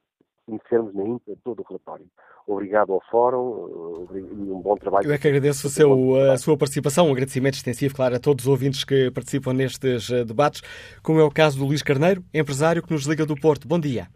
conhecermos 0.46 0.94
na 0.94 1.04
íntegra 1.04 1.40
todo 1.44 1.60
o 1.60 1.66
relatório. 1.68 2.06
Obrigado 2.46 2.92
ao 2.92 3.02
Fórum 3.10 4.06
e 4.14 4.50
um 4.50 4.60
bom 4.60 4.76
trabalho. 4.76 5.06
Eu 5.08 5.14
é 5.14 5.18
que 5.18 5.28
agradeço 5.28 5.66
o 5.66 5.70
seu, 5.70 6.30
a 6.30 6.36
sua 6.36 6.58
participação, 6.58 7.08
um 7.08 7.12
agradecimento 7.12 7.54
extensivo, 7.54 7.94
claro, 7.94 8.16
a 8.16 8.20
todos 8.20 8.44
os 8.44 8.50
ouvintes 8.50 8.84
que 8.84 9.10
participam 9.10 9.54
nestes 9.54 10.10
debates, 10.26 10.62
como 11.02 11.20
é 11.20 11.24
o 11.24 11.30
caso 11.30 11.58
do 11.58 11.64
Luís 11.64 11.82
Carneiro, 11.82 12.22
empresário 12.34 12.82
que 12.82 12.92
nos 12.92 13.06
liga 13.06 13.24
do 13.24 13.34
Porto. 13.34 13.66
Bom 13.66 13.80
dia. 13.80 14.06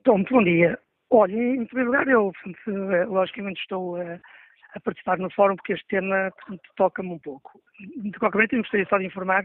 Então, 0.00 0.14
muito 0.14 0.32
bom 0.32 0.42
dia. 0.42 0.78
Olha, 1.10 1.32
em 1.32 1.64
primeiro 1.66 1.90
lugar, 1.90 2.08
eu, 2.08 2.30
portanto, 2.32 3.10
logicamente, 3.10 3.60
estou 3.60 3.96
a, 3.96 4.20
a, 4.74 4.80
participar 4.80 5.18
no 5.18 5.30
fórum 5.30 5.56
porque 5.56 5.72
este 5.72 5.86
tema, 5.88 6.30
toca-me 6.76 7.10
um 7.10 7.18
pouco. 7.18 7.60
De 7.96 8.18
qualquer 8.18 8.38
maneira, 8.38 8.56
eu 8.56 8.62
gostaria 8.62 8.86
só 8.88 8.98
de 8.98 9.06
informar, 9.06 9.44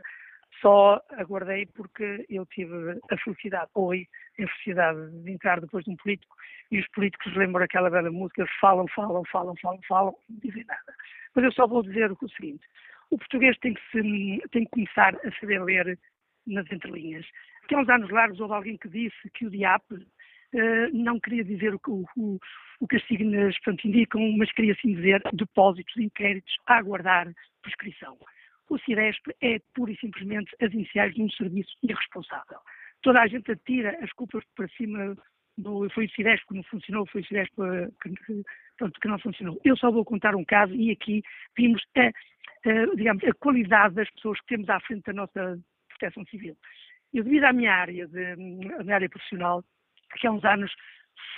só 0.61 1.01
aguardei 1.11 1.65
porque 1.67 2.25
eu 2.29 2.45
tive 2.47 2.99
a 3.11 3.17
felicidade, 3.17 3.69
ou 3.73 3.93
a 3.93 3.97
felicidade 4.35 5.23
de 5.23 5.31
entrar 5.31 5.59
depois 5.59 5.83
de 5.85 5.91
um 5.91 5.95
político 5.97 6.35
e 6.71 6.79
os 6.79 6.87
políticos 6.89 7.35
lembram 7.35 7.63
aquela 7.63 7.89
velha 7.89 8.11
música, 8.11 8.45
falam, 8.59 8.85
falam, 8.95 9.23
falam, 9.31 9.55
falam, 9.61 9.79
falam, 9.87 10.15
não 10.29 10.39
dizem 10.39 10.63
nada. 10.65 10.93
Mas 11.35 11.45
eu 11.45 11.51
só 11.51 11.67
vou 11.67 11.83
dizer 11.83 12.11
o 12.11 12.29
seguinte, 12.29 12.65
o 13.11 13.17
português 13.17 13.57
tem 13.59 13.73
que, 13.73 13.81
se, 13.91 14.41
tem 14.51 14.65
que 14.65 14.71
começar 14.71 15.15
a 15.15 15.31
saber 15.39 15.63
ler 15.63 15.99
nas 16.47 16.69
entrelinhas. 16.71 17.25
Há 17.71 17.77
uns 17.77 17.89
anos 17.89 18.09
largos 18.09 18.39
houve 18.39 18.53
alguém 18.53 18.77
que 18.77 18.89
disse 18.89 19.29
que 19.33 19.45
o 19.45 19.49
diabo 19.49 19.95
uh, 19.95 20.89
não 20.93 21.19
queria 21.19 21.43
dizer 21.43 21.73
o 21.73 21.79
que, 21.79 21.91
o, 21.91 22.39
o 22.79 22.87
que 22.87 22.97
as 22.97 23.07
signas 23.07 23.55
portanto, 23.59 23.87
indicam, 23.87 24.21
mas 24.37 24.51
queria 24.51 24.75
sim 24.81 24.95
dizer 24.95 25.21
depósitos, 25.33 25.95
inquéritos 25.97 26.53
a 26.67 26.77
aguardar 26.77 27.31
prescrição. 27.61 28.17
O 28.69 28.77
CIRESP 28.79 29.35
é 29.41 29.59
pura 29.73 29.91
e 29.91 29.97
simplesmente 29.97 30.55
as 30.61 30.71
iniciais 30.73 31.13
de 31.13 31.21
um 31.21 31.29
serviço 31.29 31.71
irresponsável. 31.83 32.59
Toda 33.01 33.21
a 33.21 33.27
gente 33.27 33.51
atira 33.51 33.97
as 34.01 34.11
culpas 34.13 34.43
para 34.55 34.67
cima 34.69 35.15
do, 35.57 35.89
foi 35.89 36.05
o 36.05 36.09
Ciresp 36.11 36.47
que 36.47 36.55
não 36.55 36.63
funcionou, 36.63 37.05
foi 37.07 37.21
o 37.21 37.25
Ciresp 37.25 37.53
que, 38.01 38.43
pronto, 38.77 38.99
que 38.99 39.07
não 39.07 39.19
funcionou. 39.19 39.59
Eu 39.63 39.77
só 39.77 39.91
vou 39.91 40.05
contar 40.05 40.35
um 40.35 40.45
caso 40.45 40.73
e 40.73 40.91
aqui 40.91 41.21
vimos 41.57 41.83
a, 41.97 42.07
a, 42.07 42.95
digamos, 42.95 43.23
a 43.23 43.33
qualidade 43.33 43.95
das 43.95 44.09
pessoas 44.11 44.39
que 44.41 44.47
temos 44.47 44.69
à 44.69 44.79
frente 44.79 45.03
da 45.03 45.13
nossa 45.13 45.59
proteção 45.89 46.25
civil. 46.25 46.57
Eu, 47.13 47.23
devido 47.23 47.43
à 47.43 47.53
minha 47.53 47.73
área, 47.73 48.07
de, 48.07 48.35
minha 48.35 48.95
área 48.95 49.09
profissional, 49.09 49.63
que 50.19 50.25
há 50.25 50.31
uns 50.31 50.43
anos 50.43 50.71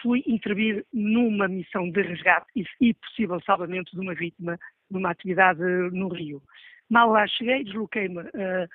fui 0.02 0.24
intervir 0.26 0.86
numa 0.94 1.48
missão 1.48 1.90
de 1.90 2.02
resgate 2.02 2.48
e, 2.56 2.64
e 2.80 2.94
possível 2.94 3.42
salvamento 3.42 3.92
de 3.92 4.00
uma 4.00 4.14
vítima 4.14 4.58
numa 4.90 5.12
atividade 5.12 5.62
no 5.92 6.08
Rio. 6.10 6.42
Mal 6.90 7.10
lá 7.10 7.28
cheguei, 7.28 7.64
desloquei-me 7.64 8.22
uh, 8.22 8.70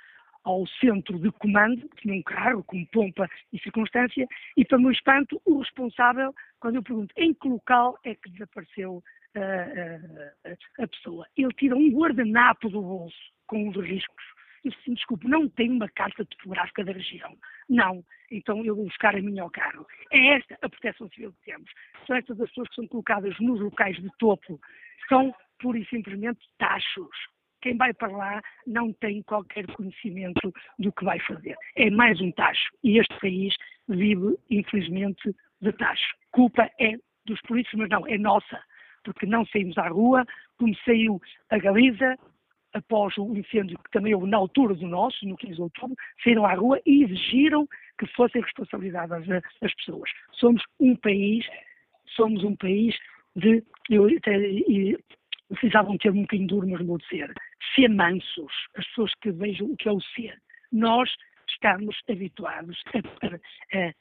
ao 0.44 0.66
centro 0.66 1.18
de 1.18 1.30
comando, 1.32 1.88
tinha 2.00 2.14
um 2.14 2.22
carro 2.22 2.64
com 2.64 2.84
pompa 2.86 3.28
e 3.52 3.58
circunstância, 3.60 4.26
e 4.56 4.64
para 4.64 4.78
meu 4.78 4.90
espanto, 4.90 5.40
o 5.44 5.58
responsável, 5.58 6.34
quando 6.58 6.76
eu 6.76 6.82
pergunto 6.82 7.14
em 7.16 7.34
que 7.34 7.48
local 7.48 7.98
é 8.04 8.14
que 8.14 8.30
desapareceu 8.30 8.94
uh, 8.94 10.50
uh, 10.50 10.82
a 10.82 10.88
pessoa, 10.88 11.26
ele 11.36 11.52
tira 11.54 11.76
um 11.76 11.90
guardanapo 11.90 12.68
do 12.68 12.82
bolso 12.82 13.32
com 13.46 13.68
os 13.68 13.76
riscos. 13.76 14.24
Eu 14.64 14.70
disse, 14.70 14.94
desculpe, 14.94 15.26
não 15.26 15.48
tem 15.48 15.70
uma 15.70 15.88
carta 15.88 16.24
topográfica 16.24 16.84
da 16.84 16.92
região. 16.92 17.34
Não. 17.68 18.04
Então 18.30 18.62
eu 18.62 18.76
vou 18.76 18.84
buscar 18.84 19.16
a 19.16 19.22
minha 19.22 19.42
ao 19.42 19.50
carro. 19.50 19.86
É 20.12 20.36
esta 20.36 20.58
a 20.60 20.68
proteção 20.68 21.08
civil 21.08 21.32
que 21.32 21.50
temos. 21.50 21.70
São 22.06 22.16
estas 22.16 22.38
as 22.38 22.48
pessoas 22.50 22.68
que 22.68 22.74
são 22.74 22.86
colocadas 22.86 23.34
nos 23.40 23.58
locais 23.58 23.96
de 23.96 24.10
topo. 24.18 24.60
São 25.08 25.34
pura 25.58 25.78
e 25.78 25.86
simplesmente 25.86 26.40
tachos 26.58 27.16
quem 27.62 27.76
vai 27.76 27.92
para 27.94 28.10
lá 28.10 28.42
não 28.66 28.92
tem 28.94 29.22
qualquer 29.22 29.66
conhecimento 29.68 30.52
do 30.78 30.92
que 30.92 31.04
vai 31.04 31.18
fazer. 31.20 31.56
É 31.76 31.90
mais 31.90 32.20
um 32.20 32.32
tacho. 32.32 32.70
E 32.82 32.98
este 32.98 33.18
país 33.20 33.54
vive, 33.88 34.36
infelizmente, 34.50 35.34
de 35.60 35.72
tacho. 35.72 36.14
Culpa 36.32 36.70
é 36.80 36.96
dos 37.26 37.40
políticos, 37.42 37.78
mas 37.78 37.88
não, 37.88 38.06
é 38.06 38.18
nossa. 38.18 38.60
Porque 39.04 39.26
não 39.26 39.46
saímos 39.46 39.78
à 39.78 39.88
rua, 39.88 40.24
como 40.58 40.74
saiu 40.84 41.20
a 41.50 41.58
Galiza, 41.58 42.16
após 42.72 43.16
o 43.18 43.34
incêndio 43.36 43.78
que 43.78 43.90
também 43.90 44.14
houve 44.14 44.28
na 44.28 44.36
altura 44.36 44.74
do 44.74 44.86
nosso, 44.86 45.26
no 45.26 45.36
15 45.36 45.54
de 45.54 45.62
outubro, 45.62 45.96
saíram 46.22 46.44
à 46.46 46.54
rua 46.54 46.80
e 46.86 47.04
exigiram 47.04 47.66
que 47.98 48.06
fossem 48.14 48.40
responsabilizadas 48.42 49.24
as 49.62 49.74
pessoas. 49.74 50.10
Somos 50.32 50.62
um 50.78 50.94
país, 50.96 51.46
somos 52.16 52.44
um 52.44 52.54
país 52.56 52.96
de, 53.34 53.62
eu, 53.88 54.06
utilizavam 55.50 55.92
um 55.92 55.98
termo 55.98 56.20
um 56.20 56.22
bocadinho 56.22 56.48
duro, 56.48 56.68
mas 56.68 56.86
vou 56.86 56.98
dizer, 56.98 57.32
ser 57.74 57.88
mansos, 57.88 58.52
as 58.76 58.86
pessoas 58.88 59.12
que 59.20 59.30
vejam 59.30 59.70
o 59.70 59.76
que 59.76 59.88
é 59.88 59.92
o 59.92 60.00
ser. 60.00 60.40
Nós 60.72 61.10
estamos 61.48 61.96
habituados 62.08 62.82
a, 62.94 63.26
a, 63.26 63.88
a, 63.88 63.94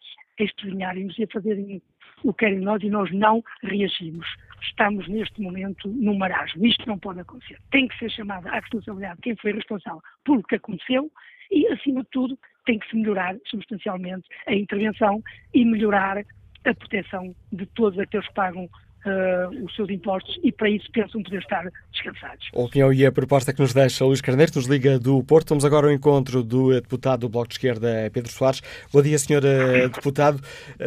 estranharem-nos 0.44 1.18
e 1.18 1.24
a 1.24 1.28
fazerem 1.28 1.82
o 2.24 2.34
que 2.34 2.46
querem 2.46 2.60
nós 2.60 2.82
e 2.84 2.90
nós 2.90 3.12
não 3.12 3.44
reagimos. 3.64 4.28
Estamos 4.62 5.08
neste 5.08 5.42
momento 5.42 5.88
num 5.88 6.18
marasmo. 6.18 6.66
Isto 6.66 6.88
não 6.88 7.00
pode 7.00 7.22
acontecer. 7.22 7.58
Tem 7.72 7.88
que 7.88 7.98
ser 7.98 8.12
chamada 8.12 8.50
à 8.50 8.60
responsabilidade 8.60 9.22
quem 9.22 9.36
foi 9.38 9.54
responsável 9.54 10.02
pelo 10.24 10.44
que 10.44 10.56
aconteceu 10.56 11.12
e, 11.52 11.68
acima 11.68 12.04
de 12.04 12.10
tudo, 12.12 12.38
tem 12.66 12.78
que 12.78 12.90
se 12.90 12.96
melhorar 12.96 13.36
substancialmente 13.46 14.28
a 14.48 14.54
intervenção 14.54 15.24
e 15.54 15.66
melhorar 15.66 16.18
a 16.66 16.74
proteção 16.74 17.34
de 17.52 17.66
todos 17.68 17.98
aqueles 18.00 18.28
que 18.28 18.34
pagam 18.34 18.70
uh, 19.06 19.66
os 19.66 19.76
seus 19.76 19.90
impostos 19.90 20.40
e 20.44 20.52
para 20.52 20.70
isso 20.70 20.90
pensam 20.92 21.22
poder 21.24 21.40
estar 21.40 21.70
descansados. 21.92 22.50
A 22.56 22.60
opinião 22.60 22.92
e 22.92 23.06
a 23.06 23.12
proposta 23.12 23.54
que 23.54 23.62
nos 23.62 23.74
deixa 23.74 24.06
Luís 24.06 24.22
Carneiro, 24.22 24.52
nos 24.56 24.66
liga 24.66 25.00
do 25.00 25.24
Porto. 25.24 25.50
Vamos 25.50 25.66
agora 25.66 25.88
ao 25.88 25.94
encontro 25.94 26.44
do 26.44 26.74
deputado 26.74 27.22
do 27.22 27.30
Bloco 27.30 27.48
de 27.48 27.56
Esquerda, 27.56 28.10
Pedro 28.14 28.32
Soares. 28.32 28.62
Bom 28.92 29.02
dia, 29.02 29.18
senhor 29.18 29.42
deputado. 29.42 30.42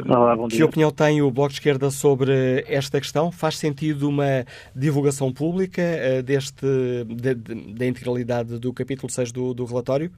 Olá, 0.06 0.36
bom 0.36 0.48
que 0.48 0.56
dia. 0.56 0.64
opinião 0.64 0.90
tem 0.90 1.22
o 1.22 1.30
Bloco 1.30 1.50
de 1.50 1.54
Esquerda 1.54 1.90
sobre 1.90 2.64
esta 2.66 3.00
questão? 3.00 3.30
Faz 3.30 3.58
sentido 3.58 4.08
uma 4.08 4.44
divulgação 4.74 5.32
pública 5.32 5.82
uh, 5.82 6.22
deste, 6.22 6.66
da 7.74 7.86
integralidade 7.86 8.58
do 8.58 8.72
capítulo 8.72 9.10
6 9.10 9.32
do, 9.32 9.54
do 9.54 9.64
relatório? 9.64 10.10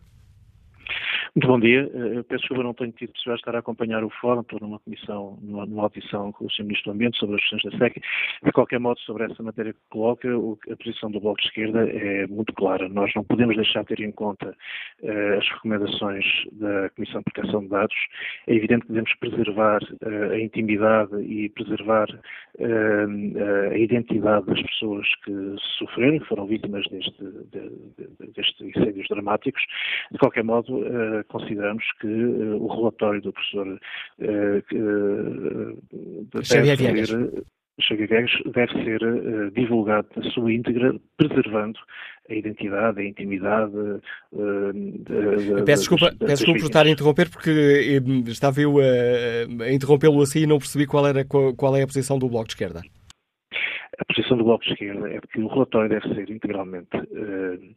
Muito 1.37 1.49
bom 1.49 1.59
dia. 1.59 1.91
Eu 1.93 2.23
peço 2.23 2.43
desculpa, 2.43 2.63
não 2.63 2.73
tenho 2.73 2.93
tido 2.93 3.11
possibilidade 3.11 3.39
de 3.39 3.41
estar 3.41 3.57
a 3.57 3.59
acompanhar 3.59 4.05
o 4.05 4.11
fórum, 4.21 4.43
estou 4.43 4.61
numa 4.61 4.79
comissão, 4.79 5.37
numa, 5.43 5.67
numa 5.67 5.83
audição 5.83 6.31
com 6.31 6.47
o 6.47 6.51
Sr. 6.51 6.63
Ministro 6.63 6.93
do 6.93 6.95
Ambiente 6.95 7.19
sobre 7.19 7.35
as 7.35 7.43
questões 7.43 7.73
da 7.73 7.79
SEC. 7.79 8.01
De 8.45 8.53
qualquer 8.53 8.79
modo, 8.79 9.01
sobre 9.01 9.25
essa 9.25 9.43
matéria 9.43 9.73
que 9.73 9.81
coloca, 9.91 10.29
a 10.29 10.77
posição 10.77 11.11
do 11.11 11.19
Bloco 11.19 11.41
de 11.41 11.49
Esquerda 11.49 11.91
é 11.91 12.29
muito 12.29 12.53
clara. 12.53 12.89
Nós 12.89 13.11
não 13.17 13.25
podemos 13.25 13.57
deixar 13.57 13.81
de 13.81 13.97
ter 13.97 14.01
em 14.05 14.13
conta 14.13 14.57
uh, 15.03 15.39
as 15.39 15.49
recomendações 15.55 16.25
da 16.53 16.89
Comissão 16.91 17.21
de 17.21 17.33
Proteção 17.33 17.63
de 17.63 17.69
Dados. 17.69 17.97
É 18.47 18.55
evidente 18.55 18.83
que 18.83 18.93
devemos 18.93 19.13
preservar 19.17 19.83
uh, 19.83 20.31
a 20.31 20.39
intimidade 20.39 21.17
e 21.21 21.49
preservar 21.49 22.07
a 23.73 23.77
identidade 23.77 24.47
das 24.47 24.63
pessoas 24.63 25.05
que 25.25 25.57
sofreram, 25.79 26.21
que 26.21 26.27
foram 26.27 26.47
vítimas 26.47 26.87
deste, 26.87 27.13
de, 27.21 27.69
de, 27.99 28.33
destes 28.33 28.61
incêndios 28.61 29.09
dramáticos. 29.09 29.61
De 30.13 30.19
qualquer 30.19 30.45
modo, 30.45 30.85
consideramos 31.29 31.85
que 32.01 32.07
uh, 32.07 32.63
o 32.63 32.69
relatório 32.69 33.21
do 33.23 33.33
professor 33.33 33.67
uh, 33.69 34.63
Xavier 37.81 38.09
Viegas 38.09 38.31
deve 38.53 38.73
ser 38.85 39.03
uh, 39.03 39.51
divulgado 39.51 40.09
na 40.17 40.31
sua 40.31 40.53
íntegra, 40.53 40.95
preservando 41.17 41.79
a 42.31 42.35
identidade, 42.35 43.01
a 43.01 43.05
intimidade. 43.05 43.75
Uh, 44.33 45.65
peço 45.65 45.83
desculpa, 45.83 46.11
das, 46.11 46.19
peço 46.19 46.37
desculpa 46.37 46.61
por 46.61 46.67
estar 46.67 46.87
a 46.87 46.91
interromper, 46.91 47.31
porque 47.31 48.01
estava 48.27 48.61
eu 48.61 48.79
a, 48.79 49.65
a 49.65 49.73
interrompê-lo 49.73 50.23
assim 50.23 50.43
e 50.43 50.47
não 50.47 50.59
percebi 50.59 50.87
qual, 50.87 51.07
era, 51.07 51.25
qual, 51.25 51.77
é 51.77 51.83
a 51.83 51.87
posição 51.87 52.19
do 52.19 52.29
Bloco 52.29 52.47
de 52.47 52.53
Esquerda. 52.53 52.83
A 53.99 54.05
posição 54.05 54.37
do 54.37 54.45
Bloco 54.45 54.65
de 54.65 54.73
Esquerda 54.73 55.09
é 55.09 55.21
que 55.21 55.41
o 55.41 55.49
relatório 55.49 55.89
deve 55.89 56.15
ser 56.15 56.31
integralmente 56.31 56.97
uh, 56.97 57.75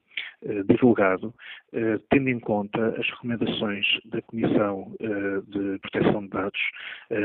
divulgado, 0.68 1.34
uh, 1.74 2.00
tendo 2.10 2.30
em 2.30 2.40
conta 2.40 2.90
as 3.00 3.10
recomendações 3.10 3.86
da 4.06 4.22
Comissão 4.22 4.96
de 5.47 5.80
Proteção 5.80 6.22
de 6.24 6.30
Dados, 6.30 6.59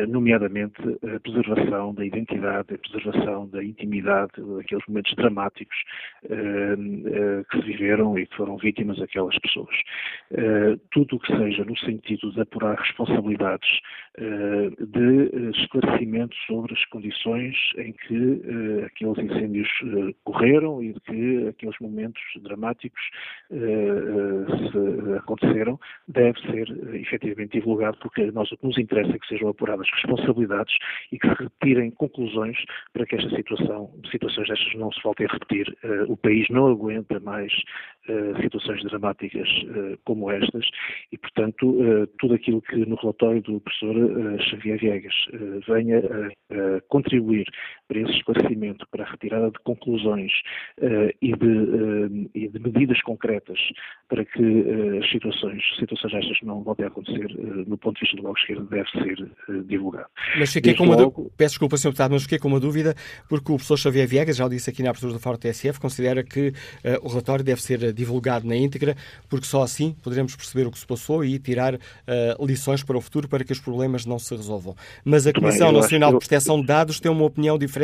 nomeadamente 0.08 0.74
a 1.14 1.20
preservação 1.20 1.94
da 1.94 2.04
identidade, 2.04 2.74
a 2.74 2.78
preservação 2.78 3.48
da 3.48 3.62
intimidade 3.62 4.32
daqueles 4.36 4.84
momentos 4.86 5.14
dramáticos 5.14 5.76
que 7.50 7.58
se 7.58 7.64
viveram 7.64 8.18
e 8.18 8.26
que 8.26 8.36
foram 8.36 8.56
vítimas 8.56 9.00
aquelas 9.00 9.38
pessoas. 9.38 9.74
tudo 10.90 11.16
o 11.16 11.20
que 11.20 11.36
seja 11.36 11.64
no 11.64 11.76
sentido 11.78 12.32
de 12.32 12.40
apurar 12.40 12.78
responsabilidades, 12.78 13.68
de 14.18 15.50
esclarecimento 15.60 16.36
sobre 16.46 16.72
as 16.72 16.84
condições 16.86 17.56
em 17.78 17.92
que 17.92 18.42
aqueles 18.86 19.18
incêndios 19.18 19.68
correram 20.24 20.82
e 20.82 20.92
de 20.92 21.00
que 21.00 21.48
aqueles 21.48 21.78
momentos 21.80 22.22
dramáticos 22.42 23.01
se 23.50 25.14
aconteceram, 25.18 25.78
deve 26.08 26.40
ser 26.40 26.94
efetivamente 26.94 27.58
divulgado, 27.58 27.98
porque 27.98 28.30
nós 28.32 28.50
o 28.52 28.56
que 28.56 28.66
nos 28.66 28.78
interessa 28.78 29.14
é 29.14 29.18
que 29.18 29.26
sejam 29.26 29.48
apuradas 29.48 29.88
responsabilidades 29.92 30.74
e 31.10 31.18
que 31.18 31.28
se 31.28 31.34
retirem 31.34 31.90
conclusões 31.90 32.56
para 32.92 33.06
que 33.06 33.16
esta 33.16 33.30
situação, 33.36 33.90
situações 34.10 34.48
destas 34.48 34.74
não 34.74 34.90
se 34.92 35.02
voltem 35.02 35.26
a 35.26 35.32
repetir. 35.32 35.76
o 36.08 36.16
país 36.16 36.48
não 36.48 36.68
aguenta 36.68 37.20
mais 37.20 37.52
situações 38.40 38.82
dramáticas 38.84 39.48
como 40.04 40.30
estas 40.30 40.64
e, 41.12 41.18
portanto, 41.18 42.08
tudo 42.18 42.34
aquilo 42.34 42.62
que 42.62 42.76
no 42.86 42.96
relatório 42.96 43.42
do 43.42 43.60
professor 43.60 43.94
Xavier 44.40 44.78
Viegas 44.78 45.14
venha 45.66 45.98
a 45.98 46.80
contribuir 46.88 47.46
para 47.92 48.00
esse 48.00 48.12
esclarecimento, 48.18 48.86
para 48.90 49.04
a 49.04 49.10
retirada 49.10 49.50
de 49.50 49.58
conclusões 49.60 50.32
e 51.20 51.36
de, 51.36 52.30
e, 52.34 52.48
de, 52.48 52.58
medidas 52.58 53.00
concretas 53.02 53.58
para 54.08 54.24
que 54.24 54.64
as 54.98 55.10
situações, 55.10 55.62
situações 55.78 56.14
estas 56.14 56.38
não 56.42 56.62
voltem 56.62 56.86
a 56.86 56.88
acontecer, 56.88 57.28
no 57.66 57.76
ponto 57.76 57.96
de 57.96 58.00
vista 58.00 58.16
do 58.16 58.22
Bloco 58.22 58.38
Esquerdo, 58.38 58.64
deve 58.68 58.88
ser 58.90 59.64
divulgado. 59.66 60.06
Mas 60.38 60.52
fiquei 60.52 60.74
com 60.74 60.84
uma 60.84 60.96
logo... 60.96 61.30
Peço 61.36 61.52
desculpa, 61.52 61.76
Sr. 61.76 61.88
Deputado, 61.88 62.12
mas 62.12 62.22
fiquei 62.22 62.38
com 62.38 62.48
uma 62.48 62.60
dúvida, 62.60 62.94
porque 63.28 63.52
o 63.52 63.56
professor 63.56 63.76
Xavier 63.76 64.08
Viegas, 64.08 64.36
já 64.36 64.46
o 64.46 64.48
disse 64.48 64.70
aqui 64.70 64.82
na 64.82 64.90
abertura 64.90 65.12
do 65.12 65.18
Fórum 65.18 65.36
TSF, 65.36 65.78
considera 65.78 66.22
que 66.22 66.48
uh, 66.48 66.52
o 67.02 67.08
relatório 67.08 67.44
deve 67.44 67.62
ser 67.62 67.92
divulgado 67.92 68.46
na 68.46 68.56
íntegra, 68.56 68.96
porque 69.28 69.46
só 69.46 69.62
assim 69.62 69.94
poderemos 70.02 70.34
perceber 70.34 70.66
o 70.66 70.70
que 70.70 70.78
se 70.78 70.86
passou 70.86 71.24
e 71.24 71.38
tirar 71.38 71.74
uh, 71.74 72.46
lições 72.46 72.82
para 72.82 72.96
o 72.96 73.00
futuro 73.00 73.28
para 73.28 73.44
que 73.44 73.52
os 73.52 73.60
problemas 73.60 74.06
não 74.06 74.18
se 74.18 74.34
resolvam. 74.34 74.74
Mas 75.04 75.26
a 75.26 75.32
Comissão 75.32 75.68
Bem, 75.72 75.80
Nacional 75.80 76.12
de 76.12 76.18
Proteção 76.18 76.60
de 76.60 76.66
Dados 76.66 77.00
tem 77.00 77.10
uma 77.10 77.24
opinião 77.24 77.58
diferente, 77.58 77.81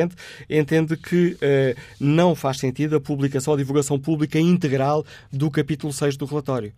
entende 0.49 0.97
que 0.97 1.33
uh, 1.33 1.81
não 2.01 2.35
faz 2.35 2.59
sentido 2.59 2.97
a 2.97 3.01
publicação, 3.01 3.55
a 3.55 3.57
divulgação 3.57 3.99
pública 3.99 4.39
integral 4.39 5.05
do 5.33 5.51
capítulo 5.51 5.93
6 5.93 6.17
do 6.17 6.25
relatório. 6.25 6.73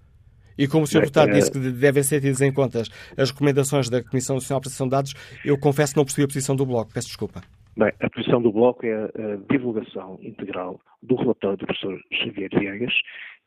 E 0.59 0.68
como 0.68 0.84
o 0.84 0.86
Sr. 0.86 1.01
Deputado 1.01 1.32
disse 1.32 1.51
que 1.51 1.59
devem 1.59 2.02
ser 2.02 2.20
tidas 2.20 2.40
em 2.42 2.52
conta 2.52 2.82
as 3.16 3.30
recomendações 3.30 3.88
da 3.88 4.02
Comissão 4.05 4.36
Nacional 4.36 4.60
de 4.60 4.64
Proteção 4.64 4.86
de 4.86 4.90
Dados, 4.90 5.14
eu 5.44 5.59
confesso 5.59 5.94
que 5.94 5.98
não 5.98 6.05
percebi 6.05 6.24
a 6.24 6.28
posição 6.28 6.55
do 6.55 6.66
Bloco. 6.66 6.92
Peço 6.92 7.09
desculpa. 7.09 7.40
Bem, 7.76 7.92
a 8.01 8.10
posição 8.10 8.42
do 8.42 8.52
Bloco 8.52 8.84
é 8.84 9.05
a 9.05 9.38
divulgação 9.51 10.18
integral 10.22 10.78
do 11.02 11.14
relatório 11.14 11.56
do 11.56 11.64
professor 11.64 11.98
Xavier 12.12 12.51
Viegas, 12.52 12.92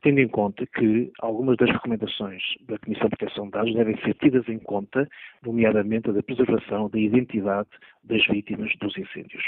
tendo 0.01 0.19
em 0.19 0.27
conta 0.27 0.65
que 0.65 1.11
algumas 1.21 1.55
das 1.57 1.69
recomendações 1.69 2.41
da 2.67 2.79
Comissão 2.79 3.09
de 3.09 3.17
Proteção 3.17 3.45
de 3.45 3.51
Dados 3.51 3.73
devem 3.75 3.95
ser 4.01 4.15
tidas 4.15 4.47
em 4.49 4.59
conta, 4.59 5.07
nomeadamente 5.45 6.09
a 6.09 6.13
da 6.13 6.23
preservação 6.23 6.89
da 6.89 6.97
identidade 6.99 7.69
das 8.03 8.25
vítimas 8.27 8.71
dos 8.79 8.97
incêndios. 8.97 9.43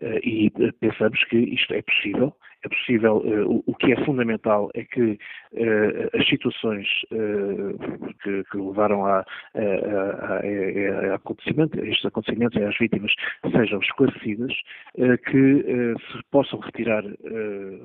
Eh, 0.00 0.20
e 0.24 0.46
eh, 0.46 0.72
pensamos 0.80 1.22
que 1.24 1.36
isto 1.36 1.74
é 1.74 1.82
possível, 1.82 2.34
é 2.62 2.68
possível, 2.68 3.16
uh, 3.18 3.62
o, 3.66 3.74
que 3.74 3.92
é 3.92 4.04
fundamental 4.04 4.70
é 4.74 4.84
que 4.84 5.18
as 6.14 6.28
situações 6.28 6.86
que, 8.22 8.44
que, 8.44 8.56
levaram 8.56 9.06
a, 9.06 9.24
a, 9.54 11.12
a, 11.12 11.14
acontecimento, 11.14 11.80
a 11.80 11.86
estes 11.86 12.04
acontecimentos 12.04 12.60
e 12.60 12.62
às 12.62 12.76
vítimas 12.78 13.12
sejam 13.50 13.80
esclarecidas, 13.80 14.52
que 15.26 15.94
se 16.12 16.22
possam 16.30 16.60
retirar 16.60 17.02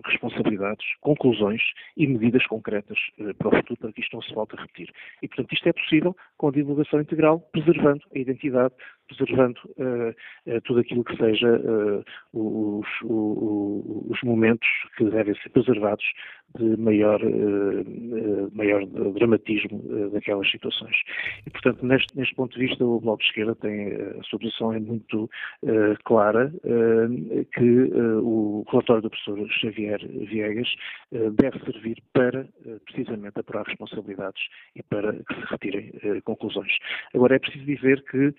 responsabilidades, 0.05 0.85
conclusões 1.01 1.61
e 1.97 2.05
medidas 2.05 2.45
concretas 2.47 2.99
para 3.37 3.47
o 3.47 3.55
futuro 3.55 3.79
para 3.79 3.93
que 3.93 4.01
isto 4.01 4.13
não 4.13 4.21
se 4.21 4.33
volte 4.35 4.57
a 4.57 4.61
repetir. 4.61 4.91
E, 5.23 5.27
portanto, 5.27 5.53
isto 5.53 5.69
é 5.69 5.73
possível 5.73 6.15
com 6.37 6.49
a 6.49 6.51
divulgação 6.51 7.01
integral, 7.01 7.39
preservando 7.51 8.01
a 8.13 8.19
identidade, 8.19 8.73
preservando 9.07 9.59
tudo 10.65 10.81
aquilo 10.81 11.03
que 11.03 11.15
seja 11.17 12.03
os, 12.33 12.87
os, 13.03 14.11
os 14.11 14.21
momentos 14.23 14.67
que 14.97 15.05
devem 15.05 15.35
ser 15.41 15.49
preservados 15.49 16.05
de 16.57 16.77
maior, 16.77 17.21
uh, 17.23 18.51
maior 18.53 18.85
dramatismo 18.85 19.81
uh, 19.85 20.09
daquelas 20.11 20.49
situações. 20.49 20.95
E, 21.45 21.49
portanto, 21.49 21.85
neste, 21.85 22.15
neste 22.17 22.35
ponto 22.35 22.53
de 22.57 22.67
vista, 22.67 22.85
o 22.85 22.99
Bloco 22.99 23.19
de 23.19 23.25
Esquerda 23.25 23.55
tem, 23.55 23.93
a 23.93 24.23
sua 24.23 24.39
posição 24.39 24.73
é 24.73 24.79
muito 24.79 25.29
clara, 26.03 26.51
que 27.53 27.91
o 28.21 28.63
relatório 28.69 29.01
do 29.01 29.09
professor 29.09 29.47
Xavier 29.49 29.99
Viegas 30.27 30.67
deve 31.11 31.59
servir 31.59 32.01
para, 32.13 32.47
precisamente, 32.85 33.39
apurar 33.39 33.65
responsabilidades 33.65 34.41
e 34.75 34.83
para 34.83 35.13
que 35.13 35.35
se 35.35 35.45
retirem 35.49 35.91
conclusões. 36.23 36.71
Agora, 37.13 37.35
é 37.35 37.39
preciso 37.39 37.65
dizer 37.65 38.03
que 38.03 38.33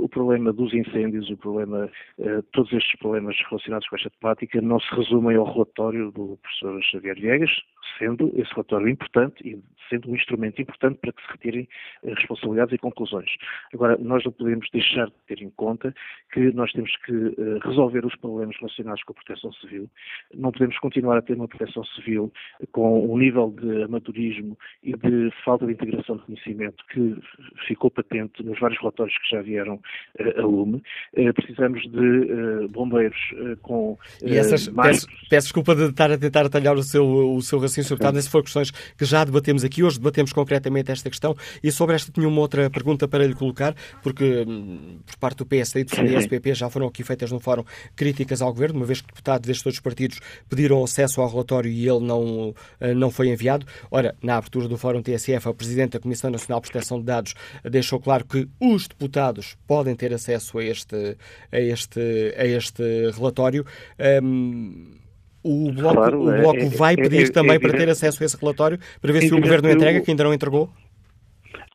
o 0.00 0.08
problema 0.08 0.52
dos 0.52 0.72
incêndios, 0.72 1.28
o 1.30 1.36
problema, 1.36 1.90
todos 2.52 2.72
estes 2.72 2.98
problemas 2.98 3.36
relacionados 3.48 3.88
com 3.88 3.96
esta 3.96 4.10
temática 4.20 4.60
não 4.60 4.78
se 4.80 4.94
resumem 4.94 5.36
ao 5.36 5.52
relatório 5.52 6.10
do 6.12 6.38
professor 6.42 6.82
Xavier 6.82 7.18
Viegas, 7.24 7.50
colegas, 7.54 7.73
sendo 7.98 8.32
esse 8.34 8.50
relatório 8.52 8.88
importante 8.88 9.46
e 9.46 9.58
sendo 9.88 10.10
um 10.10 10.14
instrumento 10.14 10.60
importante 10.60 10.98
para 11.00 11.12
que 11.12 11.22
se 11.22 11.32
retirem 11.32 11.68
eh, 12.04 12.14
responsabilidades 12.14 12.74
e 12.74 12.78
conclusões. 12.78 13.30
Agora, 13.72 13.96
nós 13.98 14.24
não 14.24 14.32
podemos 14.32 14.68
deixar 14.72 15.06
de 15.06 15.12
ter 15.26 15.42
em 15.42 15.50
conta 15.50 15.94
que 16.32 16.52
nós 16.52 16.72
temos 16.72 16.90
que 17.04 17.12
eh, 17.12 17.58
resolver 17.62 18.04
os 18.04 18.16
problemas 18.16 18.56
relacionados 18.58 19.02
com 19.04 19.12
a 19.12 19.16
proteção 19.16 19.52
civil. 19.54 19.88
Não 20.34 20.52
podemos 20.52 20.78
continuar 20.78 21.18
a 21.18 21.22
ter 21.22 21.34
uma 21.34 21.48
proteção 21.48 21.84
civil 21.84 22.32
com 22.72 23.12
um 23.12 23.18
nível 23.18 23.50
de 23.50 23.82
amadorismo 23.82 24.58
e 24.82 24.94
de 24.94 25.30
falta 25.44 25.66
de 25.66 25.72
integração 25.72 26.16
de 26.16 26.22
conhecimento 26.24 26.84
que 26.92 27.16
ficou 27.66 27.90
patente 27.90 28.42
nos 28.42 28.58
vários 28.58 28.78
relatórios 28.80 29.16
que 29.18 29.36
já 29.36 29.42
vieram 29.42 29.80
eh, 30.18 30.40
a 30.40 30.42
lume. 30.42 30.82
Precisamos 31.34 31.82
de 31.82 32.68
bombeiros 32.68 33.18
com. 33.62 33.98
E 34.22 34.36
essas, 34.36 34.68
mais... 34.68 35.04
peço, 35.04 35.28
peço 35.28 35.46
desculpa 35.46 35.74
de 35.74 35.84
estar 35.84 36.10
a 36.10 36.18
tentar 36.18 36.46
atalhar 36.46 36.74
o 36.74 36.82
seu, 36.82 37.04
o 37.04 37.40
seu 37.42 37.58
raciocínio, 37.58 37.83
Sr. 37.84 37.90
Deputado, 37.90 38.18
essas 38.18 38.30
foram 38.30 38.44
questões 38.44 38.70
que 38.70 39.04
já 39.04 39.24
debatemos 39.24 39.64
aqui. 39.64 39.82
Hoje 39.82 39.98
debatemos 39.98 40.32
concretamente 40.32 40.90
esta 40.90 41.08
questão 41.08 41.36
e 41.62 41.70
sobre 41.70 41.94
esta 41.94 42.10
tinha 42.10 42.28
uma 42.28 42.40
outra 42.40 42.68
pergunta 42.70 43.06
para 43.06 43.26
lhe 43.26 43.34
colocar, 43.34 43.74
porque 44.02 44.44
hum, 44.46 44.98
por 45.06 45.16
parte 45.16 45.38
do 45.38 45.46
PSD 45.46 45.80
e 45.80 45.84
do 45.84 45.90
CDSPP 45.94 46.54
já 46.54 46.70
foram 46.70 46.86
aqui 46.86 47.02
feitas 47.02 47.30
no 47.30 47.40
fórum 47.40 47.64
críticas 47.94 48.42
ao 48.42 48.52
Governo, 48.52 48.78
uma 48.78 48.86
vez 48.86 49.00
que 49.00 49.08
deputados 49.08 49.46
destes 49.46 49.74
os 49.74 49.80
partidos 49.80 50.20
pediram 50.48 50.82
acesso 50.82 51.20
ao 51.20 51.28
relatório 51.28 51.70
e 51.70 51.88
ele 51.88 52.00
não, 52.00 52.54
eh, 52.80 52.94
não 52.94 53.10
foi 53.10 53.28
enviado. 53.28 53.66
Ora, 53.90 54.14
na 54.22 54.36
abertura 54.36 54.68
do 54.68 54.76
fórum 54.76 55.02
TSF, 55.02 55.48
a 55.48 55.54
Presidente 55.54 55.92
da 55.92 56.00
Comissão 56.00 56.30
Nacional 56.30 56.60
de 56.60 56.70
Proteção 56.70 56.98
de 56.98 57.04
Dados 57.04 57.34
deixou 57.64 58.00
claro 58.00 58.24
que 58.24 58.48
os 58.60 58.86
deputados 58.88 59.56
podem 59.66 59.94
ter 59.94 60.12
acesso 60.12 60.58
a 60.58 60.64
este, 60.64 61.16
a 61.50 61.60
este, 61.60 62.00
a 62.36 62.44
este 62.44 62.82
relatório. 63.12 63.64
Um, 64.22 65.03
o 65.44 65.70
Bloco, 65.70 65.94
claro, 65.94 66.22
o 66.22 66.40
bloco 66.40 66.58
é, 66.58 66.68
vai 66.70 66.96
pedir 66.96 67.18
é, 67.18 67.22
é, 67.24 67.30
também 67.30 67.60
para 67.60 67.76
ter 67.76 67.88
acesso 67.88 68.22
a 68.22 68.26
esse 68.26 68.36
relatório, 68.36 68.78
para 69.00 69.12
ver 69.12 69.20
se 69.20 69.34
o 69.34 69.40
Governo 69.40 69.70
entrega, 69.70 70.00
que 70.00 70.10
ainda 70.10 70.24
não 70.24 70.32
entregou? 70.32 70.70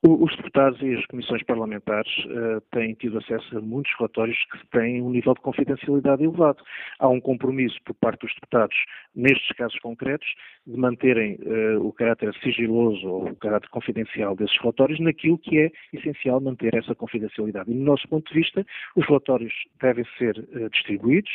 Os 0.01 0.33
deputados 0.37 0.81
e 0.81 0.95
as 0.95 1.05
comissões 1.07 1.43
parlamentares 1.43 2.09
uh, 2.19 2.61
têm 2.71 2.93
tido 2.93 3.17
acesso 3.17 3.57
a 3.57 3.61
muitos 3.61 3.91
relatórios 3.99 4.37
que 4.49 4.65
têm 4.67 5.01
um 5.01 5.09
nível 5.09 5.33
de 5.33 5.41
confidencialidade 5.41 6.23
elevado. 6.23 6.63
Há 6.99 7.09
um 7.09 7.19
compromisso 7.19 7.77
por 7.83 7.93
parte 7.95 8.21
dos 8.21 8.33
deputados, 8.35 8.77
nestes 9.13 9.49
casos 9.57 9.77
concretos, 9.79 10.25
de 10.65 10.77
manterem 10.77 11.37
uh, 11.41 11.85
o 11.85 11.91
caráter 11.91 12.33
sigiloso 12.41 13.05
ou 13.05 13.29
o 13.31 13.35
caráter 13.35 13.67
confidencial 13.71 14.37
desses 14.37 14.57
relatórios 14.61 15.01
naquilo 15.01 15.37
que 15.37 15.59
é 15.59 15.71
essencial 15.91 16.39
manter 16.39 16.73
essa 16.75 16.95
confidencialidade. 16.95 17.69
E, 17.69 17.73
do 17.73 17.83
nosso 17.83 18.07
ponto 18.07 18.31
de 18.31 18.39
vista, 18.39 18.65
os 18.95 19.05
relatórios 19.05 19.53
devem 19.81 20.05
ser 20.17 20.37
uh, 20.37 20.69
distribuídos 20.69 21.29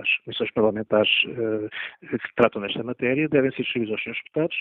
às 0.00 0.16
comissões 0.24 0.50
parlamentares 0.52 1.10
que 1.20 2.34
tratam 2.34 2.62
desta 2.62 2.82
matéria, 2.82 3.28
devem 3.28 3.50
ser 3.50 3.62
distribuídos 3.62 3.92
aos 3.92 4.02
senhores 4.02 4.22
deputados, 4.24 4.56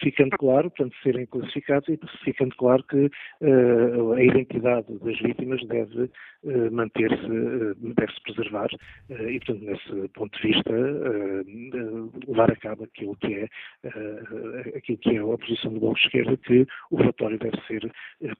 ficando 0.00 0.36
claro, 0.48 0.70
portanto, 0.70 0.96
serem 1.02 1.26
classificados 1.26 1.86
e 1.90 1.98
ficando 2.24 2.56
claro 2.56 2.82
que 2.84 3.10
uh, 3.42 4.12
a 4.14 4.22
identidade 4.22 4.86
das 4.98 5.20
vítimas 5.20 5.62
deve 5.66 6.04
uh, 6.04 6.72
manter-se, 6.72 7.26
uh, 7.26 7.74
deve-se 7.74 8.22
preservar 8.22 8.68
e, 9.10 9.38
portanto, 9.40 9.62
nesse 9.62 10.08
ponto 10.14 10.40
de 10.40 10.48
vista, 10.48 10.72
levar 12.26 12.50
a 12.50 12.56
cabo 12.56 12.84
aquilo 12.84 13.14
que 13.16 13.34
é, 13.34 13.48
aquilo 14.76 14.98
que 14.98 15.16
é 15.16 15.18
a 15.18 15.38
posição 15.38 15.74
do 15.74 15.80
Bloco 15.80 15.98
de 15.98 16.06
Esquerda, 16.06 16.36
que 16.38 16.66
o 16.90 16.96
relatório 16.96 17.38
deve 17.38 17.60
ser 17.66 17.92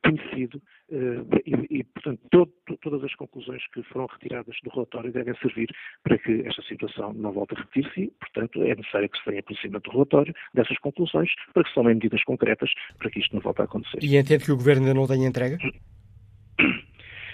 conhecido 0.03 0.63
e, 0.91 1.79
e, 1.79 1.85
portanto, 1.85 2.21
todo, 2.31 2.53
todas 2.81 3.05
as 3.05 3.15
conclusões 3.15 3.63
que 3.73 3.83
foram 3.85 4.07
retiradas 4.07 4.57
do 4.63 4.71
relatório 4.71 5.13
devem 5.13 5.35
servir 5.37 5.69
para 6.03 6.19
que 6.19 6.43
esta 6.47 6.63
situação 6.63 7.13
não 7.13 7.33
volte 7.33 7.55
a 7.55 7.59
repetir-se 7.59 8.01
e, 8.03 8.11
portanto, 8.19 8.63
é 8.63 8.75
necessário 8.75 9.09
que 9.09 9.19
se 9.19 9.25
tenha 9.25 9.43
conhecimento 9.43 9.83
do 9.85 9.91
relatório, 9.91 10.35
dessas 10.55 10.79
conclusões, 10.79 11.31
para 11.53 11.63
que 11.63 11.69
se 11.69 11.75
tomem 11.75 11.95
medidas 11.95 12.25
concretas 12.25 12.71
para 12.99 13.11
que 13.11 13.21
isto 13.21 13.35
não 13.35 13.43
volte 13.43 13.61
a 13.61 13.65
acontecer. 13.65 13.99
E 14.03 14.17
entende 14.17 14.45
que 14.45 14.53
o 14.53 14.57
Governo 14.57 14.87
ainda 14.87 14.99
não 14.99 15.07
tenha 15.07 15.29
entrega? 15.29 15.59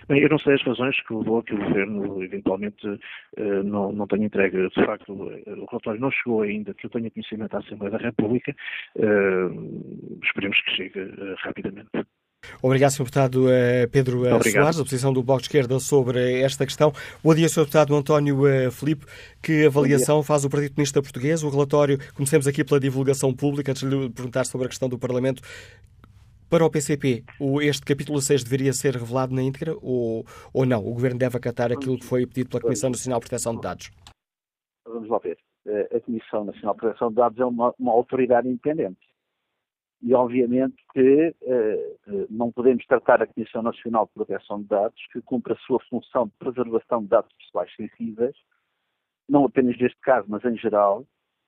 Bem, 0.06 0.20
eu 0.20 0.28
não 0.28 0.38
sei 0.38 0.52
as 0.52 0.62
razões 0.62 1.00
que 1.06 1.14
levou 1.14 1.38
a 1.38 1.42
que 1.42 1.54
o 1.54 1.58
Governo 1.58 2.22
eventualmente 2.22 2.86
uh, 2.86 3.62
não, 3.64 3.90
não 3.90 4.06
tenha 4.06 4.26
entregue. 4.26 4.68
De 4.68 4.84
facto, 4.84 5.12
o 5.12 5.64
relatório 5.64 5.98
não 5.98 6.10
chegou 6.10 6.42
ainda, 6.42 6.74
que 6.74 6.84
eu 6.84 6.90
tenha 6.90 7.10
conhecimento 7.10 7.54
à 7.56 7.60
Assembleia 7.60 7.92
da 7.92 7.98
República. 7.98 8.54
Esperemos 10.22 10.60
que 10.60 10.70
chegue 10.72 11.00
rapidamente. 11.38 11.88
Obrigado, 12.62 12.90
Sr. 12.90 12.98
Deputado 12.98 13.46
Pedro 13.90 14.18
Obrigado. 14.34 14.62
Soares, 14.62 14.80
a 14.80 14.84
posição 14.84 15.12
do 15.12 15.22
Bloco 15.22 15.42
de 15.42 15.48
Esquerda 15.48 15.78
sobre 15.80 16.40
esta 16.40 16.64
questão. 16.64 16.92
Bom 17.22 17.34
dia, 17.34 17.48
Sr. 17.48 17.60
Deputado 17.60 17.94
António 17.94 18.36
Filipe. 18.70 19.06
Que 19.42 19.66
avaliação 19.66 20.22
faz 20.22 20.44
o 20.44 20.50
Partido 20.50 20.74
Comunista 20.74 21.02
Português? 21.02 21.42
O 21.42 21.48
relatório, 21.48 21.98
comecemos 22.14 22.46
aqui 22.46 22.64
pela 22.64 22.80
divulgação 22.80 23.34
pública, 23.34 23.72
antes 23.72 23.88
de 23.88 23.94
lhe 23.94 24.10
perguntar 24.10 24.44
sobre 24.44 24.66
a 24.66 24.68
questão 24.68 24.88
do 24.88 24.98
Parlamento. 24.98 25.42
Para 26.48 26.64
o 26.64 26.70
PCP, 26.70 27.24
este 27.62 27.84
capítulo 27.84 28.20
6 28.20 28.44
deveria 28.44 28.72
ser 28.72 28.94
revelado 28.94 29.34
na 29.34 29.42
íntegra 29.42 29.74
ou, 29.82 30.24
ou 30.52 30.64
não? 30.64 30.86
O 30.86 30.92
Governo 30.92 31.18
deve 31.18 31.36
acatar 31.36 31.72
aquilo 31.72 31.98
que 31.98 32.04
foi 32.04 32.26
pedido 32.26 32.50
pela 32.50 32.62
Comissão 32.62 32.90
Nacional 32.90 33.18
de 33.18 33.26
Proteção 33.26 33.56
de 33.56 33.60
Dados? 33.60 33.90
Vamos 34.86 35.08
lá 35.08 35.18
ver. 35.18 35.38
a 35.66 36.00
Comissão 36.00 36.44
Nacional 36.44 36.74
de 36.74 36.80
Proteção 36.80 37.08
de 37.08 37.14
Dados 37.16 37.38
é 37.40 37.44
uma, 37.44 37.74
uma 37.78 37.92
autoridade 37.92 38.48
independente. 38.48 39.00
E, 40.06 40.12
obviamente, 40.12 40.76
que 40.92 41.34
uh, 41.40 42.26
não 42.28 42.52
podemos 42.52 42.84
tratar 42.84 43.22
a 43.22 43.26
Comissão 43.26 43.62
Nacional 43.62 44.04
de 44.04 44.12
Proteção 44.12 44.60
de 44.60 44.68
Dados, 44.68 45.02
que 45.10 45.22
cumpre 45.22 45.54
a 45.54 45.56
sua 45.56 45.80
função 45.88 46.26
de 46.26 46.32
preservação 46.38 47.02
de 47.02 47.08
dados 47.08 47.32
pessoais 47.38 47.74
sensíveis, 47.74 48.36
não 49.26 49.46
apenas 49.46 49.78
neste 49.78 49.98
caso, 50.02 50.26
mas 50.28 50.44
em 50.44 50.58
geral, 50.58 51.06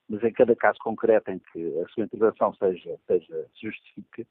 mas 0.09 0.25
em 0.25 0.33
cada 0.33 0.57
caso 0.57 0.79
concreto 0.79 1.31
em 1.31 1.39
que 1.39 1.81
a 1.81 1.89
sua 1.89 2.05
intervenção 2.05 2.55
seja, 2.55 2.99
seja 3.07 3.47
justifique. 3.61 4.23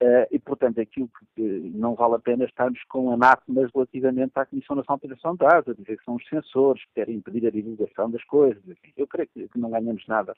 Uh, 0.00 0.26
e, 0.30 0.38
portanto, 0.38 0.80
aquilo 0.80 1.10
que 1.34 1.42
não 1.74 1.96
vale 1.96 2.14
a 2.14 2.20
pena 2.20 2.44
estarmos 2.44 2.80
com 2.84 3.10
anátemas 3.10 3.72
relativamente 3.74 4.32
à 4.36 4.46
Comissão 4.46 4.76
Nacional 4.76 4.98
de 4.98 5.08
Proteção 5.08 5.32
de 5.32 5.38
Dados, 5.38 5.68
a 5.68 5.74
dizer 5.74 5.98
que 5.98 6.04
são 6.04 6.14
os 6.14 6.28
censores 6.28 6.84
que 6.84 6.94
querem 6.94 7.16
impedir 7.16 7.44
a 7.48 7.50
divulgação 7.50 8.08
das 8.08 8.22
coisas. 8.22 8.62
Eu 8.96 9.08
creio 9.08 9.28
que, 9.34 9.48
que 9.48 9.58
não 9.58 9.70
ganhamos 9.72 10.06
nada 10.06 10.32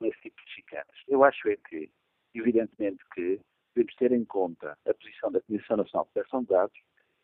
com 0.00 0.06
esse 0.06 0.20
tipo 0.22 0.44
de 0.44 0.50
chicanas. 0.50 0.96
Eu 1.06 1.22
acho 1.22 1.48
é 1.48 1.56
que 1.56 1.88
evidentemente 2.34 3.02
que 3.14 3.40
devemos 3.74 3.94
ter 3.96 4.12
em 4.12 4.24
conta 4.24 4.76
a 4.86 4.94
posição 4.94 5.30
da 5.30 5.40
Comissão 5.40 5.76
Nacional 5.76 6.06
de 6.06 6.12
Proteção 6.12 6.42
de 6.42 6.48
Dados 6.48 6.78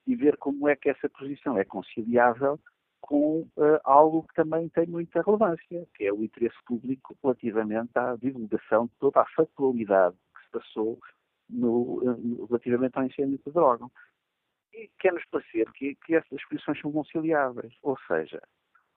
e 0.06 0.16
ver 0.16 0.36
como 0.38 0.68
é 0.68 0.76
que 0.76 0.88
essa 0.88 1.08
posição 1.08 1.58
é 1.58 1.64
conciliável 1.64 2.58
com 3.00 3.40
uh, 3.56 3.80
algo 3.84 4.26
que 4.26 4.34
também 4.34 4.68
tem 4.70 4.86
muita 4.86 5.22
relevância, 5.22 5.86
que 5.94 6.04
é 6.04 6.12
o 6.12 6.22
interesse 6.24 6.56
público 6.66 7.16
relativamente 7.22 7.90
à 7.94 8.16
divulgação 8.16 8.86
de 8.86 8.92
toda 8.98 9.20
a 9.20 9.26
factualidade 9.36 10.16
que 10.34 10.44
se 10.44 10.50
passou 10.50 10.98
no, 11.48 12.02
uh, 12.02 12.46
relativamente 12.46 12.98
ao 12.98 13.04
incêndio 13.04 13.38
de 13.44 13.52
droga. 13.52 13.86
E 14.72 14.90
quer-nos 14.98 15.24
parecer 15.26 15.70
que, 15.72 15.94
que 16.04 16.14
essas 16.14 16.44
posições 16.48 16.80
são 16.80 16.92
conciliáveis, 16.92 17.74
ou 17.82 17.96
seja, 18.06 18.40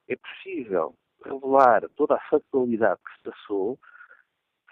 é 0.08 0.16
possível 0.16 0.96
revelar 1.24 1.88
toda 1.96 2.16
a 2.16 2.30
factualidade 2.30 3.00
que 3.04 3.18
se 3.18 3.24
passou 3.24 3.80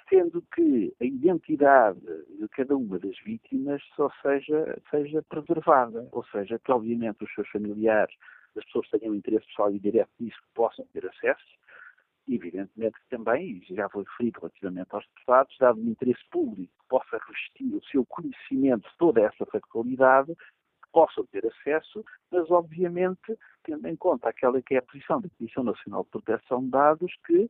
sendo 0.10 0.41
que 0.53 0.94
a 0.99 1.06
identidade 1.06 1.99
de 1.99 2.48
cada 2.49 2.76
uma 2.76 2.98
das 2.99 3.18
vítimas 3.19 3.81
só 3.95 4.10
seja, 4.22 4.81
seja 4.90 5.23
preservada, 5.23 6.07
ou 6.11 6.26
seja, 6.26 6.60
que 6.60 6.72
obviamente 6.72 7.23
os 7.23 7.34
seus 7.34 7.48
familiares, 7.49 8.15
as 8.57 8.65
pessoas 8.65 8.90
tenham 8.90 9.15
interesse 9.15 9.45
pessoal 9.48 9.72
e 9.72 9.80
direto 9.80 10.11
nisso, 10.19 10.40
possam 10.56 10.86
ter 10.91 11.06
acesso, 11.06 11.60
evidentemente 12.27 12.98
também, 13.10 13.61
e 13.69 13.76
já 13.76 13.88
foi 13.90 14.03
referido 14.03 14.40
relativamente 14.40 14.90
aos 14.91 15.06
deputados, 15.07 15.56
dado 15.60 15.80
o 15.80 15.90
interesse 15.90 16.23
público 16.31 16.73
que 16.80 16.88
possa 16.88 17.18
revestir 17.18 17.76
o 17.76 17.84
seu 17.86 18.06
conhecimento 18.06 18.90
de 18.90 18.98
toda 18.98 19.22
essa 19.22 19.45
factualidade, 19.45 20.36
possam 20.91 21.26
ter 21.27 21.45
acesso, 21.45 22.03
mas 22.31 22.49
obviamente 22.49 23.38
tendo 23.64 23.88
em 23.88 23.95
conta 23.95 24.30
aquela 24.30 24.61
que 24.61 24.76
é 24.76 24.80
a 24.80 24.81
posição 24.81 25.22
da 25.22 25.30
Comissão 25.38 25.64
Nacional 25.64 26.03
de 26.03 26.10
Proteção 26.10 26.64
de 26.64 26.69
Dados, 26.69 27.14
que 27.26 27.48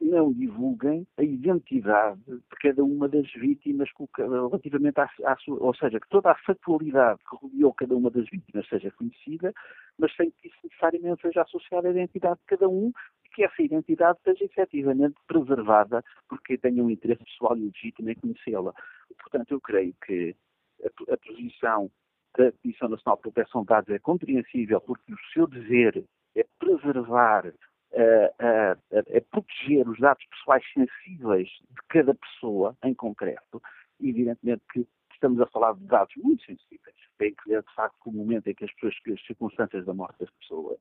não 0.00 0.32
divulguem 0.32 1.06
a 1.16 1.22
identidade 1.22 2.20
de 2.24 2.56
cada 2.60 2.84
uma 2.84 3.08
das 3.08 3.30
vítimas 3.32 3.88
relativamente 4.16 5.00
à, 5.00 5.08
à 5.24 5.36
sua, 5.36 5.58
ou 5.60 5.74
seja, 5.74 5.98
que 5.98 6.08
toda 6.08 6.30
a 6.30 6.36
factualidade 6.36 7.20
que 7.28 7.36
rodeou 7.36 7.72
cada 7.74 7.96
uma 7.96 8.10
das 8.10 8.28
vítimas 8.28 8.68
seja 8.68 8.90
conhecida, 8.92 9.52
mas 9.98 10.14
sem 10.14 10.30
que 10.30 10.48
isso 10.48 10.56
necessariamente 10.64 11.22
seja 11.22 11.42
associada 11.42 11.88
à 11.88 11.90
identidade 11.90 12.38
de 12.40 12.46
cada 12.46 12.68
um 12.68 12.92
e 13.24 13.28
que 13.30 13.44
essa 13.44 13.62
identidade 13.62 14.18
seja 14.22 14.44
efetivamente 14.44 15.16
preservada 15.26 16.04
porque 16.28 16.58
tenha 16.58 16.82
um 16.82 16.90
interesse 16.90 17.24
pessoal 17.24 17.56
e 17.56 17.62
legítimo 17.62 18.10
em 18.10 18.14
conhecê-la. 18.14 18.72
Portanto, 19.18 19.52
eu 19.52 19.60
creio 19.60 19.94
que 20.06 20.36
a, 20.84 21.12
a 21.14 21.16
posição 21.16 21.90
da 22.36 22.52
Comissão 22.52 22.88
Nacional 22.88 23.16
de 23.16 23.22
Proteção 23.22 23.62
de 23.62 23.66
Dados 23.66 23.90
é 23.90 23.98
compreensível 23.98 24.80
porque 24.80 25.12
o 25.12 25.18
seu 25.32 25.46
dever 25.46 26.04
é 26.34 26.46
preservar 26.58 27.52
a, 27.94 28.72
a, 28.72 29.20
proteger 29.30 29.88
os 29.88 29.98
dados 29.98 30.24
pessoais 30.26 30.64
sensíveis 30.72 31.48
de 31.48 31.82
cada 31.88 32.14
pessoa 32.14 32.76
em 32.84 32.94
concreto. 32.94 33.62
Evidentemente 34.00 34.62
que 34.72 34.86
estamos 35.12 35.40
a 35.40 35.46
falar 35.46 35.74
de 35.74 35.84
dados 35.84 36.14
muito 36.16 36.44
sensíveis. 36.44 36.96
Tem 37.18 37.34
que 37.34 37.48
ver, 37.48 37.62
de 37.62 37.74
facto, 37.74 37.98
o 38.06 38.12
momento 38.12 38.48
em 38.48 38.54
que 38.54 38.64
as, 38.64 38.72
pessoas, 38.74 38.94
as 39.12 39.26
circunstâncias 39.26 39.84
da 39.84 39.94
morte 39.94 40.18
das 40.20 40.30
pessoas. 40.30 40.78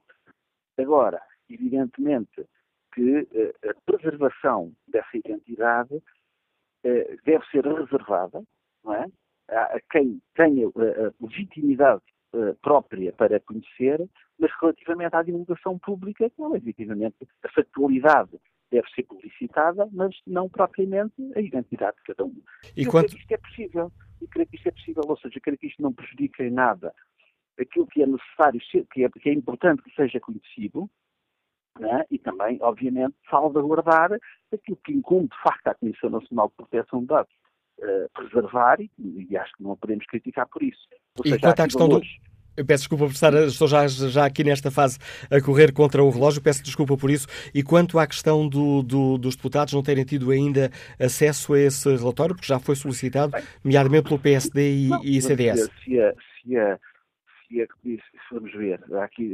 Agora, 0.78 1.22
evidentemente 1.50 2.46
que 2.94 3.20
uh, 3.20 3.70
a 3.70 3.74
preservação 3.86 4.74
dessa 4.88 5.18
identidade 5.18 5.96
uh, 5.96 7.22
deve 7.24 7.46
ser 7.52 7.66
reservada 7.66 8.44
não 8.84 8.94
é? 8.94 9.06
a, 9.50 9.76
a 9.76 9.82
quem 9.92 10.22
tenha 10.36 10.68
a 10.68 11.24
legitimidade 11.24 12.02
uh, 12.34 12.56
própria 12.62 13.12
para 13.14 13.40
conhecer, 13.40 14.08
mas 14.40 14.52
relativamente 14.60 15.16
à 15.16 15.24
divulgação 15.24 15.78
pública, 15.80 16.32
não, 16.38 16.56
efetivamente, 16.56 17.16
a 17.44 17.49
factualidade 17.49 18.40
deve 18.72 18.90
ser 18.95 19.03
publicitada, 19.03 19.88
mas 19.91 20.16
não 20.26 20.49
propriamente 20.49 21.14
a 21.36 21.41
identidade 21.41 21.98
de 21.98 22.03
cada 22.03 22.26
um. 22.26 22.41
E 22.76 22.84
eu 22.84 22.91
quanto... 22.91 23.08
creio 23.08 23.18
que 23.18 23.22
isto 23.22 23.32
é 23.34 23.38
possível. 23.38 23.91
E 24.22 24.28
creio 24.28 24.48
que 24.48 24.56
isto 24.56 24.68
é 24.68 24.72
possível, 24.72 25.03
ou 25.08 25.18
seja, 25.18 25.40
creio 25.41 25.58
que 25.58 25.68
isto 25.68 25.82
não 25.82 25.91
prejudica 25.91 26.44
em 26.44 26.52
nada 26.52 26.94
aquilo 27.60 27.88
que 27.88 28.02
é 28.02 28.08
necessário, 28.08 28.60
que 28.91 29.03
é, 29.03 29.10
que 29.10 29.30
é 29.30 29.34
importante 29.34 29.84
que 29.84 29.94
seja 29.94 30.20
conhecido, 30.20 30.90
né? 31.80 32.06
e 32.10 32.18
também, 32.18 32.58
obviamente, 32.62 33.16
salvaguardar 33.30 34.12
aquilo 34.52 34.78
que 34.84 34.94
incumbe, 34.94 35.30
de 35.30 35.41
facto, 35.44 35.68
à 35.68 35.76
Comissão 35.76 36.10
Nacional 36.10 36.49
de 36.49 36.56
Proteção 36.56 37.02
de 37.02 37.08
Dados 37.08 37.34
uh, 37.82 38.10
preservar, 38.14 38.80
e, 38.80 38.91
e, 39.30 39.38
acho 39.38 39.53
que 39.53 39.64
não 39.64 39.76
podemos 39.76 40.06
criticar 40.06 40.48
por 40.48 40.64
isso. 40.64 40.80
Ou 41.18 41.26
e 41.26 41.30
seja, 41.30 41.41
quanto 41.41 41.60
à 41.60 41.64
questão 41.66 41.88
valores... 41.88 42.08
do 42.08 42.32
eu 42.58 42.66
peço 42.66 42.82
desculpa 42.82 43.06
por 43.06 43.14
estar, 43.14 43.34
estou 43.34 43.68
já, 43.68 43.88
já 43.88 44.26
aqui 44.26 44.44
nesta 44.44 44.70
fase 44.70 44.99
a 45.30 45.41
correr 45.41 45.72
contra 45.72 46.03
o 46.03 46.10
relógio, 46.10 46.41
peço 46.41 46.62
desculpa 46.62 46.98
por 46.98 47.10
isso. 47.10 47.26
E 47.53 47.64
quanto 47.64 47.98
à 47.98 48.06
questão 48.06 48.48
do, 48.48 48.84
do, 48.84 49.18
dos 49.18 49.36
deputados 49.36 49.74
não 49.74 49.82
terem 49.82 50.03
tido 50.03 50.32
ainda 50.32 50.70
acesso 50.99 51.53
a 51.53 51.60
esse 51.60 51.90
relatório, 51.95 52.36
porque 52.36 52.48
já 52.48 52.60
foi 52.60 52.76
solicitado, 52.76 53.34
nomeadamente 53.64 54.10
pelo 54.10 54.20
PSD 54.20 54.86
e, 54.86 54.90
não, 54.90 55.03
e 55.03 55.22
CDS. 55.22 55.70
Se 55.84 55.99
a, 56.02 56.14
se, 56.14 56.58
a, 56.58 56.78
se, 57.48 57.62
a, 57.62 57.68
se 57.86 58.34
vamos 58.34 58.52
ver, 58.52 58.84
aqui, 59.02 59.34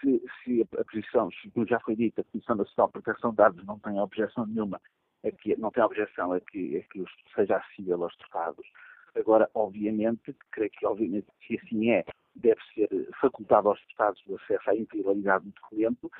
se, 0.00 0.22
se 0.42 0.66
a 0.78 0.84
posição, 0.84 1.28
como 1.54 1.66
já 1.66 1.78
foi 1.80 1.94
dito, 1.94 2.20
a 2.20 2.24
Comissão 2.24 2.56
Nacional 2.56 2.88
de 2.88 2.92
Proteção 2.92 3.30
de 3.30 3.36
Dados 3.36 3.64
não 3.64 3.78
tem 3.78 4.00
objeção 4.00 4.46
nenhuma, 4.46 4.80
é 5.22 5.30
que, 5.30 5.56
não 5.56 5.70
tem 5.70 5.82
objeção, 5.82 6.34
é 6.34 6.40
que, 6.40 6.76
é 6.76 6.80
que 6.82 7.04
seja 7.34 7.56
acessível 7.56 8.02
aos 8.02 8.16
deputados. 8.16 8.66
Agora, 9.14 9.48
obviamente, 9.54 10.34
creio 10.50 10.70
que, 10.70 10.86
obviamente, 10.86 11.26
se 11.46 11.58
assim 11.58 11.90
é, 11.90 12.04
deve 12.34 12.60
ser 12.74 12.88
facultado 13.20 13.68
aos 13.68 13.80
Estados 13.88 14.22
o 14.26 14.36
acesso 14.36 14.70
à 14.70 14.76
integralidade 14.76 15.44
do 15.44 15.50
documento, 15.52 16.10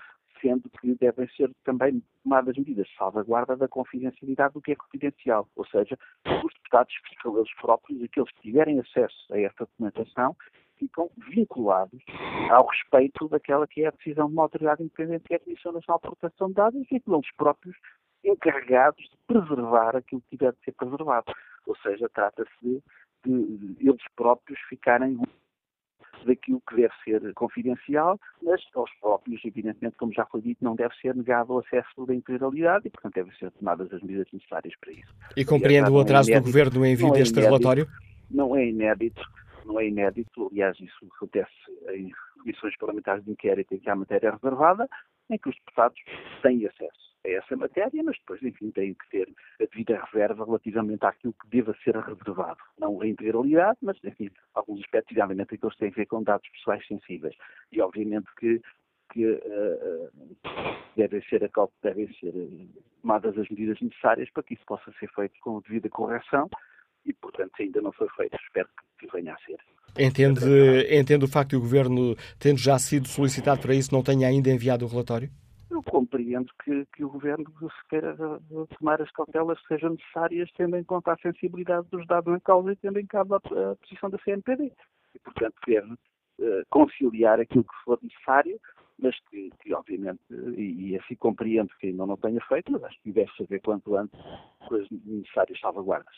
sendo 0.41 0.69
que 0.69 0.95
devem 0.97 1.29
ser 1.29 1.51
também 1.65 2.03
tomadas 2.23 2.57
medidas 2.57 2.87
de 2.87 2.97
salvaguarda 2.97 3.57
da 3.57 3.69
confidencialidade 3.69 4.55
do 4.55 4.61
que 4.61 4.73
é 4.73 4.77
confidencial. 4.77 5.49
Ou 5.57 5.65
seja, 5.67 5.97
os 6.27 6.55
deputados 6.55 6.95
ficam 7.09 7.37
eles 7.39 7.55
próprios, 7.55 8.03
aqueles 8.03 8.31
que 8.33 8.43
tiverem 8.43 8.81
acesso 8.81 9.33
a 9.33 9.39
esta 9.39 9.65
documentação, 9.65 10.37
ficam 10.77 11.11
vinculados 11.17 12.03
ao 12.51 12.67
respeito 12.67 13.29
daquela 13.29 13.67
que 13.67 13.85
é 13.85 13.89
a 13.89 13.93
decisão 13.93 14.27
de 14.27 14.33
uma 14.33 14.43
autoridade 14.43 14.83
independente, 14.83 15.25
que 15.25 15.35
é 15.35 15.37
a 15.37 15.41
Comissão 15.41 15.73
Nacional 15.73 16.01
de 16.03 16.09
Proteção 16.09 16.49
de 16.49 16.55
Dados, 16.55 16.81
e 16.81 16.85
ficam 16.87 17.15
eles 17.15 17.33
próprios 17.37 17.77
encarregados 18.25 19.03
de 19.03 19.17
preservar 19.27 19.97
aquilo 19.97 20.21
que 20.23 20.37
tiver 20.37 20.53
de 20.53 20.65
ser 20.65 20.73
preservado. 20.73 21.33
Ou 21.67 21.77
seja, 21.77 22.09
trata-se 22.09 22.83
de, 23.25 23.57
de 23.57 23.89
eles 23.89 24.03
próprios 24.17 24.59
ficarem 24.69 25.19
daquilo 26.25 26.63
que 26.69 26.77
deve 26.77 26.95
ser 27.05 27.35
confidencial, 27.35 28.19
mas 28.43 28.61
aos 28.75 28.91
próprios, 29.01 29.45
evidentemente, 29.45 29.97
como 29.97 30.13
já 30.13 30.25
foi 30.27 30.41
dito, 30.41 30.63
não 30.63 30.75
deve 30.75 30.95
ser 30.97 31.15
negado 31.17 31.53
o 31.53 31.59
acesso 31.59 32.07
da 32.07 32.15
integralidade 32.15 32.87
e, 32.87 32.91
portanto, 32.91 33.15
devem 33.15 33.35
ser 33.35 33.51
tomadas 33.53 33.93
as 33.93 34.03
medidas 34.03 34.29
necessárias 34.33 34.75
para 34.81 34.93
isso. 34.93 35.15
E 35.37 35.45
compreende 35.45 35.91
o 35.91 35.99
atraso 35.99 36.33
é 36.33 36.39
do 36.39 36.45
Governo 36.45 36.81
no 36.81 36.87
envio 36.87 37.09
é 37.09 37.19
deste 37.19 37.33
inédito, 37.33 37.47
relatório? 37.47 37.89
Não 38.31 38.57
é 38.57 38.67
inédito, 38.67 39.23
não 39.65 39.81
é 39.81 39.89
inédito, 39.89 40.49
aliás, 40.51 40.79
isso 40.81 41.07
acontece 41.17 41.51
em 41.91 42.11
comissões 42.39 42.77
parlamentares 42.77 43.25
de 43.25 43.31
inquérito 43.31 43.75
em 43.75 43.79
que 43.79 43.91
há 43.91 43.95
matéria 43.95 44.33
reservada, 44.33 44.89
em 45.31 45.39
que 45.39 45.49
os 45.49 45.57
deputados 45.57 45.99
têm 46.43 46.67
acesso 46.67 47.13
a 47.25 47.31
essa 47.31 47.57
matéria, 47.57 48.03
mas 48.03 48.19
depois, 48.19 48.43
enfim, 48.43 48.71
têm 48.71 48.95
que 48.95 49.11
ter 49.11 49.29
a 49.61 49.65
devida 49.65 50.03
reserva 50.05 50.45
relativamente 50.45 51.05
àquilo 51.05 51.35
que 51.35 51.49
deva 51.49 51.75
ser 51.85 51.97
reservado. 51.97 52.59
Não 52.79 53.01
a 53.01 53.07
integralidade, 53.07 53.79
mas, 53.83 53.97
enfim, 54.05 54.31
alguns 54.55 54.81
aspectos, 54.81 55.17
obviamente, 55.17 55.55
aqueles 55.55 55.77
têm 55.77 55.89
a 55.89 55.93
ver 55.93 56.07
com 56.07 56.23
dados 56.23 56.49
pessoais 56.51 56.87
sensíveis. 56.87 57.35
E, 57.71 57.81
obviamente, 57.81 58.29
que, 58.39 58.61
que 59.13 59.27
uh, 59.27 60.11
devem, 60.97 61.23
ser, 61.23 61.51
devem 61.83 62.13
ser 62.15 62.33
tomadas 63.01 63.39
as 63.39 63.49
medidas 63.49 63.81
necessárias 63.81 64.31
para 64.31 64.43
que 64.43 64.55
isso 64.55 64.65
possa 64.67 64.93
ser 64.99 65.09
feito 65.13 65.39
com 65.41 65.59
a 65.59 65.61
devida 65.61 65.89
correção 65.89 66.49
e, 67.05 67.13
portanto, 67.13 67.53
ainda 67.61 67.81
não 67.81 67.93
foi 67.93 68.09
feito. 68.17 68.37
Espero 68.37 68.69
que, 68.69 68.92
que 69.09 69.17
venha 69.17 69.35
a 69.35 69.39
ser. 69.39 69.59
Entende, 69.99 70.41
entende 70.91 71.25
o 71.25 71.29
facto 71.29 71.51
de 71.51 71.57
o 71.57 71.61
Governo, 71.61 72.17
tendo 72.39 72.59
já 72.59 72.79
sido 72.79 73.09
solicitado 73.09 73.61
para 73.61 73.75
isso, 73.75 73.93
não 73.93 74.03
tenha 74.03 74.27
ainda 74.27 74.49
enviado 74.51 74.87
o 74.87 74.89
relatório? 74.89 75.29
Eu 75.71 75.83
compreendo 75.83 76.51
que, 76.65 76.87
que 76.95 77.05
o 77.05 77.11
Governo 77.11 77.45
se 77.61 77.89
queira 77.91 78.17
tomar 78.79 79.03
as 79.03 79.11
cautelas 79.13 79.61
que 79.61 79.69
sejam 79.69 79.91
necessárias, 79.91 80.51
tendo 80.57 80.77
em 80.77 80.85
conta 80.85 81.13
a 81.13 81.19
sensibilidade 81.19 81.87
dos 81.91 82.07
dados 82.07 82.35
em 82.35 82.41
causa 82.41 82.73
e 82.73 82.77
tendo 82.77 82.99
em 82.99 83.07
conta 83.07 83.37
a, 83.37 83.77
posição 83.77 84.09
da 84.09 84.19
CNPD. 84.19 84.73
E, 85.15 85.19
portanto, 85.19 85.55
deve 85.67 85.93
uh, 85.93 85.99
conciliar 86.71 87.39
aquilo 87.39 87.65
que 87.65 87.85
for 87.85 87.99
necessário, 88.03 88.59
mas 88.99 89.15
que, 89.31 89.51
que 89.63 89.75
obviamente, 89.75 90.21
e, 90.57 90.91
e 90.91 90.99
assim 90.99 91.17
compreendo 91.17 91.71
que 91.79 91.89
ainda 91.89 92.07
não 92.07 92.17
tenha 92.17 92.41
feito, 92.49 92.73
mas 92.73 92.85
acho 92.85 93.01
que 93.03 93.13
deve 93.13 93.31
fazer 93.37 93.61
quanto 93.61 93.95
antes 93.97 94.19
com 94.67 94.75
as 94.75 94.89
necessárias 94.91 95.61
salvaguardas. 95.61 96.17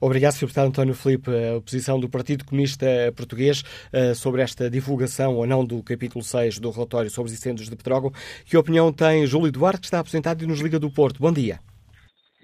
Obrigado, 0.00 0.32
Sr. 0.32 0.46
Deputado 0.46 0.68
António 0.68 0.94
Filipe. 0.94 1.30
A 1.30 1.60
posição 1.60 1.98
do 1.98 2.08
Partido 2.08 2.44
Comunista 2.44 2.86
Português 3.16 3.62
eh, 3.92 4.14
sobre 4.14 4.42
esta 4.42 4.70
divulgação 4.70 5.36
ou 5.36 5.46
não 5.46 5.64
do 5.64 5.82
capítulo 5.82 6.22
6 6.22 6.58
do 6.58 6.70
relatório 6.70 7.10
sobre 7.10 7.30
os 7.30 7.36
incêndios 7.36 7.68
de 7.68 7.76
Petrógão. 7.76 8.10
Que 8.46 8.56
opinião 8.56 8.92
tem 8.92 9.26
Júlio 9.26 9.50
Duarte, 9.50 9.80
que 9.80 9.86
está 9.86 10.00
apresentado 10.00 10.42
e 10.42 10.46
nos 10.46 10.60
Liga 10.60 10.78
do 10.78 10.90
Porto? 10.90 11.20
Bom 11.20 11.32
dia. 11.32 11.58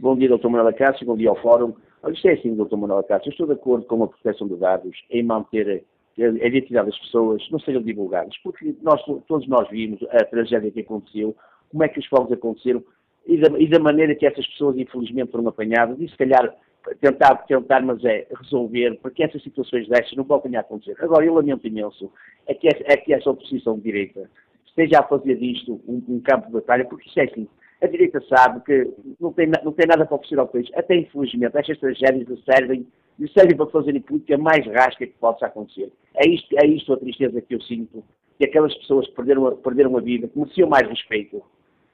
Bom 0.00 0.16
dia, 0.16 0.28
Dr. 0.28 0.48
Manuel 0.48 0.68
Acácio. 0.68 1.06
Bom 1.06 1.16
dia 1.16 1.30
ao 1.30 1.40
Fórum. 1.40 1.74
Olha, 2.02 2.12
isto 2.12 2.28
é 2.28 2.32
assim, 2.32 2.54
Dr. 2.54 2.76
Manuel 2.76 2.98
Acácio. 3.00 3.30
Estou 3.30 3.46
de 3.46 3.52
acordo 3.52 3.86
com 3.86 4.02
a 4.02 4.08
proteção 4.08 4.48
de 4.48 4.56
dados 4.56 4.96
em 5.10 5.22
manter 5.22 5.84
a 6.18 6.46
identidade 6.46 6.86
das 6.86 6.98
pessoas 6.98 7.42
não 7.50 7.58
sejam 7.58 7.82
divulgadas, 7.82 8.36
porque 8.42 8.74
nós, 8.82 9.02
todos 9.26 9.48
nós 9.48 9.68
vimos 9.68 10.00
a 10.10 10.24
tragédia 10.24 10.70
que 10.70 10.80
aconteceu, 10.80 11.34
como 11.70 11.82
é 11.82 11.88
que 11.88 11.98
os 11.98 12.06
fogos 12.06 12.30
aconteceram 12.32 12.84
e 13.26 13.38
da, 13.38 13.58
e 13.58 13.68
da 13.68 13.78
maneira 13.78 14.14
que 14.14 14.26
essas 14.26 14.46
pessoas, 14.46 14.76
infelizmente, 14.76 15.32
foram 15.32 15.48
apanhadas 15.48 15.98
e, 15.98 16.08
se 16.08 16.16
calhar, 16.16 16.54
tentar, 17.00 17.36
tentar, 17.46 17.82
mas 17.82 18.04
é 18.04 18.26
resolver, 18.42 18.98
porque 19.00 19.22
essas 19.22 19.42
situações 19.42 19.88
destas 19.88 20.16
não 20.16 20.24
podem 20.24 20.56
acontecer. 20.56 20.96
Agora, 21.00 21.24
eu 21.24 21.34
lamento 21.34 21.66
imenso 21.66 22.10
é 22.46 22.54
que, 22.54 22.68
é 22.68 22.96
que 22.96 23.14
essa 23.14 23.30
oposição 23.30 23.76
de 23.76 23.82
direita 23.82 24.28
esteja 24.66 25.00
a 25.00 25.04
fazer 25.04 25.36
disto 25.36 25.80
um, 25.86 26.02
um, 26.08 26.20
campo 26.20 26.46
de 26.46 26.52
batalha, 26.52 26.84
porque 26.84 27.08
isso 27.08 27.20
é 27.20 27.24
assim. 27.24 27.48
A 27.80 27.86
direita 27.86 28.20
sabe 28.28 28.60
que 28.64 28.92
não 29.20 29.32
tem, 29.32 29.50
não 29.62 29.72
tem 29.72 29.86
nada 29.86 30.04
para 30.04 30.16
oferecer 30.16 30.38
ao 30.38 30.48
país. 30.48 30.68
Até, 30.74 30.96
infelizmente, 30.96 31.56
estas 31.56 31.78
tragédias 31.78 32.28
servem, 32.44 32.86
servem 33.32 33.56
para 33.56 33.66
fazerem 33.66 34.00
política 34.00 34.38
mais 34.38 34.66
rasca 34.66 35.06
que 35.06 35.18
possa 35.18 35.46
acontecer. 35.46 35.90
É 36.14 36.28
isto, 36.28 36.54
é 36.58 36.66
isto 36.66 36.92
a 36.92 36.96
tristeza 36.96 37.40
que 37.40 37.54
eu 37.54 37.60
sinto, 37.60 38.02
que 38.38 38.46
aquelas 38.46 38.74
pessoas 38.74 39.06
que 39.06 39.14
perderam, 39.14 39.56
perderam 39.56 39.96
a 39.96 40.00
vida, 40.00 40.28
que 40.28 40.38
mereciam 40.38 40.68
mais 40.68 40.88
respeito, 40.88 41.42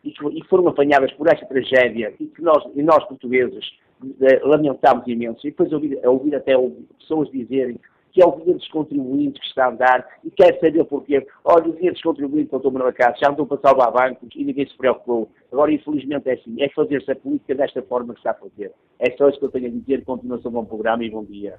e 0.02 0.12
que, 0.12 0.26
e 0.26 0.44
foram 0.44 0.68
apanhadas 0.68 1.12
por 1.12 1.28
esta 1.28 1.44
tragédia, 1.46 2.14
e 2.18 2.26
que 2.26 2.42
nós, 2.42 2.64
e 2.74 2.82
nós 2.82 3.04
portugueses, 3.04 3.64
lamentámos 4.42 5.06
imenso. 5.06 5.46
E 5.46 5.50
depois 5.50 5.72
ouvir, 5.72 6.00
ouvir 6.06 6.34
até 6.34 6.52
pessoas 6.98 7.30
dizerem 7.30 7.78
que 8.12 8.22
é 8.22 8.26
o 8.26 8.32
dinheiro 8.32 8.58
dos 8.58 8.68
contribuintes 8.68 9.40
que 9.40 9.48
está 9.48 9.66
a 9.66 9.70
andar 9.70 10.08
e 10.24 10.30
quer 10.30 10.58
saber 10.58 10.84
porquê. 10.84 11.26
Olha, 11.44 11.68
o 11.68 11.72
dinheiro 11.72 11.94
dos 11.94 12.02
contribuintes, 12.02 12.50
doutor 12.50 12.72
Manuel 12.72 12.92
Casa, 12.92 13.16
já 13.20 13.30
andou 13.30 13.46
para 13.46 13.60
salvar 13.60 13.92
bancos 13.92 14.28
e 14.34 14.44
ninguém 14.44 14.66
se 14.66 14.76
preocupou. 14.76 15.30
Agora, 15.52 15.72
infelizmente, 15.72 16.28
é 16.28 16.34
assim, 16.34 16.60
é 16.60 16.68
fazer-se 16.70 17.10
a 17.12 17.16
política 17.16 17.54
desta 17.54 17.82
forma 17.82 18.12
que 18.12 18.20
está 18.20 18.32
a 18.32 18.34
fazer. 18.34 18.72
É 18.98 19.10
só 19.16 19.28
isso 19.28 19.38
que 19.38 19.44
eu 19.44 19.50
tenho 19.50 19.66
a 19.66 19.70
dizer. 19.70 20.04
Continuação 20.04 20.50
bom 20.50 20.64
programa 20.64 21.04
e 21.04 21.10
bom 21.10 21.24
dia. 21.24 21.58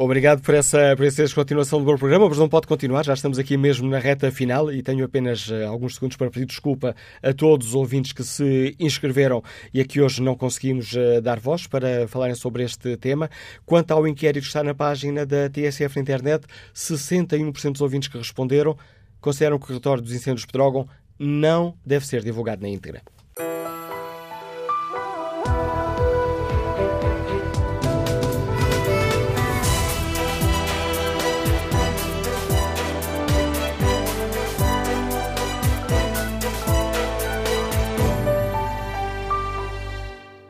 Obrigado 0.00 0.40
por 0.42 0.54
essa, 0.54 0.94
por 0.96 1.04
essa 1.04 1.28
continuação 1.34 1.82
do 1.82 1.98
programa, 1.98 2.28
mas 2.28 2.38
não 2.38 2.48
pode 2.48 2.68
continuar, 2.68 3.04
já 3.04 3.14
estamos 3.14 3.36
aqui 3.36 3.56
mesmo 3.56 3.90
na 3.90 3.98
reta 3.98 4.30
final 4.30 4.72
e 4.72 4.80
tenho 4.80 5.04
apenas 5.04 5.48
uh, 5.48 5.66
alguns 5.66 5.96
segundos 5.96 6.16
para 6.16 6.30
pedir 6.30 6.46
desculpa 6.46 6.94
a 7.20 7.34
todos 7.34 7.70
os 7.70 7.74
ouvintes 7.74 8.12
que 8.12 8.22
se 8.22 8.76
inscreveram 8.78 9.42
e 9.74 9.80
a 9.80 9.84
que 9.84 10.00
hoje 10.00 10.22
não 10.22 10.36
conseguimos 10.36 10.92
uh, 10.92 11.20
dar 11.20 11.40
voz 11.40 11.66
para 11.66 12.06
falarem 12.06 12.36
sobre 12.36 12.62
este 12.62 12.96
tema. 12.96 13.28
Quanto 13.66 13.90
ao 13.90 14.06
inquérito 14.06 14.42
que 14.42 14.46
está 14.46 14.62
na 14.62 14.72
página 14.72 15.26
da 15.26 15.50
TSF 15.50 15.96
na 15.96 16.02
internet, 16.02 16.46
61% 16.72 17.72
dos 17.72 17.80
ouvintes 17.80 18.08
que 18.08 18.18
responderam 18.18 18.78
consideram 19.20 19.58
que 19.58 19.64
o 19.64 19.68
relatório 19.68 20.00
dos 20.00 20.12
incêndios 20.12 20.42
de 20.42 20.46
Pedrógão 20.46 20.88
não 21.18 21.74
deve 21.84 22.06
ser 22.06 22.22
divulgado 22.22 22.62
na 22.62 22.68
íntegra. 22.68 23.02